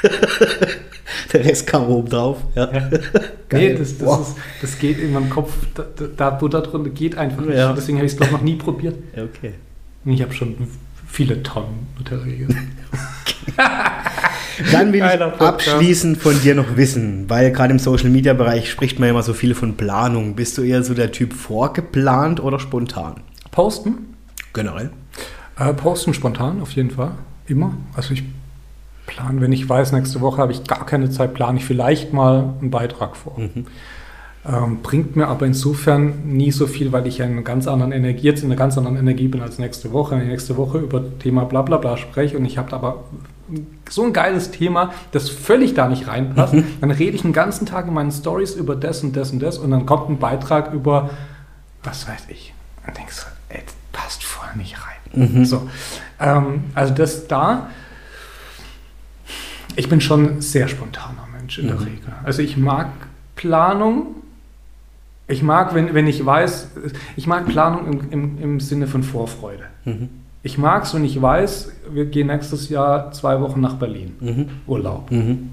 der 1.33 1.45
Rest 1.45 1.67
kam 1.67 1.89
oben 1.89 2.09
drauf. 2.09 2.39
Ja. 2.55 2.73
Ja. 2.73 2.89
Geil. 3.51 3.73
Nee, 3.73 3.75
das, 3.75 3.99
das, 3.99 4.21
ist, 4.29 4.37
das 4.63 4.79
geht 4.79 4.99
in 4.99 5.13
meinem 5.13 5.29
Kopf, 5.29 5.53
da, 5.75 5.85
da- 6.17 6.31
Butter 6.31 6.63
drunter 6.63 6.89
geht 6.89 7.19
einfach 7.19 7.43
nicht. 7.43 7.55
Ja. 7.59 7.75
Deswegen 7.75 7.99
habe 7.99 8.07
ich 8.07 8.13
es, 8.13 8.17
glaube 8.17 8.33
ich, 8.33 8.39
noch 8.39 8.45
nie 8.45 8.57
probiert. 8.57 8.97
Ja, 9.15 9.25
okay. 9.25 9.53
Ich 10.07 10.23
habe 10.23 10.33
schon 10.33 10.57
viele 11.07 11.43
Tonnen 11.43 11.87
Nutella 11.99 12.25
gegessen. 12.25 12.73
Dann 14.73 14.93
will 14.95 15.01
ich 15.01 15.21
abschließend 15.41 16.17
von 16.17 16.41
dir 16.41 16.55
noch 16.55 16.77
wissen, 16.79 17.29
weil 17.29 17.53
gerade 17.53 17.73
im 17.73 17.79
Social 17.79 18.09
Media 18.09 18.33
Bereich 18.33 18.71
spricht 18.71 18.99
man 18.99 19.09
ja 19.09 19.11
immer 19.11 19.23
so 19.23 19.35
viel 19.35 19.55
von 19.55 19.77
Planung. 19.77 20.35
Bist 20.35 20.57
du 20.57 20.63
eher 20.63 20.83
so 20.83 20.95
der 20.95 21.13
Typ 21.13 21.35
vorgeplant 21.35 22.41
oder 22.43 22.59
spontan? 22.59 23.17
Posten? 23.51 24.12
Generell. 24.53 24.91
Äh, 25.59 25.73
posten 25.75 26.15
spontan, 26.15 26.61
auf 26.61 26.73
jeden 26.73 26.91
Fall. 26.91 27.13
Immer. 27.47 27.75
Also 27.95 28.15
ich 28.15 28.25
plane, 29.07 29.41
wenn 29.41 29.53
ich 29.53 29.69
weiß, 29.69 29.93
nächste 29.93 30.21
Woche 30.21 30.41
habe 30.41 30.53
ich 30.53 30.65
gar 30.65 30.87
keine 30.87 31.11
Zeit, 31.11 31.35
plane 31.35 31.59
ich 31.59 31.65
vielleicht 31.65 32.13
mal 32.13 32.55
einen 32.61 32.71
Beitrag 32.71 33.17
vor. 33.17 33.39
Mhm. 33.39 33.67
Ähm, 34.45 34.79
bringt 34.83 35.15
mir 35.15 35.29
aber 35.29 35.47
insofern 35.47 36.35
nie 36.35 36.51
so 36.51 36.67
viel, 36.67 36.91
weil 36.91 37.07
ich 37.07 37.21
in 37.21 37.45
ganz 37.45 37.69
anderen 37.69 37.93
Energie, 37.93 38.27
jetzt 38.27 38.43
in 38.43 38.49
einer 38.49 38.57
ganz 38.57 38.77
anderen 38.77 38.97
Energie 38.97 39.29
bin 39.29 39.41
als 39.41 39.59
nächste 39.59 39.93
Woche. 39.93 40.17
Wenn 40.17 40.23
ich 40.23 40.29
nächste 40.29 40.57
Woche 40.57 40.79
über 40.79 41.03
Thema 41.21 41.45
bla 41.45 41.63
bla 41.63 41.77
bla 41.77 41.97
spreche 41.97 42.37
und 42.37 42.45
ich 42.45 42.59
habe 42.59 42.73
aber 42.73 43.05
so 43.89 44.03
ein 44.03 44.13
geiles 44.13 44.51
Thema, 44.51 44.93
das 45.13 45.29
völlig 45.29 45.75
da 45.75 45.89
nicht 45.89 46.09
reinpasst, 46.09 46.55
dann 46.81 46.91
rede 46.91 47.15
ich 47.15 47.23
den 47.23 47.33
ganzen 47.33 47.67
Tag 47.67 47.87
in 47.87 47.95
meinen 47.95 48.11
Stories 48.11 48.55
über 48.55 48.75
das 48.75 49.05
und 49.05 49.15
das 49.15 49.31
und 49.31 49.41
das 49.41 49.59
und 49.59 49.71
dann 49.71 49.87
kommt 49.87 50.11
ein 50.11 50.19
Beitrag 50.19 50.73
über, 50.73 51.11
was 51.85 52.09
weiß 52.09 52.27
ich. 52.29 52.53
Und 52.85 52.97
denkst 52.97 53.17
du, 53.21 53.23
das 53.42 53.42
passt 53.93 54.25
voll 54.25 54.49
nicht 54.57 54.77
rein. 54.77 55.29
Mhm. 55.35 55.45
So. 55.45 55.69
Ähm, 56.19 56.65
also 56.75 56.95
das 56.95 57.29
da, 57.29 57.69
ich 59.77 59.89
bin 59.89 60.01
schon 60.01 60.37
ein 60.37 60.41
sehr 60.41 60.69
spontaner 60.69 61.27
Mensch 61.37 61.59
in 61.59 61.67
der 61.67 61.77
Mhm. 61.77 61.83
Regel. 61.83 62.13
Also 62.25 62.43
ich 62.43 62.57
mag 62.57 62.89
Planung. 63.37 64.17
Ich 65.29 65.43
mag, 65.43 65.75
wenn, 65.75 65.95
wenn 65.95 66.07
ich 66.09 66.25
weiß, 66.25 66.71
ich 67.17 67.27
mag 67.27 67.47
Planung 67.47 67.87
im, 67.87 68.11
im, 68.11 68.39
im 68.43 68.61
Sinne 68.61 68.87
von 68.87 69.03
Vorfreude. 69.03 69.65
Mhm. 69.85 70.09
Ich 70.43 70.59
mag 70.59 70.83
es, 70.85 70.93
wenn 70.95 71.05
ich 71.05 71.21
weiß, 71.23 71.71
wir 71.93 72.07
gehen 72.07 72.27
nächstes 72.27 72.69
Jahr 72.69 73.13
zwei 73.13 73.41
Wochen 73.41 73.61
nach 73.61 73.75
Berlin. 73.75 74.17
Mhm. 74.21 74.49
Urlaub. 74.67 75.11
Mhm. 75.11 75.51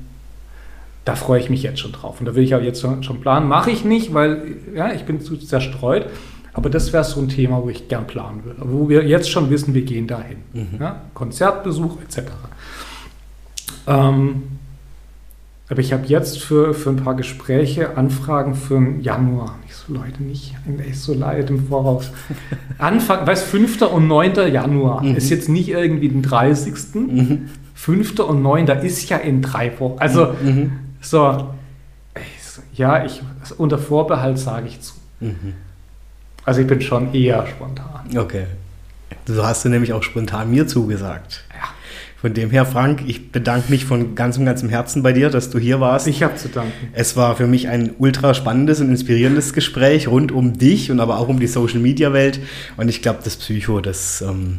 Da 1.05 1.15
freue 1.15 1.39
ich 1.39 1.49
mich 1.49 1.63
jetzt 1.63 1.79
schon 1.79 1.91
drauf. 1.91 2.19
Und 2.19 2.25
da 2.25 2.35
will 2.35 2.43
ich 2.43 2.55
auch 2.55 2.61
jetzt 2.61 2.81
schon, 2.81 3.03
schon 3.03 3.21
planen. 3.21 3.47
Mache 3.47 3.71
ich 3.71 3.85
nicht, 3.85 4.13
weil 4.13 4.57
ja, 4.75 4.91
ich 4.91 5.05
bin 5.05 5.21
zu 5.21 5.37
zerstreut. 5.37 6.07
Aber 6.53 6.69
das 6.69 6.91
wäre 6.93 7.03
so 7.03 7.19
ein 7.21 7.29
Thema, 7.29 7.61
wo 7.63 7.69
ich 7.69 7.87
gern 7.87 8.07
planen 8.07 8.43
würde. 8.43 8.61
Wo 8.65 8.89
wir 8.89 9.05
jetzt 9.05 9.29
schon 9.29 9.49
wissen, 9.49 9.73
wir 9.73 9.83
gehen 9.83 10.07
dahin. 10.07 10.37
Mhm. 10.53 10.67
Ja? 10.79 11.01
Konzertbesuch 11.13 11.97
etc. 12.01 12.23
Ähm, 13.87 14.43
aber 15.69 15.79
ich 15.81 15.93
habe 15.93 16.05
jetzt 16.07 16.39
für, 16.39 16.73
für 16.73 16.89
ein 16.89 16.95
paar 16.95 17.13
Gespräche 17.15 17.95
Anfragen 17.95 18.55
für 18.55 18.73
den 18.75 19.01
Januar. 19.01 19.55
Ich 19.67 19.75
so, 19.75 19.93
Leute, 19.93 20.23
nicht, 20.23 20.55
ist 20.89 21.03
so 21.03 21.13
leid 21.13 21.49
im 21.51 21.67
Voraus. 21.67 22.09
Anfang, 22.79 23.27
weißt 23.27 23.43
5. 23.45 23.81
und 23.83 24.07
9. 24.07 24.33
Januar 24.51 25.03
Mhm. 25.03 25.15
ist 25.15 25.29
jetzt 25.29 25.47
nicht 25.49 25.69
irgendwie 25.69 26.09
den 26.09 26.23
30. 26.23 26.73
Mhm. 26.95 27.49
5. 27.75 28.19
und 28.21 28.41
9. 28.41 28.67
ist 28.83 29.07
ja 29.09 29.17
in 29.17 29.43
drei 29.43 29.79
Wochen. 29.79 29.99
Also, 29.99 30.33
Mhm. 30.43 30.71
so, 31.01 31.49
ja, 32.73 33.05
ich, 33.05 33.21
unter 33.57 33.77
Vorbehalt 33.77 34.39
sage 34.39 34.67
ich 34.67 34.81
zu. 34.81 34.93
Mhm. 35.19 35.53
Also 36.49 36.61
ich 36.61 36.67
bin 36.67 36.81
schon 36.81 37.13
eher 37.13 37.45
spontan. 37.45 38.17
Okay. 38.17 38.45
So 39.27 39.45
hast 39.45 39.65
du 39.65 39.69
nämlich 39.69 39.93
auch 39.93 40.01
spontan 40.01 40.49
mir 40.49 40.65
zugesagt. 40.65 41.43
Ja. 41.51 41.69
Von 42.19 42.33
dem 42.33 42.49
her, 42.49 42.65
Frank, 42.65 43.03
ich 43.05 43.31
bedanke 43.31 43.69
mich 43.69 43.85
von 43.85 44.15
ganzem, 44.15 44.45
ganzem 44.45 44.67
Herzen 44.67 45.03
bei 45.03 45.13
dir, 45.13 45.29
dass 45.29 45.51
du 45.51 45.59
hier 45.59 45.79
warst. 45.79 46.07
Ich 46.07 46.23
habe 46.23 46.37
zu 46.37 46.49
danken. 46.49 46.87
Es 46.93 47.15
war 47.15 47.35
für 47.35 47.45
mich 47.45 47.67
ein 47.67 47.91
ultra 47.99 48.33
spannendes 48.33 48.81
und 48.81 48.89
inspirierendes 48.89 49.53
Gespräch 49.53 50.07
rund 50.07 50.31
um 50.31 50.57
dich 50.57 50.89
und 50.89 50.99
aber 50.99 51.19
auch 51.19 51.27
um 51.27 51.39
die 51.39 51.45
Social 51.45 51.81
Media 51.81 52.13
Welt. 52.13 52.39
Und 52.77 52.89
ich 52.89 53.03
glaube, 53.03 53.19
das 53.23 53.35
Psycho, 53.35 53.79
das 53.79 54.23
ähm, 54.23 54.57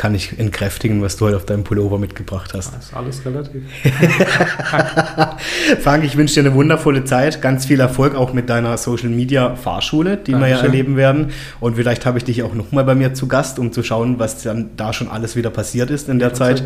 kann 0.00 0.14
ich 0.14 0.38
entkräftigen, 0.38 1.02
was 1.02 1.18
du 1.18 1.26
heute 1.26 1.36
auf 1.36 1.44
deinem 1.44 1.62
Pullover 1.62 1.98
mitgebracht 1.98 2.54
hast. 2.54 2.74
Das 2.74 2.86
ist 2.86 2.94
alles 2.94 3.22
relativ. 3.26 3.62
Frank, 5.82 6.04
ich 6.04 6.16
wünsche 6.16 6.36
dir 6.40 6.48
eine 6.48 6.54
wundervolle 6.54 7.04
Zeit, 7.04 7.42
ganz 7.42 7.66
viel 7.66 7.80
Erfolg 7.80 8.14
auch 8.14 8.32
mit 8.32 8.48
deiner 8.48 8.78
Social 8.78 9.10
Media 9.10 9.56
Fahrschule, 9.56 10.16
die 10.16 10.32
wir 10.32 10.38
ja 10.38 10.56
Dankeschön. 10.56 10.70
erleben 10.70 10.96
werden. 10.96 11.32
Und 11.60 11.76
vielleicht 11.76 12.06
habe 12.06 12.16
ich 12.16 12.24
dich 12.24 12.42
auch 12.42 12.54
nochmal 12.54 12.84
bei 12.84 12.94
mir 12.94 13.12
zu 13.12 13.28
Gast, 13.28 13.58
um 13.58 13.72
zu 13.72 13.82
schauen, 13.82 14.18
was 14.18 14.42
dann 14.42 14.70
da 14.78 14.94
schon 14.94 15.10
alles 15.10 15.36
wieder 15.36 15.50
passiert 15.50 15.90
ist 15.90 16.08
in 16.08 16.18
der 16.18 16.32
Zeit. 16.32 16.64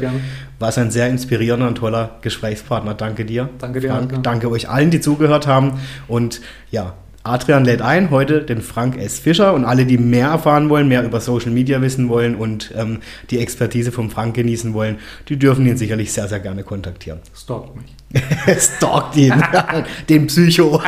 War 0.61 0.79
ein 0.79 0.93
sehr 0.93 1.09
inspirierender 1.09 1.67
und 1.67 1.75
toller 1.75 2.19
Gesprächspartner. 2.23 2.95
Danke 2.95 3.25
dir. 3.25 3.49
Danke 3.59 3.81
dir, 3.81 3.91
Frank. 3.91 4.23
Danke 4.23 4.49
euch 4.49 4.69
allen, 4.69 4.93
die 4.93 5.01
zugehört 5.01 5.49
haben. 5.49 5.81
Und 6.07 6.41
ja, 6.71 6.95
Adrian 7.25 7.65
lädt 7.65 7.81
ein 7.81 8.11
heute 8.11 8.43
den 8.43 8.61
Frank 8.61 8.99
S. 8.99 9.19
Fischer 9.19 9.55
und 9.55 9.65
alle, 9.65 9.87
die 9.87 9.97
mehr 9.97 10.29
erfahren 10.29 10.69
wollen, 10.69 10.89
mehr 10.89 11.03
über 11.05 11.21
Social 11.21 11.51
Media 11.51 11.81
wissen 11.81 12.11
wollen 12.11 12.35
und 12.35 12.73
ähm, 12.77 13.01
die 13.31 13.39
Expertise 13.39 13.93
vom 13.93 14.11
Frank 14.11 14.35
genießen 14.35 14.75
wollen, 14.75 14.99
die 15.29 15.39
dürfen 15.39 15.67
ihn 15.67 15.79
sicherlich 15.79 16.13
sehr, 16.13 16.29
sehr 16.29 16.41
gerne 16.41 16.65
kontaktieren. 16.65 17.21
Stalkt 17.35 17.71
mich. 17.77 17.95
Stalkt 18.63 19.17
ihn, 19.17 19.33
den 20.11 20.27
Psycho. 20.27 20.83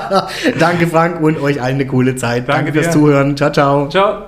Danke, 0.58 0.86
Frank, 0.86 1.22
und 1.22 1.38
euch 1.40 1.62
allen 1.62 1.76
eine 1.76 1.86
coole 1.86 2.16
Zeit. 2.16 2.48
Danke, 2.48 2.72
Danke 2.72 2.82
fürs. 2.82 2.92
Zuhören. 2.92 3.36
Ciao, 3.36 3.50
ciao. 3.50 3.88
Ciao. 3.88 4.27